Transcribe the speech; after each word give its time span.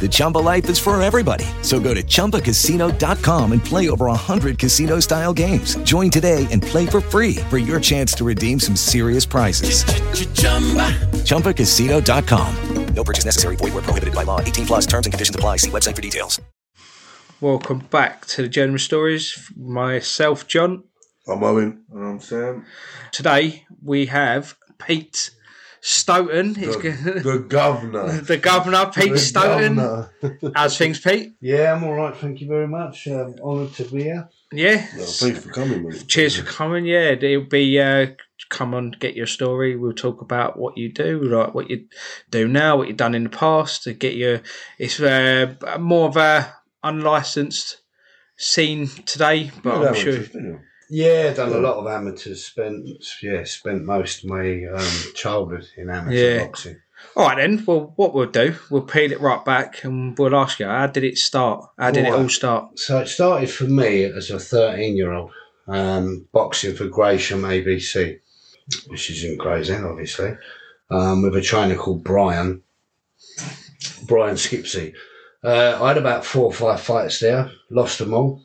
The 0.00 0.08
Chumba 0.10 0.38
life 0.38 0.68
is 0.70 0.78
for 0.78 1.00
everybody. 1.02 1.44
So 1.62 1.78
go 1.78 1.92
to 1.92 2.02
ChumbaCasino.com 2.02 3.52
and 3.52 3.62
play 3.62 3.90
over 3.90 4.06
100 4.06 4.58
casino-style 4.58 5.34
games. 5.34 5.76
Join 5.82 6.10
today 6.10 6.46
and 6.50 6.62
play 6.62 6.86
for 6.86 7.02
free 7.02 7.36
for 7.50 7.58
your 7.58 7.78
chance 7.78 8.14
to 8.14 8.24
redeem 8.24 8.58
some 8.58 8.76
serious 8.76 9.26
prizes. 9.26 9.84
ChumbaCasino.com. 11.24 12.94
No 12.94 13.04
purchase 13.04 13.24
necessary. 13.24 13.56
Void 13.56 13.74
were 13.74 13.82
prohibited 13.82 14.14
by 14.14 14.24
law. 14.24 14.40
18 14.40 14.66
plus 14.66 14.86
terms 14.86 15.06
and 15.06 15.12
conditions 15.12 15.36
apply. 15.36 15.56
See 15.56 15.70
website 15.70 15.96
for 15.96 16.02
details. 16.02 16.40
Welcome 17.40 17.78
back 17.90 18.26
to 18.26 18.42
the 18.42 18.48
General 18.48 18.78
Stories. 18.78 19.50
Myself, 19.56 20.46
John. 20.46 20.84
I'm 21.28 21.42
Owen 21.44 21.84
and 21.92 22.04
I'm 22.04 22.20
Sam. 22.20 22.66
Today 23.12 23.64
we 23.82 24.06
have 24.06 24.56
Pete 24.78 25.30
Stoten. 25.82 26.56
He's 26.56 26.76
The, 26.76 26.82
go- 26.82 27.20
the 27.32 27.38
governor. 27.38 28.20
the 28.20 28.36
governor, 28.36 28.90
Pete 28.94 29.12
The 29.12 29.18
Stoten. 29.18 29.76
governor. 29.76 30.52
How's 30.54 30.76
things, 30.76 31.00
Pete? 31.00 31.32
Yeah, 31.40 31.74
I'm 31.74 31.84
all 31.84 31.94
right. 31.94 32.16
Thank 32.16 32.40
you 32.40 32.48
very 32.48 32.68
much. 32.68 33.06
Um, 33.08 33.34
honoured 33.42 33.72
to 33.74 33.84
be 33.84 34.04
here. 34.04 34.28
Yeah. 34.52 34.86
No, 34.96 35.04
thanks 35.04 35.44
for 35.44 35.50
coming, 35.52 35.88
mate. 35.88 36.06
Cheers 36.08 36.36
for 36.36 36.44
coming. 36.44 36.84
Yeah, 36.84 37.10
it'll 37.12 37.44
be 37.44 37.80
uh, 37.80 38.06
come 38.48 38.74
on, 38.74 38.90
get 38.98 39.14
your 39.14 39.26
story. 39.26 39.76
We'll 39.76 39.92
talk 39.92 40.20
about 40.20 40.58
what 40.58 40.76
you 40.76 40.92
do, 40.92 41.22
like 41.22 41.54
what 41.54 41.70
you 41.70 41.86
do 42.30 42.48
now, 42.48 42.76
what 42.76 42.88
you've 42.88 42.96
done 42.96 43.14
in 43.14 43.22
the 43.24 43.30
past 43.30 43.84
to 43.84 43.92
get 43.94 44.14
your. 44.16 44.42
It's 44.78 44.98
uh, 45.00 45.54
more 45.78 46.08
of 46.08 46.16
a 46.16 46.52
unlicensed 46.82 47.76
scene 48.36 48.88
today, 49.06 49.50
but 49.62 49.80
Yeah, 49.82 49.88
I'm 49.88 49.94
sure. 49.94 50.18
Yeah. 50.90 51.32
Done 51.32 51.52
a 51.52 51.58
lot 51.58 51.76
of 51.76 51.86
amateurs. 51.86 52.44
Spent 52.44 52.86
yeah, 53.22 53.44
spent 53.44 53.84
most 53.84 54.24
of 54.24 54.30
my 54.30 54.64
um, 54.64 54.92
childhood 55.14 55.66
in 55.76 55.88
amateur 55.88 56.16
Yeah. 56.38 56.44
boxing. 56.44 56.76
All 57.16 57.28
right 57.28 57.36
then. 57.38 57.64
Well, 57.66 57.92
what 57.96 58.12
we'll 58.12 58.26
do, 58.26 58.54
we'll 58.70 58.82
peel 58.82 59.10
it 59.12 59.20
right 59.20 59.42
back, 59.44 59.84
and 59.84 60.18
we'll 60.18 60.36
ask 60.36 60.58
you, 60.58 60.66
how 60.66 60.86
did 60.86 61.02
it 61.04 61.16
start? 61.16 61.64
How 61.78 61.90
did 61.90 62.04
it 62.04 62.10
Right. 62.10 62.18
all 62.20 62.28
start? 62.28 62.78
So 62.78 62.98
it 62.98 63.06
started 63.08 63.48
for 63.50 63.64
me 63.64 64.04
as 64.04 64.30
a 64.30 64.38
13 64.38 64.96
year 64.96 65.12
old, 65.12 65.30
um, 65.66 66.26
boxing 66.32 66.74
for 66.74 66.86
Gresham 66.88 67.42
ABC, 67.44 68.18
which 68.88 69.08
is 69.10 69.24
in 69.24 69.38
Gravesend, 69.38 69.86
obviously, 69.86 70.36
um, 70.90 71.22
with 71.22 71.34
a 71.36 71.40
trainer 71.40 71.76
called 71.76 72.04
Brian, 72.04 72.62
Brian 74.06 74.36
Skipsey. 74.36 74.92
Uh, 75.42 75.78
I 75.80 75.88
had 75.88 75.96
about 75.96 76.24
four 76.24 76.44
or 76.44 76.52
five 76.52 76.82
fights 76.82 77.20
there, 77.20 77.50
lost 77.70 77.98
them 77.98 78.12
all. 78.12 78.42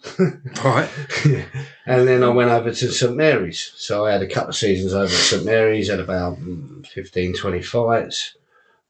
Right. 0.63 0.89
and 1.85 2.07
then 2.07 2.23
I 2.23 2.29
went 2.29 2.51
over 2.51 2.71
to 2.71 2.91
St 2.91 3.15
Mary's. 3.15 3.73
So 3.75 4.05
I 4.05 4.13
had 4.13 4.21
a 4.21 4.27
couple 4.29 4.49
of 4.51 4.55
seasons 4.55 4.93
over 4.93 5.03
at 5.03 5.09
St 5.09 5.43
Mary's, 5.43 5.89
had 5.89 5.99
about 5.99 6.39
mm, 6.39 6.87
15, 6.87 7.33
20 7.35 7.61
fights, 7.61 8.37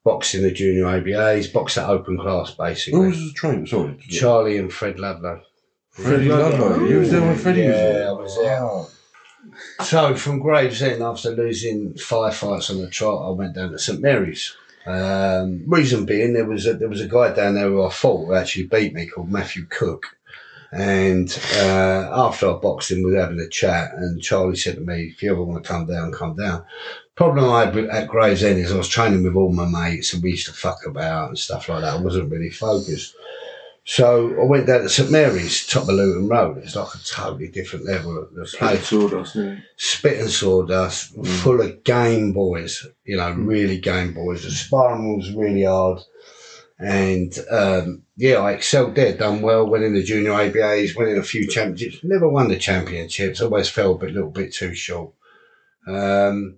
boxing 0.03 0.43
the 0.43 0.51
junior 0.51 0.85
ABAs, 0.85 1.51
boxed 1.51 1.79
at 1.79 1.89
open 1.89 2.19
class 2.19 2.51
basically. 2.51 2.99
Who 2.99 3.07
was 3.07 3.17
the 3.17 3.33
trainer? 3.33 3.65
Sorry. 3.65 3.97
Charlie 4.09 4.57
and 4.59 4.71
Fred 4.71 4.99
Ludlow. 4.99 5.41
Freddie 5.89 6.29
Ludlow. 6.29 6.85
You 6.85 6.99
was 6.99 7.09
there 7.09 7.21
when 7.21 7.37
Freddie 7.37 7.67
was 7.67 7.75
Yeah, 7.75 7.91
there? 7.91 8.09
I 8.09 8.11
was 8.11 8.35
there. 8.37 9.85
So 9.85 10.15
from 10.15 10.39
Gravesend, 10.39 11.01
after 11.01 11.31
losing 11.31 11.95
five 11.95 12.35
fights 12.35 12.69
on 12.69 12.81
the 12.81 12.89
trot, 12.89 13.27
I 13.27 13.31
went 13.31 13.55
down 13.55 13.71
to 13.71 13.79
St 13.79 14.01
Mary's. 14.01 14.55
Um, 14.85 15.63
reason 15.67 16.05
being, 16.05 16.33
there 16.33 16.45
was 16.45 16.67
a, 16.67 16.73
there 16.73 16.89
was 16.89 17.01
a 17.01 17.07
guy 17.07 17.33
down 17.33 17.55
there 17.55 17.69
who 17.69 17.83
I 17.83 17.89
fought 17.89 18.25
who 18.25 18.33
actually 18.33 18.67
beat 18.67 18.93
me 18.93 19.07
called 19.07 19.31
Matthew 19.31 19.65
Cook. 19.65 20.05
And 20.71 21.29
uh, 21.53 22.09
after 22.11 22.49
I 22.49 22.53
boxed 22.53 22.91
him, 22.91 23.03
we 23.03 23.13
were 23.13 23.21
having 23.21 23.39
a 23.39 23.47
chat, 23.47 23.93
and 23.95 24.21
Charlie 24.21 24.57
said 24.57 24.75
to 24.75 24.81
me, 24.81 25.13
"If 25.13 25.23
you 25.23 25.31
ever 25.31 25.43
want 25.43 25.63
to 25.63 25.69
come 25.69 25.85
down, 25.85 26.11
come 26.11 26.35
down." 26.35 26.65
Problem 27.15 27.49
I 27.49 27.65
had 27.65 27.77
at 27.77 28.09
Gravesend 28.09 28.59
is 28.59 28.73
I 28.73 28.77
was 28.77 28.89
training 28.89 29.23
with 29.23 29.35
all 29.35 29.53
my 29.53 29.65
mates, 29.65 30.13
and 30.13 30.21
we 30.21 30.31
used 30.31 30.47
to 30.47 30.53
fuck 30.53 30.85
about 30.85 31.29
and 31.29 31.39
stuff 31.39 31.69
like 31.69 31.81
that. 31.81 31.93
I 31.93 32.01
wasn't 32.01 32.29
really 32.29 32.49
focused. 32.49 33.15
So 33.87 34.41
I 34.41 34.45
went 34.45 34.65
down 34.65 34.81
to 34.81 34.89
St 34.89 35.11
Mary's, 35.11 35.67
top 35.67 35.83
of 35.83 35.89
Luton 35.89 36.27
Road. 36.27 36.57
It's 36.57 36.75
like 36.75 36.95
a 36.95 36.97
totally 37.05 37.49
different 37.49 37.85
level 37.85 38.17
of 38.17 38.33
the 38.33 38.45
place. 38.45 38.87
sawdust, 38.87 39.35
yeah. 39.35 39.57
Spit 39.77 40.21
and 40.21 40.29
sawdust, 40.29 41.13
full 41.23 41.61
of 41.61 41.83
game 41.83 42.33
boys, 42.33 42.85
you 43.03 43.15
know, 43.15 43.31
really 43.33 43.79
game 43.79 44.15
boys. 44.15 44.43
The 44.43 44.49
sparring 44.49 45.17
was 45.17 45.31
really 45.33 45.65
hard. 45.65 45.99
And 46.79 47.31
um, 47.51 48.01
yeah, 48.17 48.37
I 48.37 48.53
excelled 48.53 48.95
there, 48.95 49.15
done 49.15 49.43
well, 49.43 49.67
winning 49.67 49.93
the 49.93 50.03
junior 50.03 50.31
ABAs, 50.31 50.95
winning 50.95 51.19
a 51.19 51.23
few 51.23 51.47
championships. 51.47 52.03
Never 52.03 52.27
won 52.27 52.47
the 52.47 52.57
championships, 52.57 53.39
always 53.39 53.69
fell 53.69 53.93
a 53.93 53.97
bit, 53.99 54.13
little 54.13 54.31
bit 54.31 54.51
too 54.51 54.73
short. 54.73 55.13
Um, 55.87 56.55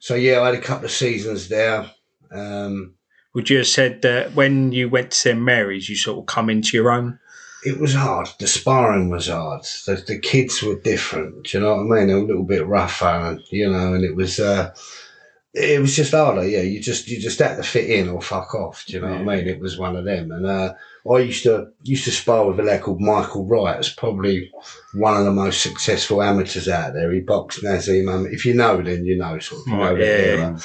so 0.00 0.14
yeah, 0.14 0.42
I 0.42 0.46
had 0.46 0.54
a 0.54 0.60
couple 0.60 0.84
of 0.84 0.90
seasons 0.90 1.48
there. 1.48 1.90
Um, 2.30 2.95
Would 3.36 3.50
you 3.50 3.58
have 3.58 3.66
said 3.66 4.02
that 4.02 4.34
when 4.34 4.72
you 4.72 4.88
went 4.88 5.12
to 5.12 5.16
St 5.16 5.38
Mary's, 5.38 5.88
you 5.88 5.94
sort 5.94 6.18
of 6.18 6.26
come 6.26 6.50
into 6.50 6.76
your 6.76 6.90
own? 6.90 7.20
it 7.66 7.80
was 7.80 7.94
hard. 7.94 8.28
The 8.38 8.46
sparring 8.46 9.10
was 9.10 9.26
hard. 9.26 9.62
The, 9.86 9.96
the 9.96 10.18
kids 10.20 10.62
were 10.62 10.78
different. 10.78 11.44
Do 11.44 11.58
you 11.58 11.64
know 11.64 11.74
what 11.74 11.98
I 11.98 11.98
mean? 11.98 12.06
They 12.06 12.14
were 12.14 12.20
a 12.20 12.26
little 12.26 12.44
bit 12.44 12.66
rougher, 12.66 13.06
and 13.06 13.42
you 13.50 13.68
know, 13.68 13.94
and 13.94 14.04
it 14.04 14.14
was 14.14 14.38
uh, 14.38 14.72
it 15.52 15.80
was 15.80 15.96
just 15.96 16.12
harder. 16.12 16.46
Yeah, 16.46 16.60
you 16.60 16.80
just 16.80 17.08
you 17.08 17.18
just 17.18 17.40
had 17.40 17.56
to 17.56 17.62
fit 17.62 17.90
in 17.90 18.08
or 18.08 18.22
fuck 18.22 18.54
off. 18.54 18.84
Do 18.86 18.92
you 18.92 19.00
know 19.00 19.08
what 19.08 19.20
I 19.20 19.24
mean? 19.24 19.48
It 19.48 19.58
was 19.58 19.76
one 19.76 19.96
of 19.96 20.04
them. 20.04 20.30
And 20.30 20.46
uh, 20.46 20.74
I 21.10 21.18
used 21.18 21.42
to 21.42 21.68
used 21.82 22.04
to 22.04 22.12
spar 22.12 22.46
with 22.46 22.60
a 22.60 22.62
lad 22.62 22.82
called 22.82 23.00
Michael 23.00 23.46
Wright. 23.46 23.78
It's 23.78 23.92
probably 23.92 24.52
one 24.94 25.16
of 25.16 25.24
the 25.24 25.32
most 25.32 25.60
successful 25.60 26.22
amateurs 26.22 26.68
out 26.68 26.94
there. 26.94 27.12
He 27.12 27.20
boxed 27.20 27.64
Naseem 27.64 28.10
Hamed. 28.10 28.32
If 28.32 28.46
you 28.46 28.54
know, 28.54 28.80
then 28.80 29.04
you 29.04 29.16
know. 29.16 29.38
Sort 29.40 29.62
of, 29.62 29.66
you 29.66 29.76
know 29.76 29.82
Right, 29.82 29.98
yeah, 29.98 30.06
era. 30.06 30.58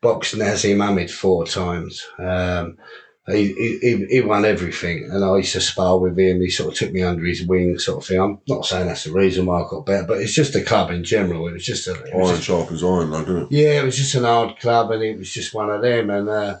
Boxed 0.00 0.34
Naseem 0.36 0.84
Hamed 0.86 1.10
four 1.10 1.46
times. 1.46 2.06
Um, 2.18 2.78
he, 3.26 3.52
he, 3.82 4.06
he- 4.08 4.20
won 4.22 4.46
everything, 4.46 5.04
and 5.10 5.22
I 5.22 5.36
used 5.36 5.52
to 5.52 5.60
spar 5.60 5.98
with 5.98 6.18
him. 6.18 6.40
He 6.40 6.48
sort 6.48 6.72
of 6.72 6.78
took 6.78 6.92
me 6.92 7.02
under 7.02 7.24
his 7.26 7.44
wing, 7.46 7.78
sort 7.78 8.02
of 8.02 8.06
thing. 8.08 8.18
I'm 8.18 8.40
not 8.48 8.64
saying 8.64 8.86
that's 8.86 9.04
the 9.04 9.12
reason 9.12 9.44
why 9.44 9.60
I 9.60 9.68
got 9.68 9.84
better, 9.84 10.06
but 10.06 10.18
it's 10.22 10.32
just 10.32 10.54
a 10.54 10.62
club 10.64 10.90
in 10.90 11.04
general. 11.04 11.46
It 11.46 11.52
was 11.52 11.66
just 11.66 11.86
a, 11.88 11.92
it 11.92 12.14
was 12.14 12.28
Iron 12.30 12.36
just- 12.36 12.44
sharpens 12.44 12.82
iron, 12.82 13.10
like, 13.10 13.28
it? 13.28 13.48
yeah, 13.50 13.80
it 13.80 13.84
was 13.84 13.96
just 13.98 14.14
an 14.14 14.24
hard 14.24 14.58
club, 14.58 14.90
and 14.92 15.02
it 15.02 15.18
was 15.18 15.30
just 15.30 15.52
one 15.52 15.68
of 15.68 15.82
them. 15.82 16.08
And 16.08 16.28
uh, 16.30 16.56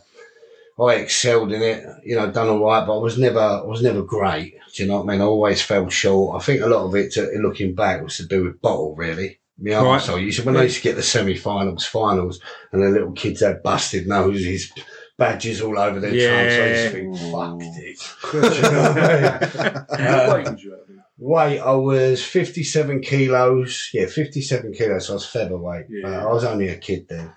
I 0.78 0.94
excelled 0.96 1.52
in 1.52 1.62
it, 1.62 1.84
you 2.04 2.16
know, 2.16 2.30
done 2.30 2.48
all 2.50 2.64
right, 2.66 2.86
but 2.86 2.98
I 2.98 3.02
was 3.02 3.16
never, 3.16 3.40
I 3.40 3.62
was 3.62 3.80
never 3.82 4.02
great. 4.02 4.56
Do 4.74 4.82
you 4.82 4.88
know 4.90 4.98
what 5.02 5.08
I 5.08 5.12
mean? 5.12 5.22
I 5.22 5.24
always 5.24 5.62
fell 5.62 5.88
short. 5.88 6.38
I 6.40 6.44
think 6.44 6.60
a 6.60 6.66
lot 6.66 6.84
of 6.86 6.94
it, 6.96 7.12
to, 7.12 7.22
looking 7.40 7.74
back, 7.74 8.02
was 8.02 8.18
to 8.18 8.26
do 8.26 8.44
with 8.44 8.60
bottle, 8.60 8.94
really. 8.94 9.40
Yeah, 9.60 9.82
Right. 9.82 10.00
so 10.00 10.16
you 10.16 10.32
when 10.44 10.54
they 10.54 10.62
used 10.64 10.76
to 10.76 10.82
get 10.82 10.96
the 10.96 11.02
semi-finals, 11.02 11.84
finals, 11.86 12.40
and 12.72 12.82
the 12.82 12.88
little 12.90 13.12
kids 13.12 13.40
had 13.40 13.62
busted 13.62 14.06
noses, 14.06 14.72
badges 15.16 15.60
all 15.60 15.78
over 15.78 15.98
their 15.98 16.10
trunks. 16.10 16.54
I 16.54 16.68
used 16.68 16.84
to 16.84 16.90
think, 16.90 17.32
fuck 17.32 17.58
this. 17.58 18.14
You 19.98 20.04
know 20.04 20.34
I 20.34 20.42
mean? 20.44 20.44
Weight 20.44 20.52
was 20.52 20.62
you 20.62 20.74
at 20.74 21.66
I 21.66 21.72
was 21.72 22.24
57 22.24 23.00
kilos. 23.00 23.90
Yeah, 23.92 24.06
57 24.06 24.72
kilos. 24.72 25.06
So 25.06 25.12
I 25.12 25.14
was 25.14 25.26
featherweight. 25.26 25.86
Yeah. 25.90 26.08
Uh, 26.08 26.28
I 26.28 26.32
was 26.32 26.44
only 26.44 26.68
a 26.68 26.76
kid 26.76 27.08
then. 27.08 27.32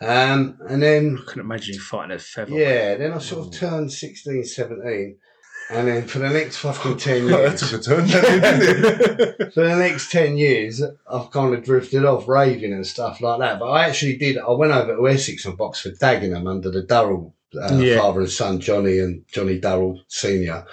Um, 0.00 0.58
and 0.66 0.82
then 0.82 1.18
I 1.20 1.24
couldn't 1.26 1.44
imagine 1.44 1.74
you 1.74 1.80
fighting 1.80 2.12
a 2.16 2.18
feather. 2.18 2.52
yeah, 2.52 2.94
then 2.96 3.12
I 3.12 3.18
sort 3.18 3.46
of 3.46 3.52
turned 3.52 3.92
16, 3.92 4.44
17. 4.44 5.16
And 5.70 5.86
then 5.86 6.06
for 6.08 6.18
the 6.18 6.28
next 6.30 6.56
fucking 6.58 6.96
10 6.98 7.26
that 7.28 7.40
years, 7.40 7.60
took 7.70 7.80
a 7.80 7.82
turn, 7.82 8.06
didn't 8.06 8.44
it? 9.40 9.52
for 9.54 9.62
the 9.62 9.76
next 9.76 10.10
10 10.10 10.36
years, 10.36 10.82
I've 10.82 11.30
kind 11.30 11.54
of 11.54 11.64
drifted 11.64 12.04
off 12.04 12.26
raving 12.26 12.72
and 12.72 12.86
stuff 12.86 13.20
like 13.20 13.38
that. 13.38 13.60
But 13.60 13.70
I 13.70 13.86
actually 13.86 14.16
did, 14.16 14.36
I 14.38 14.50
went 14.50 14.72
over 14.72 14.96
to 14.96 15.08
Essex 15.08 15.44
and 15.46 15.56
boxed 15.56 15.82
for 15.82 15.90
Dagenham 15.90 16.48
under 16.50 16.70
the 16.70 16.82
Durrell 16.82 17.34
uh, 17.60 17.74
Yeah. 17.76 17.98
father 17.98 18.20
and 18.20 18.30
son, 18.30 18.58
Johnny 18.60 18.98
and 18.98 19.24
Johnny 19.28 19.58
Durrell 19.58 20.00
Sr. 20.08 20.66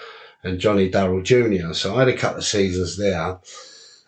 and 0.43 0.59
Johnny 0.59 0.89
Durrell 0.89 1.21
Jr. 1.21 1.73
So 1.73 1.95
I 1.95 1.99
had 1.99 2.07
a 2.09 2.17
couple 2.17 2.39
of 2.39 2.45
seasons 2.45 2.97
there. 2.97 3.39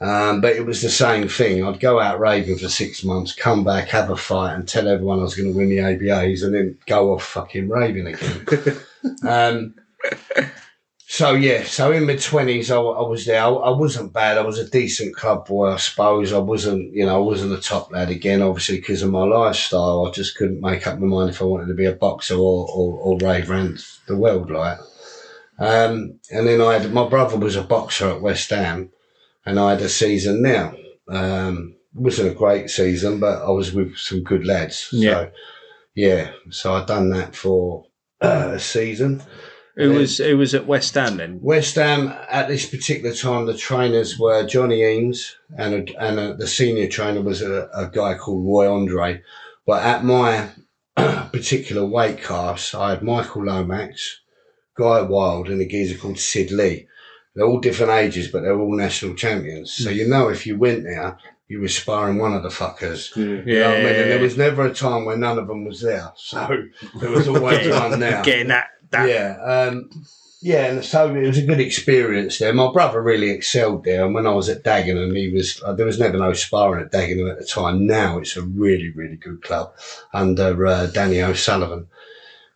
Um, 0.01 0.39
but 0.39 0.55
it 0.55 0.65
was 0.65 0.81
the 0.81 0.89
same 0.89 1.27
thing. 1.27 1.61
I'd 1.63 1.81
go 1.81 1.99
out 1.99 2.21
raving 2.21 2.57
for 2.57 2.69
six 2.69 3.03
months, 3.03 3.33
come 3.35 3.65
back, 3.65 3.89
have 3.89 4.09
a 4.09 4.15
fight, 4.15 4.53
and 4.55 4.65
tell 4.65 4.87
everyone 4.87 5.19
I 5.19 5.23
was 5.23 5.35
going 5.35 5.51
to 5.51 5.57
win 5.57 5.67
the 5.67 5.79
ABAs, 5.79 6.41
and 6.41 6.53
then 6.55 6.77
go 6.87 7.13
off 7.13 7.23
fucking 7.25 7.67
raving 7.67 8.07
again. 8.07 8.77
um, 9.27 9.75
so 11.11 11.33
yeah, 11.33 11.63
so 11.63 11.91
in 11.91 12.05
my 12.05 12.17
twenties, 12.17 12.69
I, 12.69 12.77
I 12.77 13.01
was 13.01 13.25
there. 13.25 13.41
I, 13.41 13.49
I 13.49 13.69
wasn't 13.71 14.13
bad. 14.13 14.37
I 14.37 14.41
was 14.41 14.59
a 14.59 14.69
decent 14.69 15.15
club 15.15 15.47
boy, 15.47 15.71
I 15.71 15.77
suppose. 15.77 16.31
I 16.31 16.37
wasn't, 16.37 16.93
you 16.93 17.03
know, 17.03 17.15
I 17.15 17.25
wasn't 17.25 17.57
a 17.57 17.59
top 17.59 17.91
lad 17.91 18.11
again, 18.11 18.43
obviously 18.43 18.75
because 18.77 19.01
of 19.01 19.09
my 19.09 19.23
lifestyle. 19.23 20.05
I 20.05 20.11
just 20.11 20.37
couldn't 20.37 20.61
make 20.61 20.85
up 20.85 20.99
my 20.99 21.07
mind 21.07 21.31
if 21.31 21.41
I 21.41 21.45
wanted 21.45 21.65
to 21.69 21.73
be 21.73 21.85
a 21.85 21.93
boxer 21.93 22.35
or 22.35 22.67
or, 22.69 22.93
or 22.99 23.17
rave 23.17 23.49
around 23.49 23.83
the 24.07 24.15
world 24.15 24.51
like. 24.51 24.77
Um, 25.57 26.19
and 26.29 26.47
then 26.47 26.61
I 26.61 26.77
had 26.77 26.93
my 26.93 27.09
brother 27.09 27.37
was 27.37 27.55
a 27.55 27.63
boxer 27.63 28.11
at 28.11 28.21
West 28.21 28.51
Ham, 28.51 28.91
and 29.47 29.59
I 29.59 29.71
had 29.71 29.81
a 29.81 29.89
season 29.89 30.43
now. 30.43 30.75
Um, 31.07 31.75
it 31.95 32.01
wasn't 32.01 32.33
a 32.33 32.35
great 32.35 32.69
season, 32.69 33.19
but 33.19 33.41
I 33.41 33.49
was 33.49 33.73
with 33.73 33.97
some 33.97 34.21
good 34.21 34.45
lads. 34.45 34.89
Yeah. 34.91 35.13
So, 35.13 35.31
yeah. 35.95 36.31
So 36.51 36.73
I'd 36.75 36.85
done 36.85 37.09
that 37.09 37.35
for 37.35 37.87
uh, 38.21 38.51
a 38.53 38.59
season. 38.59 39.23
Who 39.79 39.93
was 39.93 40.17
who 40.17 40.37
was 40.37 40.53
at 40.53 40.67
West 40.67 40.93
Ham 40.95 41.17
then? 41.17 41.39
West 41.41 41.75
Ham 41.75 42.13
at 42.29 42.49
this 42.49 42.65
particular 42.65 43.15
time, 43.15 43.45
the 43.45 43.55
trainers 43.55 44.19
were 44.19 44.45
Johnny 44.45 44.83
Eames, 44.83 45.37
and 45.57 45.73
a, 45.89 45.95
and 46.03 46.19
a, 46.19 46.33
the 46.33 46.47
senior 46.47 46.89
trainer 46.89 47.21
was 47.21 47.41
a, 47.41 47.69
a 47.73 47.87
guy 47.87 48.15
called 48.15 48.45
Roy 48.45 48.69
Andre. 48.69 49.21
But 49.65 49.83
at 49.83 50.03
my 50.03 50.49
particular 50.95 51.85
weight 51.85 52.21
class, 52.21 52.73
I 52.73 52.89
had 52.89 53.03
Michael 53.03 53.45
Lomax, 53.45 54.19
Guy 54.75 55.01
Wild, 55.01 55.47
and 55.47 55.61
a 55.61 55.65
geezer 55.65 55.97
called 55.97 56.19
Sid 56.19 56.51
Lee. 56.51 56.87
They're 57.33 57.45
all 57.45 57.61
different 57.61 57.93
ages, 57.93 58.27
but 58.27 58.41
they're 58.41 58.59
all 58.59 58.75
national 58.75 59.15
champions. 59.15 59.71
So 59.71 59.91
hmm. 59.91 59.95
you 59.95 60.07
know, 60.09 60.27
if 60.27 60.45
you 60.45 60.57
went 60.57 60.83
there, 60.83 61.17
you 61.47 61.61
were 61.61 61.69
sparring 61.69 62.17
one 62.17 62.33
of 62.33 62.43
the 62.43 62.49
fuckers. 62.49 63.15
You 63.15 63.59
know 63.59 63.71
I 63.71 63.77
mean? 63.77 63.85
And 63.87 64.11
there 64.11 64.19
was 64.19 64.37
never 64.37 64.65
a 64.65 64.73
time 64.73 65.05
when 65.05 65.21
none 65.21 65.39
of 65.39 65.47
them 65.47 65.63
was 65.63 65.81
there. 65.81 66.11
So 66.17 66.65
there 66.99 67.11
was 67.11 67.29
always 67.29 67.69
one 67.73 67.99
there. 67.99 68.21
Getting 68.23 68.49
that 68.49 68.71
that 68.91 69.07
Yeah, 69.09 69.37
um, 69.43 69.89
yeah, 70.41 70.67
and 70.67 70.85
so 70.85 71.13
it 71.13 71.27
was 71.27 71.37
a 71.37 71.45
good 71.45 71.59
experience 71.59 72.39
there. 72.39 72.53
My 72.53 72.71
brother 72.71 73.01
really 73.01 73.29
excelled 73.29 73.83
there, 73.83 74.05
and 74.05 74.13
when 74.13 74.25
I 74.25 74.31
was 74.31 74.47
at 74.47 74.63
Dagenham, 74.63 75.15
he 75.15 75.29
was 75.29 75.61
uh, 75.63 75.73
there 75.73 75.85
was 75.85 75.99
never 75.99 76.17
no 76.17 76.31
sparring 76.33 76.85
at 76.85 76.91
Dagenham 76.91 77.29
at 77.29 77.39
the 77.39 77.45
time. 77.45 77.85
Now 77.85 78.19
it's 78.19 78.37
a 78.37 78.41
really, 78.41 78.89
really 78.89 79.17
good 79.17 79.41
club 79.43 79.73
under 80.13 80.65
uh, 80.65 80.87
Danny 80.87 81.21
O'Sullivan. 81.21 81.87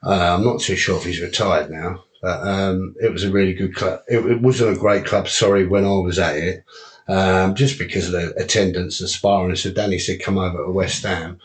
Uh, 0.01 0.35
I'm 0.35 0.45
not 0.45 0.62
too 0.62 0.77
sure 0.77 0.97
if 0.97 1.03
he's 1.03 1.21
retired 1.21 1.71
now, 1.71 2.03
but 2.21 2.47
um, 2.47 2.95
it 3.01 3.12
was 3.12 3.25
a 3.25 3.31
really 3.31 3.53
good 3.53 3.75
club. 3.75 4.01
It, 4.07 4.25
it 4.25 4.41
wasn't 4.41 4.77
a 4.77 4.79
great 4.79 5.06
club, 5.06 5.27
sorry, 5.27 5.68
when 5.68 5.86
I 5.86 6.00
was 6.00 6.19
at 6.19 6.38
it, 6.38 6.63
um, 7.09 7.53
just 7.53 7.77
because 7.77 8.07
of 8.07 8.13
the 8.13 8.33
attendance 8.41 9.01
and 9.01 9.09
sparring. 9.09 9.56
So 9.57 9.71
Danny 9.71 10.00
said, 10.00 10.21
"Come 10.21 10.38
over 10.38 10.63
to 10.63 10.71
West 10.71 11.03
Ham." 11.03 11.38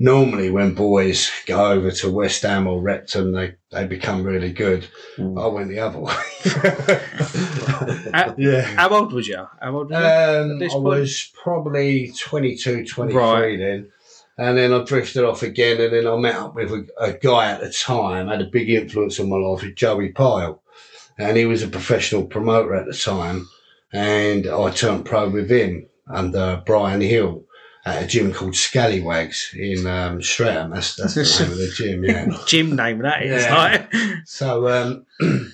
Normally 0.00 0.50
when 0.50 0.74
boys 0.74 1.30
go 1.46 1.70
over 1.72 1.90
to 1.92 2.10
West 2.10 2.42
Ham 2.42 2.66
or 2.66 2.80
Repton, 2.80 3.30
they, 3.32 3.54
they 3.70 3.86
become 3.86 4.24
really 4.24 4.50
good. 4.52 4.88
I 5.18 5.46
went 5.46 5.68
the 5.68 5.78
other 5.78 6.00
way. 6.00 6.14
How, 8.12 8.34
yeah. 8.38 8.62
how 8.62 8.88
old 8.88 9.12
was 9.12 9.28
you? 9.28 9.46
How 9.60 9.76
old? 9.76 9.90
Were 9.90 9.96
Um, 9.96 10.52
at 10.52 10.58
this 10.58 10.72
I 10.72 10.76
point? 10.76 10.84
was 10.84 11.30
probably 11.42 12.12
22, 12.18 12.86
23 12.86 13.20
Right. 13.20 13.58
then. 13.58 13.88
And 14.38 14.56
then 14.56 14.72
I 14.72 14.82
drifted 14.84 15.22
off 15.24 15.42
again, 15.42 15.78
and 15.82 15.92
then 15.92 16.06
I 16.06 16.16
met 16.16 16.34
up 16.34 16.54
with 16.54 16.70
a, 16.72 16.86
a 16.98 17.12
guy 17.12 17.50
at 17.52 17.60
the 17.60 17.70
time, 17.70 18.28
had 18.28 18.40
a 18.40 18.46
big 18.46 18.70
influence 18.70 19.20
on 19.20 19.28
my 19.28 19.36
life, 19.36 19.62
with 19.62 19.74
Joey 19.76 20.08
Pyle. 20.12 20.62
And 21.18 21.36
he 21.36 21.44
was 21.44 21.62
a 21.62 21.68
professional 21.68 22.24
promoter 22.24 22.74
at 22.74 22.86
the 22.86 22.94
time. 22.94 23.46
And 23.92 24.46
I 24.46 24.70
turned 24.70 25.04
pro 25.04 25.28
with 25.28 25.50
him 25.50 25.86
under 26.08 26.62
Brian 26.64 27.02
Hill 27.02 27.44
at 27.96 28.02
a 28.04 28.06
gym 28.06 28.32
called 28.32 28.54
Scallywags 28.56 29.54
in 29.56 29.86
um, 29.86 30.22
Streatham. 30.22 30.70
That's, 30.70 30.96
that's 30.96 31.14
the 31.14 31.22
name 31.44 31.52
of 31.52 31.58
the 31.58 31.72
gym, 31.74 32.04
yeah. 32.04 32.26
Gym 32.46 32.76
name 32.76 32.98
that 33.00 33.22
is 33.22 33.44
Yeah. 33.44 33.54
like 33.54 33.92
So, 34.26 34.68
um, 34.68 35.06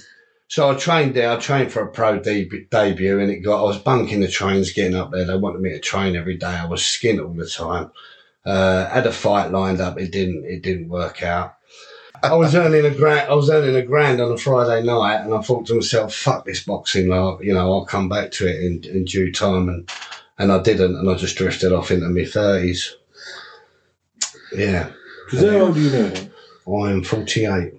so 0.48 0.70
I 0.70 0.74
trained 0.74 1.14
there. 1.14 1.30
I 1.30 1.36
trained 1.36 1.72
for 1.72 1.82
a 1.82 1.90
pro 1.90 2.18
deb- 2.18 2.70
debut, 2.70 3.20
and 3.20 3.30
it 3.30 3.40
got. 3.40 3.60
I 3.60 3.64
was 3.64 3.78
bunking 3.78 4.20
the 4.20 4.28
trains 4.28 4.72
getting 4.72 4.96
up 4.96 5.10
there. 5.12 5.24
They 5.24 5.36
wanted 5.36 5.60
me 5.60 5.70
to 5.70 5.80
train 5.80 6.16
every 6.16 6.36
day. 6.36 6.46
I 6.46 6.66
was 6.66 6.80
skint 6.82 7.24
all 7.24 7.34
the 7.34 7.46
time. 7.48 7.90
Uh, 8.44 8.88
had 8.88 9.06
a 9.06 9.12
fight 9.12 9.50
lined 9.50 9.80
up. 9.80 9.98
It 9.98 10.12
didn't. 10.12 10.44
It 10.44 10.62
didn't 10.62 10.88
work 10.88 11.22
out. 11.22 11.54
I 12.22 12.34
was 12.34 12.54
earning 12.54 12.86
a 12.86 12.94
grand. 12.94 13.28
I 13.28 13.34
was 13.34 13.50
earning 13.50 13.76
a 13.76 13.82
grand 13.82 14.20
on 14.20 14.32
a 14.32 14.38
Friday 14.38 14.84
night, 14.86 15.20
and 15.22 15.34
I 15.34 15.40
thought 15.42 15.66
to 15.66 15.74
myself, 15.74 16.14
"Fuck 16.14 16.44
this 16.44 16.62
boxing! 16.64 17.08
Like, 17.08 17.42
you 17.42 17.52
know, 17.52 17.72
I'll 17.72 17.84
come 17.84 18.08
back 18.08 18.30
to 18.32 18.46
it 18.48 18.62
in, 18.62 18.84
in 18.84 19.04
due 19.04 19.32
time." 19.32 19.68
And 19.68 19.90
and 20.38 20.52
I 20.52 20.62
didn't, 20.62 20.96
and 20.96 21.08
I 21.10 21.14
just 21.14 21.36
drifted 21.36 21.72
off 21.72 21.90
into 21.90 22.08
my 22.08 22.24
thirties. 22.24 22.96
Yeah, 24.52 24.90
Because 25.30 25.50
how 25.50 25.58
old 25.58 25.76
are 25.76 25.80
you 25.80 25.90
now? 25.90 26.12
I 26.72 26.90
am 26.92 27.02
forty-eight. 27.02 27.74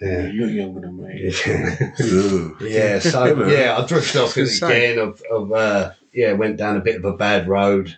Yeah. 0.00 0.26
You're 0.26 0.48
younger 0.48 0.80
than 0.80 1.00
me. 1.00 1.32
Yeah. 1.46 2.48
Yeah, 2.60 2.98
so 2.98 3.46
yeah, 3.48 3.76
I 3.78 3.86
drifted 3.86 4.20
off 4.20 4.32
it 4.36 4.42
Good 4.42 4.48
say. 4.48 4.92
again. 4.92 4.98
Of, 5.08 5.22
of 5.30 5.52
uh, 5.52 5.92
yeah, 6.12 6.32
went 6.32 6.56
down 6.56 6.76
a 6.76 6.80
bit 6.80 6.96
of 6.96 7.04
a 7.04 7.16
bad 7.16 7.46
road, 7.48 7.96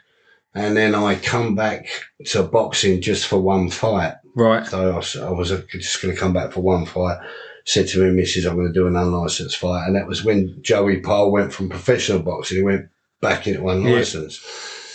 and 0.55 0.77
then 0.77 0.95
I 0.95 1.15
come 1.17 1.55
back 1.55 1.87
to 2.27 2.43
boxing 2.43 3.00
just 3.00 3.27
for 3.27 3.39
one 3.41 3.71
fight. 3.71 4.15
right. 4.35 4.67
So 4.67 4.93
I 4.93 4.97
was, 4.97 5.17
I 5.17 5.31
was 5.31 5.50
uh, 5.50 5.62
just 5.71 6.00
going 6.03 6.15
to 6.15 6.21
come 6.21 6.33
back 6.35 6.53
for 6.53 6.61
one 6.61 6.85
fight. 6.87 7.19
Said 7.67 7.89
to 7.89 8.05
me, 8.05 8.11
missus, 8.15 8.45
I'm 8.45 8.57
going 8.57 8.67
to 8.69 8.73
do 8.73 8.87
an 8.87 8.97
unlicensed 8.97 9.57
fight, 9.57 9.87
and 9.87 9.97
that 9.97 10.07
was 10.07 10.23
when 10.23 10.59
Joey 10.61 11.00
Pyle 11.00 11.31
went 11.31 11.53
from 11.55 11.71
professional 11.71 12.19
boxing. 12.21 12.59
He 12.59 12.62
went 12.62 12.89
back 13.25 13.47
into 13.47 13.69
unlicensed, 13.69 14.41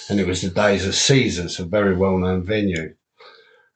and 0.10 0.20
it 0.20 0.28
was 0.28 0.42
the 0.42 0.50
days 0.50 0.86
of 0.86 0.96
Caesars, 0.96 1.60
a 1.60 1.66
very 1.66 1.96
well 1.96 2.18
known 2.18 2.44
venue. 2.44 2.94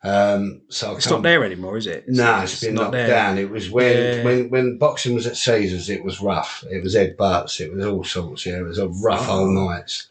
Um, 0.06 0.62
so 0.68 0.96
It's 0.98 1.10
not 1.10 1.22
there 1.24 1.46
anymore, 1.46 1.78
is 1.78 1.88
it? 1.88 2.04
no, 2.08 2.42
it's 2.42 2.60
been 2.62 2.76
knocked 2.76 2.92
down. 2.92 3.38
It 3.38 3.50
was 3.50 3.70
when, 3.70 3.96
Yeah. 4.18 4.24
when 4.26 4.50
when 4.50 4.78
boxing 4.78 5.16
was 5.16 5.26
at 5.28 5.38
Caesars, 5.38 5.90
it 5.90 6.04
was 6.04 6.20
rough. 6.22 6.64
It 6.70 6.84
was 6.84 6.96
Ed 6.96 7.16
Butts. 7.18 7.60
It 7.62 7.74
was 7.74 7.86
all 7.86 8.04
sorts. 8.04 8.46
Yeah, 8.46 8.58
it 8.60 8.64
was 8.68 8.80
a 8.80 8.90
rough 8.90 9.28
Oh. 9.30 9.40
old 9.40 9.52
nights 9.52 10.08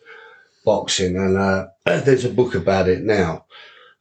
boxing. 0.65 1.17
And 1.17 1.37
uh, 1.37 1.67
there's 1.85 2.25
a 2.25 2.31
book 2.31 2.55
about 2.55 2.89
it 2.89 3.03
now. 3.03 3.45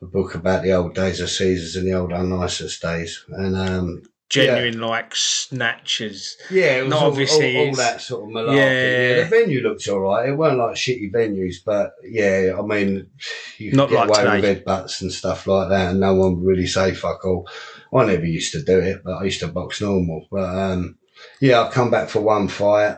A 0.01 0.05
book 0.05 0.33
about 0.33 0.63
the 0.63 0.71
old 0.73 0.95
days 0.95 1.19
of 1.19 1.29
Caesars 1.29 1.75
and 1.75 1.85
the 1.85 1.93
old 1.93 2.11
unlicensed 2.13 2.81
days. 2.81 3.23
And 3.29 3.55
um, 3.57 4.01
Genuine 4.31 4.79
like 4.79 5.13
snatches. 5.15 6.37
yeah, 6.49 6.77
it 6.77 6.85
was 6.85 6.93
all, 6.93 7.07
obviously 7.07 7.57
all, 7.57 7.67
all 7.67 7.75
that 7.75 8.01
sort 8.01 8.23
of 8.23 8.29
malarkey. 8.29 8.55
Yeah. 8.55 9.07
Yeah. 9.17 9.23
the 9.23 9.29
venue 9.29 9.61
looked 9.61 9.87
all 9.89 9.99
right. 9.99 10.29
It 10.29 10.37
weren't 10.37 10.57
like 10.57 10.75
shitty 10.75 11.11
venues, 11.11 11.55
but 11.65 11.91
yeah, 12.03 12.53
I 12.57 12.61
mean, 12.61 13.09
you 13.57 13.71
could 13.71 13.77
Not 13.77 13.89
get 13.89 13.95
like 13.95 14.09
away 14.09 14.17
today. 14.17 14.35
with 14.35 14.43
head 14.45 14.65
butts 14.65 15.01
and 15.01 15.11
stuff 15.11 15.47
like 15.47 15.69
that, 15.69 15.91
and 15.91 15.99
no 15.99 16.13
one 16.13 16.35
would 16.37 16.47
really 16.47 16.67
say 16.67 16.93
fuck 16.93 17.25
all. 17.25 17.47
I 17.93 18.05
never 18.05 18.25
used 18.25 18.53
to 18.53 18.63
do 18.63 18.79
it, 18.79 19.03
but 19.03 19.15
I 19.17 19.23
used 19.25 19.41
to 19.41 19.47
box 19.47 19.81
normal. 19.81 20.25
But 20.31 20.55
um, 20.55 20.97
yeah, 21.41 21.61
I've 21.61 21.73
come 21.73 21.91
back 21.91 22.09
for 22.09 22.21
one 22.21 22.47
fight. 22.47 22.97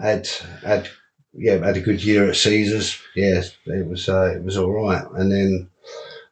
Had 0.00 0.28
had 0.64 0.88
yeah 1.32 1.64
had 1.64 1.76
a 1.76 1.80
good 1.80 2.02
year 2.02 2.28
at 2.28 2.36
Caesars. 2.36 2.98
Yeah, 3.14 3.42
it 3.66 3.86
was 3.86 4.08
uh, 4.08 4.34
it 4.34 4.42
was 4.42 4.56
all 4.58 4.72
right. 4.72 5.04
And 5.14 5.30
then 5.30 5.70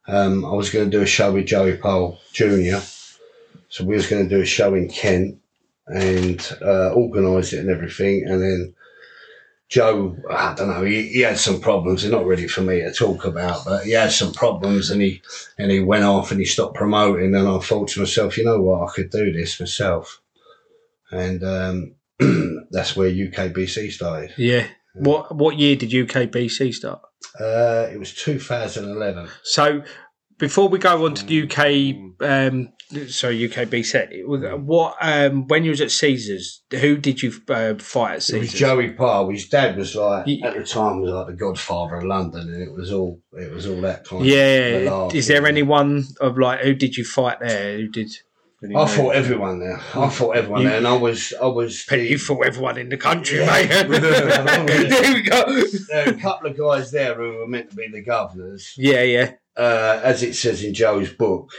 um, 0.08 0.44
I 0.44 0.50
was 0.52 0.70
going 0.70 0.90
to 0.90 0.96
do 0.96 1.02
a 1.02 1.06
show 1.06 1.32
with 1.32 1.46
Joey 1.46 1.76
Pyle 1.76 2.18
Junior. 2.32 2.82
So 3.73 3.85
we 3.85 3.95
was 3.95 4.07
going 4.07 4.23
to 4.23 4.29
do 4.29 4.43
a 4.43 4.45
show 4.45 4.75
in 4.75 4.87
Kent 4.87 5.38
and 5.87 6.59
uh, 6.61 6.93
organised 6.93 7.55
it 7.55 7.61
and 7.61 7.71
everything. 7.71 8.23
And 8.29 8.43
then 8.43 8.75
Joe, 9.71 10.14
I 10.31 10.52
don't 10.52 10.69
know, 10.69 10.85
he, 10.85 11.09
he 11.09 11.21
had 11.21 11.38
some 11.38 11.59
problems. 11.59 12.02
They're 12.02 12.12
not 12.12 12.26
really 12.26 12.49
for 12.49 12.61
me 12.61 12.83
to 12.83 12.93
talk 12.93 13.25
about, 13.25 13.64
but 13.64 13.85
he 13.85 13.93
had 13.93 14.12
some 14.12 14.35
problems 14.35 14.91
and 14.91 15.00
he 15.00 15.23
and 15.59 15.71
he 15.71 15.81
went 15.81 16.05
off 16.05 16.31
and 16.31 16.38
he 16.38 16.45
stopped 16.45 16.75
promoting. 16.75 17.35
And 17.35 17.49
I 17.49 17.59
thought 17.61 17.88
to 17.88 18.00
myself, 18.00 18.37
you 18.37 18.45
know 18.45 18.61
what, 18.61 18.91
I 18.91 18.93
could 18.93 19.09
do 19.09 19.33
this 19.33 19.59
myself. 19.59 20.21
And 21.11 21.43
um, 21.43 21.95
that's 22.71 22.95
where 22.95 23.11
UKBC 23.11 23.91
started. 23.91 24.35
Yeah. 24.37 24.67
What 24.97 25.35
what 25.35 25.57
year 25.57 25.76
did 25.76 25.93
UKBC 25.93 26.75
start? 26.75 27.00
Uh, 27.41 27.88
it 27.91 27.99
was 27.99 28.12
2011. 28.12 29.31
So 29.45 29.83
before 30.37 30.69
we 30.69 30.79
go 30.79 31.07
on 31.07 31.14
to 31.14 31.25
the 31.25 31.45
UK 31.45 32.21
um, 32.21 32.69
so 33.08 33.30
UKBC. 33.32 34.25
What 34.64 34.96
um, 35.00 35.46
when 35.49 35.64
you 35.64 35.70
was 35.70 35.80
at 35.80 35.90
Caesars? 35.90 36.62
Who 36.70 36.96
did 36.96 37.22
you 37.22 37.32
uh, 37.49 37.75
fight 37.78 38.11
at 38.16 38.30
It 38.30 38.38
was 38.38 38.50
Caesars? 38.50 38.52
Joey 38.61 38.90
Pyle. 38.90 39.28
His 39.28 39.49
dad 39.49 39.76
was 39.76 39.94
like 39.94 40.28
at 40.44 40.54
the 40.54 40.64
time 40.64 41.00
was 41.00 41.11
like 41.11 41.26
the 41.28 41.32
Godfather 41.34 41.96
of 41.96 42.04
London, 42.04 42.52
and 42.52 42.62
it 42.62 42.72
was 42.72 42.92
all 42.92 43.20
it 43.32 43.50
was 43.52 43.66
all 43.66 43.80
that 43.82 44.04
kind. 44.06 44.22
of 44.22 44.26
Yeah. 44.28 44.80
malarkey. 44.87 45.14
Is 45.14 45.26
there 45.28 45.46
anyone 45.46 46.04
of 46.20 46.38
like 46.38 46.61
who 46.61 46.75
did 46.75 46.96
you 46.96 47.04
fight 47.04 47.40
there? 47.40 47.76
Who 47.78 47.88
did? 47.88 48.11
I 48.76 48.87
fought 48.87 49.16
everyone 49.16 49.58
there. 49.58 49.80
I 49.94 50.08
fought 50.08 50.37
everyone 50.37 50.62
You- 50.62 50.68
there, 50.68 50.78
and 50.78 50.87
I 50.87 50.96
was 50.96 51.32
I 51.42 51.46
was. 51.46 51.84
Pete, 51.88 52.08
you 52.11 52.16
fought 52.18 52.46
everyone 52.46 52.78
in 52.78 52.90
the 52.90 52.96
country, 52.96 53.38
Yeah. 53.40 53.46
mate. 53.50 53.68
there 54.00 55.14
we 55.14 55.22
go. 55.22 55.62
There 55.88 56.06
were 56.06 56.12
a 56.12 56.20
couple 56.20 56.49
of 56.50 56.56
guys 56.56 56.92
there 56.92 57.14
who 57.16 57.38
were 57.38 57.49
meant 57.49 57.70
to 57.70 57.76
be 57.76 57.88
the 57.92 58.02
governors. 58.02 58.72
Yeah, 58.76 59.02
yeah. 59.02 59.32
Uh, 59.56 60.00
as 60.04 60.22
it 60.22 60.34
says 60.34 60.62
in 60.62 60.72
Joe's 60.75 61.12
book, 61.12 61.50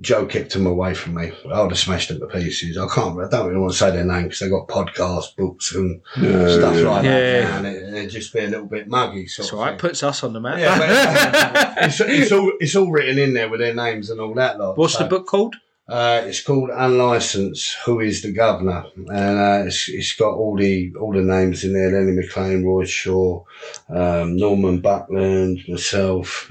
Joe 0.00 0.26
kicked 0.26 0.52
them 0.52 0.66
away 0.66 0.92
from 0.92 1.14
me. 1.14 1.32
I 1.50 1.62
would 1.62 1.70
have 1.70 1.78
smashed 1.78 2.10
them 2.10 2.20
to 2.20 2.26
pieces. 2.26 2.76
I 2.76 2.86
can't. 2.94 3.18
I 3.18 3.28
don't 3.28 3.48
really 3.48 3.58
want 3.60 3.72
to 3.72 3.78
say 3.78 3.90
their 3.90 4.04
name 4.04 4.24
because 4.24 4.40
they 4.40 4.50
got 4.50 4.68
podcasts, 4.68 5.34
books, 5.34 5.74
and 5.74 6.02
Yeah, 6.20 6.46
stuff 6.48 6.76
yeah. 6.76 6.82
like 6.90 7.02
that. 7.04 7.44
now, 7.50 7.56
And 7.56 7.66
it, 7.66 7.94
it'd 7.94 8.10
just 8.10 8.34
be 8.34 8.40
a 8.40 8.48
little 8.48 8.66
bit 8.66 8.86
muggy. 8.86 9.26
Sort 9.28 9.46
It's 9.46 9.52
of 9.54 9.58
all 9.58 9.64
right. 9.64 9.70
thing. 9.70 9.78
Puts 9.78 10.02
us 10.02 10.22
on 10.24 10.34
the 10.34 10.40
map. 10.40 10.58
Yeah, 10.58 10.78
but 10.78 11.74
it's, 11.86 12.00
it's 12.00 12.32
all 12.32 12.52
it's 12.60 12.76
all 12.76 12.90
written 12.90 13.18
in 13.18 13.32
there 13.32 13.48
with 13.48 13.60
their 13.60 13.74
names 13.74 14.10
and 14.10 14.20
all 14.20 14.34
that 14.34 14.58
lot. 14.58 14.76
What's 14.76 14.92
So, 14.92 15.04
the 15.04 15.08
book 15.08 15.26
called? 15.26 15.56
Uh, 15.92 16.22
it's 16.26 16.42
called 16.42 16.70
Unlicensed. 16.70 17.76
Who 17.84 18.00
is 18.00 18.22
the 18.22 18.32
governor? 18.32 18.84
And 18.96 19.38
uh, 19.38 19.66
it's, 19.66 19.90
it's 19.90 20.14
got 20.16 20.34
all 20.34 20.56
the 20.56 20.90
all 20.98 21.12
the 21.12 21.20
names 21.20 21.64
in 21.64 21.74
there: 21.74 21.90
Lenny 21.90 22.12
McLean, 22.16 22.64
Roy 22.64 22.86
Shaw, 22.86 23.44
um, 23.90 24.36
Norman 24.36 24.80
Buckland, 24.80 25.62
myself. 25.68 26.50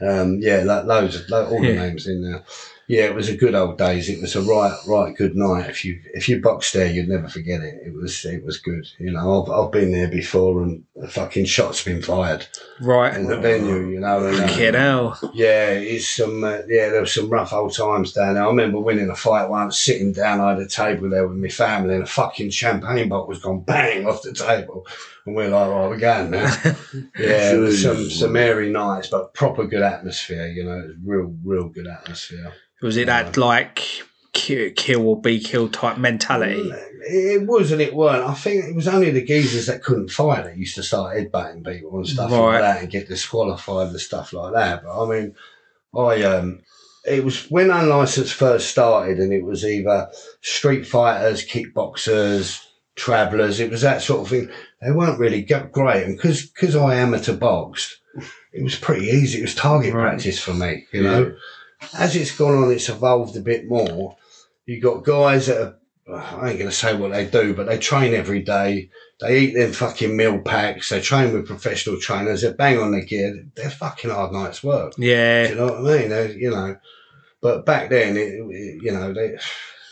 Um, 0.00 0.38
yeah, 0.40 0.62
lo- 0.64 0.84
loads 0.84 1.16
of 1.16 1.28
lo- 1.28 1.48
all 1.50 1.60
the 1.60 1.68
Yeah. 1.74 1.82
names 1.82 2.06
in 2.06 2.22
there. 2.22 2.42
Yeah, 2.88 3.02
it 3.04 3.14
was 3.14 3.28
a 3.28 3.36
good 3.36 3.54
old 3.54 3.76
days. 3.76 4.08
It 4.08 4.18
was 4.20 4.34
a 4.34 4.40
right, 4.40 4.74
right 4.86 5.14
good 5.14 5.36
night. 5.36 5.68
If 5.68 5.84
you 5.84 6.00
if 6.14 6.26
you 6.26 6.40
boxed 6.40 6.72
there, 6.72 6.90
you'd 6.90 7.08
never 7.08 7.28
forget 7.28 7.60
it. 7.60 7.82
It 7.84 7.92
was 7.92 8.24
it 8.24 8.42
was 8.42 8.56
good. 8.58 8.86
You 8.98 9.12
know, 9.12 9.42
I've, 9.44 9.50
I've 9.50 9.70
been 9.70 9.92
there 9.92 10.08
before, 10.08 10.62
and 10.62 10.84
the 10.96 11.06
fucking 11.06 11.44
shots 11.44 11.84
been 11.84 12.00
fired 12.00 12.46
Right. 12.80 13.14
in 13.14 13.26
the 13.26 13.36
venue. 13.38 13.88
You 13.88 14.00
know, 14.00 14.26
and, 14.26 14.40
uh, 14.40 14.48
Fucking 14.48 14.72
hell. 14.74 15.18
yeah, 15.34 15.68
it's 15.72 16.08
some. 16.08 16.42
Uh, 16.42 16.60
yeah, 16.66 16.88
there 16.88 17.00
was 17.02 17.12
some 17.12 17.28
rough 17.28 17.52
old 17.52 17.76
times 17.76 18.12
down 18.14 18.34
there. 18.34 18.44
I 18.44 18.46
remember 18.48 18.80
winning 18.80 19.10
a 19.10 19.14
fight 19.14 19.50
once, 19.50 19.78
sitting 19.78 20.12
down. 20.12 20.40
I 20.40 20.50
had 20.54 20.58
a 20.60 20.66
table 20.66 21.10
there 21.10 21.28
with 21.28 21.36
my 21.36 21.48
family, 21.48 21.94
and 21.94 22.04
a 22.04 22.06
fucking 22.06 22.48
champagne 22.50 23.10
bottle 23.10 23.26
was 23.28 23.40
gone 23.40 23.60
bang 23.60 24.06
off 24.06 24.22
the 24.22 24.32
table, 24.32 24.86
and 25.28 25.36
we're 25.36 25.48
like, 25.48 25.66
"Oh, 25.68 25.88
we're 25.88 25.98
going 25.98 26.30
now." 26.30 26.52
yeah, 27.18 27.52
it 27.52 27.58
was 27.58 27.82
some 27.82 28.10
some 28.10 28.34
airy 28.36 28.70
nights, 28.70 29.08
but 29.08 29.32
proper 29.34 29.64
good 29.66 29.82
atmosphere. 29.82 30.46
You 30.48 30.64
know, 30.64 30.78
it 30.78 30.86
was 30.86 30.96
real, 31.04 31.34
real 31.44 31.68
good 31.68 31.86
atmosphere. 31.86 32.52
Was 32.82 32.96
it 32.96 33.06
that 33.06 33.36
like 33.36 33.80
kill, 34.32 34.70
kill 34.76 35.06
or 35.06 35.20
be 35.20 35.40
killed 35.40 35.72
type 35.72 35.98
mentality? 35.98 36.70
It 37.10 37.46
was 37.46 37.72
and 37.72 37.80
it 37.80 37.94
weren't. 37.94 38.24
I 38.24 38.34
think 38.34 38.64
it 38.64 38.74
was 38.76 38.88
only 38.88 39.10
the 39.10 39.24
geezers 39.24 39.66
that 39.66 39.82
couldn't 39.82 40.10
fight 40.10 40.44
that 40.44 40.56
used 40.56 40.74
to 40.76 40.82
start 40.82 41.16
headbutting 41.16 41.64
people 41.66 41.96
and 41.96 42.06
stuff 42.06 42.30
Right. 42.30 42.52
like 42.54 42.60
that 42.60 42.82
and 42.82 42.90
get 42.90 43.08
disqualified 43.08 43.88
and 43.88 44.00
stuff 44.00 44.32
like 44.32 44.52
that. 44.54 44.84
But 44.84 45.04
I 45.04 45.08
mean, 45.08 45.34
I 45.96 46.22
um, 46.24 46.60
it 47.06 47.24
was 47.24 47.50
when 47.50 47.70
unlicensed 47.70 48.34
first 48.34 48.68
started, 48.68 49.18
and 49.18 49.32
it 49.32 49.42
was 49.44 49.64
either 49.64 50.08
street 50.42 50.86
fighters, 50.86 51.46
kickboxers, 51.46 52.62
travellers. 52.98 53.60
It 53.60 53.70
was 53.70 53.80
that 53.82 54.02
sort 54.02 54.20
of 54.22 54.28
thing. 54.28 54.50
They 54.82 54.90
weren't 54.92 55.18
really 55.18 55.42
great, 55.42 56.04
and 56.04 56.16
because 56.16 56.46
because 56.46 56.76
I 56.76 56.96
amateur 56.96 57.34
boxed, 57.36 57.98
it 58.52 58.62
was 58.62 58.76
pretty 58.76 59.06
easy. 59.06 59.38
It 59.38 59.42
was 59.42 59.54
target 59.54 59.94
Right. 59.94 60.10
practice 60.10 60.38
for 60.38 60.52
me, 60.54 60.86
you 60.92 61.02
know. 61.02 61.34
As 61.96 62.16
it's 62.16 62.36
gone 62.36 62.54
on, 62.62 62.72
it's 62.72 62.88
evolved 62.88 63.36
a 63.36 63.40
bit 63.40 63.66
more. 63.68 64.16
You 64.66 64.80
got 64.80 65.04
guys 65.04 65.46
that 65.46 65.60
are 65.62 65.74
I 66.10 66.50
ain't 66.50 66.58
gonna 66.58 66.72
say 66.72 66.96
what 66.96 67.12
they 67.12 67.26
do, 67.26 67.52
but 67.54 67.66
they 67.66 67.76
train 67.78 68.14
every 68.14 68.40
day. 68.40 68.88
They 69.20 69.40
eat 69.40 69.54
them 69.54 69.72
fucking 69.72 70.16
meal 70.16 70.38
packs. 70.38 70.88
They 70.88 71.00
train 71.02 71.34
with 71.34 71.46
professional 71.46 72.00
trainers. 72.00 72.40
They 72.40 72.52
bang 72.52 72.78
on 72.78 72.92
their 72.92 73.02
gear. 73.04 73.44
They're 73.54 73.68
fucking 73.68 74.10
hard 74.10 74.32
nights 74.32 74.62
work. 74.64 74.94
Do 74.94 75.04
Yeah. 75.04 75.48
you 75.50 75.54
know 75.56 75.66
what 75.66 75.92
I 75.94 75.98
mean? 75.98 76.08
They, 76.08 76.32
you 76.34 76.50
know, 76.50 76.76
but 77.42 77.66
back 77.66 77.90
then, 77.90 78.16
it, 78.16 78.40
it- 78.40 78.82
you 78.82 78.90
know, 78.90 79.12
they, 79.12 79.36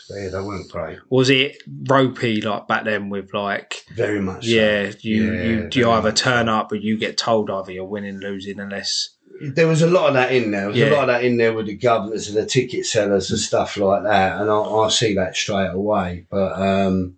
they 0.09 0.27
they 0.27 0.39
weren't 0.41 0.69
great. 0.71 0.99
Was 1.09 1.29
it 1.29 1.57
ropey 1.89 2.41
like 2.41 2.67
back 2.67 2.85
then 2.85 3.09
with 3.09 3.33
like 3.33 3.83
Very 3.95 4.21
much. 4.21 4.45
so. 4.45 4.51
yeah, 4.51 4.91
you 5.01 5.23
Yeah, 5.33 5.43
you, 5.43 5.69
you 5.73 5.89
either 5.91 6.11
turn 6.11 6.47
so. 6.47 6.53
up 6.53 6.71
or 6.71 6.75
you 6.75 6.97
get 6.97 7.17
told 7.17 7.49
either 7.49 7.71
you're 7.71 7.85
winning, 7.85 8.19
losing 8.19 8.59
unless 8.59 9.09
There 9.41 9.67
was 9.67 9.81
a 9.81 9.87
lot 9.89 10.07
of 10.09 10.13
that 10.15 10.31
in 10.31 10.51
there. 10.51 10.61
There 10.61 10.69
was 10.69 10.77
Yeah. 10.77 10.89
a 10.89 10.95
lot 10.95 11.01
of 11.03 11.07
that 11.15 11.23
in 11.23 11.37
there 11.37 11.53
with 11.53 11.67
the 11.67 11.75
governors 11.77 12.27
and 12.27 12.37
the 12.37 12.45
ticket 12.45 12.85
sellers 12.85 13.29
and 13.29 13.39
stuff 13.39 13.77
like 13.77 14.03
that. 14.03 14.41
And 14.41 14.49
I, 14.49 14.55
I 14.61 14.89
see 14.89 15.13
that 15.15 15.35
straight 15.35 15.69
away. 15.71 16.25
But 16.29 16.53
um, 16.59 17.17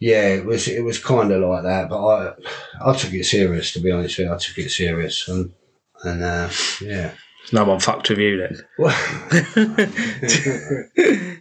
yeah, 0.00 0.28
it 0.28 0.44
was 0.46 0.68
it 0.68 0.84
was 0.84 0.98
kind 1.02 1.32
of 1.32 1.42
like 1.42 1.64
that. 1.64 1.88
But 1.88 2.06
I 2.06 2.32
I 2.80 2.94
took 2.96 3.12
it 3.12 3.24
serious 3.24 3.72
to 3.72 3.80
be 3.80 3.90
honest 3.90 4.16
with 4.18 4.28
you. 4.28 4.32
I 4.34 4.38
took 4.38 4.58
it 4.58 4.70
serious 4.70 5.26
and 5.28 5.52
and 6.04 6.22
uh, 6.22 6.48
yeah. 6.80 7.12
No 7.52 7.64
one 7.64 7.80
fucked 7.80 8.10
with 8.10 8.18
you 8.18 8.36
then. 8.38 8.60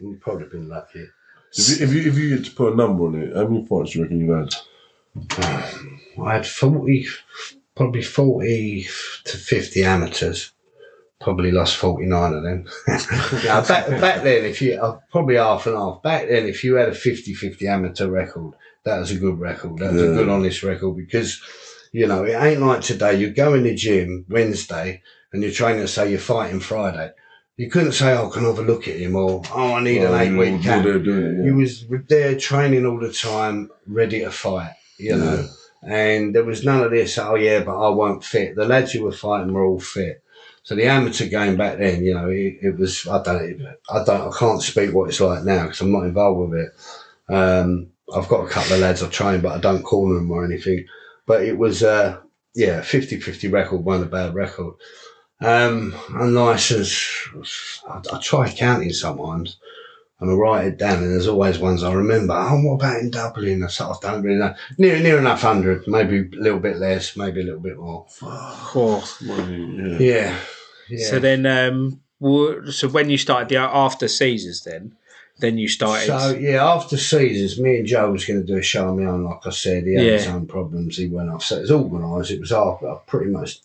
You've 0.01 0.19
probably 0.21 0.47
been 0.47 0.69
lucky. 0.69 1.07
If 1.53 1.79
you, 1.79 1.85
if 1.87 1.93
you 1.93 2.11
if 2.11 2.17
you 2.17 2.35
get 2.37 2.45
to 2.45 2.51
put 2.51 2.73
a 2.73 2.75
number 2.75 3.05
on 3.05 3.15
it, 3.15 3.35
how 3.35 3.47
many 3.47 3.65
fights 3.65 3.91
do 3.91 3.99
you 3.99 4.03
reckon 4.03 4.19
you've 4.19 4.37
had? 4.37 4.55
I 6.23 6.33
had 6.35 6.45
40, 6.47 7.07
probably 7.75 8.01
40 8.01 8.87
to 9.25 9.37
50 9.37 9.83
amateurs. 9.83 10.51
Probably 11.19 11.51
lost 11.51 11.77
49 11.77 12.33
of 12.33 12.43
them. 12.43 12.65
now, 13.43 13.65
back, 13.65 13.89
back 13.89 14.21
then, 14.23 14.45
if 14.45 14.61
you, 14.61 14.79
uh, 14.79 14.99
probably 15.11 15.35
half 15.35 15.65
and 15.65 15.75
half. 15.75 16.03
Back 16.03 16.27
then, 16.27 16.45
if 16.45 16.63
you 16.63 16.75
had 16.75 16.89
a 16.89 16.93
50 16.93 17.33
50 17.33 17.67
amateur 17.67 18.07
record, 18.07 18.53
that 18.83 18.99
was 18.99 19.09
a 19.11 19.15
good 19.17 19.39
record. 19.39 19.79
That 19.79 19.93
was 19.93 20.01
a 20.01 20.05
Yeah. 20.05 20.13
good, 20.13 20.29
honest 20.29 20.61
record 20.61 20.95
because, 20.95 21.41
you 21.91 22.05
know, 22.05 22.23
it 22.23 22.33
ain't 22.33 22.61
like 22.61 22.81
today. 22.81 23.15
You 23.15 23.31
go 23.31 23.55
in 23.55 23.63
the 23.63 23.73
gym 23.73 24.25
Wednesday 24.29 25.01
and 25.33 25.43
your 25.43 25.51
trainer 25.51 25.87
say 25.87 26.09
you're 26.09 26.19
fighting 26.19 26.59
Friday. 26.59 27.11
You 27.57 27.69
couldn't 27.71 27.93
say, 27.93 28.15
oh, 28.15 28.29
can 28.29 28.43
I 28.45 28.49
have 28.49 28.59
a 28.59 28.61
look 28.61 28.87
at 28.87 28.97
him? 28.97 29.15
Or, 29.15 29.41
oh, 29.51 29.73
I 29.73 29.83
need 29.83 29.99
Well, 30.01 30.13
an 30.13 30.21
eight 30.21 30.31
you're- 30.31 30.51
week 30.51 30.61
camp. 30.63 30.83
doing 31.03 31.37
yeah. 31.39 31.43
He 31.45 31.51
was 31.51 31.85
there 32.07 32.37
training 32.37 32.85
all 32.85 32.99
the 32.99 33.11
time, 33.11 33.69
ready 33.87 34.19
to 34.19 34.31
fight, 34.31 34.73
you 34.99 35.15
know. 35.15 35.47
And 35.81 36.35
there 36.35 36.43
was 36.43 36.63
none 36.63 36.83
of 36.83 36.91
this, 36.91 37.17
oh 37.17 37.35
yeah, 37.35 37.63
but 37.63 37.77
I 37.79 37.89
won't 37.89 38.23
fit. 38.23 38.55
The 38.55 38.65
lads 38.65 38.91
who 38.91 39.03
were 39.03 39.11
fighting 39.11 39.53
were 39.53 39.65
all 39.65 39.79
fit. 39.79 40.21
So 40.63 40.75
the 40.75 40.85
amateur 40.85 41.27
game 41.27 41.55
back 41.55 41.77
then, 41.77 42.03
you 42.03 42.13
know, 42.13 42.27
it, 42.29 42.57
it 42.61 42.77
was, 42.77 43.07
I 43.07 43.23
don't, 43.23 43.61
I 43.89 44.03
don't, 44.03 44.33
I 44.33 44.37
can't 44.37 44.61
speak 44.61 44.93
what 44.93 45.09
it's 45.09 45.21
like 45.21 45.43
now 45.43 45.63
because 45.63 45.81
I'm 45.81 45.91
not 45.93 46.03
involved 46.05 46.51
with 46.51 46.59
it. 46.59 47.33
Um, 47.33 47.87
I've 48.13 48.27
got 48.27 48.45
a 48.45 48.49
couple 48.49 48.73
of 48.73 48.81
lads 48.81 49.01
I 49.01 49.07
train, 49.09 49.41
but 49.41 49.53
I 49.53 49.59
don't 49.59 49.83
call 49.83 50.13
them 50.13 50.29
or 50.29 50.43
anything. 50.45 50.85
But 51.25 51.43
it 51.43 51.57
was, 51.57 51.83
uh, 51.83 52.19
yeah, 52.53 52.81
50-50 52.81 53.51
record, 53.51 53.77
wasn't 53.83 54.07
a 54.07 54.11
bad 54.11 54.33
record. 54.35 54.73
Um, 55.39 55.93
unlicensed, 56.09 57.29
I, 57.87 58.01
I 58.11 58.19
try 58.19 58.51
counting 58.51 58.91
sometimes 58.91 59.57
and 60.19 60.31
I 60.31 60.33
write 60.33 60.65
it 60.65 60.77
down, 60.77 61.03
and 61.03 61.11
there's 61.11 61.27
always 61.27 61.59
ones 61.59 61.83
I 61.83 61.93
remember. 61.93 62.33
Oh, 62.33 62.59
what 62.63 62.75
about 62.75 62.99
in 63.01 63.11
Dublin? 63.11 63.63
I 63.63 63.67
sort 63.67 63.91
of 63.91 64.01
don't 64.01 64.23
really 64.23 64.39
know. 64.39 64.55
Near, 64.79 64.99
near 64.99 65.19
enough 65.19 65.41
hundred, 65.41 65.87
maybe 65.87 66.21
a 66.35 66.41
little 66.41 66.59
bit 66.59 66.77
less, 66.77 67.15
maybe 67.15 67.41
a 67.41 67.43
little 67.43 67.59
bit 67.59 67.77
more. 67.77 68.07
Oh. 68.23 69.07
Yeah. 69.21 69.97
Yeah, 69.99 70.37
yeah. 70.89 71.07
So 71.07 71.19
then, 71.19 71.45
um, 71.45 72.01
so 72.71 72.87
when 72.87 73.11
you 73.11 73.17
started 73.17 73.49
the 73.49 73.57
after 73.57 74.07
Caesars, 74.07 74.63
then 74.63 74.95
then 75.39 75.59
you 75.59 75.67
started. 75.67 76.07
So 76.07 76.29
yeah, 76.31 76.65
after 76.65 76.97
Caesars, 76.97 77.59
me 77.59 77.77
and 77.77 77.85
Joe 77.87 78.11
was 78.11 78.25
going 78.25 78.41
to 78.41 78.45
do 78.45 78.57
a 78.57 78.63
show 78.63 78.89
on 78.89 79.03
my 79.03 79.09
own. 79.09 79.23
Like 79.23 79.45
I 79.45 79.51
said, 79.51 79.83
he 79.83 79.93
had 79.93 80.03
his 80.03 80.27
own 80.27 80.47
problems. 80.47 80.97
He 80.97 81.09
went 81.09 81.29
off, 81.29 81.43
so 81.43 81.57
it 81.57 81.61
was 81.61 81.71
organised. 81.71 82.31
It 82.31 82.39
was 82.39 82.51
after 82.51 82.89
I 82.89 82.97
pretty 83.05 83.29
much 83.29 83.59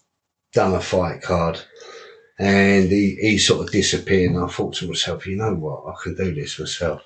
done 0.53 0.75
a 0.75 0.81
fight 0.81 1.23
card, 1.23 1.61
and 2.39 2.91
he 2.91 3.17
he 3.21 3.39
sort 3.39 3.67
of 3.67 3.73
disappeared. 3.73 4.33
And 4.33 4.45
I 4.45 4.49
thought 4.49 4.75
to 4.75 4.89
myself, 4.89 5.27
you 5.27 5.37
know 5.37 5.55
what, 5.55 5.85
I 5.87 5.95
can 6.03 6.15
do 6.15 6.35
this 6.35 6.59
myself. 6.59 7.03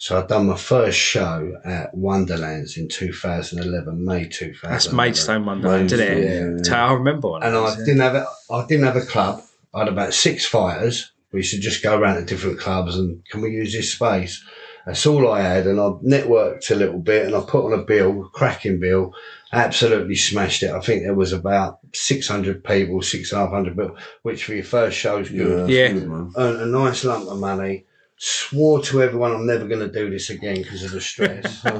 So 0.00 0.22
I 0.22 0.24
done 0.26 0.46
my 0.46 0.56
first 0.56 0.96
show 0.96 1.60
at 1.64 1.92
Wonderlands 1.92 2.76
in 2.76 2.88
2011, 2.88 4.04
May 4.04 4.28
2011. 4.28 4.70
that's 4.70 4.92
Maidstone 4.92 5.44
Wonderland, 5.44 5.90
isn't 5.90 6.06
it? 6.06 6.58
Yeah. 6.58 6.62
So 6.62 6.76
I 6.76 6.92
remember 6.92 7.30
one. 7.30 7.42
and 7.42 7.56
I 7.56 7.70
yeah. 7.70 7.76
didn't 7.78 8.00
have 8.00 8.14
a, 8.14 8.26
I 8.48 8.64
didn't 8.66 8.86
have 8.86 8.96
a 8.96 9.04
club. 9.04 9.42
I 9.74 9.80
had 9.80 9.88
about 9.88 10.14
six 10.14 10.46
fighters. 10.46 11.10
We 11.32 11.40
used 11.40 11.52
to 11.52 11.60
just 11.60 11.82
go 11.82 11.98
around 11.98 12.16
to 12.16 12.24
different 12.24 12.60
clubs 12.60 12.96
and 12.96 13.24
can 13.28 13.40
we 13.40 13.50
use 13.50 13.72
this 13.72 13.92
space? 13.92 14.42
That's 14.88 15.04
all 15.04 15.30
I 15.30 15.42
had, 15.42 15.66
and 15.66 15.78
I 15.78 15.90
networked 16.02 16.70
a 16.70 16.74
little 16.74 16.98
bit, 16.98 17.26
and 17.26 17.36
I 17.36 17.40
put 17.40 17.66
on 17.66 17.78
a 17.78 17.82
bill, 17.84 18.30
cracking 18.32 18.80
bill, 18.80 19.12
absolutely 19.52 20.14
smashed 20.14 20.62
it. 20.62 20.70
I 20.70 20.80
think 20.80 21.02
there 21.02 21.12
was 21.14 21.34
about 21.34 21.80
six 21.92 22.26
hundred 22.26 22.64
people, 22.64 23.02
six 23.02 23.30
and 23.32 23.42
a 23.42 23.44
half 23.44 23.52
hundred 23.52 23.76
people, 23.76 23.98
which 24.22 24.44
for 24.44 24.54
your 24.54 24.64
first 24.64 24.96
show 24.96 25.18
is 25.18 25.28
good. 25.28 25.60
that's 25.60 25.70
Yeah. 25.70 25.92
good. 25.92 26.32
Earned 26.38 26.62
a 26.62 26.66
nice 26.66 27.04
lump 27.04 27.28
of 27.28 27.38
money. 27.38 27.84
Swore 28.20 28.82
to 28.82 29.00
everyone 29.02 29.30
I'm 29.32 29.46
never 29.46 29.68
going 29.68 29.78
to 29.80 29.92
do 29.92 30.10
this 30.10 30.28
again 30.30 30.56
because 30.62 30.82
of 30.82 30.90
the 30.90 31.00
stress. 31.00 31.58
Straight 31.60 31.74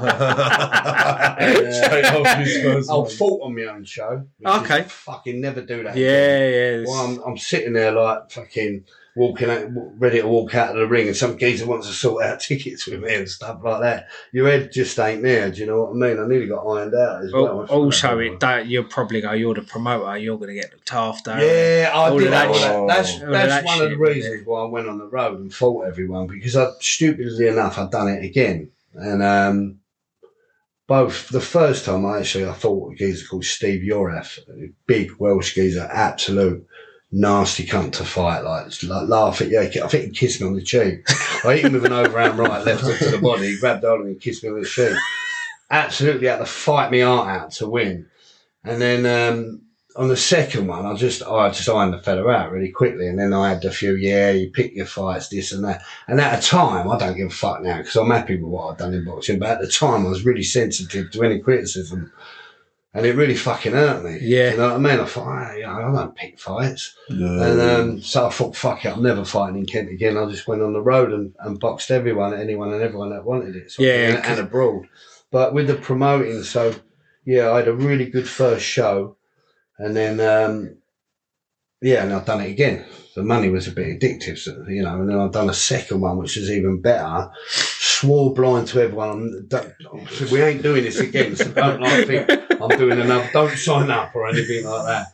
off 2.05 2.89
I'll 2.89 3.05
fought 3.05 3.41
on 3.43 3.55
my 3.55 3.63
own 3.63 3.83
show. 3.83 4.25
Okay. 4.45 4.83
Fucking 4.83 5.41
never 5.41 5.61
do 5.61 5.83
that. 5.83 5.95
again. 5.95 5.97
Yeah, 5.97 6.77
yeah. 6.79 6.83
Well, 6.87 7.05
I'm, 7.05 7.19
I'm 7.31 7.37
sitting 7.37 7.73
there 7.73 7.91
like 7.91 8.31
fucking 8.31 8.85
walking 9.19 9.49
out, 9.49 9.67
ready 9.99 10.21
to 10.21 10.27
walk 10.27 10.55
out 10.55 10.69
of 10.69 10.77
the 10.77 10.87
ring, 10.87 11.07
and 11.07 11.15
some 11.15 11.37
geezer 11.37 11.67
wants 11.67 11.87
to 11.87 11.93
sort 11.93 12.23
out 12.23 12.39
tickets 12.39 12.87
with 12.87 13.01
me 13.01 13.13
and 13.13 13.29
stuff 13.29 13.59
like 13.63 13.81
that. 13.81 14.07
Your 14.31 14.47
head 14.47 14.71
just 14.71 14.97
ain't 14.97 15.21
there. 15.21 15.51
Do 15.51 15.59
you 15.59 15.65
know 15.67 15.83
what 15.83 15.89
I 15.91 15.93
mean? 15.93 16.23
I 16.23 16.25
nearly 16.27 16.47
got 16.47 16.65
ironed 16.65 16.95
out 16.95 17.25
as 17.25 17.33
well. 17.33 17.61
Al- 17.61 17.67
Also, 17.67 18.17
it 18.19 18.39
that 18.39 18.67
you'll 18.67 18.85
probably 18.85 19.21
go. 19.21 19.33
You're 19.33 19.53
the 19.53 19.61
promoter. 19.61 20.17
You're 20.17 20.37
going 20.37 20.55
to 20.55 20.61
get 20.61 20.71
looked 20.71 20.93
after. 20.93 21.31
Yeah, 21.31 21.91
I 21.93 22.09
did 22.17 22.31
that. 22.31 22.47
that. 22.47 22.87
That's 22.87 23.21
All 23.21 23.31
that's 23.31 23.49
that 23.49 23.65
one 23.65 23.81
of 23.81 23.83
the 23.83 23.89
shit, 23.89 23.99
reasons 23.99 24.45
why 24.47 24.61
I 24.61 24.65
went 24.69 24.87
on 24.87 24.97
the 24.97 25.07
road 25.07 25.39
and 25.39 25.53
fought 25.53 25.87
everyone 25.87 26.27
because 26.27 26.55
I 26.55 26.71
stupidly 26.79 27.47
enough 27.47 27.77
I'd 27.77 27.91
done 27.91 28.07
it 28.07 28.23
again 28.23 28.71
and 28.93 29.21
um, 29.21 29.79
both 30.87 31.29
the 31.29 31.41
first 31.41 31.85
time 31.85 32.05
I 32.05 32.19
actually 32.19 32.47
I 32.47 32.53
fought 32.53 32.93
a 32.93 32.95
geezer 32.95 33.27
called 33.27 33.45
Steve 33.45 33.81
Yorath, 33.81 34.39
a 34.49 34.71
big 34.87 35.11
Welsh 35.19 35.53
geezer, 35.53 35.87
absolute 35.91 36.65
nasty 37.11 37.65
cunt 37.65 37.93
to 37.93 38.05
fight 38.05 38.43
like, 38.43 38.83
like 38.83 39.07
laugh 39.07 39.41
at 39.41 39.49
you. 39.49 39.59
I 39.59 39.67
think 39.67 40.05
he 40.05 40.11
kissed 40.11 40.41
me 40.41 40.47
on 40.47 40.53
the 40.53 40.61
cheek. 40.61 41.05
I 41.43 41.55
hit 41.55 41.65
him 41.65 41.73
with 41.73 41.85
an 41.85 41.93
overhand 41.93 42.37
right, 42.37 42.63
left 42.65 42.85
to 42.85 43.11
the 43.11 43.19
body. 43.19 43.47
He 43.47 43.59
grabbed 43.59 43.83
hold 43.83 44.01
of 44.01 44.05
me 44.05 44.13
and 44.13 44.21
kissed 44.21 44.43
me 44.43 44.49
on 44.49 44.59
the 44.59 44.65
cheek. 44.65 44.95
Absolutely 45.71 46.27
had 46.27 46.37
to 46.37 46.45
fight 46.45 46.91
my 46.91 47.01
heart 47.01 47.27
out 47.27 47.51
to 47.53 47.67
win. 47.67 48.07
And 48.63 48.81
then 48.81 49.05
um, 49.05 49.61
on 49.95 50.07
the 50.07 50.17
second 50.17 50.67
one, 50.67 50.85
I 50.85 50.93
just 50.93 51.23
I 51.23 51.49
just 51.49 51.67
ironed 51.67 51.93
the 51.93 52.01
fella 52.01 52.27
out 52.29 52.51
really 52.51 52.69
quickly, 52.69 53.07
and 53.07 53.17
then 53.17 53.33
I 53.33 53.49
had 53.49 53.65
a 53.65 53.71
few. 53.71 53.95
Yeah, 53.95 54.31
you 54.31 54.51
pick 54.51 54.75
your 54.75 54.85
fights, 54.85 55.29
this 55.29 55.51
and 55.51 55.63
that. 55.63 55.81
And 56.07 56.21
at 56.21 56.43
a 56.43 56.47
time, 56.47 56.89
I 56.89 56.97
don't 56.97 57.17
give 57.17 57.27
a 57.27 57.33
fuck 57.33 57.61
now 57.61 57.77
because 57.77 57.95
I'm 57.95 58.09
happy 58.09 58.35
with 58.35 58.51
what 58.51 58.71
I've 58.71 58.77
done 58.77 58.93
in 58.93 59.05
boxing. 59.05 59.39
But 59.39 59.49
at 59.49 59.61
the 59.61 59.67
time, 59.67 60.05
I 60.05 60.09
was 60.09 60.25
really 60.25 60.43
sensitive 60.43 61.11
to 61.11 61.23
any 61.23 61.39
criticism, 61.39 62.11
and 62.93 63.05
it 63.05 63.15
really 63.15 63.35
fucking 63.35 63.73
hurt 63.73 64.03
me. 64.03 64.17
Yeah. 64.21 64.51
you 64.51 64.57
know 64.57 64.67
what 64.67 64.75
I 64.75 64.77
mean. 64.79 64.99
I 64.99 65.05
thought, 65.05 65.27
ah, 65.27 65.53
yeah, 65.53 65.75
I 65.75 65.81
don't 65.81 66.15
pick 66.15 66.39
fights, 66.39 66.95
Yeah. 67.09 67.43
and 67.45 67.61
um, 67.61 68.01
so 68.01 68.27
I 68.27 68.29
thought, 68.29 68.55
fuck 68.55 68.83
it, 68.85 68.89
I'm 68.91 69.03
never 69.03 69.23
fighting 69.23 69.57
in 69.59 69.65
Kent 69.65 69.89
again. 69.89 70.17
I 70.17 70.25
just 70.29 70.47
went 70.47 70.61
on 70.61 70.73
the 70.73 70.81
road 70.81 71.11
and, 71.13 71.33
and 71.39 71.59
boxed 71.59 71.91
everyone, 71.91 72.33
anyone, 72.33 72.73
and 72.73 72.81
everyone 72.81 73.11
that 73.11 73.25
wanted 73.25 73.55
it. 73.55 73.71
sort 73.71 73.87
of 73.87 73.93
Yeah, 73.93 74.15
and, 74.15 74.25
and 74.25 74.39
abroad. 74.39 74.87
But 75.31 75.53
with 75.53 75.67
the 75.67 75.75
promoting, 75.75 76.41
so 76.43 76.73
yeah, 77.25 77.51
I 77.51 77.57
had 77.57 77.67
a 77.67 77.73
really 77.73 78.05
good 78.09 78.27
first 78.27 78.65
show, 78.65 79.17
and 79.77 79.95
then 79.95 80.19
um, 80.19 80.77
yeah, 81.81 82.03
and 82.03 82.11
I've 82.13 82.25
done 82.25 82.41
it 82.41 82.49
again. 82.49 82.85
The 83.19 83.25
money 83.25 83.49
was 83.49 83.67
a 83.67 83.73
bit 83.73 83.99
addictive, 83.99 84.37
so, 84.37 84.63
you 84.69 84.81
know, 84.81 85.01
and 85.01 85.09
then 85.09 85.19
I've 85.19 85.33
done 85.33 85.49
a 85.49 85.53
second 85.53 85.99
one, 85.99 86.15
which 86.15 86.37
was 86.37 86.49
even 86.49 86.79
better. 86.79 87.29
Swore 87.49 88.33
blind 88.33 88.69
to 88.69 88.81
everyone. 88.81 89.45
Don't, 89.49 89.73
we 90.31 90.41
ain't 90.41 90.63
doing 90.63 90.85
this 90.85 91.01
again, 91.01 91.35
so 91.35 91.51
don't 91.51 91.81
like 91.81 92.07
think 92.07 92.29
I'm 92.61 92.77
doing 92.77 92.97
another. 92.97 93.29
Don't 93.33 93.57
sign 93.57 93.91
up 93.91 94.15
or 94.15 94.29
anything 94.29 94.63
like 94.63 94.85
that. 94.85 95.07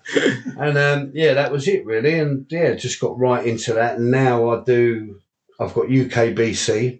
And 0.55 0.77
um, 0.77 1.11
yeah, 1.15 1.33
that 1.33 1.51
was 1.51 1.67
it 1.67 1.83
really, 1.83 2.19
and 2.19 2.45
yeah, 2.51 2.75
just 2.75 3.01
got 3.01 3.17
right 3.17 3.43
into 3.43 3.73
that. 3.73 3.97
And 3.97 4.11
now 4.11 4.51
I 4.51 4.63
do. 4.63 5.19
I've 5.59 5.73
got 5.73 5.87
UKBC. 5.87 6.99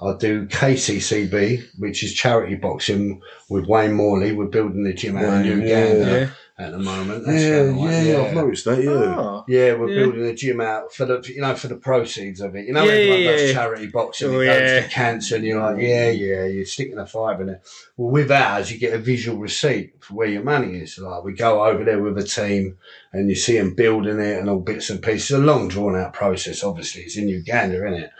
I 0.00 0.16
do 0.16 0.46
KCCB, 0.46 1.78
which 1.78 2.02
is 2.02 2.14
charity 2.14 2.54
boxing 2.54 3.20
with 3.50 3.66
Wayne 3.66 3.92
Morley. 3.92 4.32
We're 4.32 4.46
building 4.46 4.84
the 4.84 4.94
gym 4.94 5.18
out 5.18 5.24
in 5.24 5.30
Right, 5.30 5.44
Uganda 5.44 6.20
Yeah. 6.20 6.30
At 6.60 6.72
the 6.72 6.78
moment. 6.78 7.24
That's 7.24 7.42
yeah, 7.42 7.50
going 7.50 7.76
well, 7.76 8.04
yeah, 8.04 8.20
I've 8.22 8.34
noticed 8.34 8.64
that. 8.64 8.82
Yeah. 8.82 8.90
Oh. 8.90 9.44
yeah, 9.46 9.74
we're 9.74 9.90
Yeah. 9.90 10.02
building 10.04 10.26
a 10.26 10.34
gym 10.34 10.60
out 10.60 10.92
for 10.92 11.04
the 11.06 11.22
you 11.32 11.40
know 11.40 11.54
for 11.54 11.68
the 11.68 11.76
proceeds 11.76 12.40
of 12.40 12.56
it. 12.56 12.66
You 12.66 12.72
know, 12.72 12.82
Yeah, 12.84 12.92
everyone 12.92 13.20
yeah, 13.22 13.30
does 13.36 13.52
charity 13.52 13.86
boxing, 13.86 14.34
Oh, 14.34 14.40
it 14.40 14.46
goes 14.46 14.60
yeah. 14.60 14.80
to 14.82 14.88
cancer, 14.88 15.36
and 15.36 15.44
you're 15.44 15.60
like, 15.62 15.80
yeah, 15.80 16.10
yeah, 16.10 16.44
you're 16.46 16.64
sticking 16.64 16.98
a 16.98 17.06
five 17.06 17.40
in 17.40 17.48
it. 17.50 17.62
Well, 17.96 18.10
with 18.10 18.30
ours, 18.32 18.72
you 18.72 18.78
get 18.78 18.92
a 18.94 18.98
visual 18.98 19.38
receipt 19.38 19.92
for 20.00 20.14
where 20.14 20.28
your 20.28 20.42
money 20.42 20.78
is. 20.78 20.98
Like 20.98 21.22
we 21.22 21.32
go 21.34 21.64
over 21.64 21.84
there 21.84 22.02
with 22.02 22.18
a 22.18 22.24
team, 22.24 22.76
and 23.12 23.28
you 23.28 23.36
see 23.36 23.56
them 23.56 23.74
building 23.74 24.18
it 24.18 24.38
and 24.38 24.50
all 24.50 24.58
bits 24.58 24.90
and 24.90 25.00
pieces. 25.00 25.30
It's 25.30 25.38
a 25.38 25.38
long 25.38 25.68
drawn 25.68 25.96
out 25.96 26.12
process. 26.12 26.64
Obviously, 26.64 27.02
it's 27.02 27.16
in 27.16 27.28
Uganda, 27.28 27.76
isn't 27.86 28.02
it? 28.02 28.10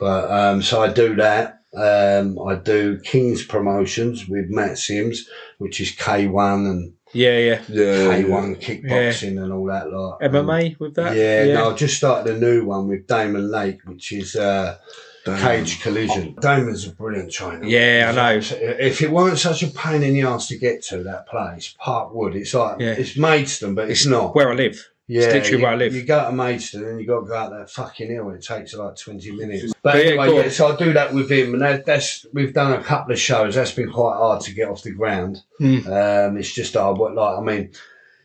But 0.00 0.30
um, 0.30 0.62
so 0.62 0.82
I 0.82 0.92
do 0.92 1.14
that. 1.16 1.58
Um, 1.74 2.38
I 2.46 2.56
do 2.56 2.98
King's 3.00 3.44
promotions 3.46 4.28
with 4.28 4.46
Matt 4.50 4.76
Sims, 4.78 5.26
which 5.58 5.80
is 5.80 5.92
K1 5.96 6.68
and 6.68 6.92
Yeah, 7.12 7.38
yeah. 7.38 7.62
Yeah. 7.68 8.22
K1 8.22 8.60
kickboxing 8.60 9.42
and 9.42 9.52
all 9.52 9.66
that 9.66 9.90
lot. 9.90 10.18
And- 10.20 10.32
MMA 10.34 10.78
with 10.80 10.94
that. 10.94 11.14
yeah, 11.16 11.54
no, 11.54 11.70
I've 11.70 11.76
just 11.76 11.96
started 11.96 12.34
a 12.34 12.38
new 12.38 12.64
one 12.64 12.88
with 12.88 13.06
Damon 13.06 13.50
Lake, 13.50 13.80
which 13.84 14.12
is 14.12 14.34
uh, 14.34 14.78
Damn. 15.24 15.38
Cage 15.40 15.82
Collision. 15.82 16.34
Damon's 16.40 16.86
a 16.86 16.90
brilliant 16.90 17.30
trainer. 17.30 17.64
Yeah, 17.64 18.08
I 18.10 18.14
know. 18.34 18.38
If 18.40 19.02
it 19.02 19.10
weren't 19.10 19.38
such 19.38 19.62
a 19.62 19.68
pain 19.68 20.02
in 20.02 20.14
the 20.14 20.22
ass 20.22 20.48
to 20.48 20.56
get 20.58 20.82
to 20.84 21.02
that 21.04 21.28
place, 21.28 21.74
Park 21.78 22.14
Wood, 22.14 22.34
it's 22.34 22.54
like 22.54 22.80
Yeah. 22.80 22.92
it's 22.92 23.16
Maidstone, 23.16 23.74
but 23.74 23.90
it's, 23.90 24.00
It's 24.02 24.08
not. 24.10 24.34
where 24.34 24.50
I 24.50 24.54
live. 24.54 24.88
Yeah, 25.08 25.26
literally 25.26 25.50
you, 25.58 25.62
where 25.62 25.72
I 25.72 25.76
live. 25.76 25.94
You 25.94 26.04
go 26.04 26.24
to 26.24 26.32
Maidstone 26.32 26.84
and 26.84 27.00
you 27.00 27.06
got 27.06 27.20
to 27.20 27.26
go 27.26 27.34
out 27.34 27.50
that 27.50 27.70
fucking 27.70 28.08
hill. 28.10 28.30
It 28.30 28.42
takes 28.42 28.74
like 28.74 28.96
twenty 28.96 29.30
minutes. 29.32 29.72
But 29.82 29.96
Yeah, 29.96 30.02
anyway, 30.10 30.28
on. 30.28 30.34
yeah, 30.36 30.48
so 30.48 30.72
I 30.72 30.76
do 30.76 30.92
that 30.92 31.12
with 31.12 31.30
him, 31.30 31.54
and 31.54 31.62
that, 31.62 31.84
that's 31.86 32.24
we've 32.32 32.54
done 32.54 32.72
a 32.72 32.82
couple 32.82 33.12
of 33.12 33.18
shows. 33.18 33.54
That's 33.56 33.72
been 33.72 33.90
quite 33.90 34.16
hard 34.16 34.40
to 34.42 34.54
get 34.54 34.68
off 34.68 34.82
the 34.82 34.92
ground. 34.92 35.38
Hmm. 35.58 35.86
Um, 35.86 36.36
it's 36.36 36.52
just 36.52 36.74
hard. 36.74 36.98
But 36.98 37.14
like, 37.14 37.38
I 37.38 37.40
mean, 37.42 37.72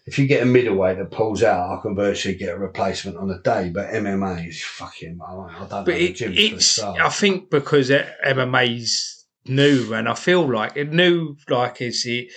if 0.05 0.17
you 0.19 0.27
get 0.27 0.43
a 0.43 0.45
middleweight 0.45 0.97
that 0.99 1.11
pulls 1.11 1.43
out, 1.43 1.77
I 1.77 1.81
can 1.81 1.95
virtually 1.95 2.35
get 2.35 2.53
a 2.53 2.57
replacement 2.57 3.17
on 3.17 3.29
a 3.31 3.39
day. 3.39 3.69
But 3.69 3.89
MMA 3.89 4.47
is 4.47 4.63
fucking. 4.63 5.19
I, 5.21 5.31
I 5.33 5.35
don't 5.35 5.59
know 5.61 5.67
But 5.69 5.85
the 5.85 6.05
it, 6.05 6.15
gym 6.15 6.33
for 6.33 6.39
it's. 6.39 6.79
I 6.81 7.09
think 7.09 7.49
because 7.49 7.89
it- 7.89 8.07
MMA's 8.25 9.25
new, 9.45 9.93
and 9.93 10.07
I 10.07 10.13
feel 10.13 10.47
like 10.47 10.77
it 10.77 10.91
new, 10.93 11.35
like 11.49 11.81
is 11.81 12.05
it. 12.05 12.27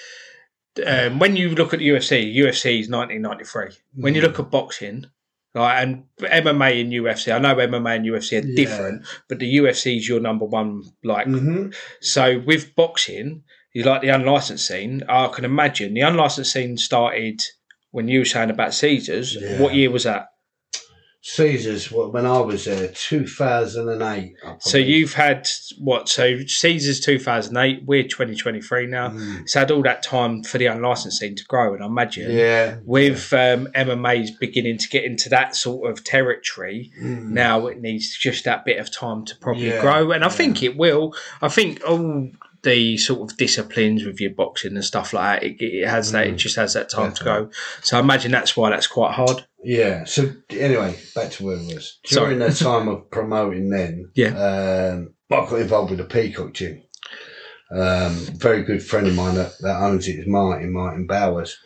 Um, 0.86 1.18
when 1.18 1.36
you 1.36 1.50
look 1.50 1.72
at 1.74 1.80
the 1.80 1.88
UFC, 1.88 2.32
UFC 2.34 2.80
is 2.80 2.88
1993. 2.88 3.76
When 3.94 4.14
you 4.14 4.20
look 4.22 4.36
Mm. 4.36 4.44
at 4.44 4.50
boxing, 4.50 5.06
like 5.54 5.82
and 5.82 6.04
MMA 6.20 6.80
and 6.80 6.92
UFC, 6.92 7.32
I 7.32 7.38
know 7.38 7.56
MMA 7.56 7.96
and 7.96 8.06
UFC 8.06 8.38
are 8.38 8.46
Yeah. 8.46 8.54
different, 8.56 9.04
but 9.28 9.40
the 9.40 9.46
UFC 9.56 9.96
is 9.96 10.08
your 10.08 10.20
number 10.20 10.44
one. 10.44 10.82
Like 11.02 11.26
Mhm. 11.26 11.74
so, 12.00 12.38
with 12.38 12.74
boxing, 12.76 13.42
you 13.72 13.82
like 13.82 14.00
the 14.02 14.08
unlicensed 14.10 14.66
scene. 14.66 15.02
I 15.08 15.26
can 15.28 15.44
imagine 15.44 15.94
the 15.94 16.00
unlicensed 16.02 16.52
scene 16.52 16.76
started 16.76 17.40
when 17.90 18.06
you 18.08 18.20
were 18.20 18.24
saying 18.24 18.50
about 18.50 18.72
Caesars. 18.74 19.34
Yeah. 19.40 19.60
What 19.60 19.74
year 19.74 19.90
was 19.90 20.04
that? 20.04 20.28
Caesars, 21.22 21.92
when 21.92 22.24
I 22.24 22.40
was 22.40 22.64
there, 22.64 22.88
two 22.88 23.26
thousand 23.26 23.90
and 23.90 24.00
eight. 24.02 24.36
So 24.58 24.78
you've 24.78 25.12
had 25.12 25.46
what? 25.78 26.08
So 26.08 26.38
Caesars 26.46 27.00
2008. 27.00 27.84
We're 27.84 28.04
2023 28.04 28.86
now. 28.86 29.12
It's 29.42 29.52
had 29.52 29.70
all 29.70 29.82
that 29.82 30.02
time 30.02 30.42
for 30.42 30.56
the 30.56 30.66
unlicensed 30.66 31.18
scene 31.18 31.36
to 31.36 31.44
grow, 31.44 31.74
and 31.74 31.82
I 31.82 31.86
imagine 31.86 32.30
yeah. 32.32 32.76
with 32.84 33.32
um, 33.34 33.66
MMA's 33.74 34.30
beginning 34.30 34.78
to 34.78 34.88
get 34.88 35.04
into 35.04 35.28
that 35.28 35.54
sort 35.56 35.90
of 35.90 36.04
territory, 36.04 36.90
now 36.98 37.66
it 37.66 37.80
needs 37.80 38.16
just 38.16 38.44
that 38.44 38.64
bit 38.64 38.78
of 38.78 38.90
time 38.90 39.26
to 39.26 39.36
probably 39.36 39.68
Yeah, 39.68 39.82
grow, 39.82 40.12
and 40.12 40.24
I 40.24 40.28
yeah. 40.28 40.32
think 40.32 40.62
it 40.62 40.76
will. 40.76 41.14
I 41.42 41.48
think 41.48 41.82
all 41.86 42.30
the 42.62 42.96
sort 42.98 43.30
of 43.30 43.36
disciplines 43.36 44.04
with 44.04 44.20
your 44.20 44.32
boxing 44.32 44.74
and 44.74 44.84
stuff 44.84 45.12
like 45.12 45.40
that, 45.42 45.46
it, 45.48 45.56
it 45.60 45.88
has 45.88 46.12
that. 46.12 46.26
It 46.26 46.36
just 46.36 46.56
has 46.56 46.74
that 46.74 46.90
time 46.90 47.12
to 47.14 47.24
go. 47.24 47.50
So 47.82 47.96
I 47.96 48.00
imagine 48.00 48.30
that's 48.30 48.56
why 48.56 48.70
that's 48.70 48.86
quite 48.86 49.12
hard. 49.12 49.46
Yeah. 49.62 50.04
So 50.04 50.30
anyway, 50.50 50.98
back 51.14 51.30
to 51.32 51.44
where 51.44 51.56
it 51.56 51.74
was. 51.74 51.98
Sorry. 52.04 52.34
During 52.34 52.38
that 52.40 52.56
time 52.56 52.88
of 52.88 53.10
promoting, 53.10 53.70
then 53.70 54.10
Yeah. 54.14 54.28
um, 54.92 55.14
I 55.30 55.48
got 55.48 55.60
involved 55.60 55.90
with 55.90 55.98
the 56.00 56.04
Peacock 56.06 56.54
Gym. 56.54 56.82
Um, 57.72 58.14
very 58.34 58.62
good 58.64 58.82
friend 58.82 59.06
of 59.06 59.14
mine 59.14 59.36
that, 59.36 59.52
that 59.60 59.80
owns 59.80 60.08
it 60.08 60.18
is 60.18 60.26
Martin 60.26 60.72
Martin 60.72 61.06
Bowers. 61.06 61.56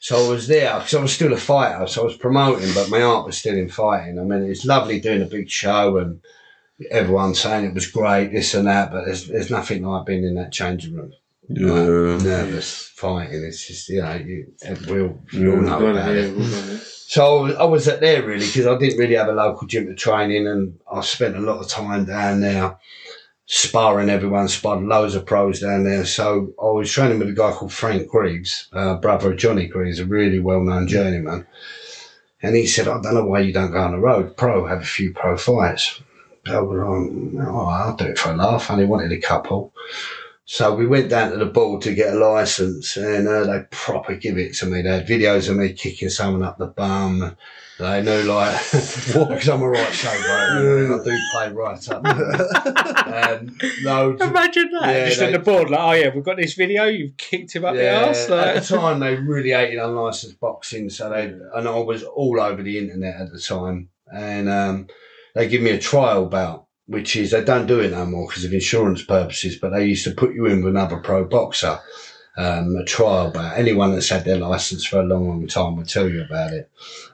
So 0.00 0.26
I 0.26 0.28
was 0.28 0.48
there 0.48 0.74
because 0.74 0.94
I 0.94 1.00
was 1.02 1.12
still 1.12 1.32
a 1.32 1.36
fighter. 1.38 1.86
So 1.86 2.02
I 2.02 2.04
was 2.04 2.16
promoting, 2.16 2.72
but 2.74 2.90
my 2.90 3.00
heart 3.00 3.26
was 3.26 3.38
still 3.38 3.54
in 3.56 3.68
fighting. 3.68 4.18
I 4.18 4.22
mean, 4.24 4.42
it's 4.50 4.64
lovely 4.64 5.00
doing 5.00 5.22
a 5.22 5.26
big 5.26 5.48
show 5.48 5.98
and 5.98 6.20
everyone 6.90 7.34
saying 7.34 7.64
it 7.64 7.74
was 7.74 7.90
great, 7.90 8.32
this 8.32 8.54
and 8.54 8.66
that. 8.66 8.90
But 8.90 9.06
there's 9.06 9.26
there's 9.28 9.50
nothing 9.50 9.84
like 9.84 10.06
being 10.06 10.24
in 10.24 10.34
that 10.36 10.52
changing 10.52 10.94
room. 10.94 11.12
Yeah. 11.48 11.72
Like, 11.72 12.22
nervous 12.22 12.88
fighting. 12.94 13.44
It's 13.44 13.66
just 13.66 13.88
you 13.88 14.02
know 14.02 14.14
you 14.14 14.52
we'll, 14.88 15.18
we 15.32 15.50
all 15.50 15.56
know 15.56 15.86
about 15.86 16.10
it. 16.10 16.80
So 17.08 17.38
I 17.38 17.42
was, 17.42 17.56
I 17.56 17.64
was 17.64 17.88
at 17.88 18.00
there 18.00 18.22
really 18.22 18.46
because 18.46 18.66
I 18.66 18.76
didn't 18.78 18.98
really 18.98 19.14
have 19.14 19.28
a 19.28 19.32
local 19.32 19.66
gym 19.68 19.86
to 19.86 19.94
train 19.94 20.30
in, 20.30 20.46
and 20.46 20.78
I 20.92 21.02
spent 21.02 21.36
a 21.36 21.40
lot 21.40 21.60
of 21.60 21.68
time 21.68 22.04
down 22.04 22.40
there 22.40 22.78
sparring 23.46 24.10
everyone, 24.10 24.48
sparring 24.48 24.88
loads 24.88 25.14
of 25.14 25.24
pros 25.24 25.60
down 25.60 25.84
there. 25.84 26.04
So 26.04 26.52
I 26.60 26.66
was 26.66 26.90
training 26.90 27.20
with 27.20 27.28
a 27.28 27.32
guy 27.32 27.52
called 27.52 27.72
Frank 27.72 28.08
Greaves, 28.08 28.68
uh, 28.72 28.96
brother 28.96 29.32
of 29.32 29.38
Johnny 29.38 29.68
Greaves, 29.68 30.00
a 30.00 30.04
really 30.04 30.40
well 30.40 30.60
known 30.60 30.88
journeyman. 30.88 31.46
And 32.42 32.54
he 32.54 32.66
said, 32.66 32.88
I 32.88 33.00
don't 33.00 33.14
know 33.14 33.24
why 33.24 33.40
you 33.40 33.52
don't 33.52 33.70
go 33.70 33.80
on 33.80 33.92
the 33.92 33.98
road, 33.98 34.36
pro, 34.36 34.66
have 34.66 34.82
a 34.82 34.84
few 34.84 35.12
pro 35.12 35.36
fights. 35.36 36.02
So 36.46 36.58
I 36.58 36.60
was 36.60 37.34
like, 37.34 37.46
oh, 37.48 37.66
I'll 37.66 37.96
do 37.96 38.06
it 38.06 38.18
for 38.18 38.30
a 38.32 38.36
laugh. 38.36 38.70
And 38.70 38.80
he 38.80 38.86
wanted 38.86 39.12
a 39.12 39.20
couple. 39.20 39.72
So 40.48 40.76
we 40.76 40.86
went 40.86 41.10
down 41.10 41.32
to 41.32 41.38
the 41.38 41.46
board 41.46 41.82
to 41.82 41.92
get 41.94 42.14
a 42.14 42.18
license, 42.18 42.96
and 42.96 43.26
uh, 43.26 43.44
they 43.44 43.64
proper 43.72 44.14
give 44.14 44.38
it 44.38 44.54
to 44.56 44.66
me. 44.66 44.80
They 44.80 44.90
had 44.90 45.06
videos 45.08 45.50
of 45.50 45.56
me 45.56 45.72
kicking 45.72 46.08
someone 46.08 46.44
up 46.44 46.56
the 46.56 46.68
bum. 46.68 47.36
They 47.80 48.00
knew 48.00 48.22
like 48.22 48.54
because 48.72 49.48
I'm 49.48 49.60
a 49.60 49.68
right 49.68 49.92
show 49.92 50.08
bro. 50.22 51.00
I 51.00 51.04
do 51.04 51.18
play 51.32 51.52
right 51.52 51.88
up. 51.90 52.06
um, 53.06 53.58
loads 53.82 54.22
Imagine 54.22 54.70
that. 54.70 54.86
Yeah, 54.94 55.06
just 55.06 55.18
they- 55.18 55.26
on 55.26 55.32
the 55.32 55.38
board, 55.40 55.68
like, 55.68 55.80
oh 55.80 55.92
yeah, 55.92 56.14
we've 56.14 56.24
got 56.24 56.36
this 56.36 56.54
video. 56.54 56.84
You've 56.84 57.16
kicked 57.16 57.54
him 57.54 57.64
up 57.64 57.74
the 57.74 58.06
arse. 58.06 58.30
at 58.30 58.62
the 58.62 58.76
time, 58.76 59.00
they 59.00 59.16
really 59.16 59.50
hated 59.50 59.80
unlicensed 59.80 60.38
boxing, 60.38 60.90
so 60.90 61.10
they 61.10 61.24
and 61.24 61.66
I 61.68 61.78
was 61.80 62.04
all 62.04 62.40
over 62.40 62.62
the 62.62 62.78
internet 62.78 63.20
at 63.20 63.32
the 63.32 63.40
time. 63.40 63.88
and 64.12 64.48
um, 64.48 64.86
they 65.36 65.48
give 65.48 65.62
me 65.62 65.70
a 65.70 65.78
trial 65.78 66.26
bout, 66.26 66.66
which 66.86 67.14
is 67.14 67.30
they 67.30 67.44
don't 67.44 67.66
do 67.66 67.80
it 67.80 67.90
no 67.90 68.06
more 68.06 68.26
because 68.26 68.44
of 68.44 68.52
insurance 68.52 69.02
purposes, 69.02 69.56
but 69.56 69.70
they 69.70 69.84
used 69.84 70.04
to 70.04 70.10
put 70.14 70.34
you 70.34 70.46
in 70.46 70.64
with 70.64 70.74
another 70.74 70.96
pro 70.96 71.24
boxer. 71.24 71.78
Um, 72.38 72.76
a 72.76 72.84
trial 72.84 73.30
bout. 73.30 73.56
Anyone 73.56 73.92
that's 73.92 74.10
had 74.10 74.24
their 74.24 74.36
license 74.36 74.84
for 74.84 75.00
a 75.00 75.04
long, 75.04 75.28
long 75.28 75.46
time 75.46 75.76
will 75.76 75.84
tell 75.84 76.08
you 76.08 76.22
about 76.22 76.52
it. 76.52 76.70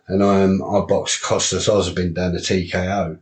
And 0.09 0.23
I, 0.23 0.43
I 0.45 0.85
boxed 0.85 1.23
Costas 1.23 1.69
Osbin 1.69 2.15
down 2.15 2.33
to 2.33 2.39
TKO 2.39 3.21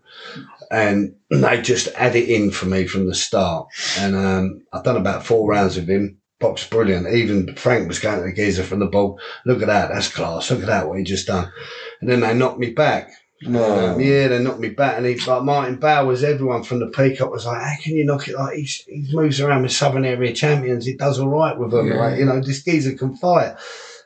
and 0.71 1.15
they 1.31 1.61
just 1.61 1.89
add 1.97 2.17
it 2.17 2.29
in 2.29 2.51
for 2.51 2.67
me 2.67 2.87
from 2.87 3.07
the 3.07 3.15
start. 3.15 3.69
And 3.99 4.15
um, 4.15 4.63
I've 4.73 4.85
done 4.85 4.97
about 4.97 5.27
four 5.27 5.49
rounds 5.49 5.77
with 5.77 5.89
him. 5.89 6.19
Boxed 6.39 6.71
brilliant. 6.71 7.07
Even 7.07 7.55
Frank 7.55 7.87
was 7.87 7.99
going 7.99 8.19
to 8.19 8.25
the 8.25 8.33
geezer 8.33 8.63
from 8.63 8.79
the 8.79 8.87
ball. 8.87 9.21
Look 9.45 9.61
at 9.61 9.67
that, 9.67 9.91
that's 9.93 10.09
class. 10.09 10.51
Look 10.51 10.61
at 10.61 10.67
that, 10.67 10.89
what 10.89 10.99
he 10.99 11.05
just 11.05 11.27
done. 11.27 11.53
And 12.01 12.09
then 12.09 12.21
they 12.21 12.33
knocked 12.33 12.59
me 12.59 12.71
back. 12.71 13.11
No. 13.43 13.93
Um, 13.95 14.01
yeah, 14.01 14.29
they 14.29 14.39
knocked 14.43 14.61
me 14.61 14.69
back, 14.69 14.99
and 14.99 15.07
he 15.07 15.17
like 15.17 15.43
Martin 15.43 15.77
Bowers. 15.77 16.23
Everyone 16.23 16.63
from 16.63 16.81
the 16.81 16.89
Peacock 16.89 17.31
was 17.31 17.47
like, 17.47 17.63
"How 17.63 17.75
can 17.83 17.97
you 17.97 18.05
knock 18.05 18.29
it 18.29 18.37
like 18.37 18.57
he's, 18.57 18.83
he 18.87 19.09
moves 19.13 19.41
around 19.41 19.63
with 19.63 19.73
Southern 19.73 20.05
Area 20.05 20.33
champions? 20.35 20.85
He 20.85 20.95
does 20.95 21.19
all 21.19 21.29
right 21.29 21.57
with 21.59 21.71
them. 21.71 21.89
Like, 21.91 22.19
you 22.19 22.27
know, 22.27 22.41
this 22.41 22.63
geezer 22.63 22.95
can 22.95 23.17
fight." 23.17 23.57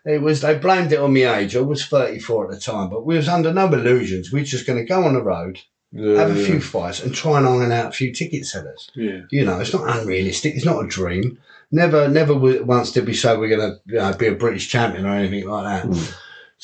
It 0.06 0.20
was 0.20 0.42
they 0.42 0.56
blamed 0.58 0.92
it 0.92 1.00
on 1.00 1.14
my 1.14 1.36
age. 1.38 1.56
I 1.56 1.60
was 1.60 1.84
thirty 1.86 2.18
four 2.18 2.44
at 2.44 2.50
the 2.50 2.60
time, 2.60 2.90
but 2.90 3.06
we 3.06 3.16
was 3.16 3.28
under 3.28 3.52
no 3.52 3.66
illusions. 3.66 4.30
We 4.30 4.40
were 4.40 4.44
just 4.46 4.66
going 4.66 4.78
to 4.78 4.84
go 4.84 5.02
on 5.04 5.14
the 5.14 5.22
road, 5.22 5.60
Yeah, 5.92 6.18
have 6.18 6.36
a 6.36 6.38
yeah. 6.38 6.46
few 6.46 6.60
fights, 6.60 7.02
and 7.02 7.14
try 7.14 7.38
and 7.38 7.46
iron 7.46 7.72
out 7.72 7.86
a 7.88 7.92
few 7.92 8.12
ticket 8.12 8.44
sellers. 8.46 8.90
Yeah. 8.94 9.22
You 9.30 9.44
know, 9.46 9.58
it's 9.60 9.72
not 9.72 9.98
unrealistic. 9.98 10.54
It's 10.54 10.64
not 10.66 10.84
a 10.84 10.86
dream. 10.86 11.38
Never, 11.72 12.06
never 12.06 12.34
once 12.34 12.92
did 12.92 13.06
we 13.06 13.14
say 13.14 13.36
we're 13.36 13.48
going 13.48 13.72
to 13.72 13.80
you 13.86 13.94
know, 13.98 14.12
be 14.12 14.26
a 14.26 14.34
British 14.34 14.68
champion 14.68 15.06
or 15.06 15.14
anything 15.14 15.48
like 15.48 15.64
that. 15.64 15.86
Hmm. 15.86 16.14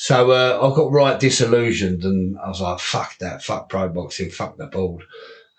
So 0.01 0.31
uh, 0.31 0.57
I 0.59 0.75
got 0.75 0.91
right 0.91 1.19
disillusioned, 1.19 2.03
and 2.03 2.35
I 2.39 2.47
was 2.47 2.59
like, 2.59 2.79
"Fuck 2.79 3.19
that! 3.19 3.43
Fuck 3.43 3.69
pro 3.69 3.87
boxing! 3.87 4.31
Fuck 4.31 4.57
the 4.57 4.65
board!" 4.65 5.03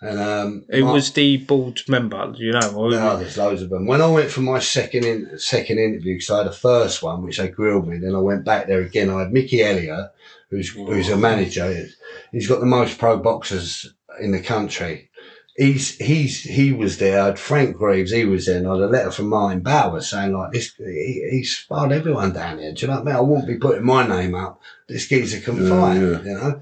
And 0.01 0.19
um, 0.19 0.65
Who 0.69 0.83
was 0.83 1.13
the 1.13 1.37
bald 1.37 1.79
member? 1.87 2.33
You 2.35 2.51
know? 2.51 2.73
Or 2.75 2.91
no, 2.91 3.17
there's 3.17 3.37
loads 3.37 3.61
of 3.61 3.69
them. 3.69 3.87
When 3.87 4.01
I 4.01 4.07
went 4.07 4.29
for 4.29 4.41
my 4.41 4.59
second 4.59 5.05
in, 5.05 5.39
second 5.39 5.79
interview, 5.79 6.15
because 6.15 6.29
I 6.29 6.37
had 6.39 6.47
a 6.47 6.51
first 6.51 7.01
one, 7.01 7.23
which 7.23 7.37
they 7.37 7.47
grilled 7.47 7.87
me, 7.87 7.99
then 7.99 8.15
I 8.15 8.19
went 8.19 8.43
back 8.43 8.67
there 8.67 8.81
again. 8.81 9.09
I 9.09 9.21
had 9.21 9.31
Mickey 9.31 9.59
Helliwell, 9.59 10.09
who's 10.49 10.71
who's 10.71 11.07
a 11.07 11.15
manager. 11.15 11.87
He's 12.33 12.49
got 12.49 12.59
the 12.59 12.65
most 12.65 12.97
pro 12.97 13.19
boxers 13.19 13.93
in 14.19 14.33
the 14.33 14.41
country. 14.41 15.09
He's 15.55 15.95
he's 15.97 16.41
he 16.41 16.71
was 16.71 16.97
there. 16.97 17.21
I 17.21 17.25
had 17.27 17.39
Frank 17.39 17.77
Greaves, 17.77 18.11
he 18.11 18.25
was 18.25 18.47
there, 18.47 18.57
and 18.57 18.67
I 18.67 18.71
had 18.71 18.81
a 18.81 18.87
letter 18.87 19.11
from 19.11 19.29
Martin 19.29 19.61
Bowers 19.61 20.09
saying 20.09 20.33
like 20.33 20.51
this. 20.51 20.73
He, 20.77 21.27
he 21.29 21.43
sparred 21.43 21.91
everyone 21.91 22.33
down 22.33 22.57
here. 22.57 22.73
Do 22.73 22.81
you 22.81 22.87
know 22.87 22.99
what 22.99 23.01
I 23.03 23.05
mean? 23.05 23.15
I 23.15 23.21
wouldn't 23.21 23.47
be 23.47 23.57
putting 23.57 23.85
my 23.85 24.07
name 24.07 24.33
up. 24.33 24.59
This 24.87 25.07
geezer 25.07 25.41
can 25.41 25.69
fight. 25.69 25.95
yeah. 25.95 26.21
You 26.23 26.33
know. 26.33 26.61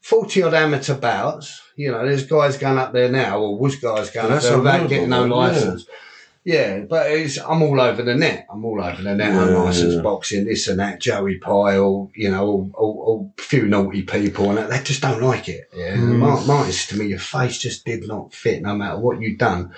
40 0.00 0.42
odd 0.44 0.54
amateur 0.54 0.94
bouts. 0.94 1.60
You 1.76 1.92
know, 1.92 2.04
there's 2.06 2.26
guys 2.26 2.56
going 2.56 2.78
up 2.78 2.92
there 2.94 3.10
now, 3.10 3.38
or 3.38 3.58
was 3.58 3.76
guys 3.76 4.10
going 4.10 4.32
up 4.32 4.42
there 4.42 4.56
without 4.58 4.88
getting 4.88 5.10
no 5.10 5.26
license. 5.26 5.86
Yeah, 6.42 6.80
but 6.88 7.10
it's, 7.10 7.36
I'm 7.38 7.60
all 7.62 7.78
over 7.80 8.02
the 8.02 8.14
net. 8.14 8.46
I'm 8.50 8.64
all 8.64 8.82
over 8.82 9.02
the 9.02 9.14
net. 9.14 9.32
Yeah, 9.34 9.46
Unlicensed 9.48 9.96
yeah. 9.96 10.02
boxing, 10.02 10.44
this 10.46 10.68
and 10.68 10.80
that. 10.80 10.98
Joey 11.00 11.36
Pyle, 11.36 12.10
you 12.14 12.30
know, 12.30 12.46
all, 12.46 12.70
all, 12.74 13.02
all 13.06 13.34
few 13.38 13.66
naughty 13.66 14.02
people, 14.02 14.48
and 14.48 14.56
that, 14.56 14.70
they 14.70 14.82
just 14.82 15.02
don't 15.02 15.22
like 15.22 15.48
it. 15.50 15.68
Yeah, 15.74 15.96
Mm. 15.96 16.18
Mark, 16.18 16.46
Martin 16.46 16.72
said 16.72 16.94
to 16.94 16.98
me, 17.02 17.10
your 17.10 17.18
face 17.18 17.58
just 17.58 17.84
did 17.84 18.08
not 18.08 18.32
fit, 18.32 18.62
no 18.62 18.74
matter 18.74 18.98
what 18.98 19.20
you'd 19.20 19.38
done. 19.38 19.74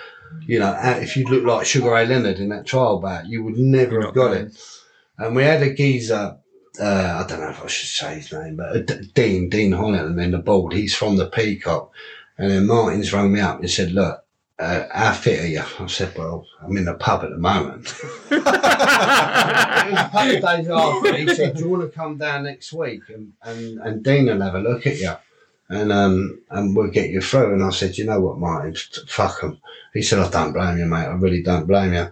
You 0.47 0.59
know, 0.59 0.75
if 0.81 1.17
you 1.17 1.25
looked 1.25 1.45
like 1.45 1.65
Sugar 1.65 1.91
Ray 1.91 2.05
Leonard 2.05 2.39
in 2.39 2.49
that 2.49 2.65
trial 2.65 2.99
bout, 2.99 3.27
you 3.27 3.43
would 3.43 3.57
never 3.57 4.01
have 4.01 4.13
got 4.15 4.33
it. 4.33 4.57
And 5.17 5.35
we 5.35 5.43
had 5.43 5.61
a 5.61 5.73
geezer, 5.73 6.37
uh, 6.79 7.23
I 7.23 7.27
don't 7.27 7.41
know 7.41 7.49
if 7.49 7.63
I 7.63 7.67
should 7.67 7.89
say 7.89 8.15
his 8.15 8.31
name, 8.31 8.55
but 8.55 8.85
D- 8.87 9.11
Dean, 9.13 9.49
Dean 9.49 9.73
Holland, 9.73 10.19
in 10.19 10.31
the 10.31 10.39
board. 10.39 10.73
He's 10.73 10.95
from 10.95 11.17
the 11.17 11.27
Peacock. 11.27 11.91
And 12.37 12.49
then 12.49 12.67
Martin's 12.67 13.13
rang 13.13 13.31
me 13.31 13.41
up 13.41 13.59
and 13.59 13.69
said, 13.69 13.91
look, 13.91 14.22
uh, 14.63 14.87
how 14.91 15.13
fit 15.13 15.41
are 15.41 15.47
you? 15.47 15.63
I 15.79 15.87
said, 15.87 16.17
well, 16.17 16.45
I'm 16.61 16.77
in 16.77 16.85
the 16.85 16.93
pub 16.93 17.23
at 17.23 17.29
the 17.31 17.37
moment. 17.37 17.93
a 18.31 20.09
couple 20.11 20.35
of 20.35 20.41
days 20.41 20.69
after. 20.69 21.17
He 21.17 21.35
said, 21.35 21.55
do 21.55 21.63
you 21.63 21.69
want 21.69 21.83
to 21.83 21.89
come 21.89 22.17
down 22.17 22.43
next 22.45 22.71
week? 22.73 23.01
And, 23.09 23.33
and, 23.43 23.79
and 23.79 24.03
Dean 24.03 24.27
will 24.27 24.41
have 24.41 24.55
a 24.55 24.59
look 24.59 24.87
at 24.87 24.97
you. 24.97 25.13
And 25.69 25.91
um 25.91 26.41
and 26.49 26.75
we'll 26.75 26.91
get 26.91 27.09
you 27.09 27.21
through. 27.21 27.53
And 27.53 27.63
I 27.63 27.69
said, 27.71 27.97
you 27.97 28.05
know 28.05 28.19
what, 28.19 28.37
Martin, 28.37 28.75
fuck 29.07 29.43
'em. 29.43 29.59
He 29.93 30.01
said, 30.01 30.19
I 30.19 30.29
don't 30.29 30.53
blame 30.53 30.77
you, 30.77 30.85
mate. 30.85 31.05
I 31.05 31.13
really 31.13 31.41
don't 31.41 31.67
blame 31.67 31.93
you. 31.93 32.11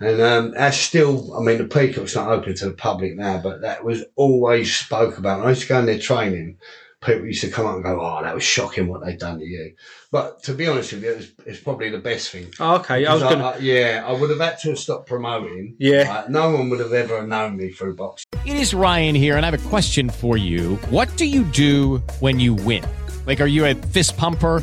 And 0.00 0.20
um, 0.20 0.50
that's 0.52 0.78
still, 0.78 1.36
I 1.36 1.42
mean, 1.42 1.58
the 1.58 1.64
Peacock's 1.66 2.16
not 2.16 2.30
open 2.30 2.54
to 2.56 2.66
the 2.66 2.74
public 2.74 3.16
now, 3.16 3.38
but 3.42 3.60
that 3.60 3.84
was 3.84 4.04
always 4.16 4.74
spoke 4.74 5.18
about. 5.18 5.38
When 5.38 5.46
I 5.46 5.50
used 5.50 5.62
to 5.62 5.68
go 5.68 5.78
in 5.78 5.86
their 5.86 5.98
training, 5.98 6.56
people 7.02 7.24
used 7.24 7.40
to 7.42 7.50
come 7.50 7.66
up 7.66 7.74
and 7.76 7.84
go, 7.84 7.98
oh, 8.00 8.22
that 8.22 8.34
was 8.34 8.42
shocking 8.42 8.86
what 8.86 9.04
they'd 9.04 9.18
done 9.18 9.38
to 9.38 9.44
you. 9.44 9.72
But 10.12 10.42
to 10.44 10.52
be 10.54 10.66
honest 10.66 10.92
with 10.92 11.02
you, 11.02 11.10
it's, 11.12 11.28
it's 11.46 11.60
probably 11.60 11.88
the 11.88 11.98
best 11.98 12.30
thing. 12.30 12.52
Oh, 12.60 12.76
okay, 12.76 13.06
I 13.06 13.14
was 13.14 13.22
Because 13.22 13.34
going 13.36 13.58
to. 13.58 13.64
yeah, 13.64 14.04
I 14.06 14.12
would 14.12 14.28
have 14.30 14.40
had 14.40 14.58
to 14.60 14.70
have 14.70 14.78
stopped 14.78 15.06
promoting. 15.08 15.76
Yeah. 15.78 16.12
Like, 16.14 16.28
no 16.28 16.50
one 16.50 16.68
would 16.68 16.80
have 16.80 16.92
ever 16.92 17.26
known 17.26 17.56
me 17.56 17.70
through 17.70 17.96
boxing. 17.96 18.26
It 18.44 18.56
is 18.56 18.74
Ryan 18.74 19.14
here, 19.14 19.36
and 19.36 19.46
I 19.46 19.50
have 19.50 19.64
a 19.64 19.68
question 19.68 20.10
for 20.10 20.36
you. 20.36 20.76
What 20.90 21.14
do 21.16 21.26
you 21.26 21.44
do 21.44 21.98
when 22.20 22.38
you 22.38 22.54
win? 22.54 22.84
Like, 23.26 23.40
are 23.40 23.46
you 23.46 23.64
a 23.64 23.74
fist 23.74 24.16
pumper? 24.18 24.62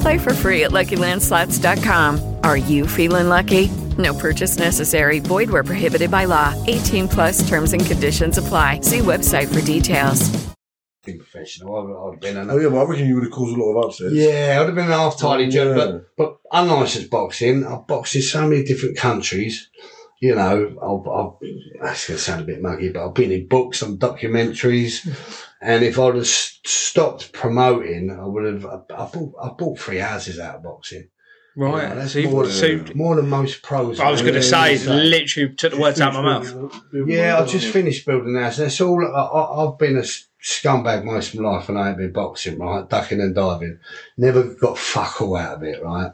Play 0.00 0.18
for 0.18 0.34
free 0.34 0.64
at 0.64 0.70
LuckyLandSlots.com. 0.72 2.36
Are 2.42 2.56
you 2.56 2.86
feeling 2.86 3.28
lucky? 3.28 3.68
No 3.98 4.12
purchase 4.14 4.58
necessary. 4.58 5.20
Void 5.20 5.48
where 5.50 5.64
prohibited 5.64 6.10
by 6.10 6.24
law. 6.26 6.54
18 6.66 7.08
plus 7.08 7.48
terms 7.48 7.72
and 7.72 7.84
conditions 7.84 8.38
apply. 8.38 8.80
See 8.80 8.98
website 8.98 9.52
for 9.52 9.64
details. 9.64 10.28
Been 11.04 11.18
professional. 11.18 11.76
I 11.76 11.82
would, 11.82 11.96
I 11.96 12.04
would 12.04 12.12
have 12.14 12.20
been 12.20 12.36
an 12.36 12.50
Oh 12.50 12.58
yeah, 12.58 12.68
but 12.68 12.78
I 12.80 12.84
reckon 12.84 13.06
you 13.06 13.14
would 13.14 13.24
have 13.24 13.32
caused 13.32 13.56
a 13.56 13.62
lot 13.62 13.78
of 13.78 13.84
upsets. 13.86 14.12
Yeah, 14.14 14.58
I'd 14.60 14.66
have 14.66 14.74
been 14.74 14.86
an 14.86 14.90
half 14.90 15.16
tidy 15.18 15.46
Oh, 15.46 15.50
joke, 15.50 15.76
yeah. 15.78 15.84
but 15.84 16.16
but 16.16 16.36
unlicensed 16.52 17.10
boxing. 17.10 17.64
I've 17.64 17.86
boxed 17.86 18.16
in 18.16 18.22
so 18.22 18.46
many 18.48 18.64
different 18.64 18.96
countries. 18.96 19.70
You 20.20 20.34
know, 20.34 20.74
I've, 20.82 21.06
I've, 21.08 21.50
that's 21.82 22.08
going 22.08 22.16
to 22.18 22.22
sound 22.24 22.40
a 22.42 22.44
bit 22.44 22.60
muggy, 22.62 22.88
but 22.88 23.06
I've 23.06 23.14
been 23.14 23.30
in 23.30 23.46
books, 23.48 23.82
and 23.82 24.00
documentaries, 24.00 25.06
and 25.60 25.84
if 25.84 25.98
I'd 25.98 26.14
have 26.14 26.26
stopped 26.26 27.32
promoting, 27.32 28.10
I 28.10 28.26
would 28.26 28.44
have. 28.44 28.66
I, 28.66 28.76
bought 28.86 29.34
I 29.42 29.48
bought 29.50 29.78
three 29.78 29.98
houses 29.98 30.38
out 30.38 30.56
of 30.56 30.62
boxing. 30.62 31.08
Right. 31.56 31.94
That's 31.94 32.12
so, 32.12 32.22
more, 32.22 32.46
so 32.50 32.84
more 32.94 33.16
than 33.16 33.30
most 33.30 33.62
pros. 33.62 33.98
I 33.98 34.10
was 34.10 34.20
going 34.20 34.34
to 34.34 34.42
say, 34.42 34.76
Yeah. 34.76 34.92
literally 34.92 35.54
took 35.54 35.72
the 35.72 35.80
words 35.80 36.02
out 36.02 36.14
of 36.14 36.22
my 36.22 36.38
mouth. 36.38 36.82
Yeah, 36.92 37.38
I 37.38 37.46
just 37.46 37.72
finished 37.72 38.04
building 38.04 38.36
a 38.36 38.42
house. 38.42 38.58
That's 38.58 38.78
all. 38.82 39.02
I, 39.02 39.08
I, 39.08 39.64
I've 39.64 39.78
been 39.78 39.96
a 39.96 40.02
scumbag 40.02 41.04
most 41.04 41.32
of 41.32 41.40
my 41.40 41.50
life, 41.50 41.70
and 41.70 41.78
I 41.78 41.88
ain't 41.88 41.98
been 41.98 42.12
boxing, 42.12 42.58
right? 42.58 42.86
Ducking 42.86 43.22
and 43.22 43.34
diving. 43.34 43.78
Never 44.18 44.42
got 44.54 44.76
fuck 44.76 45.22
all 45.22 45.34
out 45.36 45.56
of 45.56 45.62
it, 45.62 45.82
right? 45.82 46.12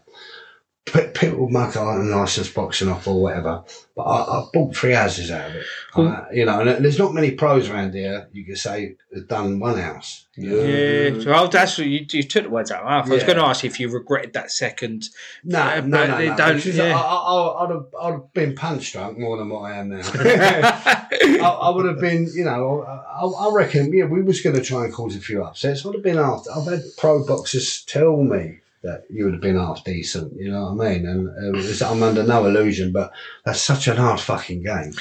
Pe- 0.86 1.12
people 1.12 1.48
muck 1.48 1.76
out 1.76 1.98
and 2.00 2.10
license 2.10 2.50
boxing 2.50 2.88
off 2.88 3.06
or 3.06 3.22
whatever. 3.22 3.64
But 3.94 4.02
I, 4.04 4.40
I 4.40 4.44
bought 4.52 4.74
three 4.74 4.92
houses 4.92 5.30
out 5.30 5.50
of 5.50 5.56
it. 5.56 5.66
Uh, 5.94 6.24
you 6.32 6.46
know, 6.46 6.60
and 6.60 6.82
there's 6.84 6.98
not 6.98 7.12
many 7.12 7.32
pros 7.32 7.68
around 7.68 7.92
here. 7.94 8.28
You 8.32 8.44
could 8.46 8.56
say 8.58 8.96
have 9.14 9.28
done 9.28 9.60
one 9.60 9.78
house. 9.78 10.26
Yeah, 10.34 11.10
well, 11.26 11.48
that's 11.48 11.76
what 11.76 11.86
you, 11.86 12.06
you 12.10 12.22
took 12.22 12.44
the 12.44 12.50
words 12.50 12.70
out 12.70 12.80
of 12.80 12.84
my 12.86 12.90
mouth. 12.98 13.06
I 13.06 13.10
was 13.12 13.20
Yeah. 13.20 13.26
going 13.26 13.38
to 13.38 13.44
ask 13.44 13.62
you 13.64 13.68
if 13.70 13.78
you 13.78 13.90
regretted 13.90 14.32
that 14.32 14.50
second. 14.50 15.10
No, 15.44 15.60
Uh, 15.60 15.80
no, 15.84 16.06
no, 16.06 16.18
no. 16.18 16.36
don't- 16.36 16.64
yeah. 16.64 16.98
I, 16.98 17.00
I, 17.00 17.64
I'd, 17.64 17.70
have, 17.70 17.86
I'd 18.00 18.12
have 18.12 18.32
been 18.32 18.54
punch 18.54 18.92
drunk 18.92 19.18
more 19.18 19.36
than 19.36 19.50
what 19.50 19.70
I 19.70 19.76
am 19.78 19.90
now. 19.90 20.00
I, 20.14 21.38
I 21.62 21.68
would 21.70 21.84
have 21.84 22.00
been, 22.00 22.28
you 22.34 22.44
know, 22.44 22.82
I, 22.82 23.24
I 23.24 23.26
I 23.48 23.52
reckon, 23.54 23.92
yeah, 23.92 24.04
we 24.06 24.22
was 24.22 24.40
going 24.40 24.56
to 24.56 24.62
try 24.62 24.84
and 24.84 24.92
cause 24.94 25.14
a 25.16 25.20
few 25.20 25.44
upsets. 25.44 25.84
I'd 25.84 25.92
have 25.94 26.02
been 26.02 26.18
after. 26.18 26.50
I've 26.50 26.66
had 26.66 26.80
pro 26.96 27.26
boxers 27.26 27.84
tell 27.84 28.16
me 28.22 28.60
that 28.82 29.04
you 29.10 29.24
would 29.24 29.34
have 29.34 29.42
been 29.42 29.56
half 29.56 29.84
decent. 29.84 30.32
You 30.36 30.50
know 30.50 30.72
what 30.74 30.86
I 30.86 30.90
mean? 30.94 31.06
And 31.06 31.28
uh, 31.28 31.58
it's- 31.58 31.82
I'm 31.82 32.02
under 32.02 32.22
no 32.22 32.46
illusion, 32.46 32.92
but 32.92 33.12
that's 33.44 33.62
such 33.62 33.88
an 33.88 33.96
hard 33.96 34.20
fucking 34.20 34.62
game. 34.62 34.92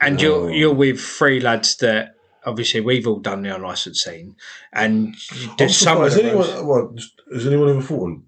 And 0.00 0.18
Oh. 0.18 0.22
you're 0.22 0.50
you're 0.50 0.74
with 0.74 1.00
three 1.00 1.40
lads 1.40 1.76
that 1.76 2.14
obviously 2.46 2.80
we've 2.80 3.06
all 3.06 3.18
done 3.20 3.42
the 3.42 3.54
unlicensed 3.54 4.02
scene, 4.02 4.34
and 4.72 5.14
I'm 5.32 5.50
there's 5.58 5.76
some 5.76 6.00
of 6.02 6.10
surprised. 6.12 6.16
the 6.16 6.28
Anyone, 6.30 6.48
roads- 6.48 7.02
what, 7.02 7.34
has 7.34 7.46
anyone 7.46 7.68
ever 7.70 7.82
fought 7.82 8.04
on? 8.04 8.22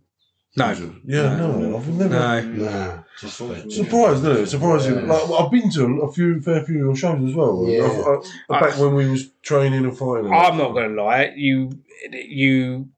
No. 0.55 0.70
Yeah, 1.07 1.37
No. 1.37 1.59
no, 1.59 1.76
I've 1.78 1.88
never. 1.88 2.11
No. 2.11 2.40
Nah, 2.42 2.98
just 3.18 3.38
Surprised, 3.38 4.18
isn't 4.22 4.37
it? 4.37 4.46
Surprising. 4.48 4.94
Yeah. 4.96 5.00
Like, 5.14 5.40
I've 5.40 5.50
been 5.50 5.70
to 5.70 6.02
a 6.02 6.12
few, 6.12 6.42
fair 6.42 6.62
few 6.62 6.74
of 6.74 6.81
your 6.83 6.94
shows 6.96 7.26
as 7.31 7.35
well. 7.35 7.64
Yeah. 7.66 7.85
I- 7.85 8.55
I- 8.55 8.61
back 8.61 8.78
when 8.78 8.94
we 8.94 9.09
was 9.09 9.31
training 9.40 9.85
and 9.85 9.96
fighting. 9.96 10.31
I'm 10.31 10.59
not 10.59 10.72
going 10.74 10.94
to 10.94 11.02
lie. 11.02 11.33
You, 11.35 11.70
you, 12.12 12.88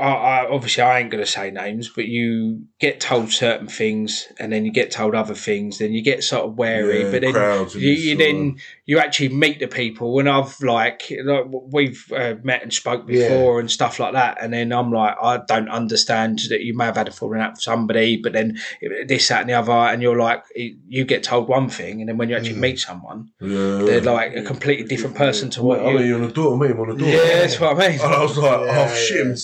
I, 0.00 0.04
I, 0.12 0.48
obviously 0.50 0.82
I 0.82 0.98
ain't 1.00 1.10
going 1.10 1.22
to 1.24 1.30
say 1.30 1.50
names, 1.50 1.88
but 1.88 2.06
you 2.06 2.64
get 2.80 3.00
told 3.00 3.30
certain 3.32 3.68
things, 3.68 4.26
and 4.38 4.52
then 4.52 4.64
you 4.64 4.72
get 4.72 4.90
told 4.90 5.14
other 5.14 5.34
things. 5.34 5.78
Then 5.78 5.92
you 5.92 6.02
get 6.02 6.24
sort 6.24 6.44
of 6.44 6.56
wary, 6.56 7.04
Yeah, 7.04 7.10
but 7.10 7.20
then 7.22 7.68
you, 7.74 7.90
you 7.90 8.16
then 8.16 8.56
you 8.86 8.98
actually 8.98 9.28
meet 9.30 9.58
the 9.60 9.68
people. 9.68 10.18
And 10.18 10.28
I've 10.28 10.60
like, 10.62 11.02
like 11.24 11.44
we've 11.50 12.04
uh, 12.14 12.34
met 12.42 12.62
and 12.62 12.72
spoke 12.72 13.06
before 13.06 13.60
and 13.60 13.70
stuff 13.70 13.98
like 13.98 14.12
that. 14.14 14.38
And 14.42 14.52
then 14.52 14.72
I'm 14.72 14.90
like, 14.92 15.16
I 15.22 15.38
don't 15.46 15.68
understand 15.68 16.40
that 16.50 16.62
you 16.62 16.76
may 16.76 16.86
have 16.86 16.96
had 16.96 17.08
a 17.08 17.12
falling 17.12 17.40
out 17.40 17.52
with 17.52 17.62
somebody, 17.62 18.16
but 18.16 18.32
then 18.32 18.58
this, 19.06 19.28
that, 19.28 19.42
and 19.42 19.50
the 19.50 19.54
other. 19.54 19.72
And 19.72 20.02
you're 20.02 20.18
like, 20.18 20.44
you 20.54 21.04
get 21.04 21.22
told 21.22 21.48
one 21.48 21.68
thing, 21.68 22.00
and 22.00 22.08
then 22.08 22.16
when 22.18 22.28
you 22.28 22.36
actually 22.36 22.56
meet 22.58 22.78
someone, 22.78 23.30
Yeah. 23.40 23.82
they're 23.84 24.00
like 24.00 24.34
a 24.36 24.42
completely 24.42 24.86
different 24.86 25.16
person 25.16 25.50
to 25.50 25.62
what 25.62 25.80
I 25.80 25.90
you. 25.90 25.98
mean, 25.98 26.06
you're 26.06 26.20
on 26.22 26.26
the 26.28 26.32
door. 26.32 26.54
I 26.54 26.58
meet 26.58 26.70
him 26.70 26.80
on 26.80 26.88
the 26.88 26.96
door. 26.96 27.08
Yeah, 27.08 27.16
that's 27.40 27.58
what 27.60 27.76
I 27.76 27.88
mean. 27.88 28.00
And 28.00 28.12
I 28.14 28.22
was 28.22 28.36
like, 28.38 28.60
Yeah, 28.66 28.72
half 28.72 28.90
shitting 28.92 29.28
yeah. 29.30 29.34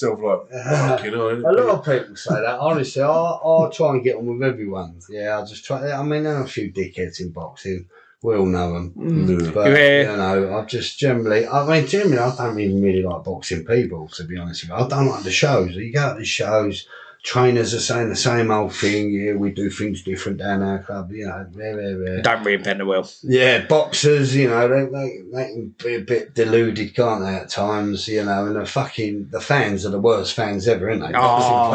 Myself, 0.50 0.90
like, 0.90 0.98
fucking 0.98 1.12
hell. 1.14 1.30
A 1.30 1.52
lot 1.52 1.68
of 1.78 1.84
people 1.84 2.16
say 2.16 2.34
that. 2.34 2.58
Honestly, 2.58 3.02
I 3.02 3.08
I 3.10 3.70
try 3.72 3.90
and 3.90 4.04
get 4.04 4.16
on 4.16 4.26
with 4.38 4.48
everyone. 4.48 5.00
Yeah, 5.08 5.38
I 5.40 5.44
just 5.44 5.64
try. 5.64 5.90
I 5.92 6.02
mean, 6.02 6.24
there 6.24 6.36
are 6.36 6.44
a 6.44 6.48
few 6.48 6.72
dickheads 6.72 7.20
in 7.20 7.30
boxing. 7.30 7.86
We 8.20 8.34
all 8.34 8.46
know 8.46 8.72
them. 8.74 8.92
Yeah. 8.96 9.02
Mm. 9.04 9.40
Mm. 9.40 9.54
But 9.54 9.70
Yeah. 9.70 10.10
you 10.10 10.16
know, 10.16 10.58
I 10.58 10.64
just 10.64 10.98
generally, 10.98 11.46
I 11.46 11.64
mean, 11.68 11.86
generally, 11.86 12.18
I 12.18 12.34
don't 12.36 12.58
even 12.58 12.82
really 12.82 13.02
like 13.02 13.22
boxing 13.24 13.64
people. 13.64 14.08
To 14.08 14.24
be 14.24 14.36
honest 14.38 14.62
with 14.64 14.70
you, 14.70 14.76
I 14.76 14.88
don't 14.88 15.06
like 15.06 15.22
the 15.22 15.30
shows. 15.30 15.74
You 15.76 15.92
go 15.92 16.14
to 16.14 16.18
the 16.18 16.24
shows, 16.24 16.86
trainers 17.28 17.74
are 17.74 17.80
saying 17.80 18.08
the 18.08 18.16
same 18.16 18.50
old 18.50 18.74
thing. 18.74 19.10
Yeah, 19.10 19.34
we 19.34 19.50
do 19.50 19.68
things 19.68 20.02
different 20.02 20.38
down 20.38 20.62
our 20.62 20.78
club. 20.78 21.12
You 21.12 21.26
know, 21.26 21.46
blah, 21.52 21.72
blah, 21.74 21.92
blah. 21.92 22.22
Don't 22.22 22.42
reinvent 22.42 22.78
the 22.78 22.86
wheel. 22.86 23.06
Yeah, 23.22 23.66
boxers, 23.66 24.34
you 24.34 24.48
know, 24.48 24.66
they, 24.66 24.86
they, 24.90 25.22
they 25.30 25.52
can 25.52 25.74
be 25.84 25.96
a 25.96 26.00
bit 26.00 26.34
deluded, 26.34 26.96
can't 26.96 27.22
they, 27.22 27.34
at 27.34 27.50
times, 27.50 28.08
you 28.08 28.24
know, 28.24 28.46
and 28.46 28.56
the 28.56 28.64
fucking, 28.64 29.28
the 29.30 29.42
fans 29.42 29.84
are 29.84 29.90
the 29.90 30.00
worst 30.00 30.32
fans 30.32 30.66
ever, 30.66 30.88
aren't 30.88 31.02
they? 31.02 31.12
Oh. 31.14 31.74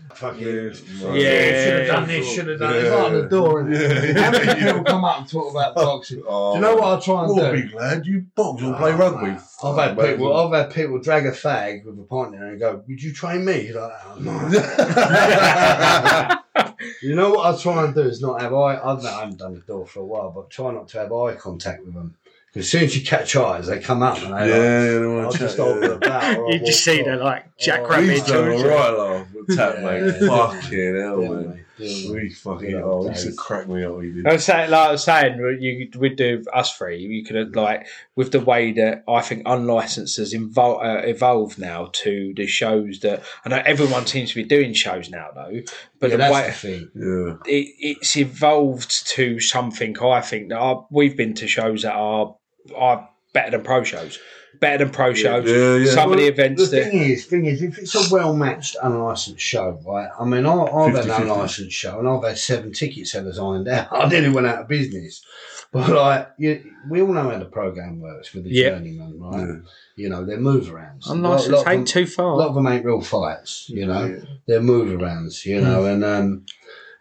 Boxing 0.10 0.28
fucking- 0.28 0.74
fucking, 0.74 1.20
Yeah. 1.20 1.64
should 1.64 1.78
have 1.78 1.86
done 1.86 2.06
this, 2.08 2.26
should 2.32 2.48
have 2.48 2.58
done 2.58 2.74
Yeah. 2.74 2.80
this, 2.80 2.90
right 2.90 3.04
on 3.04 3.14
the 3.14 3.22
door. 3.28 3.60
And 3.60 3.72
Yeah. 3.72 4.22
How 4.22 4.30
many 4.32 4.54
people 4.64 4.84
come 4.84 5.04
up 5.04 5.18
and 5.20 5.28
talk 5.30 5.50
about 5.50 5.74
boxing? 5.74 6.22
Oh, 6.26 6.52
Do 6.52 6.58
you 6.58 6.64
know 6.66 6.74
what 6.76 6.98
I 6.98 7.00
try 7.00 7.24
and 7.24 7.36
Well, 7.36 7.52
do? 7.52 7.62
big 7.62 7.74
lad, 7.74 8.06
you 8.06 8.24
box 8.34 8.62
or 8.62 8.74
play 8.74 8.92
rugby. 8.92 9.36
I've 9.62 9.76
had 9.76 9.96
Mate, 9.96 10.12
people. 10.12 10.36
I've 10.36 10.52
had 10.52 10.70
people 10.74 10.98
drag 11.00 11.26
a 11.26 11.32
fag 11.32 11.84
with 11.84 11.98
a 11.98 12.02
partner 12.02 12.46
and 12.46 12.58
go, 12.60 12.82
"Would 12.88 13.02
you 13.02 13.12
train 13.12 13.44
me?" 13.44 13.66
You're 13.68 13.80
like, 13.80 13.92
oh, 14.06 14.16
no. 14.18 14.32
you 17.02 17.14
know 17.14 17.30
what 17.30 17.54
I 17.54 17.56
try 17.60 17.84
and 17.84 17.94
do 17.94 18.02
is 18.02 18.20
not 18.20 18.40
have 18.40 18.54
eye. 18.54 18.78
I've 18.82 19.04
I 19.04 19.20
haven't 19.20 19.38
done 19.38 19.54
the 19.54 19.60
door 19.60 19.86
for 19.86 20.00
a 20.00 20.04
while, 20.04 20.30
but 20.30 20.50
try 20.50 20.72
not 20.72 20.88
to 20.88 20.98
have 21.00 21.12
eye 21.12 21.34
contact 21.34 21.84
with 21.84 21.94
them. 21.94 22.14
Because 22.52 22.66
as 22.66 22.70
soon 22.72 22.84
as 22.84 22.96
you 22.96 23.04
catch 23.06 23.36
eyes, 23.36 23.68
they 23.68 23.78
come 23.78 24.02
up 24.02 24.16
and 24.18 24.30
yeah, 24.30 24.44
they 24.46 24.92
yeah, 24.94 24.98
like, 24.98 25.08
wanna 25.08 25.26
I'll 25.26 25.32
chat, 25.32 25.40
just 25.40 25.58
yeah. 25.58 25.64
open 25.64 25.88
the 25.90 25.96
bat. 25.98 26.38
or 26.38 26.52
You 26.52 26.58
just 26.58 26.82
see 26.84 26.98
off. 27.00 27.04
they're 27.06 27.16
like 27.16 27.56
Jack 27.58 27.80
Oh, 27.84 27.88
Rabbit. 27.90 28.08
We've 28.08 28.16
done 28.18 28.26
children. 28.26 28.60
alright, 28.72 28.98
love. 28.98 29.26
With 29.34 29.48
tap, 29.56 29.74
Yeah, 29.78 29.84
mate. 29.84 30.14
yeah. 30.20 30.28
Fucking 30.28 31.00
hell, 31.00 31.22
Yeah, 31.22 31.28
man. 31.28 31.48
mate. 31.50 31.56
Yeah, 31.78 32.12
We 32.12 32.28
fucking, 32.30 32.70
Yeah, 32.72 32.82
oh, 32.84 33.02
he 33.04 33.08
used 33.10 33.26
to 33.28 33.32
crack 33.34 33.66
me 33.68 33.82
up, 33.84 34.02
he 34.02 34.10
did. 34.12 34.26
I 34.26 34.32
was 34.34 34.44
saying, 34.44 34.70
like 34.70 34.88
I 34.88 34.92
was 34.92 35.04
saying, 35.04 35.38
you 35.60 35.88
with 35.98 36.18
the 36.18 36.44
us 36.52 36.76
three, 36.76 36.98
you 36.98 37.24
could 37.24 37.36
have 37.36 37.54
like 37.54 37.86
with 38.16 38.32
the 38.32 38.40
way 38.40 38.72
that 38.72 39.02
I 39.08 39.22
think 39.22 39.44
unlicensed 39.46 40.18
has 40.18 40.34
evol- 40.34 40.84
uh, 40.84 41.06
evolved 41.06 41.58
now 41.58 41.88
to 41.92 42.34
the 42.36 42.46
shows 42.46 43.00
that 43.00 43.22
I 43.46 43.48
know 43.48 43.62
everyone 43.64 44.04
seems 44.06 44.28
to 44.30 44.34
be 44.34 44.42
doing 44.44 44.74
shows 44.74 45.08
now 45.08 45.28
though, 45.34 45.60
but 46.00 46.10
yeah, 46.10 46.16
the 46.16 46.18
that's 46.18 46.34
way 46.34 46.46
the 46.48 46.52
thing. 46.52 47.38
It, 47.46 47.74
it's 47.78 48.14
evolved 48.16 49.06
to 49.14 49.40
something 49.40 49.96
I 50.02 50.20
think 50.20 50.50
that 50.50 50.58
are, 50.58 50.86
we've 50.90 51.16
been 51.16 51.32
to 51.34 51.46
shows 51.48 51.80
that 51.82 51.94
are 51.94 52.34
are 52.76 53.08
better 53.32 53.50
than 53.52 53.62
pro 53.62 53.84
shows, 53.84 54.18
better 54.60 54.84
than 54.84 54.92
pro 54.92 55.14
shows. 55.14 55.48
Yeah, 55.48 55.76
yeah. 55.76 55.92
Some 55.92 56.12
of 56.12 56.18
the 56.18 56.26
events 56.26 56.68
The 56.70 56.76
that 56.76 56.90
thing 56.90 57.00
is, 57.02 57.24
thing 57.26 57.44
is, 57.46 57.62
if 57.62 57.78
it's 57.78 57.94
a 57.94 58.12
well 58.14 58.34
matched 58.34 58.76
unlicensed 58.82 59.40
show, 59.44 59.80
right? 59.86 60.08
I 60.18 60.24
mean, 60.24 60.46
I, 60.46 60.52
I've 60.52 60.94
had 60.94 61.04
50-50. 61.06 61.16
an 61.16 61.22
unlicensed 61.22 61.76
show, 61.76 61.98
and 61.98 62.08
I've 62.08 62.24
had 62.24 62.38
seven 62.38 62.72
ticket 62.72 63.06
sellers 63.06 63.38
ironed 63.38 63.68
out. 63.68 63.88
I 63.92 64.08
nearly 64.08 64.30
went 64.30 64.46
out 64.46 64.62
of 64.62 64.68
business. 64.68 65.24
But 65.72 65.88
like, 65.90 66.30
you, 66.36 66.64
we 66.90 67.00
all 67.00 67.12
know 67.12 67.30
how 67.30 67.38
the 67.38 67.44
program 67.44 68.00
works 68.00 68.34
with 68.34 68.42
the 68.42 68.50
Yeah. 68.50 68.70
journeyman, 68.70 69.20
right? 69.20 69.38
Yeah. 69.40 69.54
You 69.94 70.08
know, 70.08 70.24
they're 70.24 70.40
move 70.40 70.64
arounds. 70.66 71.08
unlicensed 71.08 71.64
ain't 71.68 71.86
too 71.86 72.06
far. 72.06 72.32
A 72.32 72.36
lot 72.36 72.48
of 72.48 72.54
them 72.56 72.66
ain't 72.66 72.84
real 72.84 73.00
fights. 73.02 73.68
You 73.68 73.86
know, 73.86 74.20
they're 74.48 74.60
move 74.60 74.88
arounds. 74.98 75.44
You 75.46 75.60
know, 75.60 75.84
and 75.84 76.04
um, 76.04 76.46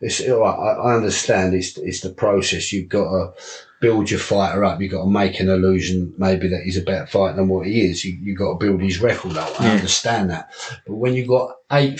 it's 0.01 0.21
I, 0.21 0.33
I 0.35 0.93
understand 0.95 1.55
it's 1.55 1.77
it's 1.79 2.01
the 2.01 2.11
process. 2.11 2.71
You've 2.71 2.89
got 2.89 3.09
to 3.09 3.33
build 3.81 4.11
your 4.11 4.19
fighter 4.19 4.63
up. 4.63 4.81
You've 4.81 4.91
got 4.91 5.03
to 5.03 5.09
make 5.09 5.39
an 5.39 5.49
illusion 5.49 6.13
maybe 6.17 6.47
that 6.49 6.61
he's 6.63 6.77
a 6.77 6.81
better 6.81 7.05
fighter 7.07 7.35
than 7.37 7.47
what 7.47 7.65
he 7.67 7.81
is. 7.89 8.03
You 8.05 8.17
you 8.21 8.35
got 8.35 8.59
to 8.59 8.65
build 8.65 8.81
his 8.81 8.99
record 8.99 9.37
up. 9.37 9.59
I 9.61 9.65
Yeah. 9.65 9.71
understand 9.73 10.29
that, 10.31 10.51
but 10.85 10.95
when 10.95 11.13
you've 11.13 11.27
got 11.27 11.55
eight 11.71 11.99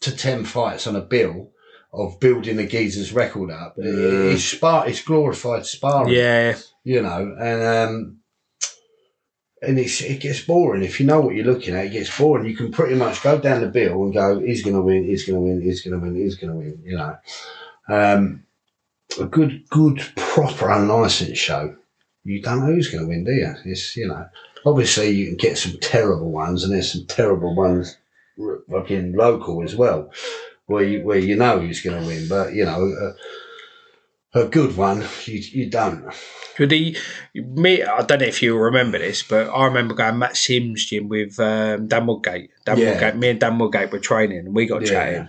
to 0.00 0.16
ten 0.16 0.44
fights 0.44 0.86
on 0.86 0.96
a 0.96 1.00
bill. 1.00 1.50
Of 1.92 2.20
building 2.20 2.58
a 2.58 2.66
geezer's 2.66 3.10
record 3.14 3.50
up, 3.50 3.74
Yeah. 3.78 4.32
it's 4.34 4.44
spar, 4.44 4.86
it's 4.86 5.00
glorified 5.02 5.64
sparring 5.64 6.12
Yeah, 6.12 6.54
you 6.84 7.00
know, 7.00 7.34
and 7.40 7.62
um, 7.62 8.16
and 9.62 9.78
it's 9.78 10.02
it 10.02 10.20
gets 10.20 10.40
boring 10.40 10.82
if 10.82 11.00
you 11.00 11.06
know 11.06 11.20
what 11.22 11.34
you're 11.34 11.46
looking 11.46 11.74
at. 11.74 11.86
It 11.86 11.92
gets 11.92 12.18
boring. 12.18 12.44
You 12.44 12.54
can 12.54 12.70
pretty 12.70 12.96
much 12.96 13.22
go 13.22 13.38
down 13.38 13.62
the 13.62 13.68
bill 13.68 14.02
and 14.04 14.12
go, 14.12 14.40
he's 14.40 14.62
going 14.62 14.76
to 14.76 14.82
win, 14.82 15.04
he's 15.04 15.24
going 15.24 15.36
to 15.36 15.40
win, 15.40 15.62
he's 15.62 15.80
going 15.80 15.98
to 15.98 16.04
win, 16.04 16.16
he's 16.16 16.36
going 16.36 16.52
to 16.52 16.58
win. 16.58 16.82
You 16.84 16.96
know, 16.98 17.16
um, 17.88 18.44
a 19.20 19.24
good, 19.24 19.68
good, 19.70 20.00
proper 20.16 20.70
unlicensed 20.70 21.40
show. 21.40 21.76
You 22.24 22.42
don't 22.42 22.60
know 22.60 22.66
who's 22.66 22.88
going 22.90 23.04
to 23.04 23.08
win, 23.08 23.24
do 23.24 23.32
you? 23.32 23.54
It's 23.64 23.96
you 23.96 24.08
know, 24.08 24.26
obviously 24.64 25.10
you 25.10 25.26
can 25.28 25.36
get 25.36 25.58
some 25.58 25.78
terrible 25.80 26.30
ones, 26.30 26.64
and 26.64 26.72
there's 26.72 26.92
some 26.92 27.06
terrible 27.06 27.54
ones, 27.54 27.96
fucking 28.70 29.14
local 29.14 29.62
as 29.62 29.76
well, 29.76 30.10
where 30.66 30.84
you 30.84 31.04
where 31.04 31.18
you 31.18 31.36
know 31.36 31.60
who's 31.60 31.80
going 31.80 32.00
to 32.00 32.06
win, 32.06 32.28
but 32.28 32.54
you 32.54 32.64
know. 32.64 32.82
A, 32.82 33.14
a 34.34 34.44
good 34.44 34.76
one, 34.76 35.02
you, 35.24 35.38
you 35.38 35.70
don't. 35.70 36.04
Could 36.56 36.70
he, 36.70 36.96
me, 37.34 37.82
I 37.82 38.02
don't 38.02 38.20
know 38.20 38.26
if 38.26 38.42
you 38.42 38.58
remember 38.58 38.98
this, 38.98 39.22
but 39.22 39.48
I 39.48 39.64
remember 39.64 39.94
going 39.94 40.18
Matt 40.18 40.36
Sims 40.36 40.84
gym 40.84 41.08
with 41.08 41.40
um, 41.40 41.86
Dan 41.88 42.06
Woodgate. 42.06 42.50
Dan 42.66 42.76
Yeah. 42.76 42.90
Woodgate. 42.90 43.16
Me 43.16 43.30
and 43.30 43.40
Dan 43.40 43.58
Woodgate 43.58 43.90
were 43.90 43.98
training, 43.98 44.40
and 44.40 44.54
we 44.54 44.66
got 44.66 44.82
Yeah, 44.82 44.88
chatting. 44.88 45.28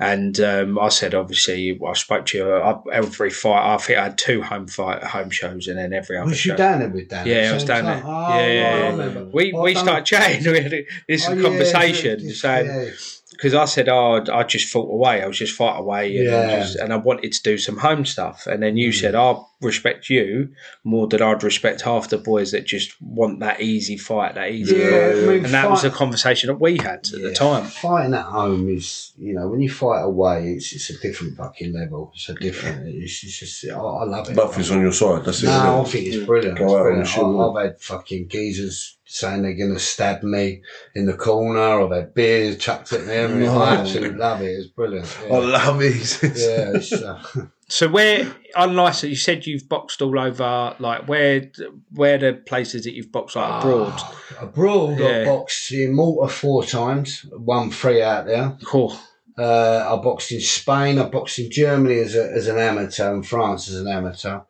And 0.00 0.38
um, 0.40 0.78
I 0.78 0.90
said, 0.90 1.12
obviously, 1.14 1.78
I 1.84 1.92
spoke 1.94 2.26
to 2.26 2.38
you 2.38 2.44
uh, 2.52 2.80
every 2.92 3.30
fight. 3.30 3.74
I 3.74 3.76
think 3.78 3.98
I 3.98 4.04
had 4.04 4.18
two 4.18 4.42
home 4.42 4.68
fight 4.68 5.02
home 5.02 5.30
shows, 5.30 5.66
and 5.66 5.76
then 5.76 5.92
every 5.92 6.16
other 6.16 6.26
Was 6.30 6.44
you 6.46 6.52
show. 6.52 6.56
down 6.56 6.78
there 6.78 6.88
with 6.88 7.08
Dan? 7.08 7.26
Yeah, 7.26 7.48
I 7.50 7.54
was 7.54 7.64
down 7.64 7.84
there. 7.84 8.02
Oh, 8.04 8.28
yeah, 8.30 8.46
yeah, 8.46 8.96
yeah. 8.96 9.22
We 9.32 9.52
Well, 9.52 9.62
we 9.64 9.74
I 9.76 9.80
started 9.82 10.04
chatting. 10.06 10.44
We 10.52 10.60
had 10.60 10.74
this 11.08 11.26
Oh, 11.28 11.42
conversation, 11.42 12.20
it's- 12.20 12.40
saying 12.40 12.66
yeah. 12.66 12.90
because 13.32 13.54
I 13.54 13.64
said, 13.64 13.88
"Oh, 13.88 14.24
I 14.32 14.44
just 14.44 14.68
fought 14.72 14.88
away. 14.90 15.20
I 15.22 15.26
was 15.26 15.38
just 15.38 15.54
fight 15.56 15.78
away, 15.78 16.16
and, 16.18 16.28
I 16.28 16.42
Yeah. 16.50 16.58
just, 16.60 16.76
and 16.76 16.92
I 16.92 16.96
wanted 16.96 17.32
to 17.32 17.42
do 17.42 17.58
some 17.58 17.78
home 17.78 18.04
stuff." 18.06 18.46
And 18.46 18.62
then 18.62 18.74
Mm. 18.76 18.78
you 18.78 18.92
said, 18.92 19.16
"I 19.16 19.34
respect 19.60 20.08
you 20.08 20.50
more 20.84 21.08
than 21.08 21.20
I'd 21.20 21.42
respect 21.42 21.80
half 21.80 22.08
the 22.10 22.18
boys 22.18 22.52
that 22.52 22.64
just 22.64 22.94
want 23.02 23.40
that 23.40 23.60
easy 23.60 23.96
fight, 23.96 24.34
that 24.36 24.50
easy 24.52 24.76
Yeah, 24.76 24.88
fight." 24.90 25.10
I 25.10 25.26
mean, 25.26 25.44
and 25.46 25.54
that 25.54 25.68
was 25.70 25.82
fight- 25.82 25.92
a 25.92 25.94
conversation 25.94 26.46
that 26.48 26.60
we 26.60 26.76
had 26.76 27.06
at 27.12 27.22
the 27.22 27.32
time. 27.34 27.64
Fighting 27.64 28.14
at 28.14 28.24
home 28.26 28.68
is, 28.68 29.12
you 29.18 29.34
know, 29.34 29.48
when 29.48 29.60
you 29.60 29.70
fight 29.70 30.02
away, 30.02 30.52
it's 30.52 30.72
it's 30.72 30.90
a 30.90 30.98
different 31.00 31.36
fucking 31.36 31.72
level. 31.72 32.12
It's 32.14 32.28
a 32.28 32.34
different. 32.34 32.86
It's, 32.88 33.24
it's 33.24 33.38
just, 33.40 33.64
I, 33.68 33.76
I 33.78 34.04
love 34.04 34.28
it. 34.30 34.36
Nothing's 34.36 34.70
on 34.70 34.80
your 34.80 34.92
side. 34.92 35.24
That's 35.24 35.42
it. 35.42 35.46
No, 35.46 35.52
I 35.52 35.82
isn't 35.82 35.86
it? 35.86 35.88
think 36.04 36.14
it's 36.14 36.26
brilliant. 36.26 36.58
Go 36.58 36.64
It's 36.64 36.72
out 36.74 36.78
brilliant. 36.82 36.98
and 37.00 37.08
shoot 37.08 37.38
I, 37.40 37.48
I've 37.48 37.64
had 37.64 37.80
fucking 37.80 38.28
geezers 38.28 38.96
saying 39.10 39.42
they're 39.42 39.54
going 39.54 39.72
to 39.72 39.78
stab 39.80 40.22
me 40.22 40.60
in 40.94 41.06
the 41.06 41.14
corner. 41.14 41.82
I've 41.82 41.90
had 41.90 42.14
beers 42.14 42.58
chucked 42.58 42.92
at 42.92 43.06
me. 43.06 43.12
everything. 43.14 43.48
I 43.48 43.76
absolutely 43.76 44.18
love 44.18 44.42
it. 44.42 44.50
It's 44.50 44.68
brilliant. 44.68 45.18
Yeah, 45.26 45.34
I 45.34 45.38
love 45.38 45.80
it. 45.80 46.18
yeah 46.22 46.76
it's, 46.76 46.92
uh, 47.02 47.22
So 47.70 47.86
where 47.88 48.34
unlicensed, 48.56 49.10
you 49.10 49.16
said 49.16 49.46
you've 49.46 49.68
boxed 49.68 50.00
all 50.00 50.18
over. 50.18 50.74
Like 50.78 51.06
where 51.06 51.50
where 51.92 52.16
the 52.18 52.32
places 52.32 52.84
that 52.84 52.94
you've 52.94 53.12
boxed 53.12 53.36
like 53.36 53.62
abroad? 53.62 54.00
abroad. 54.40 54.98
Yeah. 54.98 55.22
I 55.22 55.24
boxed 55.26 55.70
in 55.72 55.94
Malta 55.94 56.32
four 56.32 56.64
times, 56.64 57.26
won 57.32 57.70
three 57.70 58.02
out 58.02 58.26
there. 58.26 58.56
Cool. 58.64 58.96
Uh, 59.36 59.86
I 59.86 60.02
boxed 60.02 60.32
in 60.32 60.40
Spain. 60.40 60.98
I 60.98 61.08
boxed 61.08 61.38
in 61.38 61.50
Germany 61.50 61.98
as, 61.98 62.14
a, 62.16 62.32
as 62.32 62.48
an 62.48 62.58
amateur 62.58 63.12
and 63.14 63.26
France 63.26 63.68
as 63.68 63.76
an 63.76 63.86
amateur. 63.86 64.40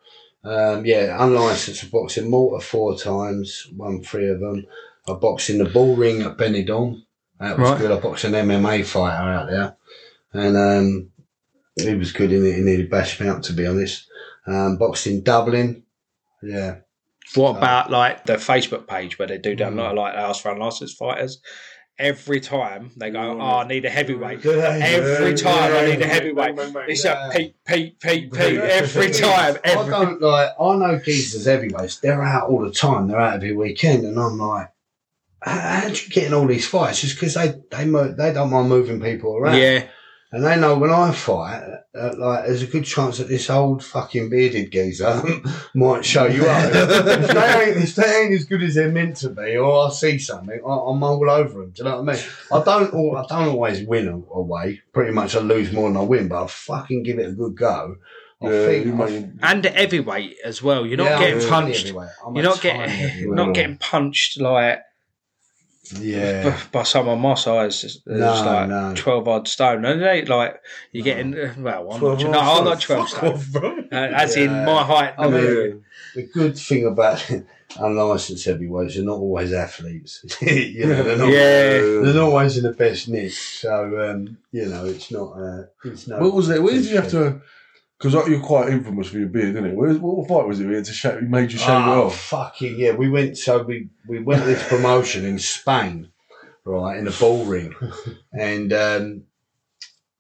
Um, 0.44 0.87
yeah, 0.87 1.16
unlicensed. 1.22 1.85
I 1.85 1.88
boxed 1.88 2.18
in 2.18 2.31
Malta 2.31 2.64
four 2.64 2.96
times, 2.96 3.66
won 3.76 4.02
three 4.02 4.28
of 4.31 4.40
them. 4.40 4.64
I 5.09 5.14
boxed 5.14 5.50
in 5.50 5.59
the 5.59 5.64
bull 5.64 5.96
ring 5.96 6.22
at 6.22 6.37
Benidorm. 6.38 7.02
That 7.40 7.59
was 7.59 7.70
Right. 7.70 7.78
good. 7.81 7.90
I 7.90 7.98
boxed 8.00 8.24
an 8.24 8.33
MMA 8.33 8.85
fighter 8.87 9.22
out 9.22 9.48
there, 9.50 9.76
and 10.33 10.57
um, 10.57 11.11
he 11.81 11.95
was 11.95 12.12
good 12.12 12.33
in 12.33 12.45
it. 12.47 12.55
He 12.57 12.61
nearly 12.62 12.87
bashed 12.87 13.21
me 13.21 13.29
up, 13.29 13.43
to 13.43 13.53
be 13.53 13.67
honest. 13.67 14.07
Um, 14.47 14.77
boxed 14.79 15.07
in 15.07 15.23
Dublin. 15.23 15.83
Yeah, 16.43 16.77
What 17.35 17.57
about 17.59 17.91
like 17.91 18.25
the 18.27 18.35
Facebook 18.35 18.87
page 18.87 19.19
where 19.19 19.29
they 19.29 19.38
do 19.38 19.55
Mm. 19.57 19.59
that 19.59 19.73
like 19.75 19.95
like 19.97 20.14
ask 20.14 20.43
for 20.43 20.51
unlicensed 20.53 20.97
fighters? 20.97 21.41
Every 21.99 22.38
time 22.38 22.93
they 22.97 23.11
go, 23.11 23.41
oh, 23.41 23.59
I 23.59 23.67
need 23.67 23.85
a 23.85 23.91
heavyweight. 23.91 24.41
Do? 24.43 24.53
Every 24.61 25.31
Yeah, 25.31 25.37
time 25.37 25.73
I 25.73 25.81
yeah, 25.81 25.87
need 25.87 25.97
a 25.97 25.99
yeah. 25.99 26.07
heavyweight. 26.07 26.55
It's 26.88 27.05
Yeah. 27.05 27.29
a 27.29 27.33
Pete, 27.33 27.57
Pete, 27.67 28.01
Pete, 28.01 28.33
Pete. 28.33 28.59
Every 28.61 29.11
time. 29.27 29.57
I 29.64 29.75
don't 29.75 30.23
like. 30.23 30.51
I 30.61 30.77
know 30.77 30.99
geezers 31.05 31.47
heavyweights. 31.47 31.99
They're 31.99 32.23
out 32.23 32.49
all 32.51 32.61
the 32.64 32.71
time. 32.71 33.09
They're 33.09 33.19
out 33.21 33.35
every 33.35 33.53
weekend, 33.53 34.05
and 34.05 34.17
I'm 34.17 34.38
like, 34.38 34.69
how, 35.43 35.59
how 35.59 35.88
do 35.88 35.95
you 35.95 36.09
get 36.11 36.29
in 36.29 36.35
all 36.35 36.47
these 36.47 36.69
fights? 36.69 37.01
Just 37.01 37.17
because 37.17 37.35
they 37.35 37.55
they 37.73 37.85
mo- 37.85 38.14
they 38.17 38.33
don't 38.33 38.51
mind 38.51 38.69
moving 38.69 39.01
people 39.01 39.37
around. 39.37 39.59
Yeah. 39.59 39.88
And 40.31 40.45
they 40.45 40.61
know 40.61 40.77
when 40.77 40.91
I 40.91 41.11
fight, 41.12 41.62
uh, 41.99 42.14
like 42.19 42.45
there's 42.45 42.62
a 42.62 42.67
good 42.67 42.85
chance 42.85 43.17
that 43.17 43.29
this 43.29 43.49
old 43.49 43.83
fucking 43.83 44.29
bearded 44.29 44.71
geezer 44.71 45.23
might 45.75 46.05
show 46.05 46.27
you 46.27 46.45
up. 46.47 46.71
if, 46.75 47.29
they 47.29 47.62
ain't, 47.64 47.77
if 47.79 47.95
they 47.95 48.23
ain't 48.23 48.35
as 48.35 48.45
good 48.45 48.62
as 48.62 48.75
they're 48.75 48.93
meant 48.93 49.17
to 49.19 49.31
be, 49.31 49.57
or 49.57 49.87
I 49.87 49.91
see 49.91 50.19
something, 50.19 50.61
I, 50.61 50.69
I'm 50.71 51.03
all 51.03 51.31
over 51.31 51.61
them. 51.61 51.71
Do 51.71 51.83
you 51.83 51.88
know 51.88 52.03
what 52.03 52.11
I 52.11 52.12
mean? 52.14 52.25
I 52.53 52.62
don't. 52.62 52.95
al- 52.95 53.17
I 53.17 53.27
don't 53.27 53.49
always 53.55 53.87
win 53.87 54.09
away. 54.09 54.83
Pretty 54.93 55.12
much, 55.12 55.35
I 55.35 55.41
lose 55.41 55.73
more 55.73 55.88
than 55.88 55.97
I 55.97 56.03
win, 56.03 56.29
but 56.29 56.45
I 56.45 56.47
fucking 56.47 57.05
give 57.05 57.19
it 57.19 57.31
a 57.31 57.33
good 57.33 57.57
go. 57.57 57.97
I 58.43 58.47
Yeah, 58.47 58.64
think 58.67 58.87
you 58.87 59.33
And 59.43 59.62
the 59.62 59.71
heavyweight 59.71 60.37
as 60.45 60.62
well. 60.62 60.87
You're 60.87 60.99
not 60.99 61.07
Yeah, 61.07 61.19
getting 61.19 61.41
tiny 61.41 61.73
punched. 61.73 61.87
You're 62.35 62.45
not 62.45 62.61
getting 62.61 63.35
not 63.35 63.55
getting 63.55 63.79
punched 63.79 64.41
like 64.41 64.81
Yeah. 65.92 66.51
b- 66.51 66.62
by 66.72 66.83
someone 66.83 67.20
my 67.20 67.35
size. 67.35 67.85
It's 67.85 68.01
No, 68.07 68.33
like 68.44 68.68
no. 68.68 68.92
twelve 68.94 69.27
odd 69.29 69.48
stone, 69.48 69.85
and 69.85 70.03
they 70.03 70.24
like 70.24 70.61
you're 70.92 71.05
getting. 71.05 71.35
uh, 71.35 71.55
Well, 71.59 71.92
I'm 71.92 72.01
not, 72.01 72.20
no, 72.20 72.40
I'm 72.40 72.64
not 72.64 72.81
twelve 72.81 73.09
stone. 73.09 73.88
Uh, 73.92 73.96
as 73.96 74.37
in 74.37 74.51
my 74.64 74.83
height. 74.85 75.14
I 75.18 75.29
mean, 75.29 75.85
the 76.14 76.22
good 76.35 76.59
thing 76.59 76.87
about 76.87 77.24
unlicensed 77.79 78.44
heavyweights, 78.46 78.94
they're 78.96 79.05
not 79.05 79.18
always 79.18 79.53
athletes. 79.53 80.24
you 80.42 80.87
know, 80.87 81.03
they're 81.03 81.16
not, 81.18 81.29
Yeah. 81.29 81.79
they're 81.81 82.14
not 82.14 82.16
always 82.31 82.57
in 82.57 82.64
the 82.64 82.72
best 82.72 83.09
nick. 83.09 83.33
So, 83.33 84.11
um, 84.11 84.38
you 84.53 84.66
know, 84.66 84.85
it's 84.87 85.11
not. 85.11 85.33
Uh, 85.33 85.62
it's 85.85 86.09
no. 86.09 86.18
What 86.18 86.35
was 86.35 86.48
it? 86.51 86.62
Where 86.62 86.74
did 86.74 86.85
you 86.87 86.96
have 86.96 87.11
to? 87.11 87.40
Because 88.01 88.29
you're 88.29 88.41
quite 88.41 88.69
infamous 88.71 89.09
for 89.09 89.19
your 89.19 89.29
beard, 89.29 89.57
isn't 89.57 89.67
it? 89.67 89.75
Where, 89.75 89.93
what 89.95 90.29
fight 90.29 90.47
was 90.47 90.61
it? 90.61 90.67
We 90.67 90.77
had 90.77 90.85
to 90.85 90.93
shave, 90.93 91.21
we 91.21 91.27
made 91.29 91.51
you 91.51 91.59
shave 91.59 91.69
it 91.71 91.89
Oh, 91.89 92.07
off. 92.07 92.21
fucking 92.21 92.79
yeah! 92.79 92.93
We 92.93 93.09
went. 93.09 93.37
So 93.39 93.63
we 93.63 93.89
we 94.07 94.21
went 94.21 94.43
to 94.43 94.47
this 94.47 94.67
promotion 94.69 95.25
in 95.25 95.39
Spain, 95.41 96.11
right, 96.65 96.97
in 96.97 97.09
a 97.09 97.13
ball 97.13 97.45
ring, 97.45 97.75
and 98.33 98.73
um, 98.73 99.23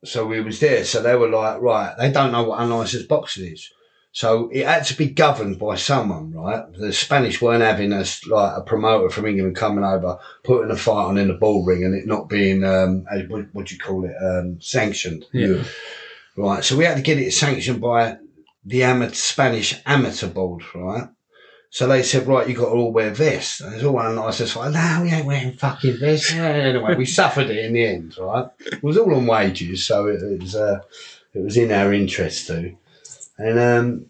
so 0.04 0.26
we 0.26 0.40
was 0.40 0.58
there. 0.58 0.84
So 0.84 1.02
they 1.02 1.14
were 1.14 1.28
like, 1.28 1.60
right, 1.60 1.94
they 1.98 2.10
don't 2.10 2.32
know 2.32 2.42
what 2.44 2.60
unlicensed 2.60 3.06
boxing 3.08 3.52
is. 3.52 3.70
So 4.10 4.48
it 4.52 4.66
had 4.66 4.84
to 4.86 4.96
be 4.96 5.06
governed 5.10 5.60
by 5.60 5.76
someone, 5.76 6.32
right? 6.32 6.64
The 6.72 6.92
Spanish 6.92 7.40
weren't 7.40 7.62
having 7.62 7.92
us 7.92 8.26
like 8.26 8.56
a 8.56 8.62
promoter 8.62 9.10
from 9.10 9.26
England 9.26 9.54
coming 9.54 9.84
over, 9.84 10.18
putting 10.42 10.72
a 10.72 10.76
fight 10.76 11.04
on 11.04 11.18
in 11.18 11.28
the 11.28 11.34
ball 11.34 11.64
ring, 11.64 11.84
and 11.84 11.94
it 11.94 12.06
not 12.06 12.28
being 12.28 12.64
um, 12.64 13.04
what, 13.28 13.46
what 13.52 13.66
do 13.66 13.74
you 13.76 13.80
call 13.80 14.04
it, 14.04 14.16
um, 14.20 14.60
sanctioned. 14.60 15.26
Yeah. 15.32 15.62
Right, 16.38 16.64
so 16.64 16.76
we 16.76 16.84
had 16.84 16.96
to 16.96 17.02
get 17.02 17.18
it 17.18 17.32
sanctioned 17.32 17.80
by 17.80 18.18
the 18.64 18.84
amateur, 18.84 19.12
Spanish 19.12 19.74
amateur 19.84 20.28
board, 20.28 20.62
right? 20.72 21.08
So 21.70 21.88
they 21.88 22.04
said, 22.04 22.28
right, 22.28 22.48
you 22.48 22.54
got 22.54 22.66
to 22.66 22.70
all 22.70 22.92
wear 22.92 23.10
vests. 23.10 23.60
And 23.60 23.74
it's 23.74 23.82
all 23.82 23.94
one 23.94 24.14
nice. 24.14 24.40
It's 24.40 24.54
like, 24.54 24.72
no, 24.72 25.00
we 25.02 25.10
ain't 25.10 25.26
wearing 25.26 25.54
fucking 25.54 25.98
vests. 25.98 26.32
Anyway, 26.32 26.94
we 26.94 27.06
suffered 27.06 27.50
it 27.50 27.64
in 27.64 27.72
the 27.72 27.84
end, 27.84 28.16
right? 28.18 28.46
It 28.60 28.84
was 28.84 28.96
all 28.96 29.14
on 29.16 29.26
wages, 29.26 29.84
so 29.84 30.06
it, 30.06 30.22
it 30.22 30.40
was 30.40 30.54
uh, 30.54 30.78
it 31.34 31.40
was 31.40 31.56
in 31.56 31.72
our 31.72 31.92
interest 31.92 32.46
too. 32.46 32.76
And 33.36 33.58
um, 33.58 34.06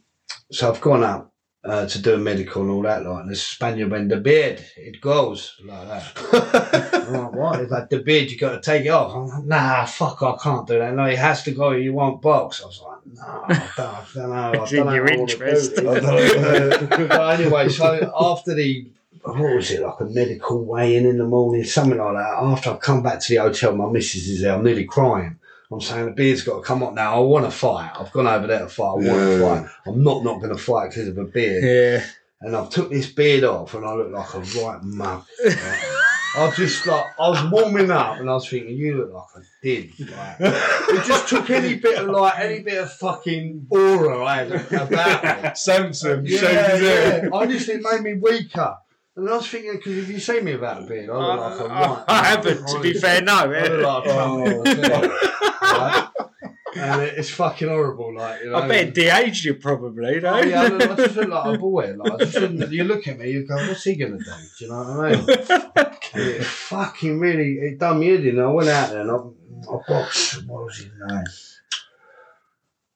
so 0.53 0.71
I've 0.71 0.83
gone 0.83 1.05
up 1.05 1.28
uh, 1.65 1.87
to 1.87 2.01
do 2.01 2.15
a 2.15 2.19
medical 2.19 2.63
and 2.63 2.71
all 2.71 2.83
that, 2.83 3.05
like, 3.05 3.23
and 3.23 3.31
the 3.31 3.37
Spaniard 3.37 3.91
went, 3.91 4.09
the 4.09 4.17
beard, 4.17 4.65
it 4.77 5.01
goes, 5.01 5.57
like 5.65 5.89
that. 5.89 7.05
I'm 7.09 7.13
like, 7.15 7.33
what? 7.33 7.61
It's 7.61 7.71
like, 7.73 7.91
the 7.91 7.99
beard, 7.99 8.31
you 8.31 8.39
got 8.39 8.53
to 8.53 8.61
take 8.61 8.87
it 8.87 8.91
off. 8.91 9.15
I'm 9.15 9.27
like, 9.27 9.45
nah, 9.45 9.85
fuck, 9.85 10.23
I 10.23 10.37
can't 10.43 10.67
do 10.67 10.79
that. 10.79 10.95
No, 10.95 11.05
it 11.05 11.19
has 11.19 11.43
to 11.45 11.51
go, 11.51 11.73
you 11.73 11.93
won't 11.93 12.23
box. 12.23 12.63
I 12.63 12.67
was 12.67 12.81
like, 12.81 13.07
no, 13.17 13.45
I 13.49 13.71
don't, 13.77 13.89
I 13.89 14.05
don't 14.15 14.31
know. 14.31 14.37
I 14.37 14.53
don't 14.53 14.73
in 14.73 14.87
know 14.87 14.95
your 14.95 15.05
how 15.05 15.13
I 15.13 15.17
wanna 15.17 15.33
interest. 15.33 15.77
do 15.77 17.09
but 17.09 17.41
anyway, 17.41 17.69
so 17.69 18.13
after 18.19 18.55
the, 18.55 18.87
what 19.23 19.57
was 19.57 19.71
it, 19.73 19.83
like 19.83 20.01
a 20.01 20.05
medical 20.05 20.65
weigh-in 20.65 21.07
in 21.07 21.19
the 21.19 21.27
morning, 21.27 21.65
something 21.65 21.99
like 21.99 22.15
that. 22.15 22.35
After 22.41 22.71
I 22.71 22.77
come 22.77 23.03
back 23.03 23.21
to 23.21 23.29
the 23.35 23.41
hotel, 23.43 23.75
my 23.75 23.91
missus 23.91 24.29
is 24.29 24.43
there, 24.43 24.55
I'm 24.55 24.63
nearly 24.65 24.85
crying. 24.85 25.38
I'm 25.71 25.81
saying 25.81 26.07
the 26.07 26.13
beard's 26.13 26.43
got 26.43 26.57
to 26.57 26.63
come 26.63 26.83
up 26.83 26.95
now. 26.95 27.17
I 27.17 27.19
want 27.21 27.45
to 27.45 27.51
fight. 27.51 27.91
I've 27.95 28.11
gone 28.13 28.27
over 28.27 28.47
there 28.47 28.61
to 28.61 28.69
fight. 28.69 28.85
I 28.85 28.93
want 28.95 29.05
to 29.05 29.39
Yeah. 29.39 29.61
fight. 29.63 29.71
I'm 29.87 30.03
not 30.03 30.25
not 30.25 30.39
going 30.41 30.57
to 30.57 30.63
fight 30.63 30.91
because 30.91 31.09
of 31.09 31.19
a 31.19 31.25
beard. 31.25 31.63
Yeah. 31.65 32.07
And 32.41 32.57
I've 32.57 32.71
took 32.71 32.89
this 32.91 33.11
beard 33.13 33.45
off, 33.45 33.75
and 33.75 33.85
I 33.85 33.93
look 33.95 34.13
like 34.13 34.33
a 34.35 34.39
right 34.63 34.79
mug. 34.83 35.25
Right? 35.45 35.95
I 36.37 36.53
just 36.55 36.87
like 36.87 37.05
I 37.19 37.29
was 37.31 37.51
warming 37.51 37.91
up, 37.91 38.19
and 38.21 38.31
I 38.31 38.35
was 38.35 38.49
thinking, 38.49 38.77
you 38.77 38.97
look 38.99 39.13
like 39.13 39.43
a 39.43 39.47
did. 39.63 39.91
Like, 40.11 40.37
it 40.41 41.05
just 41.07 41.29
took 41.29 41.51
any 41.51 41.75
bit 41.77 41.99
of 41.99 42.09
like 42.11 42.39
any 42.39 42.61
bit 42.61 42.83
of 42.83 42.93
fucking 42.93 43.67
aura 43.71 44.25
I 44.25 44.37
had 44.45 44.53
about 44.73 45.43
me. 45.43 45.51
Samson 45.55 46.25
Yeah, 46.27 46.39
shaved 46.39 46.71
his 46.71 46.81
hair. 46.81 47.25
yeah. 47.25 47.31
Honestly, 47.33 47.75
it 47.75 47.83
made 47.83 48.03
me 48.03 48.21
weaker. 48.21 48.77
And 49.17 49.29
I 49.29 49.37
was 49.39 49.49
thinking, 49.49 49.73
because 49.77 49.97
if 49.97 50.09
you 50.09 50.21
see 50.21 50.41
me 50.41 50.53
without 50.53 50.83
a 50.85 50.87
beard, 50.87 51.11
I 51.11 51.17
look 51.17 51.41
like 51.41 51.61
a 51.61 51.65
uh, 51.65 51.69
right. 51.69 52.05
I 52.07 52.25
haven't, 52.27 52.69
to 52.69 52.81
be 52.81 52.93
fair, 52.93 53.21
no. 53.21 53.35
I 53.35 53.67
look 53.67 53.85
like 53.85 54.07
a 54.07 54.11
Oh, 54.13 55.58
Trump. 55.79 55.93
right? 56.19 56.29
And 56.77 57.01
it- 57.03 57.15
it's 57.17 57.31
fucking 57.31 57.67
horrible, 57.69 58.15
like 58.15 58.43
you 58.43 58.51
know. 58.51 58.57
I 58.59 58.69
bet 58.69 58.93
de-aged 58.95 59.43
you 59.47 59.55
probably, 59.55 60.21
no? 60.21 60.35
Oh, 60.35 60.43
yeah, 60.43 60.63
I, 60.63 60.69
look, 60.69 60.91
I 60.91 60.95
just 60.97 61.17
look 61.17 61.29
like 61.31 61.55
a 61.55 61.59
boy. 61.67 61.95
Like, 61.97 62.13
I 62.13 62.17
just 62.25 62.37
look, 62.53 62.71
you 62.71 62.85
look 62.85 63.09
at 63.09 63.19
me, 63.19 63.31
you 63.31 63.47
go, 63.49 63.57
"What's 63.57 63.83
he 63.85 63.97
gonna 63.97 64.19
do?" 64.19 64.25
Do 64.25 64.65
you 64.65 64.71
know 64.71 64.85
what 64.85 65.07
I 65.07 65.17
mean? 65.17 66.37
It 66.39 66.45
fucking 66.45 67.19
really, 67.19 67.55
it 67.55 67.79
done 67.79 68.01
me 68.01 68.15
in. 68.15 68.39
I 68.39 68.47
went 68.49 68.69
out 68.69 68.91
there 68.91 69.01
and 69.01 69.11
I, 69.11 69.15
I 69.15 69.79
boxed. 69.89 70.47
What 70.47 70.65
was 70.67 70.77
his 70.77 70.91
name? 71.09 71.25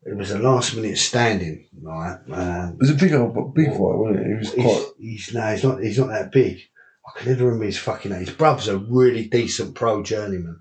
It 0.05 0.17
was 0.17 0.33
a 0.33 0.39
last 0.39 0.75
minute 0.77 0.99
standing, 0.99 1.67
right? 1.81 2.19
Um, 2.31 2.73
It 2.75 2.79
was 2.81 2.91
a 2.91 2.95
big 2.95 3.13
old 3.15 3.55
big 3.55 3.69
fight, 3.69 3.79
wasn't 3.79 4.21
it? 4.21 4.27
He 4.29 4.35
was 4.35 4.53
he's, 4.53 4.65
quite. 4.65 4.85
he's 4.99 5.35
no, 5.35 5.51
he's 5.53 5.65
not. 5.65 5.83
He's 5.83 5.99
not 5.99 6.09
that 6.09 6.31
big. 6.33 6.59
I 7.07 7.19
can 7.19 7.29
never 7.31 7.45
remember 7.47 7.65
his 7.67 7.79
fucking 7.79 8.11
name. 8.13 8.21
His 8.27 8.31
brother's 8.31 8.69
a 8.69 8.79
really 8.79 9.27
decent 9.29 9.75
pro 9.75 10.03
journeyman. 10.03 10.61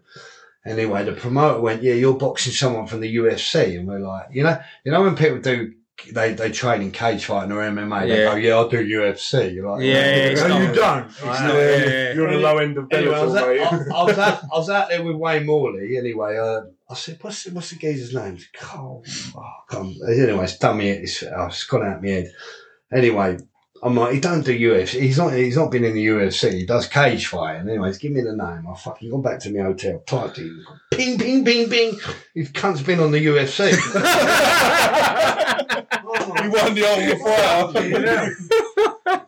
Anyway, 0.65 1.03
the 1.03 1.13
promoter 1.13 1.59
went, 1.59 1.81
"Yeah, 1.83 1.93
you're 1.95 2.13
boxing 2.17 2.53
someone 2.53 2.85
from 2.87 3.01
the 3.01 3.15
UFC," 3.15 3.77
and 3.79 3.87
we're 3.87 3.99
like, 3.99 4.27
you 4.31 4.43
know, 4.43 4.59
you 4.83 4.91
know 4.91 5.01
when 5.03 5.15
people 5.15 5.39
do. 5.39 5.73
They, 6.15 6.33
they 6.33 6.49
train 6.49 6.81
in 6.81 6.89
cage 6.89 7.25
fighting 7.25 7.51
or 7.51 7.57
MMA. 7.61 8.07
They 8.07 8.23
Yeah. 8.23 8.31
go, 8.31 8.35
yeah, 8.35 8.53
I'll 8.55 8.67
do 8.69 8.83
UFC. 8.83 9.53
You're 9.53 9.69
like, 9.69 9.83
Yeah, 9.83 9.93
it's 10.31 10.41
no, 10.41 10.47
not- 10.47 10.61
you 10.61 10.73
don't. 10.73 11.05
It's 11.07 11.21
Right? 11.21 11.43
not- 11.45 11.53
yeah. 11.53 12.13
You're 12.15 12.27
on 12.27 12.33
the 12.33 12.39
low 12.39 12.57
end 12.57 12.77
of 12.79 12.87
Anyway, 12.91 13.13
I 13.15 13.23
was, 13.23 13.33
Bellator, 13.35 13.55
mate. 13.87 13.93
I, 13.93 13.95
I 13.99 14.03
was 14.05 14.17
out, 14.17 14.43
I 14.43 14.57
was 14.57 14.69
out 14.71 14.89
there 14.89 15.03
with 15.03 15.15
Wayne 15.15 15.45
Morley. 15.45 15.97
Anyway, 15.97 16.39
uh, 16.39 16.61
I 16.89 16.95
said, 16.95 17.19
"What's 17.21 17.45
what's 17.51 17.69
the 17.69 17.75
geezer's 17.75 18.15
name?" 18.15 18.35
He's 18.35 18.47
like, 18.59 18.73
Oh, 18.79 19.03
oh, 19.37 19.43
come. 19.69 19.95
Anyway, 20.09 20.43
it's 20.43 20.57
done 20.57 20.77
me. 20.79 20.89
It's, 20.89 21.21
oh, 21.21 21.45
it's 21.45 21.65
gone 21.65 21.85
out 21.85 21.97
of 21.97 22.01
my 22.03 22.09
head. 22.09 22.31
Anyway, 22.91 23.37
I'm 23.83 23.95
like, 23.95 24.13
he 24.13 24.19
don't 24.19 24.43
do 24.45 24.57
UFC. 24.57 24.99
He's 25.01 25.17
not. 25.17 25.33
He's 25.33 25.57
not 25.57 25.71
been 25.71 25.83
in 25.83 25.95
the 25.95 26.05
UFC. 26.05 26.53
He 26.53 26.65
does 26.67 26.85
cage 26.87 27.25
fighting. 27.27 27.67
Anyways, 27.67 27.97
give 27.97 28.11
me 28.11 28.21
the 28.21 28.33
name. 28.35 28.67
I 28.71 28.75
fucking 28.77 29.09
gone 29.09 29.23
back 29.23 29.39
to 29.39 29.49
my 29.51 29.63
hotel. 29.63 30.03
Typed 30.05 30.37
it. 30.37 30.43
in, 30.45 30.63
Ping, 30.91 31.17
ping, 31.17 31.43
ping, 31.43 31.67
ping. 31.69 31.99
His 32.35 32.49
cunt's 32.51 32.81
been 32.83 32.99
on 32.99 33.11
the 33.11 33.25
UFC. 33.25 33.71
Oh, 36.03 36.35
He 36.41 36.47
won 36.49 36.73
the 36.75 36.85
Ultimate 36.85 37.19
Fighter. 37.73 37.89
yeah. 37.89 38.29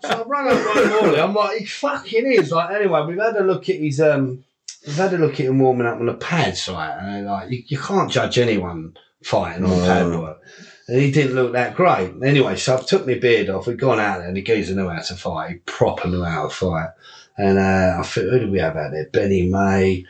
So 0.02 0.10
I 0.10 0.24
rang 0.28 0.48
up 0.48 0.66
Ryan 0.76 0.90
Morley. 0.90 1.20
I'm 1.20 1.34
like, 1.34 1.60
he 1.60 1.66
fucking 1.66 2.32
is. 2.34 2.52
Like, 2.52 2.72
anyway, 2.72 3.06
we've 3.08 3.18
had 3.20 3.36
a 3.36 3.44
look 3.44 3.70
at 3.70 3.78
his 3.78 4.00
um, 4.02 4.44
we've 4.86 4.96
had 4.96 5.14
a 5.14 5.18
look 5.18 5.34
at 5.40 5.46
him 5.48 5.60
warming 5.60 5.88
up 5.88 6.00
on 6.00 6.06
the 6.08 6.14
pads, 6.14 6.68
right? 6.70 6.96
And 7.02 7.26
like, 7.26 7.50
you, 7.50 7.64
you 7.68 7.78
can't 7.80 8.12
judge 8.12 8.38
anyone 8.38 8.98
fighting 9.24 9.66
on 9.66 9.80
pad 9.80 10.08
work. 10.20 10.42
And 10.88 11.02
he 11.02 11.12
didn't 11.12 11.36
look 11.36 11.54
that 11.54 11.76
great. 11.76 12.14
Anyway, 12.24 12.58
so 12.58 12.76
I've 12.76 12.86
took 12.86 13.08
my 13.08 13.16
beard 13.16 13.50
off. 13.50 13.68
We'd 13.68 13.80
gone 13.80 14.00
out 14.00 14.20
there, 14.20 14.28
and 14.28 14.36
the 14.36 14.42
geezer 14.42 14.76
knew 14.76 14.90
how 14.90 15.02
to 15.02 15.16
fight. 15.16 15.50
He 15.50 15.56
proper 15.60 16.08
knew 16.08 16.24
how 16.24 16.44
to 16.44 16.50
fight. 16.50 16.90
And 17.38 17.58
uh, 17.58 17.98
I 18.00 18.04
think, 18.04 18.30
who 18.30 18.40
did 18.40 18.52
we 18.52 18.60
have 18.60 18.76
out 18.76 18.92
there? 18.92 19.10
Benny 19.12 19.48
May, 19.48 20.06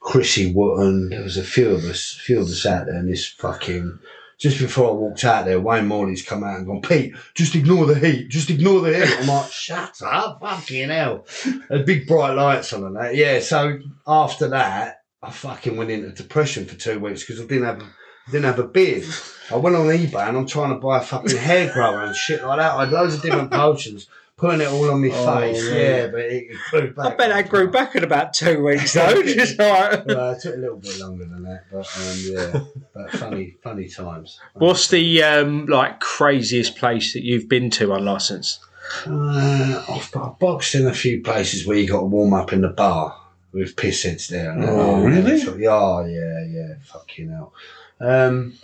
Chrissy 0.00 0.52
Wotton. 0.52 1.10
There 1.10 1.22
was 1.22 1.36
a 1.36 1.44
few 1.44 1.70
of 1.70 1.84
us, 1.84 2.16
a 2.18 2.22
few 2.22 2.40
of 2.40 2.48
us 2.48 2.66
out 2.66 2.86
there. 2.86 2.96
And 2.96 3.08
this 3.08 3.26
fucking, 3.26 3.98
just 4.38 4.58
before 4.58 4.88
I 4.88 4.92
walked 4.92 5.24
out 5.24 5.44
there, 5.44 5.60
Wayne 5.60 5.86
Morley's 5.86 6.26
come 6.26 6.42
out 6.42 6.56
and 6.56 6.66
gone, 6.66 6.82
Pete, 6.82 7.14
just 7.34 7.54
ignore 7.54 7.86
the 7.86 7.94
heat, 7.94 8.28
just 8.28 8.50
ignore 8.50 8.80
the 8.80 8.96
heat. 8.96 9.16
I'm 9.20 9.28
like, 9.28 9.52
shut 9.52 10.02
up, 10.02 10.40
fucking 10.40 10.88
hell. 10.88 11.26
There's 11.68 11.86
big 11.86 12.08
bright 12.08 12.32
lights 12.32 12.72
on 12.72 12.84
and 12.84 12.96
that. 12.96 13.14
Yeah, 13.14 13.38
so 13.40 13.78
after 14.06 14.48
that, 14.48 15.02
I 15.22 15.30
fucking 15.30 15.76
went 15.76 15.90
into 15.90 16.10
depression 16.10 16.66
for 16.66 16.74
two 16.74 16.98
weeks 16.98 17.24
because 17.24 17.40
I 17.40 17.46
didn't 17.46 17.66
have, 17.66 17.82
didn't 18.30 18.44
have 18.44 18.58
a 18.58 18.64
beard. 18.66 19.04
I 19.50 19.56
went 19.56 19.76
on 19.76 19.86
eBay 19.86 20.28
and 20.28 20.36
I'm 20.38 20.46
trying 20.46 20.70
to 20.70 20.80
buy 20.80 20.98
a 20.98 21.02
fucking 21.02 21.36
hair 21.36 21.72
grower 21.72 22.02
and 22.04 22.16
shit 22.16 22.42
like 22.42 22.58
that. 22.58 22.72
I 22.74 22.84
had 22.84 22.92
loads 22.92 23.14
of 23.14 23.22
different 23.22 23.50
potions, 23.52 24.08
putting 24.36 24.62
it 24.62 24.68
all 24.68 24.90
on 24.90 25.02
my 25.02 25.10
Oh, 25.12 25.40
face. 25.40 25.62
yeah. 25.68 25.74
Yeah, 25.74 26.06
but 26.08 26.20
it, 26.20 26.46
grew 26.70 26.90
back. 26.94 27.06
I 27.06 27.14
bet 27.16 27.28
that 27.28 27.48
grew 27.50 27.70
back 27.70 27.94
in 27.94 28.04
about 28.04 28.32
two 28.32 28.64
weeks 28.64 28.94
though. 28.94 29.22
Just 29.22 29.58
like, 29.58 30.06
Well, 30.06 30.30
it 30.32 30.40
took 30.40 30.54
a 30.54 30.58
little 30.58 30.78
bit 30.78 30.98
longer 30.98 31.26
than 31.26 31.42
that, 31.44 31.64
but 31.70 31.86
um, 31.98 32.18
yeah, 32.22 32.64
but 32.94 33.10
funny, 33.18 33.56
funny 33.62 33.88
times. 33.88 34.40
what's 34.54 34.88
the 34.88 35.22
um, 35.22 35.66
like 35.66 36.00
craziest 36.00 36.76
place 36.76 37.12
that 37.12 37.22
you've 37.22 37.48
been 37.48 37.68
to 37.70 37.92
unlicensed? 37.92 38.60
Uh, 39.06 39.82
I've, 39.88 40.10
I've 40.16 40.38
boxed 40.38 40.74
in 40.74 40.86
a 40.86 40.92
few 40.94 41.22
places 41.22 41.66
where 41.66 41.76
you 41.76 41.88
got 41.88 42.00
to 42.00 42.04
warm 42.06 42.32
up 42.34 42.52
in 42.52 42.60
the 42.62 42.68
bar 42.68 43.18
with 43.52 43.76
piss 43.76 44.02
heads 44.02 44.28
there. 44.28 44.54
Oh, 44.58 45.02
really? 45.04 45.38
Yeah, 45.62 46.06
yeah, 46.06 46.44
yeah. 46.46 46.74
Fucking 46.84 47.30
hell. 47.30 47.52
Um, 48.00 48.54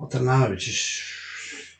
I 0.00 0.06
don't 0.08 0.24
know. 0.24 0.54
Just, 0.56 1.02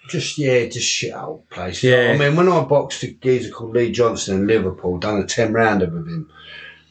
just 0.08 0.38
yeah, 0.38 0.66
just 0.66 0.86
shit 0.86 1.14
old 1.14 1.48
places. 1.50 1.84
Yeah. 1.84 2.12
I 2.14 2.18
mean, 2.18 2.36
when 2.36 2.48
I 2.48 2.62
boxed 2.64 3.02
a 3.02 3.12
geezer 3.12 3.50
called 3.50 3.74
Lee 3.74 3.92
Johnson 3.92 4.38
in 4.38 4.46
Liverpool, 4.46 4.98
done 4.98 5.20
a 5.20 5.26
ten 5.26 5.52
rounder 5.52 5.86
with 5.86 6.06
him. 6.06 6.30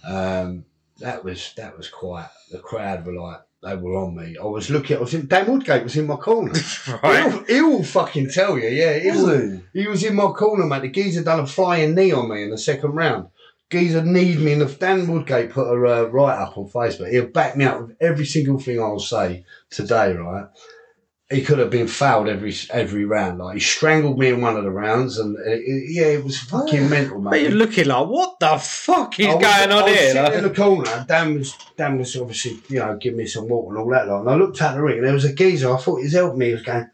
Um, 0.05 0.65
that 0.99 1.24
was 1.24 1.53
that 1.57 1.78
was 1.78 1.89
quite. 1.89 2.30
The 2.51 2.59
crowd 2.59 3.05
were 3.05 3.13
like. 3.13 3.41
They 3.61 3.76
were 3.76 3.97
on 3.97 4.15
me. 4.15 4.38
I 4.41 4.45
was 4.45 4.70
looking. 4.70 4.95
I 4.95 5.01
was 5.01 5.13
in. 5.13 5.28
Dan 5.28 5.51
Woodgate 5.51 5.84
was 5.84 5.97
in 5.97 6.07
my 6.07 6.15
corner. 6.15 6.53
Right. 7.03 7.30
He'll, 7.30 7.43
he'll 7.43 7.84
fucking 7.84 8.30
tell 8.30 8.57
you. 8.57 8.70
Yeah, 8.70 8.97
he 8.97 9.11
Was? 9.11 9.59
He 9.74 9.86
was 9.86 10.01
in 10.05 10.15
my 10.15 10.28
corner, 10.28 10.65
mate. 10.65 10.84
The 10.84 10.88
geezer 10.88 11.26
done 11.26 11.41
a 11.41 11.45
flying 11.45 11.93
knee 11.93 12.13
on 12.13 12.30
me 12.30 12.43
in 12.43 12.51
the 12.51 12.57
second 12.57 12.91
round. 12.95 13.28
Geezer 13.70 14.03
need 14.03 14.39
me 14.39 14.53
in 14.53 14.59
the. 14.59 14.65
Dan 14.65 15.07
Woodgate 15.07 15.51
put 15.51 15.67
a 15.67 15.74
uh, 15.74 16.03
write 16.09 16.39
up 16.39 16.57
on 16.57 16.67
Facebook. 16.70 17.11
He'll 17.11 17.28
back 17.28 17.55
me 17.55 17.65
up 17.65 17.82
with 17.82 17.97
every 18.01 18.26
single 18.26 18.59
thing 18.59 18.80
I'll 18.82 18.99
say 18.99 19.45
today, 19.70 20.13
right? 20.13 20.47
He 21.32 21.43
could 21.43 21.59
have 21.59 21.70
been 21.70 21.88
fouled 21.88 22.28
every 22.28 22.55
every 22.72 23.05
round. 23.05 23.38
Like 23.38 23.53
he 23.55 23.59
strangled 23.59 24.17
me 24.17 24.30
in 24.30 24.41
one 24.41 24.57
of 24.57 24.63
the 24.63 24.72
rounds, 24.72 25.20
and 25.20 25.38
uh, 25.38 25.41
it- 25.45 25.91
yeah, 25.91 26.05
it 26.07 26.24
was 26.24 26.39
fucking 26.39 26.89
mental, 26.89 27.22
But 27.22 27.41
you're 27.41 27.51
looking 27.51 27.86
like, 27.86 28.07
what 28.07 28.39
the 28.39 28.57
fuck 28.57 29.20
is 29.20 29.28
was- 29.28 29.36
going 29.36 29.45
I 29.72 29.78
on 29.78 29.84
was 29.84 29.93
here? 29.93 30.07
sitting 30.07 30.24
Like- 30.24 30.34
in 30.34 30.43
the 30.43 30.49
corner. 30.55 30.89
and 30.89 31.07
Dan 31.07 31.36
was 31.36 31.55
Dan 31.78 31.97
was 31.99 32.15
obviously 32.17 32.59
you 32.70 32.80
know 32.80 32.97
giving 32.97 33.17
me 33.20 33.28
some 33.28 33.47
water 33.47 33.76
and 33.76 33.84
all 33.84 33.91
that. 33.91 34.07
Lot. 34.07 34.22
And 34.22 34.30
I 34.32 34.36
looked 34.36 34.59
at 34.63 34.74
the 34.74 34.82
ring, 34.82 34.97
and 34.97 35.05
there 35.05 35.13
was 35.13 35.26
a 35.26 35.34
geezer. 35.34 35.72
I 35.72 35.78
thought 35.78 35.97
he 35.97 36.05
was 36.05 36.13
helping 36.13 36.39
me. 36.39 36.47
He 36.47 36.53
was 36.53 36.63
going. 36.63 36.89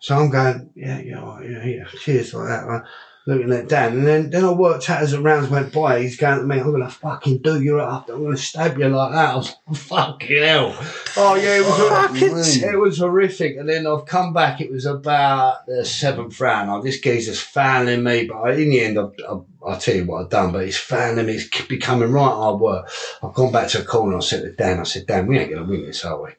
So 0.00 0.16
I'm 0.16 0.30
going, 0.30 0.70
yeah, 0.76 1.00
yeah, 1.00 1.40
yeah, 1.40 1.64
yeah, 1.64 1.84
cheers 2.00 2.34
like 2.34 2.48
that. 2.48 2.66
Right? 2.66 2.82
Looking 3.28 3.52
at 3.52 3.68
Dan, 3.68 3.94
and 3.94 4.06
then, 4.06 4.30
then 4.30 4.44
I 4.44 4.52
worked 4.52 4.88
out 4.88 5.02
as 5.02 5.10
the 5.10 5.20
rounds 5.20 5.50
went 5.50 5.72
by. 5.72 6.00
He's 6.00 6.16
going 6.16 6.38
to 6.38 6.44
me, 6.44 6.60
I'm 6.60 6.70
gonna 6.70 6.88
fucking 6.88 7.38
do 7.38 7.60
you 7.60 7.80
up. 7.80 8.08
I'm 8.08 8.22
gonna 8.22 8.36
stab 8.36 8.78
you 8.78 8.88
like 8.88 9.10
that. 9.10 9.30
I 9.30 9.36
was 9.36 9.48
like, 9.48 9.56
oh, 9.68 9.74
fucking 9.74 10.42
hell. 10.42 10.76
Oh 11.16 11.34
yeah, 11.34 11.56
it 11.56 11.66
was 11.66 11.88
Fucking 11.88 12.70
it 12.70 12.78
was 12.78 12.98
horrific. 12.98 13.56
And 13.56 13.68
then 13.68 13.84
I've 13.84 14.06
come 14.06 14.32
back. 14.32 14.60
It 14.60 14.70
was 14.70 14.86
about 14.86 15.66
the 15.66 15.84
seventh 15.84 16.40
round. 16.40 16.70
Oh, 16.70 16.80
this 16.80 17.00
geezer's 17.00 17.40
fouling 17.40 18.04
me, 18.04 18.28
but 18.28 18.60
in 18.60 18.70
the 18.70 18.80
end, 18.80 18.96
I, 18.96 19.06
I, 19.28 19.40
I'll 19.66 19.80
tell 19.80 19.96
you 19.96 20.04
what 20.04 20.22
I've 20.22 20.30
done. 20.30 20.52
But 20.52 20.66
he's 20.66 20.78
fouling 20.78 21.26
me. 21.26 21.32
It's 21.32 21.62
becoming 21.62 22.12
right 22.12 22.22
hard 22.22 22.60
work. 22.60 22.88
I've 23.24 23.34
gone 23.34 23.50
back 23.50 23.66
to 23.70 23.78
the 23.78 23.84
corner. 23.84 24.18
I 24.18 24.20
said 24.20 24.42
to 24.42 24.52
Dan, 24.52 24.78
I 24.78 24.84
said, 24.84 25.08
Dan, 25.08 25.26
we 25.26 25.36
ain't 25.36 25.50
gonna 25.50 25.66
win 25.66 25.84
this, 25.84 26.04
are 26.04 26.22
we? 26.22 26.30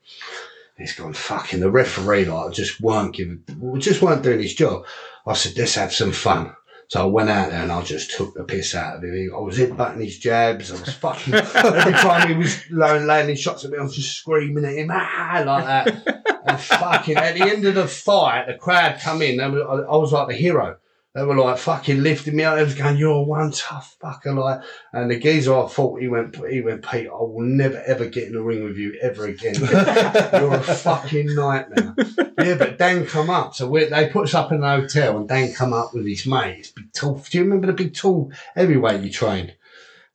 He's 0.77 0.95
gone 0.95 1.11
fucking 1.11 1.59
the 1.59 1.69
referee 1.69 2.23
like 2.25 2.53
just 2.53 2.79
weren't 2.79 3.13
giving 3.13 3.43
just 3.79 4.01
weren't 4.01 4.23
doing 4.23 4.39
his 4.39 4.53
job. 4.53 4.85
I 5.25 5.33
said, 5.33 5.57
let's 5.57 5.75
have 5.75 5.91
some 5.91 6.13
fun. 6.13 6.55
So 6.89 7.01
I 7.01 7.05
went 7.05 7.29
out 7.29 7.51
there 7.51 7.63
and 7.63 7.71
I 7.71 7.81
just 7.81 8.11
took 8.11 8.33
the 8.33 8.45
piss 8.45 8.73
out 8.73 8.97
of 8.97 9.03
him. 9.03 9.31
I 9.35 9.39
was 9.39 9.57
hitting 9.57 9.77
his 9.99 10.19
jabs. 10.19 10.71
I 10.71 10.79
was 10.79 10.93
fucking 10.93 11.33
every 11.33 11.91
time 11.91 12.29
he 12.29 12.35
was 12.35 12.63
laying, 12.71 13.05
landing 13.05 13.35
shots 13.35 13.65
at 13.65 13.71
me, 13.71 13.77
I 13.77 13.83
was 13.83 13.95
just 13.95 14.17
screaming 14.17 14.63
at 14.63 14.75
him 14.75 14.89
ah 14.91 15.43
like 15.45 15.65
that. 15.65 16.43
And 16.45 16.59
fucking 16.59 17.17
at 17.17 17.35
the 17.35 17.43
end 17.43 17.65
of 17.65 17.75
the 17.75 17.87
fight, 17.87 18.47
the 18.47 18.53
crowd 18.53 18.99
come 19.01 19.21
in. 19.21 19.41
I 19.41 19.49
was 19.49 20.13
like 20.13 20.29
the 20.29 20.33
hero. 20.33 20.77
They 21.15 21.23
were 21.23 21.35
like 21.35 21.57
fucking 21.57 22.03
lifting 22.03 22.35
me 22.35 22.43
up. 22.43 22.57
They 22.57 22.63
was 22.63 22.75
going, 22.75 22.97
"You're 22.97 23.25
one 23.25 23.51
tough 23.51 23.95
fucker." 24.03 24.35
Like, 24.35 24.61
and 24.93 25.09
the 25.09 25.17
geezer, 25.19 25.57
I 25.57 25.67
thought 25.67 25.99
he 25.99 26.07
went, 26.07 26.35
he 26.47 26.61
went, 26.61 26.87
Pete, 26.87 27.07
I 27.07 27.13
will 27.13 27.41
never 27.41 27.81
ever 27.87 28.05
get 28.05 28.27
in 28.27 28.33
the 28.33 28.41
ring 28.43 28.63
with 28.63 28.77
you 28.77 28.95
ever 29.01 29.25
again. 29.25 29.55
You're 29.59 30.53
a 30.53 30.61
fucking 30.61 31.33
nightmare. 31.33 31.95
yeah, 32.37 32.55
but 32.55 32.77
Dan 32.77 33.07
come 33.07 33.31
up. 33.31 33.55
So 33.55 33.67
they 33.71 34.09
put 34.09 34.25
us 34.25 34.35
up 34.35 34.51
in 34.51 34.63
an 34.63 34.81
hotel, 34.81 35.17
and 35.17 35.27
Dan 35.27 35.53
come 35.53 35.73
up 35.73 35.95
with 35.95 36.05
his 36.05 36.27
mates. 36.27 36.69
Big 36.71 36.93
tall. 36.93 37.23
Do 37.27 37.37
you 37.37 37.43
remember 37.45 37.65
the 37.67 37.73
big 37.73 37.95
tall 37.95 38.31
heavyweight 38.53 39.01
you 39.01 39.09
trained? 39.09 39.55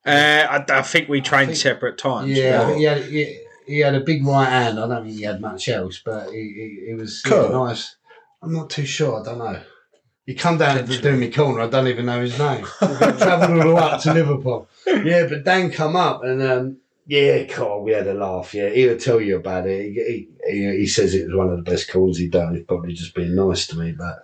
Uh, 0.07 0.47
I, 0.51 0.65
I 0.69 0.83
think 0.83 1.09
we 1.09 1.21
trained 1.21 1.49
think- 1.49 1.59
separate 1.59 1.99
times. 1.99 2.31
Yeah, 2.31 2.61
I 2.61 2.65
but- 2.65 2.67
think 2.67 2.79
he 2.79 2.85
had, 2.85 3.03
he, 3.05 3.41
he 3.67 3.79
had 3.81 3.95
a 3.97 4.01
big 4.01 4.25
right 4.25 4.49
hand. 4.49 4.79
I 4.79 4.87
don't 4.87 5.05
think 5.05 5.17
he 5.17 5.23
had 5.23 5.41
much 5.41 5.69
else, 5.69 6.01
but 6.05 6.31
he, 6.31 6.39
he, 6.39 6.85
he 6.91 6.95
was 6.95 7.23
yeah, 7.29 7.49
nice. 7.49 7.97
I'm 8.41 8.53
not 8.53 8.71
too 8.71 8.87
sure. 8.87 9.21
I 9.21 9.25
don't 9.25 9.39
know. 9.39 9.61
He 10.27 10.35
come 10.35 10.59
down 10.59 10.87
to 10.87 11.01
do 11.01 11.17
me 11.17 11.31
corner. 11.31 11.63
I 11.63 11.69
don't 11.69 11.89
even 11.89 12.07
know 12.07 12.21
his 12.21 12.39
name. 12.39 12.65
Travelled 12.65 13.59
all 13.59 13.69
the 13.69 13.75
way 13.75 13.83
up 13.83 14.01
to 14.03 14.15
Liverpool. 14.15 14.69
Yeah, 14.87 15.27
but 15.29 15.45
Dan 15.45 15.71
come 15.71 15.97
up 15.97 16.23
and 16.23 16.41
um, 16.43 16.77
yeah, 17.07 17.45
Carl, 17.45 17.83
we 17.83 17.93
had 17.93 18.07
a 18.07 18.15
laugh. 18.15 18.55
Yeah, 18.55 18.69
he'll 18.69 18.99
tell 18.99 19.21
you 19.21 19.37
about 19.37 19.67
it. 19.67 19.93
He, 19.93 20.29
he, 20.49 20.77
he 20.79 20.87
says 20.87 21.15
it 21.15 21.27
was 21.27 21.35
one 21.35 21.51
of 21.51 21.57
the 21.57 21.71
best 21.71 21.91
calls 21.91 22.19
he'd 22.19 22.31
done. 22.31 22.55
He's 22.55 22.65
probably 22.65 22.93
just 22.93 23.15
being 23.15 23.35
nice 23.35 23.67
to 23.69 23.77
me, 23.77 23.93
but 23.93 24.23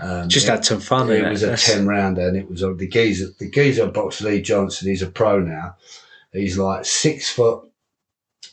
um, 0.00 0.28
Just 0.28 0.46
yeah. 0.46 0.52
had 0.52 0.64
some 0.64 0.80
fun. 0.80 1.10
It 1.10 1.22
innit? 1.22 1.30
was 1.30 1.42
a 1.42 1.56
ten 1.56 1.86
rounder, 1.86 2.26
and 2.26 2.36
it 2.36 2.48
was 2.48 2.62
on 2.62 2.76
the 2.78 2.88
geezer. 2.88 3.28
The 3.38 3.50
geezer 3.50 3.86
box 3.88 4.20
Lee 4.22 4.40
Johnson. 4.40 4.88
He's 4.88 5.02
a 5.02 5.06
pro 5.06 5.40
now. 5.40 5.76
He's 6.32 6.58
like 6.58 6.84
six 6.84 7.30
foot 7.30 7.68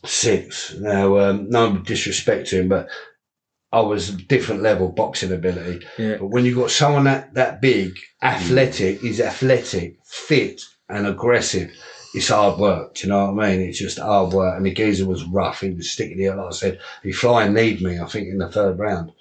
six. 0.05 0.75
Now, 0.75 1.17
um, 1.17 1.49
no 1.49 1.77
disrespect 1.77 2.49
to 2.49 2.61
him, 2.61 2.69
but 2.69 2.87
I 3.71 3.79
was 3.79 4.09
a 4.09 4.17
different 4.17 4.61
level 4.61 4.89
boxing 4.89 5.31
ability. 5.31 5.85
Yeah. 5.97 6.17
But 6.17 6.27
when 6.27 6.45
you've 6.45 6.57
got 6.57 6.71
someone 6.71 7.05
that 7.05 7.33
that 7.35 7.61
big, 7.61 7.97
athletic, 8.21 8.99
mm. 8.99 9.01
he's 9.01 9.21
athletic, 9.21 9.97
fit, 10.03 10.61
and 10.89 11.07
aggressive. 11.07 11.71
It's 12.13 12.27
hard 12.27 12.59
work. 12.59 12.95
Do 12.95 13.07
you 13.07 13.13
know 13.13 13.31
what 13.31 13.45
I 13.45 13.49
mean? 13.49 13.61
It's 13.69 13.79
just 13.79 13.97
hard 13.97 14.33
work. 14.33 14.57
And 14.57 14.65
the 14.65 14.73
geezer 14.73 15.05
was 15.05 15.23
rough. 15.23 15.61
He 15.61 15.69
was 15.69 15.89
sticking 15.89 16.19
here, 16.19 16.35
like 16.35 16.47
I 16.47 16.51
said. 16.51 16.79
He 17.03 17.13
flying 17.13 17.53
need 17.53 17.81
me. 17.81 17.99
I 17.99 18.05
think 18.05 18.27
in 18.27 18.37
the 18.37 18.51
third 18.51 18.77
round. 18.77 19.11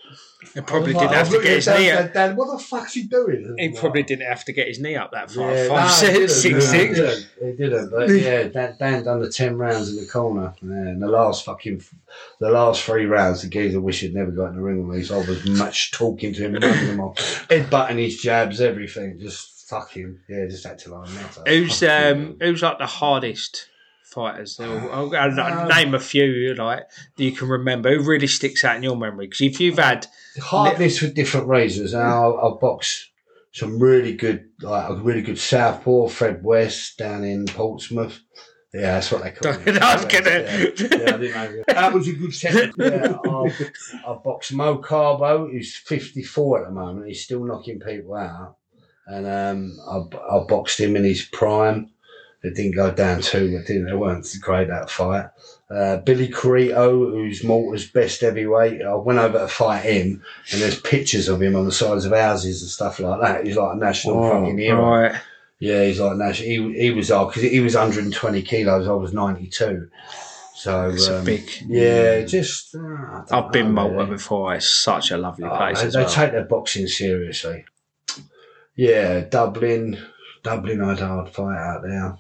He 0.55 0.61
probably 0.62 0.93
didn't 0.95 1.09
like- 1.09 1.16
have 1.16 1.30
to 1.30 1.43
get 1.43 1.57
his 1.57 1.66
knee 1.68 1.91
up. 1.91 1.99
Dad, 2.01 2.12
Dad, 2.12 2.36
what 2.36 2.51
the 2.57 2.62
fuck's 2.62 2.95
he 2.95 3.03
doing? 3.03 3.55
He 3.59 3.68
probably 3.70 4.03
didn't 4.03 4.26
have 4.26 4.45
to 4.47 4.53
get 4.53 4.68
his 4.68 4.80
knee 4.80 4.97
up 4.97 5.12
that 5.12 5.30
far. 5.30 5.53
Yeah, 5.55 5.68
Five, 5.68 5.84
no, 5.84 6.26
six, 6.26 6.43
he 6.43 6.49
didn't, 6.51 6.62
six, 6.62 6.99
no. 6.99 7.05
He 7.07 7.12
didn't. 7.12 7.26
He 7.41 7.53
didn't. 7.57 7.91
But 7.91 8.09
yeah, 8.11 8.43
Dan, 8.45 8.76
Dan 8.78 9.05
done 9.05 9.20
the 9.20 9.30
ten 9.30 9.59
rounds 9.59 9.91
in 9.91 9.97
the 9.97 10.07
corner. 10.11 10.55
Yeah, 10.62 10.70
and 10.72 11.03
the 11.03 11.09
last 11.09 11.45
fucking, 11.45 11.82
the 12.38 12.51
last 12.51 12.82
three 12.82 13.05
rounds, 13.07 13.43
the 13.43 13.49
geezer 13.49 13.80
wish 13.80 14.01
he'd 14.01 14.14
never 14.14 14.30
got 14.30 14.47
in 14.47 14.57
the 14.57 14.62
ring 14.62 14.86
with 14.86 14.97
me. 14.97 15.03
So 15.05 15.20
I 15.20 15.26
was 15.26 15.47
much 15.47 15.93
talking 15.93 16.32
to 16.32 16.43
him, 16.43 16.55
running 16.55 16.86
him 16.86 17.01
off, 17.01 17.16
headbutting 17.49 17.99
his 18.03 18.20
jabs, 18.20 18.61
everything. 18.61 19.18
Just 19.20 19.68
fucking 19.68 20.18
yeah, 20.28 20.47
just 20.47 20.66
acting 20.66 20.93
like 20.93 21.09
a 21.09 21.12
nutter. 21.12 21.43
Who's 21.47 21.82
um 21.82 22.36
who's 22.41 22.62
like 22.62 22.78
the 22.78 22.86
hardest 22.86 23.68
fighters? 24.03 24.59
I'll, 24.59 25.14
I'll, 25.14 25.41
I'll 25.41 25.68
name 25.68 25.95
a 25.95 26.01
few 26.01 26.55
like 26.55 26.84
that 27.16 27.22
you 27.24 27.32
can 27.32 27.49
remember. 27.49 27.95
Who 27.97 28.03
really 28.03 28.26
sticks 28.26 28.64
out 28.64 28.76
in 28.76 28.82
your 28.82 28.97
memory? 28.97 29.26
Because 29.26 29.43
if 29.43 29.61
you've 29.61 29.78
had 29.78 30.07
hardness 30.43 31.01
with 31.03 31.14
different 31.14 31.49
razors. 31.49 31.95
And 31.95 32.03
I'll, 32.03 32.39
I'll 32.41 32.59
box 32.59 33.09
some 33.53 33.78
really 33.81 34.14
good, 34.14 34.49
like 34.62 34.91
a 34.91 34.95
really 34.95 35.22
good 35.22 35.39
southpaw, 35.39 36.09
Fred 36.09 36.45
West 36.45 36.99
down 36.99 37.24
in 37.24 37.47
Portsmouth. 37.47 38.20
Yeah, 38.72 38.93
that's 38.95 39.11
what 39.11 39.24
they 39.24 39.33
call 39.33 39.53
it. 39.66 39.83
I 39.83 39.97
was 39.97 40.05
gonna- 40.05 41.31
Yeah, 41.31 41.41
I. 41.41 41.72
That 41.72 41.93
was 41.93 42.07
a 42.07 42.12
good 42.12 42.33
technique. 42.33 42.74
Yeah, 42.78 43.16
I'll, 43.26 43.51
I'll 44.07 44.20
box 44.22 44.53
Mo 44.53 44.78
Carbo, 44.78 45.49
who's 45.51 45.74
54 45.74 46.61
at 46.61 46.68
the 46.68 46.72
moment. 46.74 47.09
He's 47.09 47.24
still 47.24 47.45
knocking 47.45 47.81
people 47.81 48.14
out. 48.14 48.57
And 49.09 49.26
um, 49.26 49.76
I, 49.91 50.37
I 50.37 50.45
boxed 50.47 50.78
him 50.78 50.95
in 50.95 51.03
his 51.03 51.22
prime. 51.33 51.91
It 52.43 52.55
didn't 52.57 52.74
go 52.74 52.91
down 52.91 53.20
too, 53.20 53.55
but 53.57 53.66
didn't, 53.66 53.88
it 53.88 53.97
weren't 53.99 54.26
great 54.41 54.68
that 54.68 54.88
fight. 54.91 55.26
Uh, 55.70 55.99
Billy 55.99 56.26
Corito, 56.28 57.11
who's 57.12 57.45
Malta's 57.45 57.86
best 57.86 58.22
heavyweight. 58.22 58.80
I 58.82 58.95
went 58.95 59.18
over 59.18 59.38
to 59.41 59.49
fight 59.49 59.82
him, 59.84 60.22
and 60.51 60.62
there's 60.62 60.80
pictures 60.80 61.28
of 61.28 61.43
him 61.43 61.55
on 61.55 61.66
the 61.66 61.72
sides 61.72 62.07
of 62.07 62.12
houses 62.12 62.62
and 62.62 62.70
stuff 62.70 62.99
like 62.99 63.20
that. 63.20 63.47
He's 63.47 63.57
like 63.57 63.74
a 63.74 63.78
national 63.78 64.22
fucking 64.28 64.59
hero. 64.59 64.80
right, 64.82 65.20
Yeah, 65.59 65.84
he's 65.84 66.01
like 66.01 66.16
national. 66.16 66.49
He, 66.49 66.80
he 66.80 66.91
was 66.93 67.09
because 67.09 67.43
he 67.43 67.61
was 67.61 67.74
120 67.74 68.43
kilos. 68.43 68.88
I 68.88 68.93
was 68.93 69.12
92. 69.12 69.91
So 70.55 70.91
it's 70.91 71.09
a 71.09 71.18
um, 71.18 71.24
big. 71.24 71.49
Yeah, 71.68 72.22
just 72.22 72.74
uh, 72.74 72.78
I 72.80 73.24
I've 73.30 73.53
been 73.53 73.72
Malta 73.72 73.95
really. 73.97 74.11
before. 74.11 74.55
It's 74.55 74.68
such 74.68 75.11
a 75.11 75.16
lovely 75.18 75.45
Oh, 75.47 75.57
place 75.57 75.82
they 75.82 76.01
well. 76.01 76.09
take 76.11 76.32
their 76.32 76.45
boxing 76.45 76.86
seriously. 76.86 77.64
Yeah, 78.76 79.20
Dublin, 79.20 79.99
Dublin 80.43 80.80
had 80.80 81.01
a 81.01 81.07
hard 81.07 81.28
fight 81.30 81.57
out 81.59 81.82
there. 81.82 82.18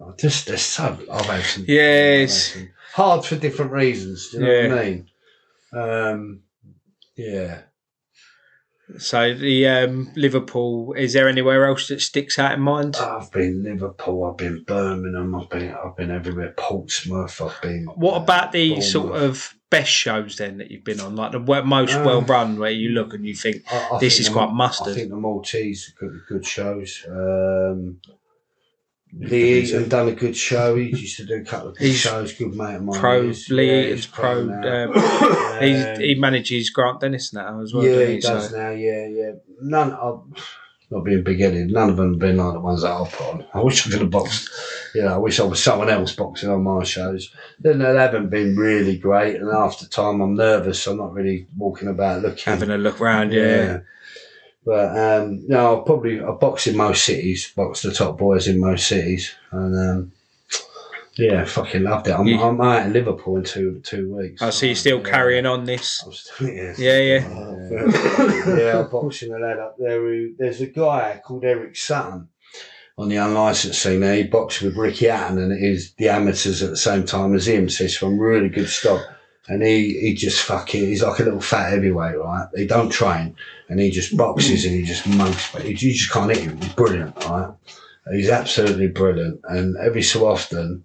I 0.00 0.12
just 0.18 0.46
there's 0.46 0.62
so 0.62 0.98
I've 1.12 1.26
had 1.26 1.44
some 1.44 1.64
Yeah, 1.68 1.82
I've 2.14 2.20
had 2.20 2.30
some- 2.30 2.68
hard 2.94 3.24
for 3.24 3.36
different 3.36 3.72
reasons. 3.72 4.30
Do 4.30 4.38
you 4.38 4.44
know 4.44 4.50
Yeah. 4.52 4.68
what 4.68 4.78
I 4.78 4.84
mean? 4.84 5.06
Um, 5.72 6.40
yeah. 7.16 7.58
So 8.98 9.34
the 9.34 9.68
um, 9.68 10.10
Liverpool. 10.16 10.94
Is 10.94 11.12
there 11.12 11.28
anywhere 11.28 11.64
else 11.66 11.86
that 11.88 12.00
sticks 12.00 12.40
out 12.40 12.54
in 12.54 12.60
mind? 12.60 12.96
I've 12.96 13.30
been 13.30 13.62
Liverpool, 13.62 14.24
I've 14.24 14.36
been 14.36 14.64
Birmingham, 14.64 15.32
I've 15.36 15.48
been 15.48 15.72
I've 15.72 15.96
been 15.96 16.10
everywhere. 16.10 16.54
Portsmouth, 16.56 17.40
I've 17.40 17.60
been. 17.62 17.84
What 17.94 18.14
uh, 18.14 18.22
about 18.24 18.50
the 18.50 18.70
Bournemouth. 18.70 18.84
sort 18.88 19.12
of 19.22 19.54
best 19.70 19.92
shows 19.92 20.36
then 20.38 20.58
that 20.58 20.72
you've 20.72 20.82
been 20.82 20.98
on, 20.98 21.14
like 21.14 21.30
the 21.30 21.38
most 21.38 21.94
Um, 21.94 22.04
well 22.04 22.22
run, 22.22 22.58
where 22.58 22.72
you 22.72 22.88
look 22.88 23.14
and 23.14 23.24
you 23.24 23.36
think 23.36 23.62
I- 23.70 23.90
I 23.92 23.98
this 24.00 24.14
think 24.14 24.20
is 24.22 24.26
the- 24.26 24.32
quite 24.32 24.50
mustard. 24.52 24.88
I 24.88 24.94
think 24.96 25.10
the 25.10 25.16
Maltese 25.16 25.92
are 25.94 26.08
good, 26.08 26.20
good 26.28 26.44
shows. 26.46 27.04
Um, 27.08 28.00
Lee 29.18 29.60
Eaton 29.62 29.88
done 29.88 30.08
a 30.08 30.12
good 30.12 30.36
show. 30.36 30.76
He 30.76 30.90
used 30.90 31.16
to 31.16 31.24
do 31.26 31.34
a 31.34 31.44
couple 31.44 31.70
of 31.70 31.76
good 31.76 31.86
He's 31.88 31.98
shows. 31.98 32.32
Good 32.32 32.54
mate 32.54 32.76
of 32.76 32.84
mine. 32.84 33.00
pro. 33.00 33.20
Lee 33.50 33.66
Yeah, 33.66 33.86
Eaton's 33.88 34.06
pro. 34.06 34.44
now. 34.44 34.92
Um, 34.92 35.60
he 36.00 36.14
manages 36.14 36.70
Grant 36.70 37.00
Dennis 37.00 37.32
now 37.32 37.60
as 37.60 37.74
well. 37.74 37.84
yeah, 37.84 38.04
he 38.06 38.14
he? 38.14 38.20
does 38.20 38.50
So- 38.50 38.56
now. 38.56 38.70
Yeah, 38.70 39.06
yeah. 39.08 39.32
None. 39.60 39.92
Of, 39.92 40.24
not 40.92 41.04
being 41.04 41.22
big 41.22 41.38
headed. 41.38 41.70
None 41.70 41.90
of 41.90 41.96
them 41.96 42.10
have 42.14 42.18
been 42.18 42.36
like 42.36 42.52
the 42.54 42.58
ones 42.60 42.82
that 42.82 42.90
I've 42.90 43.12
put 43.12 43.26
on. 43.28 43.46
I 43.54 43.60
wish 43.62 43.86
I 43.86 43.90
could 43.90 44.00
have 44.00 44.10
boxed. 44.10 44.48
You 44.92 45.02
know, 45.02 45.14
I 45.14 45.18
wish 45.18 45.38
I 45.38 45.44
was 45.44 45.62
someone 45.62 45.88
else 45.88 46.12
boxing 46.16 46.50
on 46.50 46.64
my 46.64 46.82
shows. 46.82 47.32
Then 47.60 47.78
they 47.78 47.94
haven't 47.94 48.28
been 48.28 48.56
really 48.56 48.98
great, 48.98 49.36
and 49.36 49.48
after 49.50 49.86
time, 49.86 50.20
I'm 50.20 50.34
nervous. 50.34 50.84
I'm 50.88 50.96
not 50.96 51.12
really 51.12 51.46
walking 51.56 51.86
about 51.86 52.22
looking. 52.22 52.42
having 52.44 52.70
a 52.70 52.76
look 52.78 52.98
round, 52.98 53.32
yeah. 53.32 53.80
But 54.64 54.96
um, 54.98 55.44
no, 55.48 55.80
I 55.80 55.86
probably 55.86 56.20
I 56.20 56.30
box 56.32 56.66
in 56.66 56.76
most 56.76 57.04
cities, 57.04 57.52
box 57.56 57.82
the 57.82 57.92
top 57.92 58.18
boys 58.18 58.46
in 58.46 58.60
most 58.60 58.86
cities, 58.86 59.34
and 59.52 59.74
um, 59.90 60.12
yeah, 61.16 61.44
fucking 61.44 61.82
loved 61.82 62.08
it. 62.08 62.12
I'm, 62.12 62.26
You- 62.26 62.40
I'm 62.40 62.60
out 62.60 62.86
in 62.86 62.92
Liverpool 62.92 63.38
in 63.38 63.44
two 63.44 63.80
two 63.82 64.14
weeks. 64.14 64.42
I 64.42 64.50
see 64.50 64.68
you 64.68 64.74
still 64.74 64.98
Yeah. 64.98 65.10
carrying 65.10 65.46
on 65.46 65.64
this. 65.64 66.04
Still- 66.10 66.48
yeah. 66.48 66.74
Yeah, 66.78 66.98
yeah. 66.98 68.56
yeah, 68.58 68.80
I'm 68.84 68.90
boxing 68.90 69.32
a 69.32 69.38
lad 69.38 69.58
up 69.58 69.76
there. 69.78 70.00
Who, 70.00 70.34
there's 70.38 70.60
a 70.60 70.66
guy 70.66 71.20
called 71.24 71.44
Eric 71.44 71.74
Sutton 71.76 72.28
on 72.98 73.08
the 73.08 73.16
unlicensed 73.16 73.80
scene. 73.80 74.00
There, 74.00 74.14
he 74.14 74.24
boxed 74.24 74.60
with 74.62 74.76
Ricky 74.76 75.06
Hatton, 75.06 75.38
and 75.38 75.52
it 75.52 75.62
is 75.62 75.94
the 75.94 76.10
amateurs 76.10 76.62
at 76.62 76.70
the 76.70 76.76
same 76.76 77.04
time 77.06 77.34
as 77.34 77.48
him. 77.48 77.68
So 77.70 77.84
he's 77.84 77.96
from 77.96 78.18
really 78.18 78.50
good 78.50 78.68
stock. 78.68 79.02
And 79.48 79.62
he, 79.62 79.98
he 80.00 80.14
just 80.14 80.42
fucking, 80.42 80.84
he's 80.84 81.02
like 81.02 81.18
a 81.18 81.24
little 81.24 81.40
fat 81.40 81.70
heavyweight, 81.70 82.18
right? 82.18 82.46
He 82.54 82.66
don't 82.66 82.90
train, 82.90 83.34
and 83.68 83.80
he 83.80 83.90
just 83.90 84.16
boxes 84.16 84.64
and 84.64 84.74
he 84.74 84.82
just 84.82 85.06
monks, 85.08 85.50
but 85.52 85.62
he, 85.62 85.70
you 85.70 85.92
just 85.92 86.12
can't 86.12 86.30
hit 86.30 86.44
him. 86.44 86.60
He's 86.60 86.72
brilliant, 86.74 87.16
right? 87.24 87.52
He's 88.12 88.28
absolutely 88.30 88.88
brilliant. 88.88 89.40
And 89.44 89.76
every 89.78 90.02
so 90.02 90.26
often, 90.26 90.84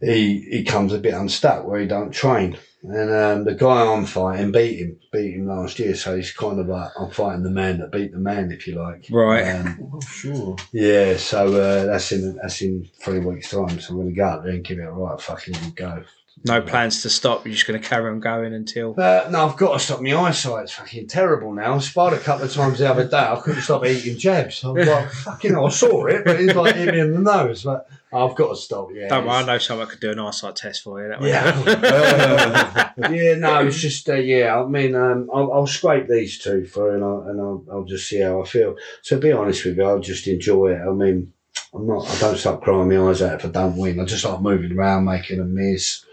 he 0.00 0.40
he 0.50 0.64
comes 0.64 0.92
a 0.92 0.98
bit 0.98 1.14
unstuck 1.14 1.66
where 1.66 1.80
he 1.80 1.86
don't 1.86 2.10
train. 2.12 2.58
And 2.82 3.10
um, 3.10 3.44
the 3.44 3.54
guy 3.54 3.84
I'm 3.92 4.06
fighting 4.06 4.52
beat 4.52 4.78
him, 4.78 4.98
beat 5.10 5.34
him 5.34 5.48
last 5.48 5.78
year. 5.78 5.94
So 5.96 6.14
he's 6.14 6.30
kind 6.32 6.60
of 6.60 6.68
like 6.68 6.90
I'm 7.00 7.10
fighting 7.10 7.42
the 7.42 7.50
man 7.50 7.78
that 7.78 7.90
beat 7.90 8.12
the 8.12 8.18
man, 8.18 8.52
if 8.52 8.66
you 8.66 8.74
like. 8.76 9.06
Right. 9.10 9.42
Um, 9.48 9.90
Oh, 9.94 10.00
sure. 10.00 10.56
yeah. 10.72 11.16
So 11.16 11.46
uh, 11.54 11.86
that's 11.86 12.12
in 12.12 12.36
that's 12.36 12.60
in 12.60 12.88
three 13.00 13.18
weeks' 13.20 13.50
time. 13.50 13.80
So 13.80 13.90
I'm 13.94 13.96
going 13.96 14.08
to 14.10 14.14
go 14.14 14.24
out 14.24 14.44
there 14.44 14.52
and 14.52 14.64
give 14.64 14.78
it 14.78 14.82
a 14.82 14.90
right 14.92 15.20
fucking 15.20 15.54
good 15.54 15.76
go. 15.76 16.04
No 16.44 16.60
plans 16.60 17.02
to 17.02 17.10
stop. 17.10 17.44
You're 17.44 17.54
just 17.54 17.66
going 17.66 17.80
to 17.80 17.88
carry 17.88 18.10
on 18.10 18.20
going 18.20 18.54
until. 18.54 18.94
Uh, 18.96 19.26
no, 19.30 19.48
I've 19.48 19.56
got 19.56 19.72
to 19.72 19.78
stop. 19.78 20.00
My 20.00 20.14
eyesight's 20.14 20.72
fucking 20.72 21.08
terrible 21.08 21.52
now. 21.52 21.74
I 21.74 21.78
spied 21.78 22.12
a 22.12 22.18
couple 22.18 22.44
of 22.44 22.52
times 22.52 22.78
the 22.78 22.88
other 22.88 23.08
day. 23.08 23.16
I 23.16 23.40
couldn't 23.42 23.62
stop 23.62 23.84
eating 23.84 24.16
jabs. 24.16 24.62
I 24.64 24.68
was 24.68 24.86
like, 24.86 25.10
fucking 25.24 25.54
hell, 25.54 25.66
I 25.66 25.70
saw 25.70 26.06
it, 26.06 26.24
but 26.24 26.40
it's 26.40 26.54
like 26.54 26.76
hit 26.76 26.94
me 26.94 27.00
in 27.00 27.12
the 27.12 27.20
nose. 27.20 27.64
But 27.64 27.88
I've 28.12 28.36
got 28.36 28.50
to 28.50 28.56
stop. 28.56 28.90
Yeah. 28.92 29.08
Don't 29.08 29.26
worry, 29.26 29.36
I 29.36 29.46
know 29.46 29.58
someone 29.58 29.88
could 29.88 30.00
do 30.00 30.12
an 30.12 30.18
eyesight 30.18 30.56
test 30.56 30.82
for 30.82 31.02
you. 31.02 31.08
That 31.08 31.20
way. 31.20 31.30
Yeah. 31.30 31.62
Uh, 31.66 32.90
yeah, 33.10 33.34
no, 33.34 33.66
it's 33.66 33.80
just, 33.80 34.08
uh, 34.08 34.14
yeah, 34.14 34.58
I 34.58 34.66
mean, 34.66 34.94
um, 34.94 35.28
I'll, 35.34 35.52
I'll 35.52 35.66
scrape 35.66 36.06
these 36.06 36.38
two 36.38 36.66
through 36.66 36.94
and, 36.94 37.04
I'll, 37.04 37.22
and 37.22 37.40
I'll, 37.40 37.64
I'll 37.72 37.84
just 37.84 38.08
see 38.08 38.20
how 38.20 38.40
I 38.40 38.46
feel. 38.46 38.76
To 39.04 39.18
be 39.18 39.32
honest 39.32 39.64
with 39.64 39.78
you, 39.78 39.84
I'll 39.84 40.00
just 40.00 40.26
enjoy 40.28 40.74
it. 40.74 40.80
I 40.80 40.92
mean, 40.92 41.32
I'm 41.74 41.86
not, 41.86 42.08
I 42.08 42.18
don't 42.20 42.38
start 42.38 42.62
crying 42.62 42.88
my 42.88 43.10
eyes 43.10 43.20
out 43.20 43.40
if 43.40 43.46
I 43.46 43.48
don't 43.48 43.76
win. 43.76 44.00
I 44.00 44.04
just 44.04 44.24
like 44.24 44.40
moving 44.40 44.72
around, 44.72 45.04
making 45.04 45.40
a 45.40 45.44
miss. 45.44 46.05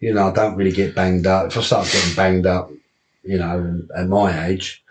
You 0.00 0.14
know, 0.14 0.28
I 0.28 0.32
don't 0.32 0.56
really 0.56 0.72
get 0.72 0.94
banged 0.94 1.26
up. 1.26 1.46
If 1.48 1.58
I 1.58 1.60
start 1.60 1.90
getting 1.92 2.16
banged 2.16 2.46
up, 2.46 2.70
you 3.22 3.38
know, 3.38 3.82
at 3.94 4.08
my 4.08 4.46
age, 4.46 4.82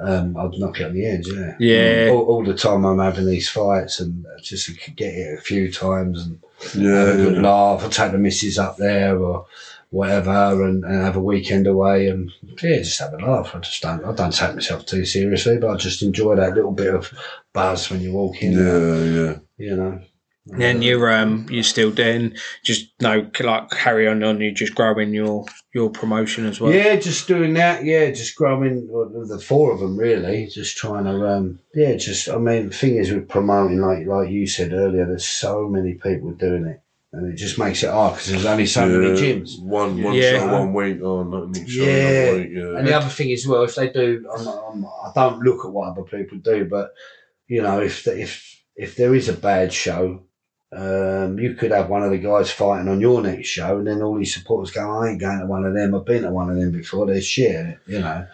um, 0.00 0.36
I'd 0.36 0.58
knock 0.58 0.80
it 0.80 0.84
on 0.84 0.94
the 0.94 1.06
edge, 1.06 1.28
yeah. 1.28 1.54
Yeah. 1.58 2.10
All, 2.10 2.24
all 2.26 2.44
the 2.44 2.54
time 2.54 2.84
I'm 2.84 2.98
having 2.98 3.26
these 3.26 3.48
fights 3.48 4.00
and 4.00 4.26
just 4.42 4.68
get 4.96 5.14
it 5.14 5.38
a 5.38 5.40
few 5.40 5.72
times 5.72 6.26
and 6.26 6.38
Yeah, 6.74 6.98
have 6.98 7.08
a 7.08 7.16
good 7.16 7.36
yeah. 7.36 7.42
laugh, 7.42 7.84
or 7.84 7.88
take 7.88 8.12
the 8.12 8.18
missus 8.18 8.58
up 8.58 8.76
there 8.76 9.16
or 9.18 9.46
whatever, 9.90 10.64
and, 10.64 10.84
and 10.84 11.04
have 11.04 11.16
a 11.16 11.20
weekend 11.20 11.66
away, 11.66 12.08
and 12.08 12.30
yeah, 12.60 12.78
just 12.78 12.98
have 12.98 13.14
a 13.14 13.18
laugh. 13.18 13.54
I 13.54 13.60
just 13.60 13.80
don't, 13.80 14.04
I 14.04 14.12
don't 14.12 14.34
take 14.34 14.54
myself 14.54 14.84
too 14.84 15.04
seriously, 15.06 15.58
but 15.58 15.70
I 15.70 15.76
just 15.76 16.02
enjoy 16.02 16.34
that 16.34 16.54
little 16.54 16.72
bit 16.72 16.94
of 16.94 17.10
buzz 17.52 17.88
when 17.88 18.00
you 18.00 18.12
walk 18.12 18.42
in. 18.42 18.52
Yeah, 18.52 19.04
yeah. 19.04 19.38
You 19.56 19.76
know. 19.76 20.00
Then 20.48 20.80
you're 20.80 21.12
um 21.12 21.46
you're 21.50 21.64
still 21.64 21.90
doing 21.90 22.34
just 22.62 22.92
no 23.00 23.28
like 23.40 23.70
carry 23.70 24.06
on 24.06 24.22
on 24.22 24.40
you 24.40 24.52
just 24.52 24.76
growing 24.76 25.12
your 25.12 25.44
your 25.74 25.90
promotion 25.90 26.46
as 26.46 26.60
well. 26.60 26.72
Yeah, 26.72 26.94
just 26.96 27.26
doing 27.26 27.54
that. 27.54 27.84
Yeah, 27.84 28.10
just 28.12 28.36
growing 28.36 28.86
the 29.28 29.40
four 29.40 29.72
of 29.72 29.80
them 29.80 29.96
really. 29.98 30.46
Just 30.46 30.76
trying 30.76 31.04
to, 31.04 31.26
um, 31.28 31.58
yeah, 31.74 31.96
just. 31.96 32.28
I 32.28 32.36
mean, 32.38 32.68
the 32.68 32.74
thing 32.74 32.96
is 32.96 33.10
with 33.10 33.28
promoting, 33.28 33.80
like 33.80 34.06
like 34.06 34.30
you 34.30 34.46
said 34.46 34.72
earlier, 34.72 35.04
there's 35.04 35.26
so 35.26 35.68
many 35.68 35.94
people 35.94 36.30
doing 36.30 36.64
it, 36.66 36.80
and 37.12 37.32
it 37.32 37.36
just 37.36 37.58
makes 37.58 37.82
it 37.82 37.90
hard 37.90 38.14
because 38.14 38.28
there's 38.30 38.46
only 38.46 38.66
so 38.66 38.86
many 38.86 39.20
gyms. 39.20 39.60
One, 39.60 40.00
one 40.00 40.14
Yeah. 40.14 40.38
show 40.38 40.52
one 40.60 40.72
week 40.72 41.02
on, 41.02 41.34
oh, 41.34 41.46
next 41.46 41.70
show 41.70 41.82
Yeah. 41.82 42.34
week. 42.34 42.50
Yeah. 42.52 42.78
And 42.78 42.86
the 42.86 42.94
other 42.96 43.08
thing 43.08 43.32
as 43.32 43.46
well, 43.48 43.64
if 43.64 43.74
they 43.74 43.88
do, 43.90 44.24
I'm, 44.32 44.46
I'm, 44.46 44.84
I 44.86 45.10
don't 45.14 45.40
look 45.40 45.64
at 45.64 45.72
what 45.72 45.88
other 45.88 46.02
people 46.04 46.38
do, 46.38 46.64
but 46.66 46.92
you 47.48 47.62
know, 47.62 47.80
if 47.80 48.04
the, 48.04 48.20
if 48.20 48.62
if 48.76 48.94
there 48.96 49.14
is 49.14 49.28
a 49.28 49.32
bad 49.32 49.72
show, 49.72 50.22
um, 50.72 51.38
you 51.38 51.54
could 51.54 51.70
have 51.70 51.88
one 51.88 52.02
of 52.02 52.10
the 52.10 52.18
guys 52.18 52.50
fighting 52.50 52.88
on 52.88 53.00
your 53.00 53.22
next 53.22 53.48
show, 53.48 53.78
and 53.78 53.86
then 53.86 54.02
all 54.02 54.16
these 54.18 54.34
supporters 54.34 54.70
go, 54.74 54.90
"I 54.90 55.10
ain't 55.10 55.20
going 55.20 55.38
to 55.40 55.46
one 55.46 55.64
of 55.64 55.74
them. 55.74 55.94
I've 55.94 56.04
been 56.04 56.22
to 56.22 56.30
one 56.30 56.50
of 56.50 56.56
them 56.56 56.72
before. 56.72 57.06
They're 57.06 57.20
shit." 57.20 57.78
You 57.86 58.00
know. 58.00 58.26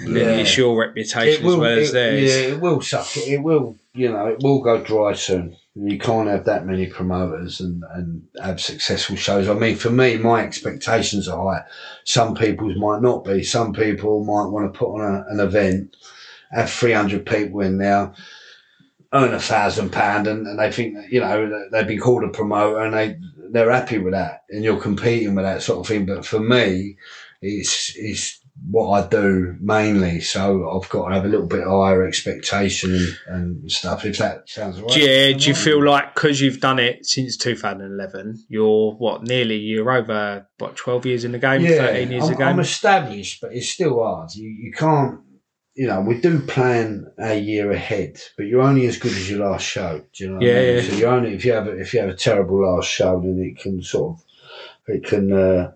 Then 0.00 0.40
it's 0.40 0.56
your 0.56 0.78
reputation 0.80 1.46
as 1.46 1.56
well 1.56 1.64
as 1.78 1.90
it- 1.90 1.92
theirs. 1.92 2.22
Yeah, 2.22 2.54
it 2.54 2.60
will 2.60 2.80
suck. 2.80 3.06
It 3.16 3.42
will, 3.42 3.76
you 3.94 4.10
know, 4.10 4.26
it 4.26 4.38
will 4.42 4.60
go 4.60 4.82
dry 4.82 5.12
soon. 5.12 5.56
You 5.74 5.98
can't 5.98 6.28
have 6.28 6.44
that 6.46 6.66
many 6.66 6.86
promoters 6.86 7.60
and, 7.60 7.84
and 7.94 8.22
have 8.42 8.60
successful 8.60 9.16
shows. 9.16 9.48
I 9.48 9.54
mean, 9.54 9.76
for 9.76 9.90
me, 9.90 10.16
my 10.16 10.42
expectations 10.44 11.28
are 11.28 11.54
high. 11.54 11.64
Some 12.04 12.34
people's 12.34 12.76
might 12.76 13.00
not 13.00 13.24
be. 13.24 13.42
Some 13.44 13.72
people 13.72 14.24
might 14.24 14.50
want 14.50 14.72
to 14.72 14.76
put 14.78 14.94
on 15.00 15.00
a, 15.00 15.24
an 15.32 15.40
event, 15.40 15.96
have 16.50 16.70
300 16.70 17.24
people 17.24 17.60
in 17.60 17.78
there, 17.78 18.12
earn 19.12 19.34
a 19.34 19.40
thousand 19.40 19.92
pound, 19.92 20.26
and 20.26 20.46
and 20.46 20.58
they 20.58 20.70
think, 20.70 20.96
you 21.10 21.20
know, 21.20 21.68
they've 21.70 21.86
been 21.86 22.00
called 22.00 22.24
a 22.24 22.28
promoter 22.28 22.80
and 22.80 22.94
they, 22.94 23.18
they're 23.50 23.70
happy 23.70 23.98
with 23.98 24.12
that. 24.12 24.44
And 24.50 24.64
you're 24.64 24.80
competing 24.80 25.34
with 25.34 25.44
that 25.44 25.62
sort 25.62 25.80
of 25.80 25.86
thing. 25.86 26.06
But 26.06 26.24
for 26.24 26.40
me, 26.40 26.96
it's, 27.40 27.92
it's, 27.96 28.42
what 28.68 28.90
I 28.90 29.08
do 29.08 29.56
mainly. 29.60 30.20
So 30.20 30.70
I've 30.70 30.88
got 30.88 31.08
to 31.08 31.14
have 31.14 31.24
a 31.24 31.28
little 31.28 31.46
bit 31.46 31.64
higher 31.64 32.06
expectation 32.06 33.16
and, 33.26 33.70
stuff. 33.70 34.04
If 34.04 34.18
that 34.18 34.48
sounds 34.48 34.80
right. 34.80 34.96
Yeah, 34.96 35.32
do 35.32 35.48
you 35.48 35.54
feel 35.54 35.84
like 35.84 36.14
because 36.14 36.40
you've 36.40 36.60
done 36.60 36.78
it 36.78 37.06
since 37.06 37.36
2011, 37.36 38.44
you're 38.48 38.92
what 38.92 39.22
nearly 39.22 39.56
you're 39.56 39.90
over 39.90 40.46
what 40.58 40.76
12 40.76 41.06
years 41.06 41.24
in 41.24 41.32
the 41.32 41.38
game, 41.38 41.62
13 41.62 42.10
years 42.10 42.24
I'm, 42.24 42.28
in 42.28 42.32
the 42.32 42.38
game? 42.38 42.48
I'm 42.48 42.60
established, 42.60 43.40
but 43.40 43.52
it's 43.52 43.68
still 43.68 44.02
hard. 44.02 44.34
You 44.34 44.48
you 44.48 44.72
can't. 44.72 45.20
You 45.74 45.86
know, 45.86 46.02
we 46.02 46.20
do 46.20 46.38
plan 46.40 47.10
a 47.18 47.34
year 47.38 47.72
ahead, 47.72 48.20
but 48.36 48.46
you're 48.46 48.60
only 48.60 48.86
as 48.86 48.98
good 48.98 49.12
as 49.12 49.30
your 49.30 49.48
last 49.48 49.64
show. 49.64 50.04
Do 50.12 50.24
you 50.24 50.30
know? 50.30 50.40
Yeah, 50.40 50.52
I 50.52 50.60
mean? 50.60 50.76
yeah. 50.76 50.82
So 50.82 50.96
you're 50.96 51.10
only 51.10 51.34
if 51.34 51.44
you 51.44 51.52
have 51.52 51.66
a, 51.66 51.78
if 51.78 51.94
you 51.94 52.00
have 52.00 52.10
a 52.10 52.14
terrible 52.14 52.62
last 52.62 52.88
show, 52.88 53.20
then 53.20 53.38
it 53.38 53.62
can 53.62 53.82
sort 53.82 54.18
of 54.18 54.24
it 54.86 55.04
can 55.04 55.32
uh, 55.32 55.72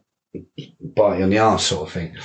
bite 0.81 1.19
you 1.19 1.25
on 1.25 1.31
the 1.31 1.39
arse, 1.39 1.67
sort 1.67 1.89
of 1.89 1.95
thing. 1.95 2.17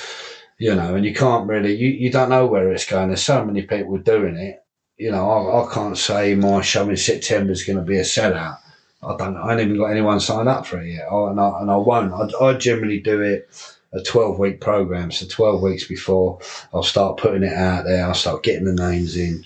You 0.57 0.75
know, 0.75 0.95
and 0.95 1.05
you 1.05 1.13
can't 1.13 1.47
really 1.47 1.73
you, 1.73 1.89
you 1.89 2.11
don't 2.11 2.29
know 2.29 2.45
where 2.45 2.71
it's 2.71 2.85
going. 2.85 3.07
There's 3.07 3.23
so 3.23 3.43
many 3.45 3.61
people 3.61 3.97
doing 3.97 4.35
it. 4.35 4.63
You 4.97 5.11
know, 5.11 5.29
I, 5.29 5.65
I 5.65 5.73
can't 5.73 5.97
say 5.97 6.35
my 6.35 6.61
show 6.61 6.87
in 6.89 6.97
September 6.97 7.51
is 7.51 7.63
going 7.63 7.79
to 7.79 7.85
be 7.85 7.97
a 7.97 8.03
sellout. 8.03 8.57
I 9.01 9.15
don't. 9.17 9.37
I 9.37 9.51
haven't 9.51 9.65
even 9.65 9.77
got 9.77 9.91
anyone 9.91 10.19
signed 10.19 10.49
up 10.49 10.67
for 10.67 10.79
it 10.81 10.91
yet, 10.93 11.07
I, 11.11 11.31
and, 11.31 11.39
I, 11.39 11.61
and 11.61 11.71
I 11.71 11.75
won't. 11.77 12.13
I, 12.13 12.45
I 12.45 12.53
generally 12.53 12.99
do 12.99 13.21
it 13.21 13.49
a 13.93 14.01
twelve 14.01 14.39
week 14.39 14.61
program, 14.61 15.11
so 15.11 15.25
twelve 15.27 15.61
weeks 15.61 15.85
before 15.85 16.39
I'll 16.73 16.83
start 16.83 17.17
putting 17.17 17.43
it 17.43 17.53
out 17.53 17.85
there. 17.85 18.05
I'll 18.05 18.13
start 18.13 18.43
getting 18.43 18.65
the 18.65 18.73
names 18.73 19.17
in. 19.17 19.45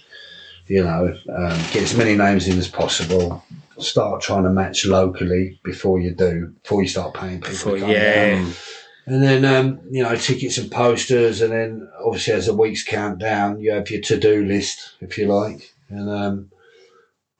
You 0.68 0.84
know, 0.84 1.16
um, 1.30 1.58
get 1.72 1.84
as 1.84 1.96
many 1.96 2.16
names 2.16 2.48
in 2.48 2.58
as 2.58 2.68
possible. 2.68 3.44
Start 3.78 4.22
trying 4.22 4.44
to 4.44 4.50
match 4.50 4.86
locally 4.86 5.60
before 5.64 6.00
you 6.00 6.12
do, 6.12 6.54
before 6.64 6.82
you 6.82 6.88
start 6.88 7.14
paying 7.14 7.42
people. 7.42 7.50
Before- 7.50 7.76
to 7.76 7.82
come 7.82 7.90
yeah. 7.92 8.36
down. 8.36 8.54
And 9.08 9.22
then, 9.22 9.46
um, 9.46 9.82
you 9.92 10.02
know, 10.02 10.16
tickets 10.16 10.58
and 10.58 10.72
posters. 10.72 11.42
And 11.42 11.54
then, 11.54 11.88
obviously, 12.04 12.34
as 12.34 12.48
the 12.48 12.56
weeks 12.56 12.84
count 12.84 13.20
down, 13.20 13.60
you 13.60 13.72
have 13.72 13.90
your 13.92 14.02
to 14.02 14.18
do 14.18 14.44
list, 14.44 14.94
if 15.00 15.18
you 15.18 15.28
like. 15.28 15.76
and 15.90 16.10
um, 16.10 16.52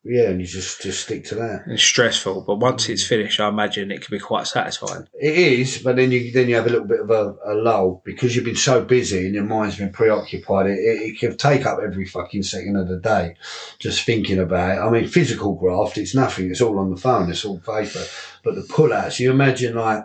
yeah, 0.06 0.30
and 0.30 0.40
you 0.40 0.46
just 0.46 0.82
just 0.82 1.04
stick 1.04 1.26
to 1.26 1.36
that. 1.36 1.64
It's 1.68 1.82
stressful, 1.82 2.42
but 2.42 2.58
once 2.58 2.88
it's 2.90 3.06
finished, 3.06 3.40
I 3.40 3.50
imagine 3.50 3.92
it 3.92 4.02
can 4.02 4.16
be 4.16 4.20
quite 4.20 4.46
satisfying. 4.46 5.08
It 5.20 5.36
is, 5.36 5.80
but 5.80 5.96
then 5.96 6.12
you 6.12 6.32
then 6.32 6.48
you 6.48 6.56
have 6.56 6.68
a 6.68 6.70
little 6.70 6.88
bit 6.88 7.00
of 7.00 7.10
a, 7.10 7.36
a 7.46 7.56
lull 7.56 8.04
because 8.06 8.36
you've 8.36 8.46
been 8.46 8.56
so 8.56 8.86
busy 8.86 9.26
and 9.26 9.34
your 9.34 9.44
mind's 9.44 9.78
been 9.78 9.92
preoccupied. 9.92 10.68
It, 10.68 10.80
it, 10.80 11.02
it 11.02 11.20
can 11.20 11.36
take 11.38 11.66
up 11.66 11.80
every 11.84 12.06
fucking 12.06 12.44
second 12.44 12.76
of 12.76 12.88
the 12.88 12.98
day 12.98 13.36
just 13.80 14.06
thinking 14.06 14.40
about 14.40 14.78
it. 14.78 14.82
I 14.82 14.90
mean, 14.90 15.08
physical 15.08 15.56
graft, 15.56 15.98
it's 15.98 16.14
nothing. 16.14 16.52
It's 16.52 16.62
all 16.62 16.78
on 16.78 16.92
the 16.92 17.02
phone. 17.02 17.30
It's 17.30 17.44
all 17.44 17.60
paper. 17.60 18.04
But 18.44 18.56
the 18.56 18.62
pull-outs, 18.62 19.20
you 19.20 19.32
imagine 19.32 19.76
like, 19.76 20.04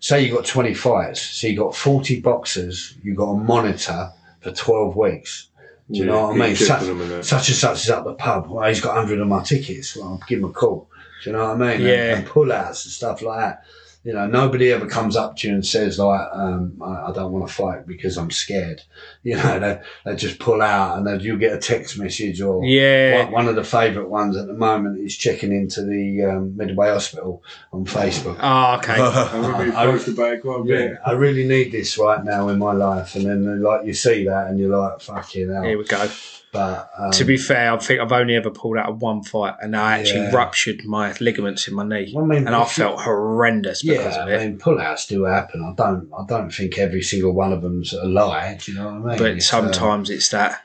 say 0.00 0.24
you 0.24 0.32
got 0.34 0.46
twenty 0.46 0.72
fights, 0.72 1.20
so 1.20 1.46
you 1.46 1.58
got 1.58 1.76
forty 1.76 2.20
boxers, 2.20 2.94
you 3.02 3.14
got 3.14 3.32
a 3.32 3.36
monitor 3.36 4.12
for 4.40 4.50
twelve 4.52 4.96
weeks. 4.96 5.50
Do 5.90 5.98
you 5.98 6.04
Yeah, 6.04 6.10
know 6.10 6.28
what 6.28 6.40
I 6.40 6.46
mean? 6.48 6.56
Such, 6.56 6.82
such 7.24 7.48
and 7.48 7.56
such 7.56 7.84
is 7.84 7.90
at 7.90 8.04
the 8.04 8.14
pub. 8.14 8.48
Well, 8.48 8.68
he's 8.68 8.80
got 8.80 8.96
100 8.96 9.20
of 9.20 9.28
my 9.28 9.42
tickets. 9.42 9.96
Well, 9.96 10.08
I'll 10.08 10.22
give 10.26 10.40
him 10.40 10.46
a 10.46 10.52
call. 10.52 10.88
Do 11.22 11.30
you 11.30 11.36
know 11.36 11.54
what 11.54 11.62
I 11.62 11.76
mean? 11.76 11.86
Yeah. 11.86 11.88
And, 11.88 12.18
and 12.18 12.26
pull 12.26 12.52
outs 12.52 12.84
and 12.84 12.92
stuff 12.92 13.22
like 13.22 13.38
that. 13.40 13.64
You 14.06 14.12
know, 14.12 14.28
nobody 14.28 14.70
ever 14.70 14.86
comes 14.86 15.16
up 15.16 15.36
to 15.38 15.48
you 15.48 15.54
and 15.54 15.66
says, 15.66 15.98
like, 15.98 16.28
um, 16.32 16.80
I, 16.80 17.08
I 17.08 17.12
don't 17.12 17.32
want 17.32 17.48
to 17.48 17.52
fight 17.52 17.88
because 17.88 18.16
I'm 18.16 18.30
scared. 18.30 18.82
You 19.24 19.34
know, 19.34 19.58
they, 19.58 19.80
they 20.04 20.14
just 20.14 20.38
pull 20.38 20.62
out 20.62 20.96
and 20.96 21.04
then 21.04 21.18
you'll 21.18 21.36
get 21.38 21.52
a 21.52 21.58
text 21.58 21.98
message 21.98 22.40
or 22.40 22.64
Yeah. 22.64 23.24
one, 23.24 23.32
one 23.32 23.48
of 23.48 23.56
the 23.56 23.64
favourite 23.64 24.08
ones 24.08 24.36
at 24.36 24.46
the 24.46 24.52
moment 24.52 25.00
is 25.00 25.16
checking 25.16 25.50
into 25.50 25.82
the 25.82 26.22
um, 26.22 26.56
Medway 26.56 26.90
Hospital 26.90 27.42
on 27.72 27.86
Facebook. 27.86 28.36
Oh, 28.40 28.76
okay. 28.76 28.92
I 29.02 29.34
remember 29.36 29.66
you 29.66 29.72
posted 29.72 30.14
about 30.14 30.34
it 30.34 30.42
quite 30.42 30.60
a 30.60 30.62
bit. 30.62 30.90
Yeah, 30.92 30.96
I 31.04 31.10
really 31.14 31.44
need 31.44 31.72
this 31.72 31.98
right 31.98 32.24
now 32.24 32.48
in 32.50 32.60
my 32.60 32.72
life. 32.72 33.16
And 33.16 33.26
then, 33.26 33.60
like, 33.60 33.84
you 33.84 33.94
see 33.94 34.24
that 34.26 34.46
and 34.46 34.60
you're 34.60 34.76
like, 34.78 35.00
fucking 35.00 35.52
hell. 35.52 35.64
Here 35.64 35.76
we 35.76 35.84
go. 35.84 36.08
But 36.56 36.90
um, 36.98 37.10
to 37.12 37.24
be 37.24 37.36
fair, 37.36 37.72
I 37.72 37.78
think 37.78 38.00
I've 38.00 38.12
only 38.12 38.34
ever 38.36 38.50
pulled 38.50 38.76
out 38.78 38.88
of 38.88 39.02
one 39.02 39.22
fight, 39.22 39.54
and 39.62 39.76
I 39.76 39.98
actually 39.98 40.20
Yeah. 40.22 40.34
ruptured 40.36 40.84
my 40.84 41.14
ligaments 41.20 41.68
in 41.68 41.74
my 41.74 41.84
knee, 41.84 42.14
I 42.16 42.20
mean, 42.22 42.46
and 42.46 42.54
I 42.54 42.62
if 42.62 42.76
you- 42.78 42.84
felt 42.84 43.00
horrendous 43.02 43.82
because 43.82 44.16
yeah, 44.16 44.22
of 44.22 44.28
I 44.28 44.32
it. 44.32 44.38
mean, 44.40 44.58
pullouts 44.58 45.06
do 45.08 45.24
happen. 45.24 45.62
I 45.62 45.72
don't, 45.74 46.08
I 46.18 46.24
don't 46.26 46.50
think 46.50 46.78
every 46.78 47.02
single 47.02 47.32
one 47.32 47.52
of 47.52 47.62
them's 47.62 47.92
a 47.92 48.04
lie. 48.04 48.58
Do 48.64 48.72
you 48.72 48.78
know 48.78 48.86
what 48.86 48.92
I 48.94 48.98
mean? 49.10 49.18
but 49.18 49.30
It's, 49.32 49.52
uh, 49.52 49.60
sometimes 49.62 50.10
it's 50.10 50.28
that. 50.30 50.62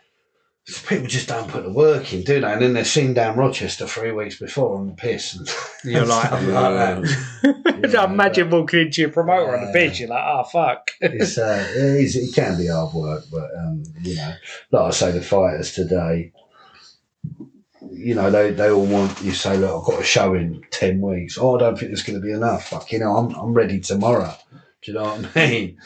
People 0.88 1.08
just 1.08 1.28
don't 1.28 1.48
put 1.50 1.64
the 1.64 1.72
work 1.72 2.14
in, 2.14 2.24
do 2.24 2.40
they? 2.40 2.52
And 2.52 2.62
then 2.62 2.74
they're 2.74 2.86
seen 2.86 3.14
down 3.14 3.36
Rochester 3.38 3.88
three 3.88 4.12
weeks 4.12 4.40
before 4.40 4.78
on 4.78 4.88
the 4.88 4.94
piss, 4.94 5.36
and 5.36 5.50
You're 5.84 6.06
like, 6.06 6.28
stuff 6.28 6.44
like 6.48 7.04
that. 7.04 7.96
I 8.00 8.06
imagine 8.06 8.50
walking 8.52 8.82
into 8.82 9.02
your 9.02 9.12
promoter 9.12 9.56
on 9.56 9.62
the 9.62 9.68
Yeah. 9.80 9.88
pitch, 9.90 10.00
you're 10.00 10.10
like, 10.10 10.24
oh 10.26 10.44
fuck. 10.44 10.92
It's, 11.02 11.38
uh, 11.38 11.66
it, 11.76 11.78
is, 12.04 12.16
it 12.16 12.34
can 12.36 12.58
be 12.58 12.68
hard 12.68 12.94
work, 12.94 13.24
but 13.32 13.50
um, 13.58 13.84
you 14.04 14.16
know, 14.16 14.34
like 14.72 14.82
I 14.88 14.92
say, 14.92 15.12
the 15.12 15.22
fighters 15.22 15.74
today, 15.74 16.32
you 17.92 18.14
know, 18.16 18.30
they, 18.30 18.52
they 18.52 18.70
all 18.70 18.86
want 18.86 19.22
you 19.22 19.32
say, 19.32 19.58
look, 19.58 19.82
I've 19.82 19.92
got 19.94 20.02
a 20.02 20.06
show 20.06 20.34
in 20.36 20.64
ten 20.70 21.02
weeks. 21.02 21.38
Oh, 21.40 21.56
I 21.56 21.60
don't 21.60 21.78
think 21.78 21.90
there's 21.90 22.04
going 22.04 22.22
to 22.22 22.26
be 22.26 22.32
enough. 22.34 22.70
Fuck, 22.70 22.92
you 22.92 23.00
know, 23.00 23.18
I'm 23.18 23.34
I'm 23.36 23.54
ready 23.54 23.80
tomorrow. 23.80 24.34
Do 24.84 24.92
you 24.92 24.94
know 24.98 25.04
what 25.04 25.36
I 25.36 25.50
mean? 25.50 25.78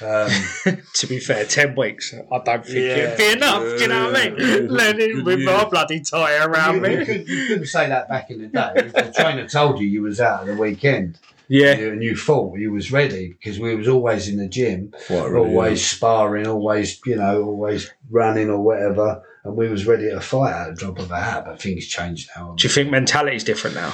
Um, 0.00 0.30
to 0.94 1.06
be 1.06 1.20
fair, 1.20 1.44
ten 1.44 1.74
weeks, 1.76 2.14
I 2.14 2.38
don't 2.38 2.64
think 2.64 2.76
Yeah. 2.76 2.96
it'd 3.14 3.18
be 3.18 3.30
enough. 3.32 3.62
do 3.62 3.82
you 3.82 3.88
know 3.88 4.06
what 4.10 4.16
I 4.16 4.30
mean? 4.30 4.68
Learning 4.68 5.24
with 5.24 5.40
my 5.40 5.64
bloody 5.66 6.00
tie 6.00 6.44
around 6.44 6.82
you, 6.84 6.90
you 6.90 7.04
me. 7.04 7.24
you 7.26 7.46
couldn't 7.46 7.66
say 7.66 7.88
that 7.88 8.08
back 8.08 8.30
in 8.30 8.40
the 8.42 8.48
day. 8.48 8.72
The 8.94 9.12
trainer 9.16 9.46
told 9.46 9.78
you 9.80 9.86
you 9.86 10.02
was 10.02 10.20
out 10.20 10.40
at 10.42 10.46
the 10.46 10.56
weekend, 10.56 11.18
Yeah, 11.48 11.74
you, 11.76 11.92
and 11.92 12.02
you 12.02 12.16
thought 12.16 12.58
you 12.58 12.72
was 12.72 12.90
ready 12.90 13.28
because 13.28 13.60
we 13.60 13.74
was 13.76 13.86
always 13.86 14.28
in 14.28 14.38
the 14.38 14.48
gym, 14.48 14.92
Quite 15.06 15.28
really, 15.30 15.48
always 15.48 15.86
sparring, 15.86 16.46
always 16.46 17.00
you 17.04 17.16
know, 17.16 17.44
always 17.44 17.90
running 18.10 18.48
or 18.50 18.60
whatever, 18.62 19.22
and 19.44 19.56
we 19.56 19.68
was 19.68 19.86
ready 19.86 20.08
to 20.10 20.20
fight 20.20 20.52
at 20.54 20.68
the 20.70 20.74
drop 20.74 20.98
of 21.00 21.10
a 21.10 21.20
hat. 21.20 21.44
But 21.44 21.60
things 21.60 21.86
changed 21.86 22.30
now. 22.34 22.54
do 22.56 22.66
you 22.66 22.72
think 22.72 22.90
mentality's 22.90 23.44
different 23.44 23.76
now? 23.76 23.92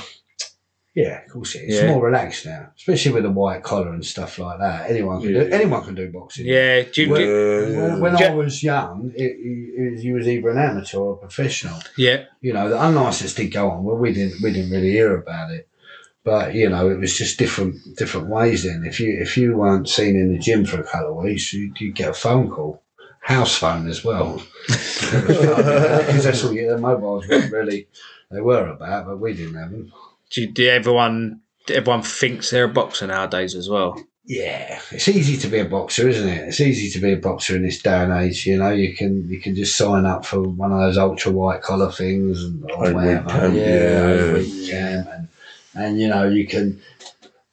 Yeah, 0.94 1.22
of 1.24 1.30
course 1.30 1.54
it 1.54 1.60
is. 1.64 1.74
It's 1.76 1.82
Yeah. 1.84 1.90
more 1.92 2.04
relaxed 2.04 2.44
now, 2.46 2.70
especially 2.76 3.12
with 3.12 3.22
the 3.22 3.30
white 3.30 3.62
collar 3.62 3.92
and 3.92 4.04
stuff 4.04 4.38
like 4.38 4.58
that. 4.58 4.90
Anyone 4.90 5.20
can 5.20 5.32
do. 5.32 5.38
Yeah. 5.38 5.54
Anyone 5.56 5.84
can 5.84 5.94
do 5.94 6.10
boxing. 6.10 6.46
Yeah, 6.46 6.82
do 6.82 7.02
you, 7.02 7.16
do- 7.16 7.76
When, 7.80 8.00
when. 8.00 8.16
I 8.22 8.34
was 8.34 8.62
young, 8.64 9.12
it, 9.14 9.22
it, 9.22 9.92
was- 9.92 10.04
you 10.04 10.14
was 10.14 10.26
either 10.26 10.48
an 10.50 10.58
amateur 10.58 10.98
or 10.98 11.12
a 11.14 11.16
professional. 11.18 11.78
yeah, 11.96 12.24
you 12.40 12.52
know, 12.52 12.68
the 12.68 12.82
unlicensed 12.82 13.36
did 13.36 13.52
go 13.52 13.70
on. 13.70 13.84
Well, 13.84 13.96
we 13.96 14.12
didn't 14.12 14.42
we 14.42 14.52
didn't 14.52 14.70
really 14.72 14.90
hear 14.90 15.14
about 15.16 15.50
it, 15.52 15.68
but 16.24 16.54
you 16.54 16.68
know, 16.68 16.90
it 16.90 16.98
was 16.98 17.16
just 17.16 17.38
different 17.38 17.76
different 17.96 18.26
ways. 18.28 18.64
Then, 18.64 18.82
if 18.84 18.98
you 18.98 19.16
if 19.20 19.36
you 19.36 19.56
weren't 19.56 19.88
seen 19.88 20.16
in 20.16 20.32
the 20.32 20.38
gym 20.38 20.64
for 20.64 20.80
a 20.80 20.84
couple 20.84 21.18
of 21.18 21.24
weeks, 21.24 21.52
you 21.52 21.72
you 21.78 21.92
get 21.92 22.10
a 22.10 22.14
phone 22.14 22.50
call, 22.50 22.82
house 23.20 23.54
phone 23.56 23.88
as 23.88 24.02
well, 24.04 24.42
because 24.66 26.24
that's 26.24 26.42
all. 26.44 26.52
Yeah, 26.52 26.76
mobiles 26.76 27.28
weren't 27.28 27.52
really 27.52 27.86
they 28.30 28.40
were 28.40 28.66
about, 28.68 29.06
but 29.06 29.18
we 29.20 29.32
didn't 29.34 29.54
have 29.54 29.70
them. 29.70 29.92
Do, 30.30 30.42
you, 30.42 30.52
do 30.52 30.68
everyone 30.68 31.40
everyone 31.70 32.02
thinks 32.02 32.50
they're 32.50 32.64
a 32.64 32.68
boxer 32.68 33.06
nowadays 33.06 33.54
as 33.54 33.68
well? 33.68 34.02
Yeah, 34.24 34.78
it's 34.90 35.08
easy 35.08 35.38
to 35.38 35.48
be 35.48 35.58
a 35.58 35.64
boxer, 35.64 36.06
isn't 36.06 36.28
it? 36.28 36.48
It's 36.48 36.60
easy 36.60 36.90
to 36.90 37.00
be 37.00 37.12
a 37.12 37.16
boxer 37.16 37.56
in 37.56 37.62
this 37.62 37.80
day 37.80 38.02
and 38.02 38.12
age. 38.12 38.46
You 38.46 38.58
know, 38.58 38.70
you 38.70 38.94
can 38.94 39.26
you 39.30 39.40
can 39.40 39.54
just 39.54 39.76
sign 39.76 40.04
up 40.04 40.26
for 40.26 40.42
one 40.42 40.70
of 40.70 40.80
those 40.80 40.98
ultra 40.98 41.32
white 41.32 41.62
collar 41.62 41.90
things 41.90 42.44
and 42.44 42.62
or 42.72 42.88
Eight-week 42.88 42.94
whatever. 42.94 43.48
yeah, 43.48 43.64
yeah. 43.64 44.36
eight-week 44.36 44.72
and 44.74 45.28
and 45.74 46.00
you 46.00 46.08
know 46.08 46.28
you 46.28 46.46
can. 46.46 46.80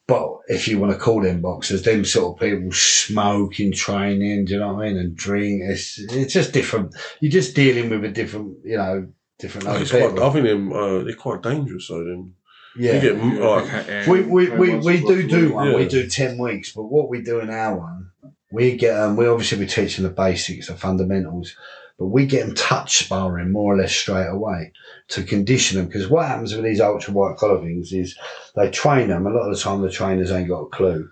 But 0.06 0.38
if 0.46 0.68
you 0.68 0.78
want 0.78 0.92
to 0.92 0.98
call 0.98 1.22
them 1.22 1.40
boxers, 1.40 1.82
them 1.82 2.04
sort 2.04 2.36
of 2.36 2.40
people 2.40 2.70
smoke 2.72 3.58
in 3.58 3.72
training. 3.72 4.44
Do 4.44 4.52
you 4.52 4.60
know 4.60 4.74
what 4.74 4.84
I 4.84 4.88
mean? 4.88 4.98
And 4.98 5.16
drink. 5.16 5.62
It's 5.64 5.98
it's 5.98 6.32
just 6.32 6.52
different. 6.52 6.94
You're 7.20 7.32
just 7.32 7.56
dealing 7.56 7.90
with 7.90 8.04
a 8.04 8.10
different, 8.10 8.58
you 8.64 8.76
know, 8.76 9.08
different. 9.38 9.66
It's 9.80 9.92
other 9.92 10.10
quite. 10.12 10.22
I 10.22 10.32
think 10.32 10.46
them, 10.46 10.72
uh, 10.72 10.98
they're 11.02 11.14
quite 11.14 11.42
dangerous 11.42 11.88
though. 11.88 12.04
Them. 12.04 12.35
Yeah. 12.78 12.94
You 12.94 13.00
get 13.00 13.40
like 13.40 14.06
We 14.06 14.22
we, 14.22 14.50
we, 14.50 14.74
we 14.76 15.00
do 15.00 15.26
do 15.28 15.54
one. 15.54 15.74
We 15.74 15.88
do 15.88 16.08
ten 16.08 16.38
weeks, 16.38 16.72
but 16.72 16.84
what 16.84 17.08
we 17.08 17.22
do 17.22 17.40
in 17.40 17.50
our 17.50 17.76
one, 17.76 18.10
we 18.50 18.76
get 18.76 18.98
um, 18.98 19.16
we 19.16 19.26
obviously 19.26 19.58
we 19.58 19.66
teach 19.66 19.96
them 19.96 20.04
the 20.04 20.10
basics, 20.10 20.68
the 20.68 20.74
fundamentals, 20.74 21.54
but 21.98 22.06
we 22.06 22.26
get 22.26 22.46
them 22.46 22.54
touch 22.54 22.98
sparring 22.98 23.52
more 23.52 23.74
or 23.74 23.78
less 23.78 23.92
straight 23.94 24.28
away 24.28 24.72
to 25.08 25.22
condition 25.22 25.78
them. 25.78 25.86
Because 25.86 26.08
what 26.08 26.26
happens 26.26 26.54
with 26.54 26.64
these 26.64 26.80
ultra 26.80 27.12
white 27.12 27.36
collar 27.36 27.60
things 27.60 27.92
is 27.92 28.16
they 28.54 28.70
train 28.70 29.08
them. 29.08 29.26
A 29.26 29.30
lot 29.30 29.48
of 29.48 29.56
the 29.56 29.60
time, 29.62 29.80
the 29.82 29.90
trainers 29.90 30.30
ain't 30.30 30.48
got 30.48 30.60
a 30.62 30.68
clue, 30.68 31.10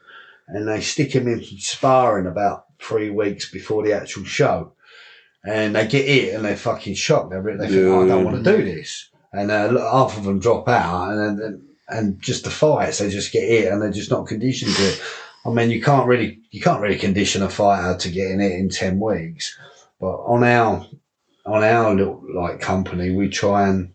and 0.48 0.68
they 0.68 0.80
stick 0.80 1.12
them 1.12 1.28
in 1.28 1.42
sparring 1.42 2.26
about 2.26 2.66
three 2.80 3.10
weeks 3.10 3.50
before 3.50 3.82
the 3.82 3.92
actual 3.94 4.24
show, 4.24 4.72
and 5.44 5.74
they 5.74 5.86
get 5.86 6.06
it 6.06 6.34
and 6.34 6.44
they're 6.44 6.56
fucking 6.56 6.94
shocked. 6.94 7.30
They 7.30 7.38
re- 7.38 7.56
they 7.56 7.68
think, 7.68 7.86
oh, 7.86 8.04
I 8.04 8.08
don't 8.08 8.24
want 8.24 8.44
to 8.44 8.56
do 8.56 8.64
this, 8.64 9.08
and 9.34 9.50
uh, 9.50 9.78
half 9.90 10.16
of 10.16 10.24
them 10.24 10.38
drop 10.38 10.68
out, 10.68 11.10
and 11.10 11.38
then 11.38 11.62
and 11.88 12.20
just 12.22 12.44
the 12.44 12.50
fights 12.50 12.98
they 12.98 13.10
just 13.10 13.32
get 13.32 13.42
it 13.42 13.70
and 13.70 13.82
they're 13.82 13.90
just 13.90 14.10
not 14.10 14.26
conditioned 14.26 14.74
to 14.74 14.82
it. 14.82 15.02
I 15.44 15.50
mean, 15.50 15.70
you 15.70 15.82
can't 15.82 16.06
really 16.06 16.40
you 16.50 16.60
can't 16.60 16.80
really 16.80 16.98
condition 16.98 17.42
a 17.42 17.48
fighter 17.48 17.98
to 17.98 18.10
getting 18.10 18.40
it 18.40 18.52
in 18.52 18.68
ten 18.68 18.98
weeks, 18.98 19.58
but 20.00 20.16
on 20.16 20.42
our 20.44 20.86
on 21.46 21.62
our 21.62 21.94
little 21.94 22.22
like 22.34 22.60
company, 22.60 23.10
we 23.10 23.28
try 23.28 23.68
and 23.68 23.92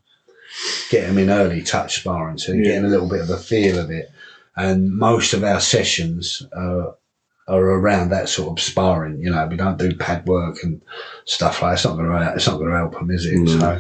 get 0.89 1.07
them 1.07 1.17
in 1.17 1.29
early 1.29 1.61
touch 1.61 1.99
sparring, 2.01 2.37
so 2.37 2.51
Yeah. 2.51 2.63
getting 2.63 2.85
a 2.85 2.89
little 2.89 3.09
bit 3.09 3.21
of 3.21 3.29
a 3.29 3.37
feel 3.37 3.79
of 3.79 3.89
it. 3.89 4.11
And 4.55 4.95
most 4.95 5.33
of 5.33 5.43
our 5.43 5.59
sessions 5.59 6.45
uh, 6.55 6.91
are 7.47 7.63
around 7.63 8.09
that 8.09 8.29
sort 8.29 8.59
of 8.59 8.63
sparring. 8.63 9.19
You 9.21 9.31
know, 9.31 9.47
we 9.47 9.55
don't 9.55 9.77
do 9.79 9.95
pad 9.95 10.25
work 10.27 10.63
and 10.63 10.81
stuff 11.25 11.61
like. 11.61 11.71
That. 11.71 11.73
It's 11.75 11.85
not 11.85 11.95
going 11.97 12.09
to 12.09 12.33
it's 12.35 12.47
not 12.47 12.57
going 12.57 12.69
to 12.69 12.77
help 12.77 12.93
them, 12.93 13.09
is 13.09 13.25
it? 13.25 13.35
Mm. 13.35 13.59
So 13.59 13.79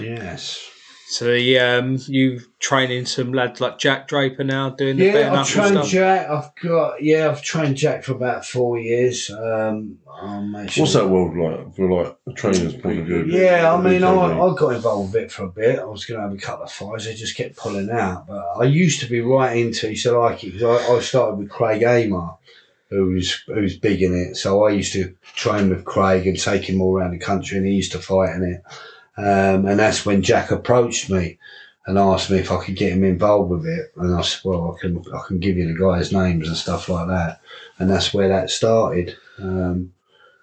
yes. 0.00 0.70
So 1.06 1.26
the, 1.26 1.58
um, 1.60 1.98
you 2.06 2.40
training 2.58 3.06
some 3.06 3.32
lads 3.32 3.60
like 3.60 3.78
Jack 3.78 4.08
Draper 4.08 4.42
now 4.42 4.70
doing 4.70 4.96
the 4.96 5.04
Yeah, 5.04 5.32
I've 5.32 5.46
trained 5.46 5.74
stuff. 5.74 5.88
Jack. 5.88 6.28
I've 6.28 6.50
got 6.60 7.02
yeah, 7.02 7.28
I've 7.30 7.42
trained 7.42 7.76
Jack 7.76 8.02
for 8.04 8.12
about 8.12 8.44
four 8.44 8.78
years. 8.78 9.30
Um, 9.30 9.98
I'm 10.20 10.54
actually- 10.56 10.80
what's 10.80 10.94
that 10.94 11.08
world 11.08 11.36
like 11.36 11.76
for 11.76 11.90
like 12.04 12.16
a 12.26 12.32
trainer's 12.32 12.74
point 12.74 13.00
of 13.00 13.06
view? 13.06 13.26
Yeah, 13.26 13.72
I 13.72 13.80
mean, 13.80 14.02
I, 14.02 14.12
I 14.14 14.54
got 14.56 14.74
involved 14.74 15.12
with 15.12 15.24
it 15.24 15.30
for 15.32 15.44
a 15.44 15.48
bit. 15.50 15.78
I 15.78 15.84
was 15.84 16.04
going 16.06 16.18
to 16.20 16.26
have 16.26 16.36
a 16.36 16.40
couple 16.40 16.64
of 16.64 16.72
fights. 16.72 17.04
They 17.04 17.14
just 17.14 17.36
kept 17.36 17.56
pulling 17.56 17.90
out. 17.90 18.26
But 18.26 18.42
I 18.58 18.64
used 18.64 19.00
to 19.00 19.06
be 19.06 19.20
right 19.20 19.56
into. 19.56 19.88
He 19.90 20.10
like 20.10 20.42
it 20.42 20.54
because 20.54 20.88
I, 20.88 20.94
I 20.94 21.00
started 21.00 21.36
with 21.36 21.50
Craig 21.50 21.82
Amar, 21.82 22.38
who 22.90 23.12
was 23.12 23.76
big 23.76 24.02
in 24.02 24.14
it. 24.14 24.36
So 24.36 24.64
I 24.64 24.70
used 24.70 24.94
to 24.94 25.14
train 25.34 25.68
with 25.68 25.84
Craig 25.84 26.26
and 26.26 26.40
take 26.40 26.68
him 26.68 26.80
all 26.80 26.96
around 26.96 27.12
the 27.12 27.18
country, 27.18 27.58
and 27.58 27.66
he 27.66 27.74
used 27.74 27.92
to 27.92 27.98
fight 27.98 28.34
in 28.34 28.42
it. 28.42 28.62
Um, 29.16 29.66
and 29.66 29.78
that's 29.78 30.04
when 30.04 30.22
Jack 30.22 30.50
approached 30.50 31.08
me 31.10 31.38
and 31.86 31.98
asked 31.98 32.30
me 32.30 32.38
if 32.38 32.50
I 32.50 32.64
could 32.64 32.76
get 32.76 32.92
him 32.92 33.04
involved 33.04 33.50
with 33.50 33.66
it. 33.66 33.92
And 33.96 34.14
I 34.14 34.22
said, 34.22 34.40
well, 34.44 34.74
I 34.76 34.80
can 34.80 35.02
I 35.14 35.20
can 35.26 35.38
give 35.38 35.56
you 35.56 35.68
the 35.68 35.78
guys' 35.78 36.12
names 36.12 36.48
and 36.48 36.56
stuff 36.56 36.88
like 36.88 37.08
that. 37.08 37.40
And 37.78 37.88
that's 37.90 38.12
where 38.14 38.28
that 38.28 38.50
started. 38.50 39.16
Um, 39.38 39.92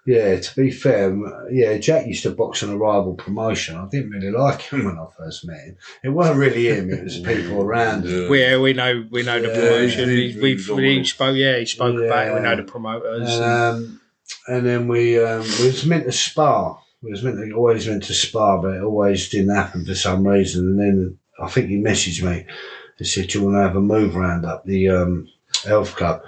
yeah, 0.06 0.40
to 0.40 0.56
be 0.56 0.72
fair, 0.72 1.16
yeah, 1.52 1.78
Jack 1.78 2.08
used 2.08 2.24
to 2.24 2.32
box 2.32 2.64
on 2.64 2.70
a 2.72 2.78
rival 2.78 3.14
promotion. 3.14 3.76
I 3.76 3.88
didn't 3.88 4.10
really 4.10 4.32
like 4.38 4.62
him 4.62 4.86
when 4.86 4.98
I 4.98 5.06
first 5.18 5.46
met 5.46 5.60
him. 5.66 5.78
It 6.04 6.10
wasn't 6.10 6.38
really 6.40 6.68
him; 6.70 6.92
it 6.92 7.04
was 7.04 7.20
people 7.20 7.62
around. 7.62 8.06
him. 8.06 8.24
Yeah. 8.24 8.30
We, 8.30 8.42
yeah, 8.42 8.58
we 8.58 8.74
know 8.74 9.06
we 9.12 9.22
know 9.24 9.40
the 9.42 9.50
Yeah, 9.50 9.54
promotion. 9.54 10.00
yeah, 10.10 10.16
we, 10.16 10.32
he's 10.32 10.42
we've 10.42 10.70
really 10.70 10.98
we 11.00 11.04
spoke. 11.06 11.36
Yeah, 11.36 11.58
he 11.60 11.66
spoke 11.66 11.96
about 12.02 12.28
it. 12.28 12.34
We 12.34 12.40
know 12.40 12.56
the 12.56 12.64
promoters. 12.64 13.30
And, 13.30 13.44
um, 13.44 14.02
and 14.48 14.66
then 14.66 14.88
we 14.88 15.24
um, 15.24 15.42
we 15.42 15.66
was 15.68 15.86
meant 15.86 16.06
to 16.06 16.12
spar 16.12 16.80
We 17.02 17.12
was 17.12 17.24
meant 17.24 17.38
to, 17.38 17.52
always 17.54 17.88
meant 17.88 18.04
to 18.04 18.14
spar, 18.14 18.62
but 18.62 18.76
it 18.76 18.82
always 18.82 19.30
didn't 19.30 19.56
happen 19.56 19.86
for 19.86 19.96
some 19.96 20.28
reason. 20.28 20.68
And 20.68 20.80
then 20.80 21.18
I 21.42 21.48
think 21.48 21.70
he 21.70 21.78
messaged 21.78 22.24
me 22.24 22.46
and 22.98 23.08
said, 23.08 23.28
"Do 23.28 23.40
you 23.40 23.46
want 23.46 23.58
to 23.58 23.62
have 23.62 23.76
a 23.76 23.82
move 23.82 24.16
round 24.16 24.46
up 24.46 24.66
the 24.66 24.90
um, 24.90 25.28
health 25.66 25.96
club?" 25.96 26.22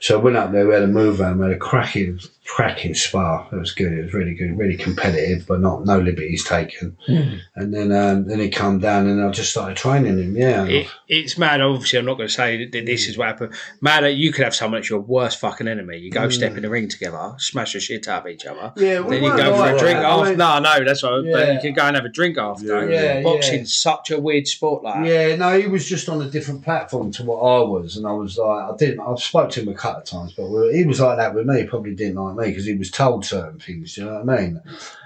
So 0.00 0.18
I 0.18 0.22
went 0.22 0.36
up 0.36 0.52
there. 0.52 0.66
We 0.66 0.74
had 0.74 0.82
a 0.82 0.86
move 0.86 1.20
round. 1.20 1.40
We 1.40 1.46
had 1.46 1.54
a 1.54 1.58
cracking, 1.58 2.20
cracking 2.46 2.94
spar. 2.94 3.48
It 3.52 3.56
was 3.56 3.72
good. 3.72 3.92
It 3.92 4.02
was 4.04 4.12
really 4.14 4.34
good, 4.34 4.56
really 4.58 4.76
competitive, 4.76 5.46
but 5.46 5.60
not 5.60 5.84
no 5.84 5.98
liberties 5.98 6.44
taken. 6.44 6.96
And 7.06 7.72
then 7.74 7.90
um, 7.92 8.26
then 8.26 8.38
he 8.40 8.48
come 8.50 8.78
down, 8.80 9.06
and 9.06 9.22
I 9.24 9.30
just 9.30 9.50
started 9.50 9.76
training 9.76 10.18
him. 10.18 10.36
Yeah, 10.36 10.64
It, 10.66 10.86
it's 11.08 11.38
mad. 11.38 11.60
Obviously, 11.60 11.98
I'm 11.98 12.04
not 12.04 12.16
going 12.16 12.28
to 12.28 12.34
say 12.34 12.66
that 12.66 12.86
this 12.86 13.08
is 13.08 13.16
what 13.16 13.28
happened. 13.28 13.54
Mad 13.80 14.04
that 14.04 14.12
you 14.14 14.32
could 14.32 14.44
have 14.44 14.54
someone 14.54 14.80
that's 14.80 14.90
your 14.90 15.00
worst 15.00 15.40
fucking 15.40 15.68
enemy. 15.68 15.98
You 15.98 16.10
go 16.10 16.28
step 16.28 16.56
in 16.56 16.62
the 16.62 16.70
ring 16.70 16.88
together, 16.88 17.34
smash 17.38 17.72
the 17.72 17.80
shit 17.80 18.06
out 18.08 18.22
of 18.22 18.28
each 18.28 18.44
other. 18.46 18.72
Mm. 18.76 18.80
Yeah, 18.80 19.00
we 19.00 19.16
then 19.16 19.24
you 19.24 19.36
go 19.36 19.56
for 19.56 19.74
a 19.74 19.78
drink 19.78 19.98
that. 19.98 20.04
I 20.04 20.10
after. 20.10 20.28
mean- 20.30 20.38
no, 20.38 20.58
no, 20.60 20.84
that's 20.84 21.02
what. 21.02 21.24
But 21.30 21.52
you 21.54 21.60
can 21.60 21.72
go 21.74 21.82
and 21.82 21.96
have 21.96 22.04
a 22.04 22.08
drink 22.10 22.36
after. 22.38 22.88
Yeah, 22.90 23.14
yeah. 23.14 23.22
Boxing's 23.22 23.74
such 23.74 24.10
a 24.10 24.20
weird 24.20 24.46
sport, 24.46 24.82
like. 24.82 25.06
Yeah, 25.06 25.36
no, 25.36 25.58
he 25.58 25.66
was 25.66 25.88
just 25.88 26.08
on 26.08 26.20
a 26.22 26.30
different 26.30 26.62
platform 26.62 27.10
to 27.12 27.24
what 27.24 27.38
I 27.38 27.62
was, 27.62 27.96
and 27.96 28.06
I 28.06 28.12
was 28.12 28.36
like, 28.36 28.70
I 28.70 28.76
didn't. 28.76 29.00
I've 29.00 29.18
spoke 29.20 29.50
to 29.52 29.62
him 29.62 29.68
a 29.68 29.74
couple 29.74 30.02
of 30.02 30.06
times, 30.08 30.32
but 30.34 30.44
he 30.72 30.84
was 30.84 31.00
like 31.00 31.16
that 31.16 31.34
with 31.34 31.46
me. 31.46 31.60
He 31.62 31.66
probably 31.66 31.94
didn't 31.94 32.16
like 32.16 32.33
me 32.36 32.48
because 32.48 32.64
he 32.66 32.74
was 32.74 32.90
told 32.90 33.24
certain 33.24 33.58
things. 33.58 33.94
Do 33.94 34.00
you 34.02 34.06
know 34.06 34.20
what 34.22 34.28
I 34.36 34.40
mean? 34.40 34.60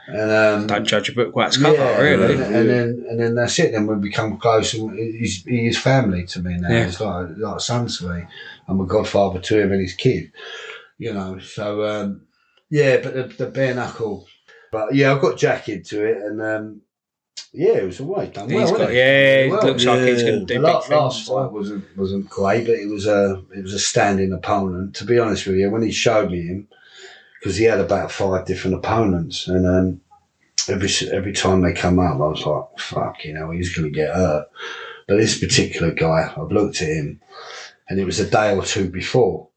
And 0.09 0.31
um, 0.31 0.67
Don't 0.67 0.87
judge 0.87 1.09
a 1.11 1.13
book 1.13 1.35
by 1.35 1.47
its 1.49 1.57
cover, 1.59 1.77
yeah, 1.77 1.99
really. 2.01 2.35
And, 2.35 2.43
and 2.55 2.69
then 2.69 3.07
and 3.11 3.21
then 3.21 3.35
that's 3.35 3.59
it. 3.59 3.73
Then 3.73 3.87
we 3.87 3.95
become 3.97 4.39
close, 4.39 4.73
and 4.75 4.99
he's 4.99 5.45
he 5.45 5.67
is 5.67 5.79
family 5.79 6.25
to 6.27 6.41
me 6.41 6.57
now. 6.57 6.71
Yeah. 6.71 6.85
He's 6.87 7.01
like 7.01 7.29
like 7.37 7.57
a 7.57 7.61
son 7.61 7.87
to 7.89 8.09
me. 8.09 8.25
I'm 8.67 8.81
a 8.81 8.87
godfather 8.87 9.39
to 9.41 9.61
him 9.61 9.73
and 9.73 9.81
his 9.81 9.95
kid. 9.95 10.33
You 10.99 11.13
know, 11.13 11.39
so 11.39 11.85
um, 11.85 12.23
yeah. 12.71 12.99
But 13.03 13.15
the, 13.15 13.23
the 13.45 13.51
bare 13.51 13.75
knuckle, 13.75 14.27
but 14.73 14.95
yeah, 14.95 15.15
I 15.15 15.19
got 15.19 15.37
Jack 15.39 15.69
into 15.69 16.05
it, 16.05 16.17
and 16.17 16.41
um, 16.43 16.81
yeah, 17.53 17.75
it 17.75 17.85
was 17.85 18.01
alright. 18.01 18.33
Done 18.33 18.49
well. 18.53 18.77
Got- 18.77 18.93
yeah, 18.93 19.41
it 19.41 19.51
looks 19.53 19.85
like 19.85 20.01
he's 20.01 20.23
gonna 20.23 20.39
do 20.41 20.47
The 20.47 20.55
big 20.55 20.63
la- 20.63 21.05
Last 21.05 21.27
fight 21.29 21.53
wasn't 21.53 21.85
wasn't 21.97 22.29
great, 22.29 22.67
but 22.67 22.77
it 22.77 22.89
was 22.89 23.07
a 23.07 23.43
it 23.55 23.63
was 23.63 23.75
a 23.75 23.79
standing 23.79 24.33
opponent. 24.33 24.97
To 24.97 25.05
be 25.05 25.19
honest 25.19 25.47
with 25.47 25.57
you, 25.57 25.71
when 25.71 25.83
he 25.83 25.93
showed 25.93 26.31
me 26.31 26.43
him, 26.47 26.69
because 27.41 27.57
he 27.57 27.65
had 27.65 27.81
about 27.81 28.11
five 28.13 28.47
different 28.47 28.77
opponents, 28.77 29.47
and 29.49 29.67
um, 29.67 30.01
every 30.69 30.89
every 31.13 31.33
time 31.33 31.63
they 31.63 31.73
come 31.73 31.99
up, 31.99 32.15
I 32.15 32.27
was 32.27 32.45
like, 32.45 32.65
"Fuck, 32.79 33.25
you 33.25 33.35
know, 33.35 33.51
he's 33.51 33.75
going 33.75 33.91
to 33.93 33.95
get 33.97 34.15
hurt." 34.15 34.47
But 35.07 35.17
this 35.19 35.39
particular 35.39 35.93
guy, 35.93 36.33
I've 36.37 36.53
looked 36.53 36.83
at 36.83 36.89
him, 36.89 37.21
and 37.89 37.99
it 37.99 38.05
was 38.05 38.21
a 38.21 38.29
day 38.29 38.55
or 38.55 38.63
two 38.63 38.91
before, 38.91 39.49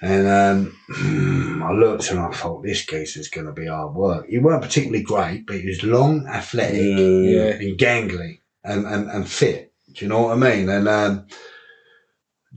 and 0.00 0.26
um, 0.26 1.62
I 1.64 1.72
looked 1.72 2.10
and 2.10 2.20
I 2.20 2.30
thought, 2.30 2.62
"This 2.62 2.84
geezer's 2.86 3.28
going 3.28 3.46
to 3.46 3.52
be 3.52 3.66
hard 3.66 3.94
work." 3.94 4.26
He 4.28 4.38
weren't 4.38 4.62
particularly 4.62 5.02
great, 5.02 5.46
but 5.46 5.56
he 5.60 5.66
was 5.66 5.82
long, 5.82 6.26
athletic, 6.26 6.80
Yeah. 6.80 7.54
and 7.54 7.78
gangly, 7.78 8.40
and, 8.64 8.86
and, 8.86 9.10
and 9.10 9.28
fit. 9.28 9.72
Do 9.92 10.04
you 10.04 10.08
know 10.08 10.22
what 10.22 10.36
I 10.36 10.54
mean? 10.54 10.68
And 10.68 10.86
um, 10.88 11.26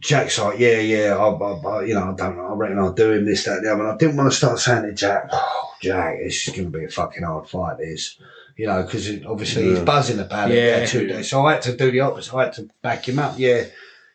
Jack's 0.01 0.39
like, 0.39 0.59
yeah, 0.59 0.79
yeah, 0.79 1.15
I, 1.15 1.29
I, 1.29 1.51
I, 1.53 1.83
you 1.85 1.93
know, 1.93 2.11
I 2.11 2.15
don't 2.15 2.35
know, 2.35 2.47
I 2.47 2.53
reckon 2.55 2.79
I'll 2.79 2.91
do 2.91 3.11
him 3.11 3.25
this, 3.25 3.45
that, 3.45 3.57
and 3.57 3.65
the 3.65 3.71
other. 3.71 3.83
And 3.83 3.91
I 3.93 3.97
didn't 3.97 4.17
want 4.17 4.31
to 4.31 4.37
start 4.37 4.59
saying 4.59 4.83
to 4.83 4.93
Jack, 4.93 5.29
oh, 5.31 5.71
Jack, 5.81 6.17
this 6.23 6.47
is 6.47 6.55
going 6.55 6.71
to 6.71 6.77
be 6.77 6.85
a 6.85 6.89
fucking 6.89 7.23
hard 7.23 7.47
fight, 7.47 7.77
this. 7.77 8.19
You 8.57 8.67
know, 8.67 8.83
because 8.83 9.09
obviously 9.25 9.63
he's 9.63 9.79
buzzing 9.79 10.19
about 10.19 10.51
it. 10.51 10.55
Yeah. 10.55 10.79
Yeah, 10.79 10.85
two 10.85 11.07
days. 11.07 11.29
So 11.29 11.45
I 11.45 11.53
had 11.53 11.61
to 11.63 11.77
do 11.77 11.89
the 11.89 12.01
opposite. 12.01 12.35
I 12.35 12.43
had 12.43 12.53
to 12.53 12.69
back 12.81 13.07
him 13.07 13.17
up. 13.17 13.35
Yeah, 13.37 13.63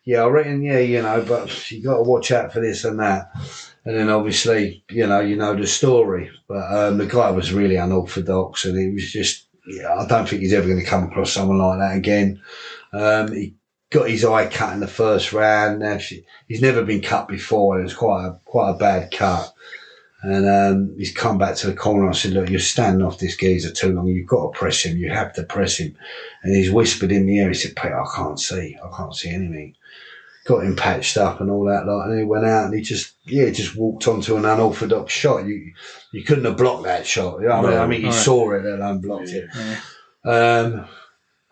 yeah, 0.04 0.22
I 0.22 0.26
reckon, 0.28 0.62
yeah, 0.62 0.78
you 0.78 1.02
know, 1.02 1.24
but 1.26 1.70
you 1.70 1.82
got 1.82 1.96
to 1.96 2.02
watch 2.02 2.30
out 2.30 2.52
for 2.52 2.60
this 2.60 2.84
and 2.84 3.00
that. 3.00 3.30
And 3.84 3.96
then 3.96 4.10
obviously, 4.10 4.84
you 4.90 5.06
know, 5.06 5.20
you 5.20 5.36
know 5.36 5.54
the 5.56 5.66
story. 5.66 6.30
But 6.48 6.70
um, 6.72 6.98
the 6.98 7.06
guy 7.06 7.30
was 7.30 7.52
really 7.52 7.76
unorthodox, 7.76 8.64
and 8.64 8.78
he 8.78 8.90
was 8.90 9.10
just, 9.10 9.46
yeah, 9.66 9.94
I 9.94 10.06
don't 10.06 10.28
think 10.28 10.42
he's 10.42 10.52
ever 10.52 10.68
going 10.68 10.80
to 10.80 10.86
come 10.86 11.04
across 11.04 11.32
someone 11.32 11.58
like 11.58 11.78
that 11.78 11.96
again. 11.96 12.40
Um, 12.92 13.32
he 13.32 13.54
got 13.90 14.10
his 14.10 14.24
eye 14.24 14.46
cut 14.48 14.72
in 14.74 14.80
the 14.80 14.86
first 14.86 15.32
round. 15.32 15.82
Actually, 15.82 16.24
he's 16.48 16.62
never 16.62 16.82
been 16.84 17.00
cut 17.02 17.28
before. 17.28 17.78
It 17.80 17.84
was 17.84 17.94
quite 17.94 18.26
a 18.26 18.40
quite 18.44 18.70
a 18.70 18.78
bad 18.78 19.10
cut. 19.10 19.52
And 20.22 20.48
um, 20.48 20.94
he's 20.96 21.12
come 21.12 21.38
back 21.38 21.54
to 21.56 21.66
the 21.68 21.74
corner. 21.74 22.08
I 22.08 22.12
said, 22.12 22.32
"Look, 22.32 22.48
you're 22.50 22.58
standing 22.58 23.06
off 23.06 23.18
this 23.18 23.36
geezer 23.36 23.70
too 23.70 23.92
long. 23.92 24.08
You've 24.08 24.26
got 24.26 24.52
to 24.52 24.58
press 24.58 24.82
him. 24.82 24.96
You 24.96 25.10
have 25.10 25.32
to 25.34 25.44
press 25.44 25.76
him." 25.76 25.96
And 26.42 26.56
he's 26.56 26.70
whispered 26.72 27.12
in 27.12 27.26
the 27.26 27.36
ear. 27.38 27.48
He 27.48 27.54
said, 27.54 27.76
"Peter, 27.76 28.00
I 28.00 28.06
can't 28.16 28.40
see. 28.40 28.76
I 28.82 28.96
can't 28.96 29.14
see 29.14 29.30
anything." 29.30 29.74
Got 30.46 30.64
him 30.64 30.76
patched 30.76 31.16
up 31.16 31.40
and 31.40 31.50
all 31.50 31.64
that 31.64 31.86
lot, 31.86 32.08
and 32.08 32.18
he 32.18 32.24
went 32.24 32.44
out 32.46 32.66
and 32.66 32.74
he 32.74 32.80
just, 32.80 33.14
yeah, 33.24 33.50
just 33.50 33.74
walked 33.74 34.06
onto 34.06 34.36
an 34.36 34.44
unorthodox 34.44 35.12
shot. 35.12 35.44
You, 35.44 35.72
you 36.12 36.22
couldn't 36.22 36.44
have 36.44 36.56
blocked 36.56 36.84
that 36.84 37.04
shot. 37.04 37.40
You 37.40 37.48
know 37.48 37.54
I 37.54 37.62
mean, 37.62 37.78
I 37.80 37.86
mean, 37.86 38.00
you 38.02 38.06
Right. 38.10 38.14
saw 38.14 38.52
it, 38.52 38.64
and 38.64 38.80
unblocked 38.80 39.02
blocked 39.02 39.30
it. 39.30 39.48
Um, 40.24 40.86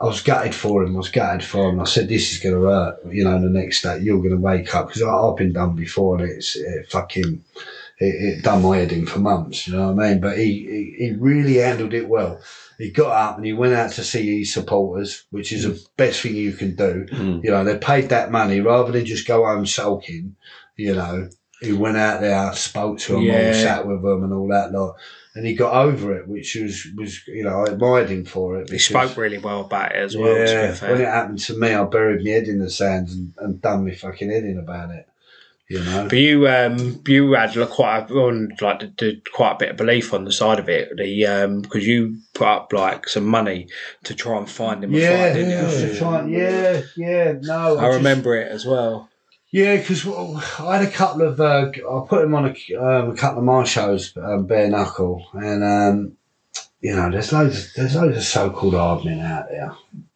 I 0.01 0.07
was 0.07 0.23
gutted 0.23 0.55
for 0.55 0.83
him. 0.83 0.95
I 0.95 0.99
was 0.99 1.09
gutted 1.09 1.45
for 1.45 1.71
him. 1.71 1.81
I 1.81 1.85
said, 1.85 2.09
"This 2.09 2.33
is 2.33 2.39
going 2.39 2.57
to 2.57 2.67
hurt." 2.67 2.99
You 3.11 3.25
know, 3.25 3.41
the 3.41 3.49
next 3.49 3.83
day 3.83 4.01
you're 4.01 4.19
going 4.19 4.31
to 4.31 4.37
wake 4.37 4.75
up 4.75 4.89
because 4.89 5.03
I've 5.03 5.37
been 5.37 5.53
done 5.53 5.77
before, 5.77 6.19
and 6.19 6.29
it's 6.29 6.57
it 6.57 6.91
fucking 6.91 7.45
it, 7.99 8.39
it 8.39 8.43
done 8.43 8.63
my 8.63 8.79
head 8.79 8.93
in 8.93 9.07
for 9.07 9.21
months. 9.21 9.69
You 9.69 9.77
know 9.77 9.93
what 9.93 10.05
I 10.05 10.09
mean? 10.11 10.21
But 10.21 10.39
he, 10.39 10.45
he 10.45 11.07
he 11.07 11.13
really 11.13 11.55
handled 11.55 11.95
it 11.95 12.09
well. 12.09 12.41
He 12.77 12.91
got 12.91 13.13
up 13.13 13.37
and 13.37 13.47
he 13.47 13.53
went 13.53 13.75
out 13.75 13.93
to 13.93 14.03
see 14.03 14.41
his 14.41 14.53
supporters, 14.53 15.27
which 15.31 15.53
is 15.53 15.63
the 15.63 15.81
best 15.97 16.21
thing 16.21 16.35
you 16.35 16.55
can 16.55 16.75
do. 16.75 17.07
Mm. 17.13 17.45
You 17.45 17.51
know, 17.53 17.63
they 17.63 17.79
paid 17.79 18.09
that 18.09 18.33
money 18.33 18.61
rather 18.61 18.91
than 18.91 19.05
just 19.05 19.29
go 19.29 19.45
home 19.45 19.65
sulking. 19.65 20.35
You 20.77 20.97
know, 20.97 21.29
he 21.61 21.73
went 21.73 21.97
out 21.97 22.21
there, 22.21 22.53
spoke 22.55 22.99
to 23.01 23.13
them, 23.13 23.23
Yeah. 23.23 23.49
all, 23.49 23.55
sat 23.55 23.87
with 23.87 24.03
them, 24.03 24.25
and 24.25 24.33
all 24.33 24.49
that 24.49 24.73
lot. 24.73 24.97
And 25.37 25.45
he 25.47 25.55
got 25.55 25.75
over 25.75 26.17
it, 26.17 26.29
which 26.29 26.55
was 26.55 26.87
was 26.97 27.27
you 27.27 27.43
know 27.45 27.65
I 27.65 27.73
admired 27.73 28.09
him 28.11 28.25
for 28.25 28.61
it. 28.61 28.71
He 28.71 28.79
spoke 28.79 29.17
really 29.17 29.39
well 29.39 29.63
about 29.63 29.93
it 29.93 29.97
as 29.99 30.17
well. 30.17 30.37
yeah, 30.37 30.75
when 30.89 31.01
it 31.01 31.07
happened 31.09 31.41
to 31.41 31.59
me, 31.59 31.75
I 31.75 31.85
buried 31.85 32.25
my 32.25 32.31
head 32.31 32.45
in 32.49 32.61
the 32.61 32.71
sand 32.71 33.09
and, 33.09 33.35
and 33.39 33.61
done 33.61 33.85
my 33.85 33.95
fucking 33.95 34.31
head 34.31 34.45
in 34.45 34.59
about 34.59 34.91
it. 34.91 35.09
You 35.67 35.83
know, 35.83 36.05
But 36.11 36.19
you, 36.19 36.47
um, 36.47 37.03
you 37.09 37.33
had 37.33 37.57
like, 37.57 37.71
quite 37.71 38.11
a, 38.11 38.15
on 38.15 38.51
like 38.61 38.81
the, 38.81 38.93
the, 38.99 39.23
quite 39.33 39.53
a 39.53 39.59
bit 39.59 39.71
of 39.71 39.77
belief 39.79 40.13
on 40.13 40.27
the 40.27 40.31
side 40.31 40.59
of 40.59 40.69
it. 40.69 40.95
The 40.95 41.27
um, 41.27 41.63
because 41.63 41.87
you 41.87 42.19
put 42.35 42.47
up 42.47 42.73
like 42.75 43.09
some 43.09 43.25
money 43.25 43.69
to 44.05 44.15
try 44.15 44.37
and 44.37 44.49
find 44.49 44.85
him 44.85 44.95
a 44.95 44.99
yeah, 44.99 45.33
fight, 45.33 45.97
try 45.99 46.27
yeah, 46.27 46.83
yeah. 46.97 47.33
No, 47.41 47.79
I 47.79 47.87
just- 47.87 47.97
remember 47.97 48.37
it 48.37 48.53
as 48.53 48.67
well. 48.67 49.09
Yeah, 49.55 49.77
because 49.77 50.05
I 50.59 50.79
had 50.79 50.89
a 50.89 50.91
couple 50.91 51.23
of, 51.23 51.41
uh, 51.41 51.71
I 51.71 52.07
put 52.09 52.25
him 52.25 52.35
on 52.35 52.47
a, 52.47 52.75
um, 52.77 53.11
a 53.11 53.15
couple 53.15 53.39
of 53.39 53.45
my 53.45 53.63
shows, 53.63 54.13
um, 54.17 54.47
bare 54.47 54.69
knuckle, 54.69 55.25
and 55.33 55.63
um, 55.63 56.17
you 56.81 56.97
know, 56.97 57.09
there's 57.09 57.33
loads, 57.33 57.73
there's 57.75 57.95
loads 57.95 58.17
of 58.17 58.25
so-called 58.25 58.75
hard 58.75 59.05
men 59.05 59.21
out 59.21 59.47
there, 59.49 59.73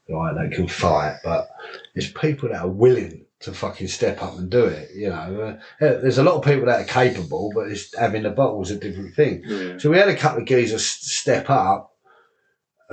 right? 0.08 0.34
That 0.34 0.50
can 0.50 0.66
fight, 0.66 1.18
but 1.22 1.48
there's 1.94 2.10
people 2.10 2.48
that 2.48 2.62
are 2.62 2.68
willing 2.68 3.26
to 3.38 3.52
fucking 3.52 3.86
step 3.86 4.20
up 4.24 4.36
and 4.38 4.50
do 4.50 4.64
it. 4.64 4.90
You 4.92 5.10
know, 5.10 5.56
uh, 5.80 6.00
there's 6.00 6.18
a 6.18 6.24
lot 6.24 6.34
of 6.34 6.44
people 6.44 6.66
that 6.66 6.80
are 6.80 6.92
capable, 6.92 7.52
but 7.54 7.68
it's 7.68 7.96
having 7.96 8.24
the 8.24 8.30
bottle's 8.30 8.72
a 8.72 8.76
different 8.76 9.14
thing. 9.14 9.44
So 9.78 9.88
we 9.88 9.98
had 9.98 10.08
a 10.08 10.16
couple 10.16 10.42
of 10.42 10.48
geezers 10.48 10.84
step 10.84 11.48
up. 11.48 11.94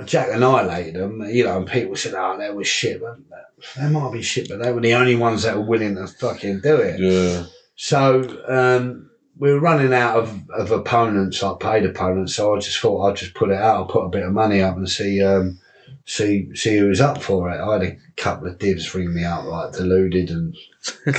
Jack 0.04 0.28
annihilated 0.30 0.94
them, 0.94 1.22
you 1.30 1.44
know, 1.44 1.56
and 1.56 1.66
people 1.66 1.96
said, 1.96 2.14
"Oh, 2.14 2.36
that 2.38 2.54
was 2.54 2.68
shit." 2.68 3.00
But 3.00 3.18
they 3.76 3.88
might 3.88 4.12
be 4.12 4.22
shit, 4.22 4.48
but 4.48 4.62
they 4.62 4.72
were 4.72 4.80
the 4.80 4.94
only 4.94 5.16
ones 5.16 5.42
that 5.42 5.56
were 5.56 5.62
willing 5.62 5.94
to 5.96 6.06
fucking 6.06 6.60
do 6.60 6.76
it. 6.76 7.00
Yeah. 7.00 7.44
So 7.76 8.42
um, 8.46 9.10
we 9.38 9.52
were 9.52 9.60
running 9.60 9.94
out 9.94 10.16
of, 10.16 10.50
of 10.50 10.70
opponents, 10.70 11.42
like 11.42 11.60
paid 11.60 11.86
opponents. 11.86 12.34
So 12.34 12.54
I 12.54 12.58
just 12.58 12.78
thought 12.78 13.06
I'd 13.06 13.16
just 13.16 13.34
put 13.34 13.50
it 13.50 13.56
out. 13.56 13.76
I'll 13.76 13.86
put 13.86 14.04
a 14.04 14.10
bit 14.10 14.22
of 14.22 14.32
money 14.32 14.60
up 14.60 14.76
and 14.76 14.88
see 14.88 15.22
um, 15.22 15.58
see 16.04 16.54
see 16.54 16.76
who 16.78 16.88
was 16.88 17.00
up 17.00 17.22
for 17.22 17.50
it. 17.50 17.60
I 17.60 17.72
had 17.72 17.82
a 17.82 17.96
couple 18.16 18.48
of 18.48 18.58
divs 18.58 18.94
ring 18.94 19.14
me 19.14 19.24
up, 19.24 19.44
like 19.44 19.72
deluded, 19.72 20.30
and 20.30 20.54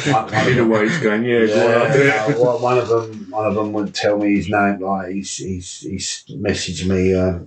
one, 0.05 0.31
one, 0.31 0.49
In 0.49 0.59
a 0.59 0.67
way, 0.67 0.87
he's 0.87 0.99
going, 0.99 1.23
yeah, 1.23 1.45
go 1.47 1.67
on, 1.67 1.87
I'll 1.87 1.93
do 1.93 2.05
yeah, 2.05 2.37
one 2.37 2.61
one 2.61 2.77
of 2.77 2.87
them, 2.87 3.27
one 3.29 3.45
of 3.45 3.55
them 3.55 3.73
wouldn't 3.73 3.95
tell 3.95 4.17
me 4.17 4.35
his 4.35 4.49
name. 4.49 4.79
Like 4.79 5.11
he's 5.11 5.35
he's 5.35 5.79
he's 5.79 6.25
messaged 6.29 6.87
me. 6.87 7.15
Uh, 7.15 7.39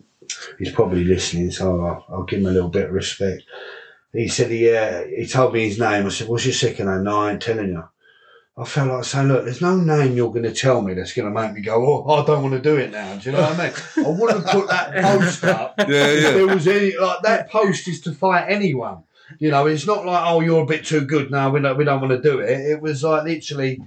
he's 0.59 0.73
probably 0.73 1.05
listening, 1.05 1.51
so 1.51 1.81
I'll, 1.85 2.05
I'll 2.09 2.23
give 2.25 2.41
him 2.41 2.47
a 2.47 2.51
little 2.53 2.69
bit 2.69 2.87
of 2.87 2.93
respect. 2.93 3.43
He 4.13 4.29
said 4.29 4.51
he 4.51 4.75
uh, 4.75 5.05
he 5.05 5.27
told 5.27 5.55
me 5.55 5.69
his 5.69 5.79
name. 5.79 6.07
I 6.07 6.09
said, 6.09 6.29
"What's 6.29 6.45
your 6.45 6.55
second 6.55 6.87
name?" 6.87 7.05
No, 7.05 7.21
I 7.21 7.33
ain't 7.33 7.43
telling 7.43 7.69
you. 7.69 7.85
I 8.59 8.65
felt 8.65 8.89
like 8.89 9.05
saying, 9.05 9.29
"Look, 9.29 9.45
there's 9.45 9.61
no 9.63 9.77
name 9.77 10.17
you're 10.17 10.33
going 10.33 10.43
to 10.43 10.53
tell 10.53 10.83
me 10.83 10.95
that's 10.95 11.13
going 11.15 11.33
to 11.33 11.41
make 11.41 11.55
me 11.55 11.61
go, 11.61 12.05
oh, 12.05 12.11
I 12.15 12.25
don't 12.27 12.43
want 12.43 12.55
to 12.55 12.61
do 12.61 12.77
it 12.77 12.91
now." 12.91 13.17
Do 13.17 13.31
you 13.31 13.37
know 13.37 13.43
what 13.43 13.59
I 13.59 13.67
mean? 13.67 14.07
I 14.07 14.09
wouldn't 14.11 14.45
have 14.47 14.55
put 14.55 14.69
that 14.69 14.95
post 15.03 15.45
up 15.45 15.75
Yeah, 15.79 16.07
if 16.07 16.23
yeah. 16.23 16.31
there 16.33 16.47
was 16.49 16.67
any 16.67 16.97
like 16.97 17.23
that 17.23 17.51
post 17.51 17.87
is 17.89 18.01
to 18.03 18.13
fight 18.13 18.47
anyone. 18.49 19.05
You 19.39 19.53
know, 19.53 19.67
it's 19.67 19.87
not 19.87 20.05
like 20.05 20.23
oh 20.27 20.41
you're 20.41 20.65
a 20.65 20.67
bit 20.67 20.85
too 20.85 21.03
good 21.03 21.31
now. 21.31 21.51
We 21.51 21.61
don't 21.61 21.79
we 21.79 21.85
don't 21.85 22.01
want 22.01 22.13
to 22.13 22.21
do 22.21 22.41
it. 22.41 22.51
It 22.51 22.83
was 22.83 23.05
like 23.05 23.23
literally, 23.25 23.81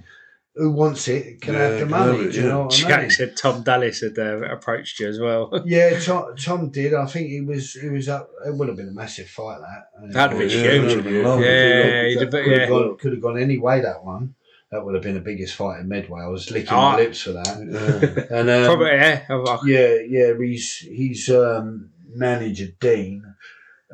who 0.56 0.70
wants 0.70 1.08
it 1.08 1.40
can 1.40 1.54
Yeah, 1.54 1.60
have 1.68 1.78
the 1.80 1.86
money. 1.86 2.12
have 2.18 2.26
it, 2.26 2.32
do 2.32 2.40
you 2.42 2.48
know 2.48 2.62
what 2.64 2.74
I 2.74 2.76
Jack 2.88 3.00
mean? 3.02 3.10
said 3.10 3.36
Tom 3.36 3.62
Dallas 3.62 4.00
had 4.00 4.18
uh, 4.18 4.42
approached 4.42 5.00
you 5.00 5.08
as 5.08 5.18
well. 5.18 5.50
Yeah, 5.66 5.98
Tom, 5.98 6.36
Tom 6.36 6.70
did. 6.70 6.94
I 6.94 7.06
think 7.06 7.28
he 7.28 7.40
was 7.40 7.72
he 7.72 7.88
was 7.88 8.08
up. 8.08 8.30
It 8.46 8.54
would 8.54 8.68
have 8.68 8.76
been 8.76 8.88
a 8.88 8.92
massive 8.92 9.28
fight 9.28 9.58
that. 9.60 10.12
That'd 10.12 10.38
have 10.38 10.48
been 10.48 10.50
Yeah, 10.50 10.70
huge. 10.72 10.82
that'd 10.82 10.96
have 10.96 11.04
been 11.04 11.22
lovely. 11.24 11.46
Yeah, 11.46 11.82
could, 11.92 12.08
he'd 12.08 12.20
have, 12.50 12.60
have- 12.60 12.68
gone, 12.68 12.96
could 12.98 13.12
have 13.12 13.22
gone 13.22 13.38
any 13.38 13.58
way 13.58 13.80
that 13.80 14.04
one. 14.04 14.34
that 14.70 14.84
would 14.84 14.94
have 14.94 15.02
been 15.02 15.14
the 15.14 15.20
biggest 15.20 15.54
fight 15.56 15.80
in 15.80 15.88
Medway. 15.88 16.20
I 16.20 16.28
was 16.28 16.50
licking 16.50 16.68
Ah. 16.72 16.92
my 16.92 16.96
lips 16.98 17.22
for 17.22 17.32
that. 17.32 17.56
and 18.30 18.48
um, 18.50 18.64
Probably, 18.64 18.90
yeah. 18.90 19.24
Yeah, 19.64 19.96
yeah. 20.08 20.32
He's 20.38 20.76
he's 20.78 21.30
um, 21.30 21.90
manager 22.14 22.66
Dean. 22.80 23.22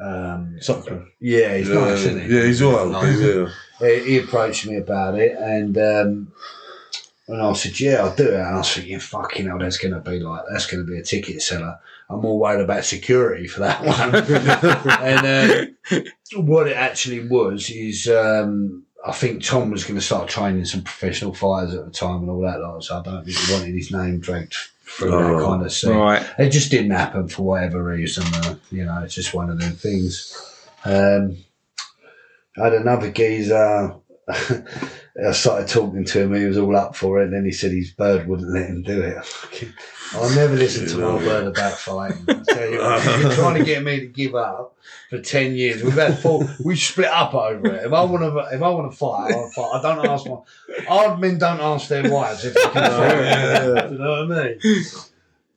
Um, 0.00 0.56
Sutcliffe. 0.61 1.08
yeah, 1.20 1.56
he's 1.58 1.68
yeah, 1.68 1.74
nice, 1.74 1.98
isn't 2.00 2.22
he? 2.22 2.34
yeah, 2.34 2.42
he's 2.44 2.62
all 2.62 2.72
right. 2.90 3.02
Nice. 3.04 3.20
Yeah. 3.20 3.48
He, 3.81 4.01
he 4.05 4.18
approached 4.18 4.66
me 4.66 4.76
about 4.76 5.18
it, 5.18 5.37
and 5.39 5.76
um, 5.78 6.33
and 7.28 7.43
I 7.43 7.53
said, 7.55 7.78
"Yeah, 7.81 8.03
I'll 8.05 8.14
do 8.14 8.28
it." 8.28 8.35
And 8.35 8.43
I 8.43 8.57
was 8.59 8.72
thinking, 8.74 8.99
"Fucking 9.01 9.47
hell, 9.47 9.59
that's 9.59 9.78
going 9.78 9.95
to 9.95 10.01
be 10.01 10.20
like 10.20 10.43
that's 10.51 10.66
going 10.66 10.85
to 10.85 10.91
be 10.91 10.99
a 10.99 11.03
ticket 11.03 11.43
seller." 11.43 11.78
I'm 12.09 12.20
more 12.22 12.39
worried 12.41 12.61
about 12.64 12.85
security 12.85 13.47
for 13.47 13.61
that 13.61 13.85
one. 13.85 14.12
and 15.01 15.70
uh, 15.95 16.01
what 16.41 16.66
it 16.66 16.76
actually 16.76 17.28
was 17.28 17.70
is, 17.70 18.09
um, 18.09 18.83
I 19.07 19.12
think 19.12 19.45
Tom 19.45 19.70
was 19.70 19.85
going 19.85 19.95
to 19.99 20.05
start 20.05 20.28
training 20.28 20.64
some 20.64 20.83
professional 20.83 21.33
fighters 21.35 21.72
at 21.74 21.85
the 21.85 21.93
time 21.93 22.22
and 22.22 22.31
all 22.31 22.41
that 22.41 22.59
lot. 22.61 22.83
So 22.83 22.99
I 22.99 23.03
don't 23.05 23.24
think 23.24 23.39
he 23.39 23.53
wanted 23.53 23.74
his 23.76 23.93
name 23.93 24.18
dragged 24.18 24.57
through 24.87 25.12
that 25.12 25.16
Oh. 25.18 25.47
kind 25.47 25.64
of 25.64 25.72
scene. 25.72 25.95
Right. 25.97 26.26
It 26.37 26.51
just 26.51 26.72
didn't 26.72 26.91
happen 26.91 27.28
for 27.28 27.43
whatever 27.43 27.81
reason. 27.85 28.24
Uh, 28.35 28.57
you 28.72 28.85
know, 28.85 29.03
it's 29.05 29.14
just 29.14 29.33
one 29.33 29.49
of 29.49 29.61
them 29.61 29.74
things. 29.74 30.35
Um, 30.85 31.37
had 32.64 32.74
another 32.74 33.11
geezer. 33.11 33.96
I 34.28 35.32
started 35.32 35.68
talking 35.68 36.04
to 36.04 36.20
him. 36.20 36.34
He 36.34 36.44
was 36.44 36.56
all 36.56 36.76
up 36.76 36.94
for 36.94 37.20
it. 37.20 37.24
And 37.24 37.34
then 37.34 37.44
he 37.44 37.52
said 37.52 37.72
his 37.72 37.90
bird 37.90 38.26
wouldn't 38.26 38.52
let 38.52 38.68
him 38.68 38.82
do 38.82 39.02
it. 39.02 39.72
I'll 40.12 40.34
never 40.34 40.56
listen 40.56 40.88
to 40.88 40.98
my 40.98 41.18
bird 41.18 41.46
about 41.46 41.74
fighting. 41.74 42.24
I 42.28 42.42
tell 42.42 42.70
you 42.70 42.78
what, 42.78 43.04
been 43.04 43.32
trying 43.32 43.58
to 43.58 43.64
get 43.64 43.84
me 43.84 44.00
to 44.00 44.06
give 44.06 44.34
up 44.34 44.76
for 45.08 45.20
ten 45.20 45.54
years. 45.54 45.84
We've 45.84 45.92
had 45.94 46.18
four. 46.18 46.48
We 46.64 46.74
split 46.74 47.11
up 47.11 47.32
over 47.32 47.68
it. 47.68 47.86
If 47.86 47.92
I 47.92 48.02
want 48.02 48.22
to, 48.22 48.56
if 48.56 48.61
I 48.61 48.68
want 48.70 48.90
to 48.90 48.96
fight, 48.96 49.32
I'll 49.32 49.50
fight. 49.50 49.70
I 49.74 49.82
don't 49.82 50.06
ask 50.06 50.26
my 50.26 50.38
hard 50.88 51.20
men 51.20 51.38
don't 51.38 51.61
ask 51.61 51.86
their 51.88 52.11
wives 52.11 52.44
if 52.44 52.54
they 52.54 52.61
can 52.61 52.72
fight. 52.72 53.90
You 53.92 53.98
know 53.98 54.26
what 54.26 54.38
I 54.38 54.44
mean? 54.48 54.58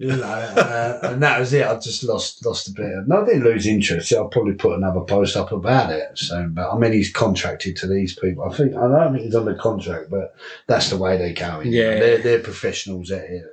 You 0.04 0.18
know, 0.18 0.24
uh, 0.24 1.00
and 1.04 1.24
that 1.24 1.40
was 1.40 1.54
it. 1.54 1.66
I 1.66 1.80
just 1.80 2.04
lost 2.04 2.46
lost 2.46 2.68
a 2.68 2.72
bit. 2.72 2.92
Of, 2.92 3.08
no, 3.08 3.22
I 3.22 3.26
didn't 3.26 3.44
lose 3.44 3.66
interest. 3.66 4.12
I'll 4.14 4.28
probably 4.28 4.54
put 4.54 4.78
another 4.78 5.02
post 5.02 5.38
up 5.38 5.52
about 5.52 5.92
it. 5.92 6.18
So, 6.18 6.48
but 6.52 6.72
I 6.72 6.78
mean, 6.78 6.92
he's 6.92 7.12
contracted 7.12 7.78
to 7.78 7.88
these 7.88 8.18
people. 8.20 8.44
I 8.44 8.54
think 8.56 8.76
I 8.76 8.88
don't 8.88 9.14
think 9.14 9.26
he's 9.26 9.36
under 9.36 9.56
contract, 9.56 10.10
but 10.10 10.36
that's 10.68 10.90
the 10.90 10.98
way 10.98 11.18
they 11.18 11.34
go. 11.34 11.62
Yeah. 11.62 12.00
they're 12.00 12.18
they're 12.18 12.40
professionals 12.40 13.12
at 13.12 13.24
it. 13.24 13.46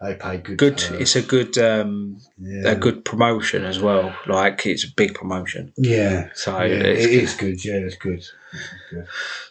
They 0.00 0.14
pay 0.14 0.38
good. 0.38 0.58
Good. 0.58 0.80
It's 0.92 1.16
a 1.16 1.22
good, 1.22 1.58
um, 1.58 2.20
yeah. 2.40 2.70
a 2.70 2.76
good 2.76 3.04
promotion 3.04 3.64
as 3.64 3.80
well. 3.80 4.14
Like 4.28 4.64
it's 4.64 4.84
a 4.84 4.94
big 4.94 5.14
promotion. 5.14 5.72
yeah. 5.76 6.28
So 6.34 6.56
yeah, 6.62 6.74
it's 6.74 7.04
it 7.04 7.08
good. 7.08 7.22
is 7.22 7.34
good. 7.34 7.64
Yeah, 7.64 7.74
it's 7.74 7.96
good. 7.96 8.24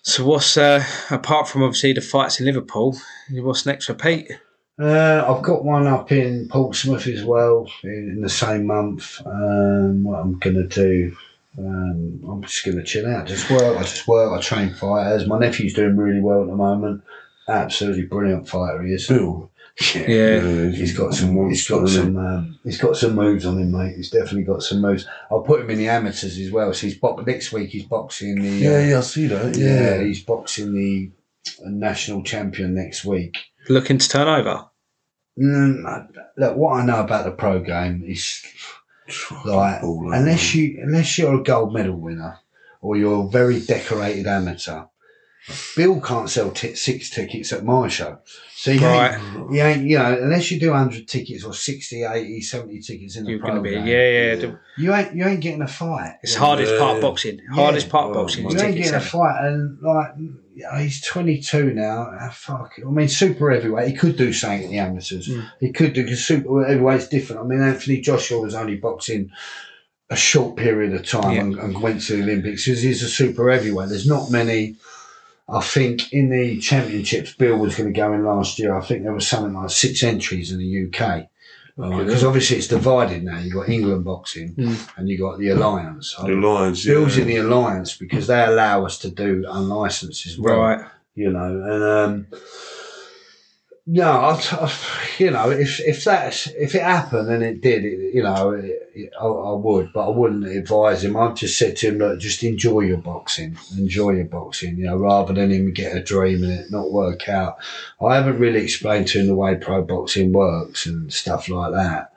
So 0.04 0.26
what's 0.26 0.58
uh, 0.58 0.84
apart 1.12 1.50
from 1.50 1.64
obviously 1.64 1.92
the 1.94 2.02
fights 2.02 2.40
in 2.40 2.46
Liverpool? 2.46 2.98
What's 3.30 3.66
next 3.66 3.88
for 3.88 3.94
Pete? 3.94 4.32
Uh, 4.80 5.26
I've 5.28 5.42
got 5.44 5.66
one 5.66 5.88
up 5.88 6.12
in 6.12 6.48
Portsmouth 6.50 7.08
as 7.08 7.24
well 7.24 7.68
in, 7.84 7.90
in 8.12 8.22
the 8.22 8.30
same 8.30 8.68
month. 8.68 9.20
Um, 9.26 10.04
what 10.04 10.20
I'm 10.20 10.38
gonna 10.38 10.68
do, 10.68 11.16
um, 11.58 12.22
I'm 12.30 12.44
just 12.44 12.64
gonna 12.64 12.84
chill 12.84 13.08
out, 13.08 13.26
just 13.26 13.50
work. 13.50 13.76
I 13.78 13.82
just 13.82 14.08
work. 14.08 14.32
I 14.38 14.40
train 14.42 14.74
fighters. 14.74 15.26
My 15.28 15.40
nephew's 15.40 15.74
doing 15.74 15.98
really 15.98 16.22
well 16.22 16.42
at 16.42 16.48
the 16.48 16.56
moment. 16.56 17.02
Absolutely 17.48 18.04
brilliant 18.06 18.48
fighter 18.48 18.84
he 18.84 18.94
is. 18.94 19.08
Bill. 19.08 19.50
Yeah. 19.96 20.08
Yeah. 20.08 20.70
He's 20.72 20.96
got 20.98 21.14
some. 21.14 21.50
He's 21.50 21.68
got 21.68 21.88
some. 21.88 22.18
Um, 22.18 22.60
he's 22.64 22.80
got 22.80 22.98
some 22.98 23.16
moves 23.16 23.46
on 23.46 23.60
him, 23.60 23.72
mate. 23.72 23.96
He's 23.96 24.10
definitely 24.10 24.44
got 24.44 24.64
some 24.64 24.82
moves. 24.82 25.08
I'll 25.32 25.42
put 25.42 25.62
him 25.62 25.70
in 25.70 25.78
the 25.78 25.88
amateurs 25.88 26.38
as 26.38 26.52
well. 26.52 26.74
So 26.74 26.88
he's 26.88 26.98
bo- 26.98 27.16
next 27.22 27.52
week. 27.52 27.70
He's 27.70 27.86
boxing 27.86 28.42
the. 28.42 28.50
Yeah, 28.50 28.76
uh, 28.76 28.80
yeah, 28.80 28.98
I 28.98 29.02
see 29.02 29.28
that. 29.28 29.56
yeah. 29.56 29.98
Yeah. 29.98 30.04
He's 30.04 30.24
boxing 30.24 30.74
the 30.74 31.12
national 31.66 32.24
champion 32.24 32.74
next 32.74 33.06
week. 33.06 33.38
Looking 33.70 33.98
to 33.98 34.10
turn 34.10 34.28
over? 34.28 34.66
Mm, 35.38 36.08
look, 36.38 36.56
what 36.56 36.80
I 36.80 36.86
know 36.86 37.02
about 37.02 37.26
the 37.26 37.32
pro 37.32 37.60
game 37.60 38.04
is 38.06 38.42
like 39.46 39.82
unless 39.84 40.56
you 40.56 40.80
unless 40.82 41.18
you're 41.18 41.40
a 41.40 41.44
gold 41.44 41.74
medal 41.74 41.96
winner 41.96 42.40
or 42.82 42.96
you're 42.96 43.26
a 43.26 43.30
very 43.30 43.60
decorated 43.60 44.26
amateur, 44.26 44.84
Bill 45.76 46.02
can't 46.02 46.30
sell 46.30 46.52
t- 46.52 46.76
six 46.76 47.10
tickets 47.10 47.54
at 47.54 47.64
my 47.64 47.88
show. 47.88 48.20
So 48.56 48.72
you 48.72 48.82
Right. 48.82 49.14
ain't, 49.18 49.54
you 49.54 49.62
ain't, 49.62 49.88
you 49.88 49.98
know, 49.98 50.18
unless 50.24 50.52
you 50.52 50.60
do 50.60 50.72
100 50.72 51.08
tickets 51.08 51.44
or 51.46 51.54
60, 51.54 52.04
80, 52.04 52.42
70 52.42 52.80
tickets 52.82 53.16
in 53.16 53.26
You're 53.28 53.40
going 53.40 53.56
to 53.56 53.62
be 53.62 53.70
program, 53.76 53.88
yeah, 53.88 54.34
yeah. 54.36 54.52
you 54.78 54.94
ain't 54.94 55.16
you 55.16 55.26
ain't 55.26 55.40
getting 55.42 55.62
a 55.62 55.68
fight. 55.68 56.16
It's 56.24 56.36
hardest 56.36 56.74
Yeah. 56.74 56.80
part 56.80 56.96
of 56.98 57.02
boxing. 57.04 57.40
Hardest 57.54 57.88
part 57.90 58.10
of 58.12 58.18
Oh, 58.18 58.22
boxing 58.24 58.44
You 58.44 58.50
ain't 58.50 58.60
ticket 58.60 58.76
getting 58.78 58.96
a 58.96 59.00
fight, 59.00 59.46
and 59.46 59.78
like 59.82 60.08
you 60.18 60.64
know, 60.64 60.76
he's 60.80 61.02
22 61.06 61.72
now. 61.74 62.12
Ah, 62.20 62.30
fuck. 62.34 62.74
I 62.86 62.90
mean, 62.90 63.08
super 63.08 63.52
heavyweight. 63.52 63.88
He 63.90 63.96
could 63.96 64.18
do 64.18 64.34
something 64.34 64.64
in 64.64 64.72
the 64.72 64.80
amateurs. 64.80 65.28
Mm. 65.30 65.50
He 65.60 65.72
could 65.72 65.94
do 65.94 66.04
because 66.04 66.26
super 66.26 66.66
heavyweight's 66.66 67.08
different. 67.08 67.44
I 67.44 67.46
mean, 67.46 67.62
Anthony 67.62 68.02
Joshua 68.02 68.40
was 68.42 68.56
only 68.56 68.76
boxing 68.76 69.30
a 70.10 70.16
short 70.16 70.56
period 70.58 70.94
of 70.94 71.06
time 71.06 71.32
Yeah. 71.36 71.42
and, 71.42 71.56
and 71.60 71.82
went 71.82 72.02
to 72.04 72.16
the 72.18 72.24
Olympics 72.24 72.66
because 72.66 72.82
he's 72.82 73.04
a 73.04 73.08
super 73.10 73.52
heavyweight. 73.52 73.90
There's 73.90 74.08
not 74.08 74.32
many. 74.32 74.78
I 75.50 75.62
think 75.62 76.12
in 76.12 76.30
the 76.30 76.60
championships, 76.60 77.34
Bill 77.34 77.58
was 77.58 77.76
going 77.76 77.92
to 77.94 77.98
go 77.98 78.12
in 78.14 78.26
last 78.26 78.60
year. 78.60 78.76
I 78.76 78.82
think 78.82 79.04
there 79.04 79.14
was 79.14 79.28
something 79.28 79.54
like 79.54 79.70
six 79.70 80.04
entries 80.04 80.52
in 80.52 80.60
the 80.60 80.88
UK. 80.88 81.28
Because 81.78 82.24
obviously 82.24 82.58
it's 82.58 82.68
divided 82.68 83.24
now. 83.24 83.38
You've 83.40 83.54
got 83.54 83.70
England 83.70 84.04
boxing 84.04 84.56
Mm. 84.56 84.90
and 84.98 85.08
you've 85.08 85.20
got 85.22 85.38
the 85.38 85.50
Alliance. 85.50 86.16
The. 86.16 86.26
Yeah. 86.86 86.94
Bill's 86.96 87.18
in 87.20 87.28
the 87.28 87.38
alliance 87.38 87.96
because 87.96 88.26
they 88.28 88.44
allow 88.44 88.84
us 88.86 88.98
to 89.00 89.12
do 89.12 89.46
unlicensed 89.48 90.26
as 90.26 90.40
well. 90.40 90.58
Right. 90.60 90.86
You 91.14 91.32
know, 91.32 91.46
and 91.46 91.84
um, 91.84 92.28
no, 93.90 94.12
I, 94.12 94.34
I, 94.52 94.74
you 95.18 95.32
know, 95.32 95.50
if 95.50 95.80
if 95.80 96.04
that's 96.04 96.48
if 96.48 96.76
it 96.76 96.82
happened 96.82 97.30
and 97.30 97.42
it 97.42 97.62
did, 97.62 97.86
it, 97.86 98.14
you 98.14 98.22
know, 98.22 98.52
it, 98.52 98.90
it, 98.94 99.14
I, 99.20 99.26
I 99.26 99.54
would, 99.54 99.94
but 99.94 100.08
I 100.08 100.10
wouldn't 100.10 100.46
advise 100.46 101.06
him. 101.06 101.16
I'd 101.16 101.38
just 101.38 101.58
said 101.58 101.78
to 101.78 101.88
him, 101.88 101.98
look, 102.00 102.20
just 102.20 102.44
enjoy 102.44 102.82
your 102.82 102.98
boxing, 102.98 103.58
enjoy 103.78 104.12
your 104.12 104.26
boxing, 104.26 104.78
you 104.78 104.86
know, 104.86 104.98
rather 104.98 105.34
than 105.34 105.52
him 105.52 105.74
get 105.74 105.96
a 105.96 106.04
dream 106.04 106.44
and 106.44 106.52
it 106.52 106.70
not 106.70 106.92
work 106.92 107.30
out. 107.30 107.58
I 108.06 108.16
haven't 108.16 108.40
really 108.40 108.62
explained 108.62 109.08
to 109.10 109.22
him 109.22 109.28
the 109.28 109.36
way 109.36 109.56
pro 109.56 109.84
boxing 109.84 110.34
works 110.34 110.86
and 110.86 111.12
stuff 111.12 111.48
like 111.48 111.72
that. 111.72 112.12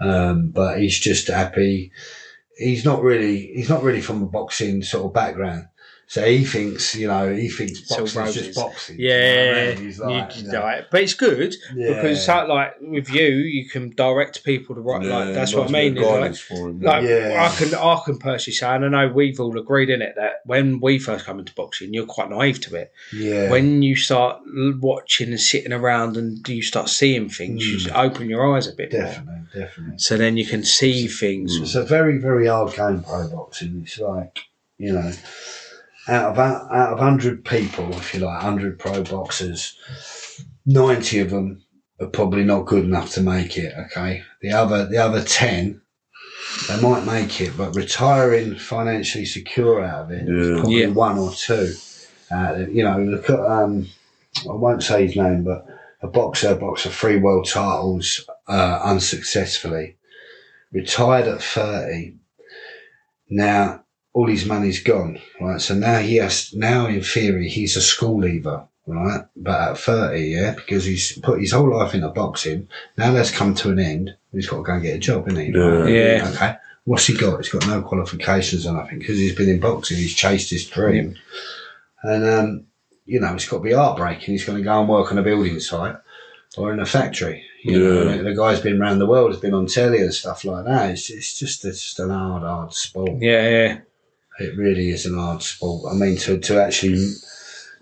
Um, 0.00 0.50
but 0.50 0.78
he's 0.78 0.98
just 0.98 1.28
happy 1.28 1.90
he's 2.56 2.84
not 2.84 3.02
really 3.02 3.52
he's 3.54 3.68
not 3.68 3.82
really 3.82 4.00
from 4.00 4.22
a 4.22 4.26
boxing 4.26 4.82
sort 4.82 5.06
of 5.06 5.12
background. 5.12 5.68
So 6.06 6.22
he 6.24 6.44
thinks, 6.44 6.94
you 6.94 7.08
know, 7.08 7.34
he 7.34 7.48
thinks 7.48 7.80
boxing 7.88 8.22
is 8.26 8.34
just 8.34 8.54
boxing. 8.54 9.00
you 9.00 9.08
know 9.08 9.14
I 9.14 9.18
Yeah, 9.18 9.74
mean? 9.74 9.84
He's 9.84 9.98
like, 9.98 10.36
you- 10.36 10.42
you 10.44 10.52
know, 10.52 10.80
but 10.90 11.02
it's 11.02 11.14
good 11.14 11.54
Yeah. 11.74 11.94
because, 11.94 12.28
like, 12.28 12.48
like, 12.48 12.74
with 12.80 13.10
you, 13.10 13.26
you 13.26 13.68
can 13.68 13.90
direct 13.90 14.44
people 14.44 14.74
to 14.74 14.80
right. 14.82 15.02
Yeah, 15.02 15.16
like 15.16 15.34
that's 15.34 15.54
what 15.54 15.68
I 15.68 15.72
mean. 15.72 15.94
bit 15.94 16.02
is, 16.02 16.08
of 16.08 16.20
Like, 16.20 16.36
him. 16.58 16.80
like 16.80 17.04
Yeah. 17.04 17.42
I 17.50 17.56
can, 17.56 17.74
I 17.74 18.00
can 18.04 18.18
personally 18.18 18.54
say, 18.54 18.66
and 18.68 18.84
I 18.84 18.88
know 18.88 19.12
we've 19.12 19.40
all 19.40 19.58
agreed 19.58 19.88
in 19.90 20.02
it 20.02 20.14
that 20.16 20.42
when 20.44 20.78
we 20.78 20.98
first 20.98 21.24
come 21.24 21.38
into 21.38 21.54
boxing, 21.54 21.94
you're 21.94 22.06
quite 22.06 22.28
naive 22.30 22.60
to 22.62 22.74
it. 22.76 22.92
yeah, 23.12 23.50
When 23.50 23.82
you 23.82 23.96
start 23.96 24.40
watching 24.80 25.30
and 25.30 25.40
sitting 25.40 25.72
around 25.72 26.16
and 26.16 26.46
you 26.48 26.62
start 26.62 26.90
seeing 26.90 27.28
things, 27.30 27.66
you 27.66 27.78
just 27.78 27.94
open 27.96 28.28
your 28.28 28.54
eyes 28.54 28.66
a 28.68 28.72
bit 28.74 28.92
more. 28.92 29.02
Mm. 29.02 29.06
definitely, 29.06 29.60
definitely. 29.60 29.98
So 29.98 30.16
then 30.18 30.36
you 30.36 30.46
can 30.46 30.62
see 30.64 31.08
things. 31.08 31.56
It's 31.56 31.74
a 31.74 31.82
very, 31.82 32.18
very 32.18 32.46
hard 32.46 32.74
game, 32.74 33.02
pro 33.02 33.26
boxing. 33.28 33.80
It's 33.84 33.98
like, 33.98 34.40
you 34.76 34.92
know, 34.92 35.10
out 36.08 36.32
of 36.32 36.38
out 36.38 36.92
of 36.92 36.98
hundred 36.98 37.44
people, 37.44 37.90
if 37.96 38.14
you 38.14 38.20
like, 38.20 38.40
hundred 38.42 38.78
pro 38.78 39.02
boxers, 39.02 39.76
ninety 40.66 41.20
of 41.20 41.30
them 41.30 41.62
are 42.00 42.06
probably 42.08 42.44
not 42.44 42.66
good 42.66 42.84
enough 42.84 43.10
to 43.12 43.20
make 43.22 43.56
it. 43.56 43.72
Okay, 43.86 44.22
the 44.42 44.52
other 44.52 44.86
the 44.86 44.98
other 44.98 45.22
ten. 45.22 45.80
They 46.68 46.80
might 46.80 47.04
make 47.04 47.40
it, 47.40 47.56
but 47.56 47.74
retiring 47.74 48.56
financially 48.56 49.24
secure 49.24 49.82
out 49.82 50.04
of 50.04 50.10
it, 50.10 50.28
Yeah. 50.28 50.54
probably 50.60 50.80
Yeah. 50.82 50.88
one 50.88 51.18
or 51.18 51.32
two. 51.32 51.74
Uh, 52.30 52.66
you 52.70 52.82
know, 52.84 52.98
look 52.98 53.30
at 53.30 53.40
um, 53.40 53.88
I 54.48 54.52
won't 54.52 54.82
say 54.82 55.06
his 55.06 55.16
name, 55.16 55.44
but 55.44 55.66
a 56.02 56.06
boxer 56.06 56.54
boxed 56.54 56.84
for 56.84 56.90
three 56.90 57.16
world 57.18 57.48
titles 57.48 58.28
uh, 58.46 58.80
unsuccessfully 58.84 59.96
retired 60.72 61.28
at 61.28 61.42
30. 61.42 62.16
Now 63.30 63.83
all 64.14 64.26
his 64.28 64.46
money's 64.46 64.82
gone, 64.82 65.18
right? 65.40 65.60
So 65.60 65.74
now 65.74 65.98
he 65.98 66.16
has, 66.16 66.54
now 66.54 66.86
in 66.86 67.02
theory, 67.02 67.48
he's 67.48 67.76
a 67.76 67.82
school 67.82 68.20
leaver, 68.20 68.64
right? 68.86 69.24
But 69.36 69.70
at 69.72 69.78
30, 69.78 70.20
yeah, 70.20 70.54
because 70.54 70.84
he's 70.84 71.18
put 71.18 71.40
his 71.40 71.52
whole 71.52 71.76
life 71.76 71.94
into 71.94 72.08
boxing. 72.08 72.68
Now 72.96 73.12
that's 73.12 73.30
come 73.32 73.54
to 73.56 73.70
an 73.70 73.78
end. 73.80 74.14
He's 74.32 74.46
got 74.48 74.58
to 74.58 74.62
go 74.62 74.72
and 74.74 74.82
get 74.82 74.96
a 74.96 74.98
job, 74.98 75.28
isn't 75.28 75.40
he? 75.40 75.58
Yeah. 75.58 75.86
Yeah. 75.86 76.30
Okay. 76.32 76.56
What's 76.84 77.06
he 77.06 77.16
got? 77.16 77.38
He's 77.38 77.48
got 77.48 77.66
no 77.66 77.82
qualifications 77.82 78.66
or 78.66 78.74
nothing 78.74 78.98
because 79.00 79.18
he's 79.18 79.34
been 79.34 79.48
in 79.48 79.60
boxing. 79.60 79.96
He's 79.96 80.14
chased 80.14 80.50
his 80.50 80.66
dream. 80.66 81.16
And, 82.02 82.24
um, 82.24 82.66
you 83.06 83.20
know, 83.20 83.34
it's 83.34 83.48
got 83.48 83.58
to 83.58 83.62
be 83.62 83.72
heartbreaking. 83.72 84.32
He's 84.32 84.44
going 84.44 84.58
to 84.58 84.64
go 84.64 84.80
and 84.80 84.88
work 84.88 85.10
on 85.10 85.18
a 85.18 85.22
building 85.22 85.58
site 85.60 85.96
or 86.56 86.72
in 86.72 86.80
a 86.80 86.86
factory. 86.86 87.44
You 87.64 88.04
Yeah. 88.04 88.16
the, 88.18 88.22
the 88.24 88.34
guy's 88.36 88.60
been 88.60 88.80
around 88.80 88.98
the 88.98 89.06
world, 89.06 89.30
has 89.32 89.40
been 89.40 89.54
on 89.54 89.66
telly 89.66 90.02
and 90.02 90.12
stuff 90.14 90.44
like 90.44 90.66
that. 90.66 90.90
It's, 90.90 91.08
it's 91.10 91.38
just 91.38 91.64
it's 91.64 91.82
just 91.82 92.00
an 92.00 92.10
hard, 92.10 92.42
hard 92.42 92.74
sport. 92.74 93.12
Yeah, 93.20 93.48
yeah. 93.48 93.78
It 94.40 94.56
really 94.56 94.90
is 94.90 95.06
an 95.06 95.14
hard 95.16 95.42
sport. 95.42 95.92
I 95.92 95.96
mean, 95.96 96.16
to, 96.18 96.38
to 96.38 96.60
actually, 96.62 97.06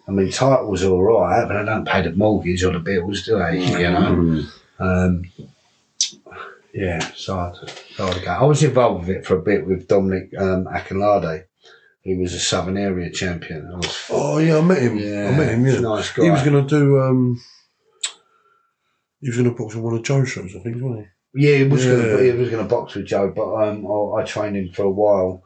I 0.06 0.10
mean, 0.10 0.30
titles 0.30 0.82
are 0.84 0.90
all 0.92 1.02
right, 1.22 1.46
but 1.46 1.56
I 1.56 1.64
don't 1.64 1.86
pay 1.88 2.02
the 2.02 2.12
mortgage 2.12 2.62
or 2.64 2.72
the 2.72 2.78
bills, 2.80 3.24
do 3.24 3.38
they? 3.38 3.64
You 3.64 3.90
know. 3.90 4.44
Um, 4.78 5.24
yeah, 6.74 7.10
so 7.14 7.38
I'd, 7.38 7.54
I'd 8.00 8.24
go. 8.24 8.30
I 8.30 8.44
was 8.44 8.62
involved 8.62 9.06
with 9.06 9.16
it 9.16 9.26
for 9.26 9.36
a 9.38 9.42
bit 9.42 9.66
with 9.66 9.88
Dominic 9.88 10.30
um, 10.38 10.64
Akinlade. 10.66 11.44
He 12.02 12.16
was 12.16 12.34
a 12.34 12.40
Southern 12.40 12.76
Area 12.76 13.10
champion. 13.10 13.68
Was, 13.78 14.06
Oh 14.10 14.38
yeah, 14.38 14.58
I 14.58 14.60
met 14.62 14.82
him. 14.82 14.98
Yeah, 14.98 15.28
I 15.28 15.36
met 15.36 15.48
him. 15.50 15.64
he's 15.64 15.74
Yeah, 15.74 15.78
a 15.80 15.82
nice 15.82 16.12
guy. 16.12 16.24
He 16.24 16.30
was 16.30 16.42
going 16.42 16.66
to 16.66 16.68
do. 16.68 17.00
um 17.00 17.40
He 19.20 19.28
was 19.28 19.36
going 19.36 19.48
to 19.50 19.56
box 19.56 19.76
on 19.76 19.82
one 19.82 19.94
of 19.94 20.02
Joe's 20.02 20.28
shows, 20.30 20.54
I 20.56 20.60
think, 20.60 20.82
wasn't 20.82 21.06
yeah, 21.34 21.56
he 21.56 21.64
was 21.64 21.84
Yeah. 21.86 21.92
gonna 21.92 22.22
he 22.22 22.30
was 22.32 22.50
gonna 22.50 22.64
box 22.64 22.94
with 22.94 23.06
Joe, 23.06 23.32
but 23.34 23.54
um, 23.54 23.86
I, 23.86 24.20
I 24.20 24.24
trained 24.24 24.54
him 24.56 24.70
for 24.74 24.82
a 24.82 24.90
while, 24.90 25.42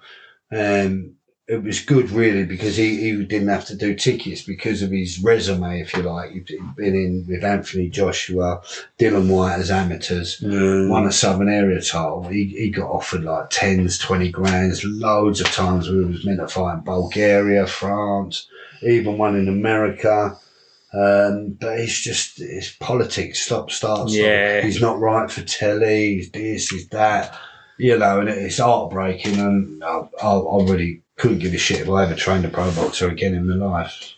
and 0.51 1.17
it 1.49 1.63
was 1.63 1.79
good 1.81 2.11
really 2.11 2.45
because 2.45 2.77
he, 2.77 2.97
he 2.97 3.25
didn't 3.25 3.49
have 3.49 3.65
to 3.67 3.77
do 3.77 3.95
tickets 3.95 4.43
because 4.43 4.83
of 4.83 4.91
his 4.91 5.23
resume, 5.23 5.81
if 5.81 5.95
you 5.95 6.03
like. 6.03 6.33
He'd 6.33 6.47
been 6.75 6.95
in 6.95 7.25
with 7.29 7.45
Anthony 7.45 7.89
Joshua, 7.89 8.63
Dylan 8.99 9.33
White 9.33 9.55
as 9.55 9.71
amateurs. 9.71 10.39
he? 10.39 10.47
Yeah. 10.49 10.89
won 10.89 11.07
a 11.07 11.13
Southern 11.13 11.49
Area 11.49 11.81
title. 11.81 12.25
He, 12.25 12.47
he 12.47 12.71
got 12.71 12.91
offered 12.91 13.23
like 13.23 13.51
tens, 13.51 13.97
twenty 13.99 14.31
grands, 14.31 14.85
loads 14.85 15.41
of 15.41 15.47
times. 15.53 15.89
We 15.89 16.05
was 16.05 16.27
meant 16.27 16.41
to 16.41 16.49
fight 16.49 16.79
in 16.79 16.81
Bulgaria, 16.81 17.67
France, 17.67 18.49
even 18.83 19.17
one 19.17 19.37
in 19.37 19.49
America. 19.49 20.37
Um, 20.93 21.57
but 21.61 21.79
it's 21.79 22.01
just 22.01 22.41
it's 22.41 22.75
politics. 22.81 23.41
Stop, 23.41 23.71
start, 23.71 24.09
stop. 24.09 24.19
Yeah. 24.19 24.63
He's 24.63 24.81
not 24.81 24.99
right 24.99 25.31
for 25.31 25.43
telly. 25.43 26.17
He's 26.17 26.31
this, 26.33 26.71
he's 26.71 26.89
that. 26.89 27.39
You 27.79 27.99
know, 27.99 28.21
and 28.21 28.29
it's 28.29 28.59
heartbreaking. 28.59 29.39
And 29.39 29.85
I, 29.85 30.09
I, 30.23 30.33
I 30.33 30.65
really 30.65 31.03
couldn't 31.17 31.41
give 31.41 31.55
a 31.55 31.59
shit 31.59 31.81
if 31.81 31.89
I 31.89 32.05
ever 32.05 32.15
trained 32.15 32.45
a 32.45 32.49
pro 32.49 32.71
boxer 32.73 33.09
again 33.09 33.35
in 33.35 33.49
my 33.49 33.55
life. 33.55 34.15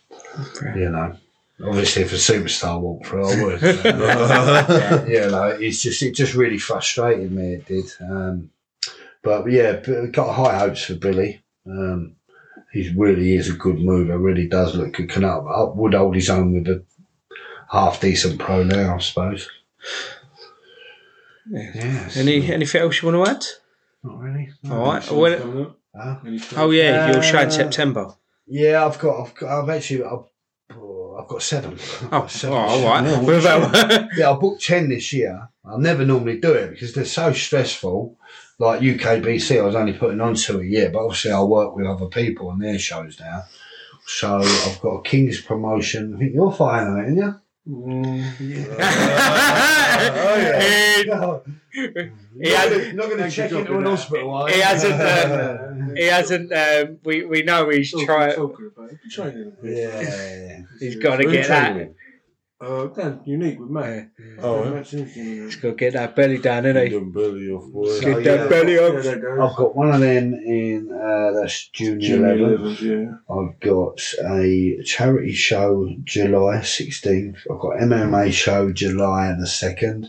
You 0.75 0.91
know. 0.91 1.17
Obviously, 1.65 2.03
if 2.03 2.13
a 2.13 2.17
superstar 2.17 2.81
walked 2.81 3.07
through, 3.07 3.27
I 3.27 3.45
would. 3.45 3.61
but, 3.61 5.09
you 5.09 5.29
know, 5.29 5.57
it's 5.61 5.83
just 5.83 6.03
it 6.03 6.15
just 6.15 6.35
really 6.35 6.59
frustrated 6.59 7.33
me. 7.33 7.55
It 7.55 7.67
did, 7.67 7.93
um, 8.01 8.51
but 9.23 9.51
yeah, 9.51 9.81
got 10.13 10.35
high 10.35 10.57
hopes 10.57 10.85
for 10.85 10.95
Billy. 10.95 11.43
Um, 11.67 12.15
he 12.73 12.93
really 12.97 13.35
is 13.35 13.49
a 13.49 13.55
good 13.55 13.81
mover. 13.81 14.19
Really 14.19 14.47
does 14.47 14.77
look 14.77 14.93
good. 14.93 15.11
Can 15.11 15.25
up 15.25 15.75
would 15.75 15.95
hold 15.95 16.15
his 16.15 16.31
own 16.31 16.53
with 16.53 16.69
a 16.69 16.85
half 17.71 18.01
decent 18.01 18.39
pro 18.39 18.63
now, 18.63 18.95
I 18.95 18.99
suppose. 18.99 19.49
Yes. 21.51 22.17
Any 22.17 22.51
anything 22.53 22.81
else 22.83 23.03
you 23.03 23.11
want 23.13 23.27
to 23.27 23.31
add? 23.33 23.45
Not 24.03 24.19
really. 24.21 24.51
All 24.71 24.79
right. 24.79 25.11
Well, 25.11 25.75
Huh? 25.97 26.17
oh 26.57 26.71
yeah, 26.71 27.13
your 27.13 27.23
show 27.23 27.41
in 27.41 27.49
Uh, 27.49 27.51
September. 27.51 28.15
Yeah, 28.47 28.87
I've 28.87 28.99
got. 28.99 29.21
I've 29.27 29.35
got. 29.35 29.63
I've 29.63 29.69
actually. 29.71 30.05
I've, 30.05 30.77
oh, 30.77 31.17
I've 31.21 31.29
got 31.29 31.43
seven. 31.43 31.73
I've 31.75 32.05
Oh, 32.05 32.09
got 32.21 32.31
seven 32.31 32.57
oh, 32.57 32.61
all 32.61 32.79
shows. 33.25 33.45
right. 33.45 33.71
About- 33.73 34.09
Yeah, 34.17 34.31
I 34.31 34.35
booked 34.37 34.65
10 34.65 34.89
this 34.91 35.13
year. 35.13 35.49
I 35.65 35.77
never 35.79 36.05
normally 36.05 36.39
do 36.39 36.53
it 36.53 36.71
because 36.71 36.95
they're 36.95 37.05
so 37.05 37.33
stressful. 37.33 38.17
Like 38.61 38.81
UKBC, 38.81 39.59
I 39.61 39.63
was 39.63 39.75
only 39.75 39.93
putting 39.93 40.21
on 40.21 40.35
two 40.35 40.61
a 40.61 40.65
year, 40.65 40.91
but 40.91 41.01
obviously 41.05 41.33
I 41.33 41.41
work 41.43 41.75
with 41.77 41.87
other 41.87 42.07
people 42.07 42.49
on 42.49 42.59
their 42.59 42.79
shows 42.79 43.19
now. 43.21 43.45
So 44.07 44.39
I've 44.39 44.81
got 44.81 44.97
a 44.97 45.03
King's 45.03 45.41
promotion. 45.41 46.15
I 46.15 46.19
think 46.19 46.35
you're 46.35 46.53
fighting 46.53 46.89
on 46.89 46.99
it, 46.99 47.03
aren't 47.05 47.17
you? 47.17 47.41
Oh, 51.11 51.43
He 52.41 52.51
had- 52.51 52.95
not 52.95 53.07
going 53.11 53.19
to 53.19 53.31
check 53.31 53.53
into 53.53 53.77
an 53.77 53.85
hospital, 53.85 54.31
are 54.33 54.49
He 54.49 54.61
hasn't. 54.61 54.95
Um, 55.01 55.93
he 55.97 56.05
hasn't. 56.07 56.53
Um, 56.53 56.99
we 57.05 57.25
we 57.25 57.43
know 57.43 57.69
he's 57.69 57.93
trying. 58.05 58.35
yeah. 59.63 60.63
He's 60.81 60.97
got 60.97 61.17
to 61.17 61.31
get 61.31 61.49
that. 61.49 61.93
Uh, 62.61 62.87
Dan, 62.87 63.21
unique 63.25 63.61
with 63.61 63.71
Matt. 63.71 64.11
Oh, 64.41 64.65
yeah. 64.65 64.83
He's 64.83 65.55
got 65.57 65.69
to 65.71 65.75
get 65.77 65.93
that 65.93 66.17
belly 66.17 66.39
down, 66.39 66.67
isn't 66.67 66.91
he? 66.91 66.99
belly 66.99 67.51
off, 67.51 67.71
boy. 67.73 67.89
So, 67.89 68.01
Get 68.01 68.25
yeah, 68.25 68.37
that 68.37 68.51
belly 68.51 68.75
Yeah, 68.75 68.81
up. 68.81 69.03
that 69.05 69.23
goes. 69.23 69.39
I've 69.51 69.57
got 69.57 69.77
one 69.77 69.93
of 69.93 70.01
them 70.01 70.35
in 70.35 70.91
uh, 70.91 71.41
that's 71.41 71.69
junior, 71.69 72.09
Junior 72.09 72.49
level. 72.49 72.59
11s, 72.75 72.81
yeah. 72.81 73.33
I've 73.33 73.61
got 73.61 74.01
a 74.29 74.83
charity 74.83 75.33
show 75.35 75.89
July 76.03 76.57
16th. 76.57 77.37
I've 77.49 77.61
got 77.61 77.77
MMA 77.77 78.33
show 78.33 78.73
July 78.73 79.33
the 79.39 79.47
2nd. 79.47 80.07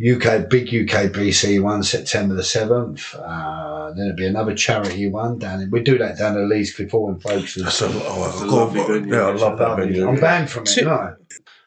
UK 0.00 0.48
big 0.48 0.66
UK 0.68 1.10
BC 1.12 1.62
one 1.62 1.84
September 1.84 2.34
the 2.34 2.42
7th. 2.42 3.14
Uh, 3.14 3.88
then 3.90 3.96
there'll 3.98 4.16
be 4.16 4.26
another 4.26 4.54
charity 4.56 5.08
one 5.08 5.38
down 5.38 5.60
in, 5.60 5.70
we 5.70 5.80
do 5.80 5.96
that 5.98 6.18
down 6.18 6.36
at 6.36 6.48
Leas 6.48 6.74
Cliff 6.74 6.90
Hall 6.90 7.08
in 7.10 7.20
Folkestone. 7.20 7.64
That's 7.64 7.80
a, 7.82 7.86
oh, 7.86 8.24
That's 8.24 8.40
a 8.40 8.44
I've 8.44 8.50
lovely 8.50 8.80
got, 9.00 9.08
yeah, 9.08 9.26
I 9.28 9.32
love 9.34 9.58
that 9.58 9.76
venue. 9.76 10.08
I'm 10.08 10.18
banned 10.18 10.50
from 10.50 10.64
it, 10.64 10.68
So- 10.70 10.82
no. 10.82 11.14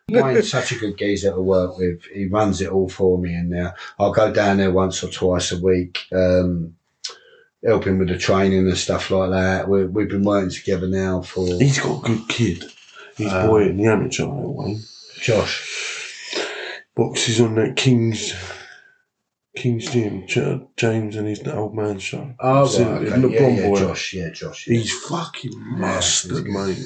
Wayne's 0.10 0.52
such 0.52 0.72
a 0.72 0.76
good 0.76 0.98
geezer 0.98 1.32
to 1.32 1.42
work 1.42 1.78
with. 1.78 2.04
He 2.06 2.26
runs 2.26 2.62
it 2.62 2.72
all 2.72 2.90
for 2.90 3.18
me, 3.18 3.34
and 3.34 3.50
now 3.50 3.74
I'll 4.00 4.12
go 4.12 4.32
down 4.32 4.58
there 4.58 4.72
once 4.72 5.04
or 5.04 5.10
twice 5.10 5.52
a 5.52 5.58
week, 5.62 6.00
um, 6.12 6.76
help 7.64 7.86
him 7.86 8.00
with 8.00 8.10
the 8.10 8.18
training 8.18 8.68
and 8.68 8.78
stuff 8.78 9.10
like 9.12 9.32
that. 9.32 9.70
we 9.70 9.86
we've 9.86 10.10
been 10.10 10.24
working 10.24 10.50
together 10.50 10.88
now 10.88 11.22
for 11.22 11.46
He's 11.46 11.80
got 11.80 12.04
a 12.04 12.08
good 12.08 12.28
kid. 12.28 12.66
He's 13.18 13.32
Um, 13.32 13.48
boy 13.48 13.64
in 13.70 13.78
the 13.78 13.86
amateur, 13.86 14.26
Wayne. 14.28 14.82
Josh. 15.20 16.36
Boxes 16.96 17.40
on 17.40 17.56
that 17.56 17.76
King's 17.78 18.34
King's 19.56 19.92
Gym, 19.92 20.26
James 20.78 21.16
and 21.16 21.28
his 21.28 21.46
old 21.48 21.76
man 21.76 22.00
show. 22.00 22.34
Oh, 22.40 22.64
right, 22.64 23.08
okay. 23.08 23.22
the 23.22 23.30
yeah, 23.30 23.48
yeah, 23.48 23.68
boy. 23.68 23.80
Josh, 23.80 24.14
yeah, 24.14 24.30
Josh. 24.30 24.68
Yeah. 24.68 24.78
He's 24.78 24.92
fucking 25.04 25.52
mustard, 25.78 26.46
good- 26.46 26.48
mate. 26.48 26.78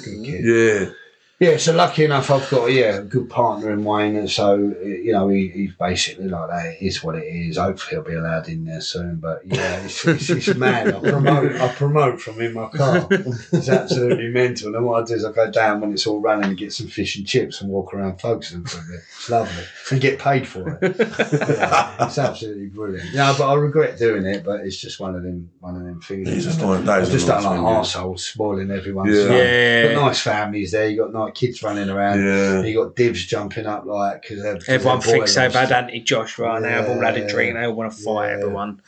Yeah. 0.43 0.89
Yeah, 1.37 1.57
so 1.57 1.73
lucky 1.75 2.05
enough, 2.05 2.31
I've 2.31 2.49
got 2.49 2.67
yeah 2.71 2.99
a 2.99 3.01
good 3.01 3.29
partner 3.29 3.73
in 3.73 3.83
Wayne, 3.83 4.15
and 4.15 4.31
so 4.31 4.55
you 4.81 5.11
know 5.11 5.27
he, 5.27 5.49
he's 5.49 5.73
basically 5.73 6.29
like 6.29 6.49
that. 6.49 6.65
It 6.67 6.85
is 6.85 7.03
what 7.03 7.15
it 7.15 7.25
is. 7.25 7.57
Hopefully, 7.57 7.89
he'll 8.01 8.09
be 8.09 8.13
allowed 8.17 8.47
in 8.47 8.63
there 8.63 8.79
soon. 8.79 9.17
But 9.17 9.41
yeah, 9.45 9.81
it's, 9.83 10.05
it's, 10.07 10.29
it's 10.29 10.55
mad. 10.57 10.95
I 10.95 10.99
promote, 11.01 11.51
I 11.59 11.67
promote 11.73 12.21
from 12.21 12.39
in 12.39 12.53
my 12.53 12.69
car. 12.69 13.05
It's 13.11 13.67
absolutely 13.67 14.29
mental. 14.29 14.73
And 14.77 14.85
what 14.85 15.03
I 15.03 15.05
do 15.05 15.13
is 15.15 15.25
I 15.25 15.33
go 15.33 15.51
down 15.51 15.81
when 15.81 15.91
it's 15.91 16.07
all 16.07 16.21
running 16.21 16.45
and 16.51 16.57
get 16.57 16.71
some 16.71 16.87
fish 16.87 17.17
and 17.17 17.27
chips 17.27 17.59
and 17.59 17.69
walk 17.69 17.93
around 17.93 18.21
Folkestone 18.21 18.63
for 18.63 18.77
a 18.79 18.83
bit. 18.89 19.01
It's 19.17 19.29
lovely 19.29 19.63
and 19.91 19.99
get 20.01 20.19
paid 20.19 20.47
for 20.47 20.79
it. 20.81 20.95
Yeah, 20.97 22.05
it's 22.05 22.17
absolutely 22.17 22.67
brilliant. 22.67 23.11
Yeah, 23.11 23.35
but 23.37 23.49
I 23.49 23.55
regret 23.55 23.97
doing 23.97 24.25
it. 24.25 24.45
But 24.45 24.61
it's 24.61 24.77
just 24.77 25.01
one 25.01 25.15
of 25.15 25.23
them, 25.23 25.51
one 25.59 25.75
of 25.75 25.83
them 25.83 25.99
things. 25.99 26.29
It's 26.29 26.45
just 26.45 26.61
I 26.61 26.65
like- 26.65 26.85
that 26.85 27.01
is 27.01 27.09
a 27.09 27.11
just 27.11 27.27
don't 27.27 27.43
like 27.43 27.59
arseholes 27.59 28.19
spoiling 28.19 28.71
everyone's 28.71 29.13
Yeah. 29.17 29.27
fun. 29.27 29.37
Yeah. 29.37 29.93
Got 29.95 30.01
nice 30.05 30.19
families 30.21 30.71
there. 30.71 30.87
You 30.89 30.97
got 30.97 31.11
nice 31.13 31.24
kids 31.33 31.63
running 31.63 31.89
around. 31.89 32.23
Yeah. 32.23 32.61
You 32.61 32.83
got 32.83 32.95
divs 32.95 33.25
jumping 33.25 33.65
up 33.65 33.85
like 33.85 34.21
because 34.21 34.67
Everyone 34.69 35.01
thinks 35.01 35.33
they've 35.35 35.51
had 35.53 35.71
Anthony 35.71 36.01
Josh 36.01 36.37
right 36.37 36.61
now. 36.61 36.81
They've 36.81 36.91
all 36.91 37.01
had 37.01 37.17
a 37.17 37.27
drink. 37.27 37.55
They 37.55 37.65
all 37.65 37.73
want 37.73 37.91
to 37.91 37.97
fight 38.03 38.27
Yeah. 38.29 38.33
everyone. 38.37 38.81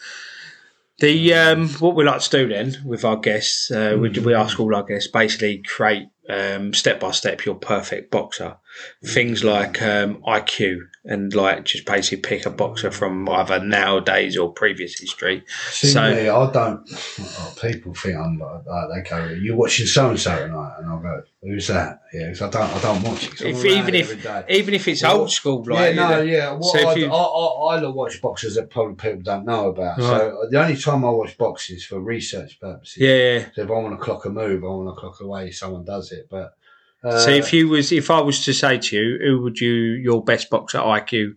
The 1.00 1.34
um, 1.36 1.70
what 1.76 1.96
we 1.96 2.04
like 2.04 2.22
to 2.22 2.30
do 2.30 2.48
then 2.48 2.76
with 2.84 3.06
our 3.06 3.18
guests, 3.18 3.70
uh, 3.70 3.96
we, 4.00 4.10
we 4.10 4.34
ask 4.34 4.60
all 4.60 4.74
our 4.76 4.82
guests 4.82 5.08
basically 5.08 5.60
create 5.60 6.08
um, 6.28 6.74
step 6.74 7.00
by 7.00 7.12
step 7.12 7.46
your 7.46 7.54
perfect 7.54 8.10
boxer. 8.10 8.58
Things 9.06 9.44
like 9.44 9.80
um, 9.82 10.16
IQ 10.28 10.80
and 11.06 11.34
like 11.36 11.66
just 11.66 11.86
basically 11.86 12.18
pick 12.18 12.48
a 12.48 12.50
boxer 12.50 12.90
from 12.90 13.30
either 13.30 13.60
nowadays 13.64 14.36
or 14.38 14.52
previous 14.52 15.00
history. 15.00 15.44
See 15.70 15.88
So- 15.90 16.16
me, 16.16 16.30
I 16.30 16.52
don't. 16.52 16.82
Oh, 17.20 17.54
people 17.62 17.94
think 17.94 18.18
I'm 18.18 18.40
like, 18.40 18.66
like 18.66 19.04
they 19.04 19.10
go, 19.10 19.26
"You 19.28 19.56
watching 19.56 19.86
so 19.86 20.10
and 20.10 20.20
so 20.20 20.36
tonight?" 20.48 20.78
And 20.80 20.88
I'll 20.90 20.98
go, 21.00 21.22
"Who's 21.42 21.68
that?" 21.68 22.02
Yeah, 22.14 22.28
'cause 22.30 22.42
I 22.42 22.50
don't. 22.50 22.70
I 22.72 22.82
don't 22.82 23.02
watch 23.04 23.28
it. 23.28 23.42
If, 23.42 23.64
even 23.66 23.96
if 23.96 24.50
even 24.50 24.74
if 24.74 24.88
it's 24.88 25.04
Well, 25.04 25.20
old 25.22 25.32
school, 25.32 25.64
like 25.66 25.96
yeah, 25.96 26.10
no, 26.10 26.22
yeah. 26.22 26.52
What 26.54 26.78
so 26.80 26.88
I, 26.90 26.96
you- 26.96 27.12
I, 27.12 27.16
I, 27.16 27.76
I 27.76 27.80
love 27.80 27.94
watch 27.96 28.22
boxes 28.22 28.56
that 28.56 28.70
probably 28.70 28.96
people 28.96 29.22
don't 29.22 29.46
know 29.46 29.70
about. 29.70 29.98
Right. 29.98 30.06
So 30.08 30.48
the 30.50 30.60
only 30.62 30.78
time 30.78 31.06
I 31.06 31.10
watch 31.10 31.38
boxes 31.38 31.86
for 31.86 32.00
research 32.00 32.60
purposes. 32.60 32.98
yeah. 32.98 33.46
So 33.56 33.62
if 33.64 33.70
I 33.70 33.74
want 33.74 33.98
to 33.98 34.04
clock 34.04 34.26
a 34.26 34.30
move, 34.30 34.64
I 34.64 34.68
want 34.68 34.90
to 34.96 35.00
clock 35.00 35.20
away. 35.22 35.52
Someone 35.52 35.86
does 35.86 36.12
it, 36.12 36.28
but. 36.30 36.54
Uh, 37.04 37.20
So 37.20 37.30
if 37.30 37.54
you 37.54 37.68
was 37.70 37.92
if 37.92 38.10
I 38.10 38.20
was 38.22 38.44
to 38.46 38.54
say 38.54 38.80
to 38.80 38.96
you, 38.98 39.20
who 39.22 39.42
would 39.44 39.60
you 39.62 39.72
your 39.72 40.24
best 40.24 40.50
boxer 40.50 40.80
IQ? 40.80 41.34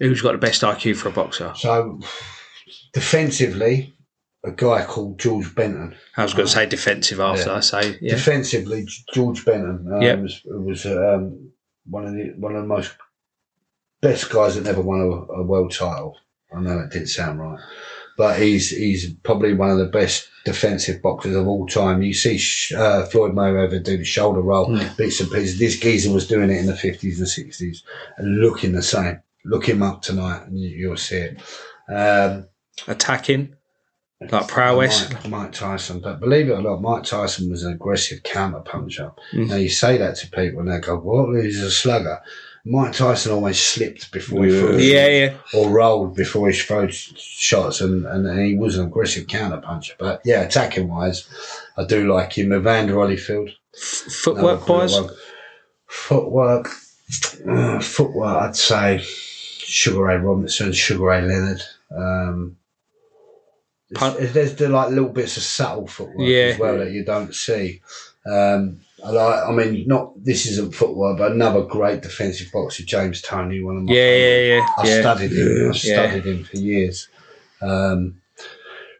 Who's 0.00 0.20
got 0.20 0.32
the 0.32 0.38
best 0.38 0.62
IQ 0.62 0.96
for 0.96 1.08
a 1.08 1.12
boxer? 1.12 1.52
So, 1.54 2.00
defensively, 2.92 3.94
a 4.44 4.52
guy 4.52 4.84
called 4.84 5.18
George 5.18 5.54
Benton. 5.54 5.94
I 6.16 6.22
was 6.22 6.34
going 6.34 6.46
to 6.46 6.52
say 6.52 6.66
defensive 6.66 7.18
after 7.20 7.48
Yeah. 7.50 7.56
I 7.56 7.60
say 7.60 7.98
yeah. 8.00 8.14
Defensively, 8.14 8.86
George 9.14 9.44
Benton 9.44 9.90
um, 9.92 10.02
Yep. 10.02 10.18
was, 10.20 10.42
was 10.44 10.86
um, 10.86 11.50
one 11.88 12.06
of 12.06 12.12
the 12.14 12.32
one 12.36 12.54
of 12.54 12.62
the 12.62 12.68
most 12.68 12.92
best 14.00 14.30
guys 14.30 14.54
that 14.54 14.64
never 14.64 14.82
won 14.82 15.00
a, 15.00 15.32
a 15.32 15.42
world 15.42 15.72
title. 15.72 16.16
I 16.54 16.60
know 16.60 16.78
that 16.78 16.92
didn't 16.92 17.08
sound 17.08 17.40
right, 17.40 17.58
but 18.16 18.38
he's 18.40 18.70
he's 18.70 19.12
probably 19.24 19.54
one 19.54 19.70
of 19.70 19.78
the 19.78 19.86
best 19.86 20.28
defensive 20.44 21.02
boxers 21.02 21.34
of 21.34 21.48
all 21.48 21.66
time. 21.66 22.02
You 22.02 22.14
see 22.14 22.38
uh, 22.76 23.06
Floyd 23.06 23.32
Mayweather 23.32 23.82
do 23.82 23.96
the 23.96 24.04
shoulder 24.04 24.40
roll, 24.40 24.68
Mm. 24.68 24.96
bits 24.96 25.20
and 25.20 25.30
pieces. 25.30 25.58
This 25.58 25.80
geezer 25.80 26.12
was 26.12 26.28
doing 26.28 26.50
it 26.50 26.58
in 26.58 26.66
the 26.66 26.76
fifties 26.76 27.18
and 27.18 27.28
sixties, 27.28 27.82
and 28.18 28.38
looking 28.40 28.72
the 28.72 28.82
same. 28.82 29.20
Look 29.46 29.68
him 29.68 29.82
up 29.82 30.02
tonight, 30.02 30.46
and 30.46 30.58
you, 30.60 30.68
you'll 30.68 30.96
see 30.96 31.16
it. 31.16 31.38
Um, 31.88 32.46
Attacking. 32.86 33.54
Like 34.20 34.48
prowess. 34.48 35.10
Mike, 35.12 35.28
Mike 35.28 35.52
Tyson. 35.52 36.00
But 36.00 36.20
believe 36.20 36.48
it 36.48 36.52
or 36.52 36.62
not, 36.62 36.80
Mike 36.80 37.04
Tyson 37.04 37.50
was 37.50 37.62
an 37.64 37.72
aggressive 37.74 38.22
counter 38.22 38.60
puncher. 38.60 39.12
Mm. 39.32 39.48
Now 39.48 39.56
you 39.56 39.68
say 39.68 39.98
that 39.98 40.16
to 40.16 40.30
people 40.30 40.60
and 40.60 40.70
they 40.70 40.78
go, 40.78 40.96
"What? 40.96 41.42
He's 41.42 41.60
a 41.62 41.70
slugger." 41.70 42.20
Mike 42.66 42.94
Tyson 42.94 43.32
always 43.32 43.60
slipped 43.60 44.10
before 44.12 44.46
he 44.46 44.54
Yeah. 44.54 44.60
threw, 44.60 44.78
Yeah, 44.78 45.06
yeah. 45.08 45.34
or 45.52 45.68
rolled 45.68 46.16
before 46.16 46.48
he 46.48 46.56
threw 46.56 46.88
shots, 46.90 47.82
and, 47.82 48.06
and 48.06 48.40
he 48.46 48.56
was 48.56 48.78
an 48.78 48.86
aggressive 48.86 49.26
counter 49.26 49.58
puncher. 49.58 49.92
But 49.98 50.22
yeah, 50.24 50.40
attacking 50.40 50.88
wise, 50.88 51.28
I 51.76 51.84
do 51.84 52.10
like 52.10 52.32
him. 52.38 52.54
Evander 52.54 52.94
Holyfield. 52.94 53.50
Footwork 53.78 54.66
wise. 54.66 54.96
Footwork. 55.86 56.70
uh, 57.46 57.80
footwork, 57.80 58.42
I'd 58.42 58.56
say 58.56 59.00
Sugar 59.02 60.04
Ray 60.04 60.16
Robinson, 60.16 60.72
Sugar 60.72 61.04
Ray 61.04 61.20
Leonard. 61.20 61.62
Um, 61.94 62.56
Pun- 63.94 64.14
there's, 64.18 64.32
there's 64.32 64.54
the 64.56 64.68
like 64.68 64.90
little 64.90 65.08
bits 65.08 65.36
of 65.36 65.42
subtle 65.42 65.86
footwork 65.86 66.16
Yeah. 66.28 66.52
as 66.52 66.58
well 66.58 66.78
that 66.78 66.90
you 66.92 67.04
don't 67.04 67.34
see. 67.34 67.80
Um, 68.26 68.80
I 69.04 69.10
like. 69.10 69.44
I 69.48 69.52
mean, 69.52 69.86
not 69.86 70.12
this 70.24 70.46
isn't 70.46 70.74
footwork, 70.74 71.18
but 71.18 71.32
another 71.32 71.62
great 71.62 72.00
defensive 72.02 72.50
boxer, 72.52 72.84
James 72.84 73.20
Toney, 73.20 73.62
one 73.62 73.76
of 73.76 73.82
my 73.84 73.92
Yeah, 73.92 74.16
yeah, 74.16 74.54
yeah. 74.56 74.66
I 74.78 75.00
studied 75.00 75.32
him. 75.32 75.70
I 75.70 75.76
studied 75.76 76.24
him 76.24 76.44
for 76.44 76.56
years. 76.56 77.08
Um, 77.60 78.20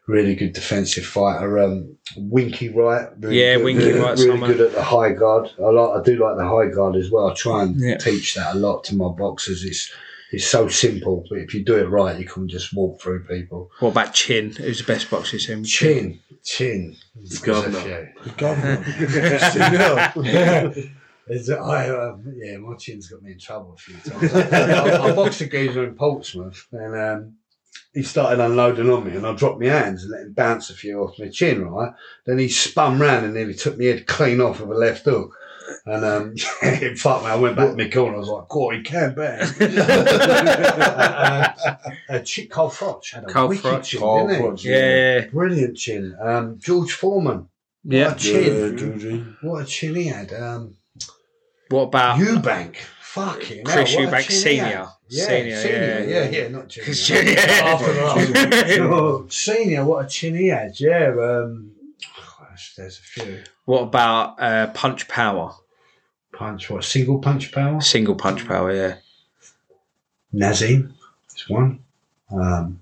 really 0.07 0.35
good 0.35 0.53
defensive 0.53 1.05
fighter. 1.05 1.57
Um, 1.57 1.97
Winky 2.17 2.69
Wright. 2.69 3.07
really 3.19 3.41
Yeah, 3.41 3.55
good, 3.55 3.65
Winky 3.65 3.85
really, 3.85 3.99
Wright's 3.99 4.21
really 4.21 4.33
someone- 4.33 4.51
good 4.51 4.61
at 4.67 4.73
the 4.73 4.83
high 4.83 5.11
guard. 5.13 5.49
I 5.59 5.69
like. 5.71 5.99
I 5.99 6.03
do 6.03 6.17
like 6.23 6.37
the 6.37 6.47
high 6.47 6.67
guard 6.67 6.95
as 6.95 7.09
well. 7.09 7.31
I 7.31 7.33
try 7.33 7.63
and 7.63 7.79
Yeah. 7.79 7.97
teach 7.97 8.35
that 8.35 8.55
a 8.55 8.59
lot 8.59 8.83
to 8.85 8.95
my 8.95 9.09
boxers. 9.09 9.63
It's 9.63 9.91
it's 10.31 10.47
so 10.47 10.67
simple, 10.67 11.25
but 11.29 11.39
if 11.39 11.53
you 11.53 11.63
do 11.63 11.77
it 11.77 11.89
right, 11.89 12.19
you 12.19 12.25
can 12.25 12.47
just 12.47 12.73
walk 12.73 13.01
through 13.01 13.25
people. 13.25 13.71
What 13.79 13.89
about 13.89 14.13
Chin? 14.13 14.51
Who's 14.51 14.79
the 14.79 14.85
best 14.85 15.09
boxer 15.09 15.37
you've 15.37 15.43
seen? 15.43 15.63
Chin, 15.63 16.19
chin. 16.43 16.95
There's 17.15 17.41
a 17.41 17.45
governor. 17.45 18.13
few. 18.23 18.31
Governor. 18.33 18.83
Is 21.27 21.49
it, 21.49 21.57
I, 21.57 21.89
um, 21.89 22.23
yeah, 22.37 22.57
my 22.57 22.75
chin's 22.75 23.09
got 23.09 23.23
me 23.23 23.31
in 23.31 23.39
trouble 23.39 23.73
a 23.73 23.77
few 23.77 23.95
times. 23.97 24.33
I, 24.33 25.09
I 25.09 25.15
boxed 25.15 25.41
a 25.41 25.47
geezer 25.47 25.83
in 25.83 25.95
Portsmouth 25.95 26.67
and 26.71 26.95
um, 26.95 27.33
he 27.93 28.03
started 28.03 28.43
unloading 28.43 28.89
on 28.89 29.05
me 29.05 29.15
and 29.15 29.25
I 29.25 29.33
dropped 29.33 29.59
my 29.59 29.67
hands 29.67 30.03
and 30.03 30.11
let 30.11 30.21
him 30.21 30.33
bounce 30.33 30.69
a 30.69 30.75
few 30.75 30.99
off 30.99 31.17
my 31.17 31.29
chin, 31.29 31.67
right? 31.67 31.93
Then 32.25 32.37
he 32.37 32.49
spun 32.49 32.99
round 32.99 33.25
and 33.25 33.33
nearly 33.33 33.55
took 33.55 33.77
my 33.77 33.85
head 33.85 34.05
clean 34.05 34.39
off 34.39 34.59
with 34.59 34.69
a 34.69 34.79
left 34.79 35.05
hook. 35.05 35.35
And 35.85 36.05
um, 36.05 36.35
fuck 36.97 37.23
me, 37.23 37.29
I 37.29 37.35
went 37.35 37.55
back 37.55 37.71
to 37.71 37.77
my 37.77 37.89
corner. 37.89 38.15
I 38.15 38.19
was 38.19 38.29
like, 38.29 38.47
"God, 38.49 38.75
he 38.75 38.81
can 38.83 39.15
bang." 39.15 39.41
uh, 42.09 42.19
Chick 42.23 42.49
Carl 42.51 42.69
Froch 42.69 43.11
had 43.13 43.23
a 43.23 43.27
Carl 43.27 43.47
wicked 43.49 43.63
Froch. 43.65 43.83
chin, 43.83 43.99
Carl 43.99 44.27
didn't 44.27 44.59
he? 44.59 44.69
Yeah, 44.69 45.25
Brilliant 45.27 45.77
chin. 45.77 46.15
Um, 46.21 46.59
George 46.59 46.93
Foreman. 46.93 47.47
yeah. 47.83 48.07
What 48.09 48.17
a 48.17 48.19
chin. 48.19 48.71
Yeah, 48.71 48.77
Georgie. 48.77 49.25
What 49.41 49.63
a 49.63 49.65
chin 49.65 49.95
he 49.95 50.07
had. 50.07 50.33
Um, 50.33 50.75
What 51.69 51.83
about 51.83 52.19
Eubank. 52.19 52.75
Fucking 53.01 53.63
Chris 53.63 53.93
hell, 53.93 54.03
what 54.05 54.13
a 54.13 54.17
Eubank 54.17 54.21
chin 54.23 54.35
he 54.35 54.41
Senior? 54.41 54.87
Yeah, 55.07 55.25
Senior, 55.27 55.57
senior, 55.57 55.77
yeah. 55.77 56.03
yeah, 56.03 56.29
yeah, 56.29 56.47
not 56.49 56.67
junior. 56.67 56.93
Junior. 56.93 57.39
After 57.39 57.93
that. 57.93 58.79
Oh, 58.81 59.25
senior, 59.29 59.85
what 59.85 60.05
a 60.05 60.09
chin 60.09 60.35
he 60.35 60.47
had, 60.47 60.77
yeah. 60.79 61.13
Um, 61.17 61.71
gosh, 62.55 62.75
there's 62.75 62.99
a 62.99 63.01
few. 63.01 63.43
what 63.65 63.81
about 63.81 64.41
uh, 64.41 64.67
punch 64.67 65.07
power? 65.09 65.53
Punch, 66.31 66.69
what, 66.69 66.83
single 66.85 67.19
punch 67.19 67.51
power? 67.51 67.81
Single 67.81 68.15
punch 68.15 68.47
power, 68.47 68.73
yeah. 68.73 68.95
Naseem 70.33 70.93
is 71.35 71.49
one. 71.49 71.79
Um, 72.31 72.79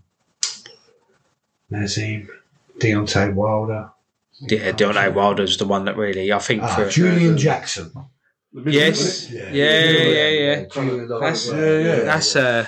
Naseem, 1.72 2.28
Deontay 2.80 3.34
Wilder. 3.34 3.90
Yeah, 4.42 4.72
Deontay 4.72 5.14
Wilder's 5.14 5.58
the 5.58 5.66
one 5.66 5.86
that 5.86 5.98
really 5.98 6.32
I 6.32 6.40
think 6.40 6.64
Ah, 6.64 6.76
for 6.76 6.90
Julian 6.90 7.38
Jackson. 7.38 7.92
Yes. 8.66 9.30
Yeah, 9.32 9.50
yeah, 9.52 10.28
yeah. 10.30 10.66
Julian- 10.66 11.08
That's- 11.08 11.48
Yeah, 11.48 11.78
yeah. 11.80 12.00
That's 12.04 12.36
a 12.36 12.68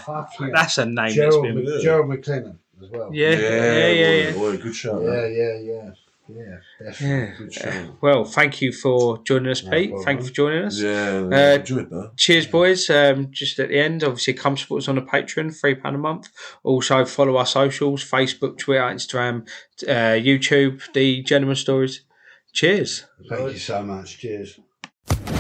that's 0.52 0.78
a 0.80 0.86
name 0.86 0.96
that's 0.96 1.16
Gerald, 1.16 1.44
been 1.44 1.82
Gerald 1.82 2.10
McClellan 2.10 2.60
as 2.82 2.90
well. 2.90 3.10
yeah, 3.14 3.30
yeah, 3.30 3.88
yeah, 3.88 4.10
yeah. 4.12 4.32
boy, 4.34 4.56
boy, 4.56 4.58
good 4.64 4.76
shout. 4.76 5.02
Yeah, 5.04 5.26
yeah, 5.28 5.56
yeah. 5.58 5.92
Yeah, 6.28 6.58
definitely. 6.84 7.48
Yeah. 7.58 7.70
Uh, 7.90 7.92
well, 8.02 8.26
thank 8.26 8.62
you 8.62 8.72
for 8.72 9.20
joining 9.24 9.52
us, 9.52 9.62
Pete. 9.62 9.90
problem. 9.90 10.04
Thank 10.06 10.22
you 10.22 10.28
for 10.28 10.34
joining 10.34 10.66
us. 10.66 10.80
Yeah, 10.80 11.28
Uh, 11.32 11.56
enjoyed 11.60 11.90
that. 11.90 12.12
Cheers, 12.18 12.48
boys. 12.48 12.90
Um, 12.90 13.28
just 13.32 13.60
at 13.60 13.70
the 13.70 13.80
end, 13.80 14.04
obviously, 14.04 14.34
come 14.34 14.58
support 14.58 14.82
us 14.84 14.88
on 14.88 14.96
the 14.96 15.02
Patreon, 15.02 15.52
£3 15.60 15.96
a 15.96 15.98
month. 15.98 16.30
Also, 16.64 17.06
follow 17.06 17.38
our 17.38 17.46
socials 17.46 18.04
Facebook, 18.04 18.58
Twitter, 18.58 18.82
Instagram, 18.82 19.48
uh, 19.88 20.18
YouTube, 20.20 20.82
The 20.94 21.22
Gentleman 21.24 21.56
Stories. 21.56 22.02
Cheers. 22.54 23.06
Thank 23.30 23.54
you 23.54 23.60
so 23.60 23.84
much. 23.84 24.18
Cheers. 24.18 24.60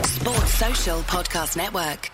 Sports 0.03 0.53
Social 0.53 0.99
Podcast 1.01 1.57
Network. 1.57 2.11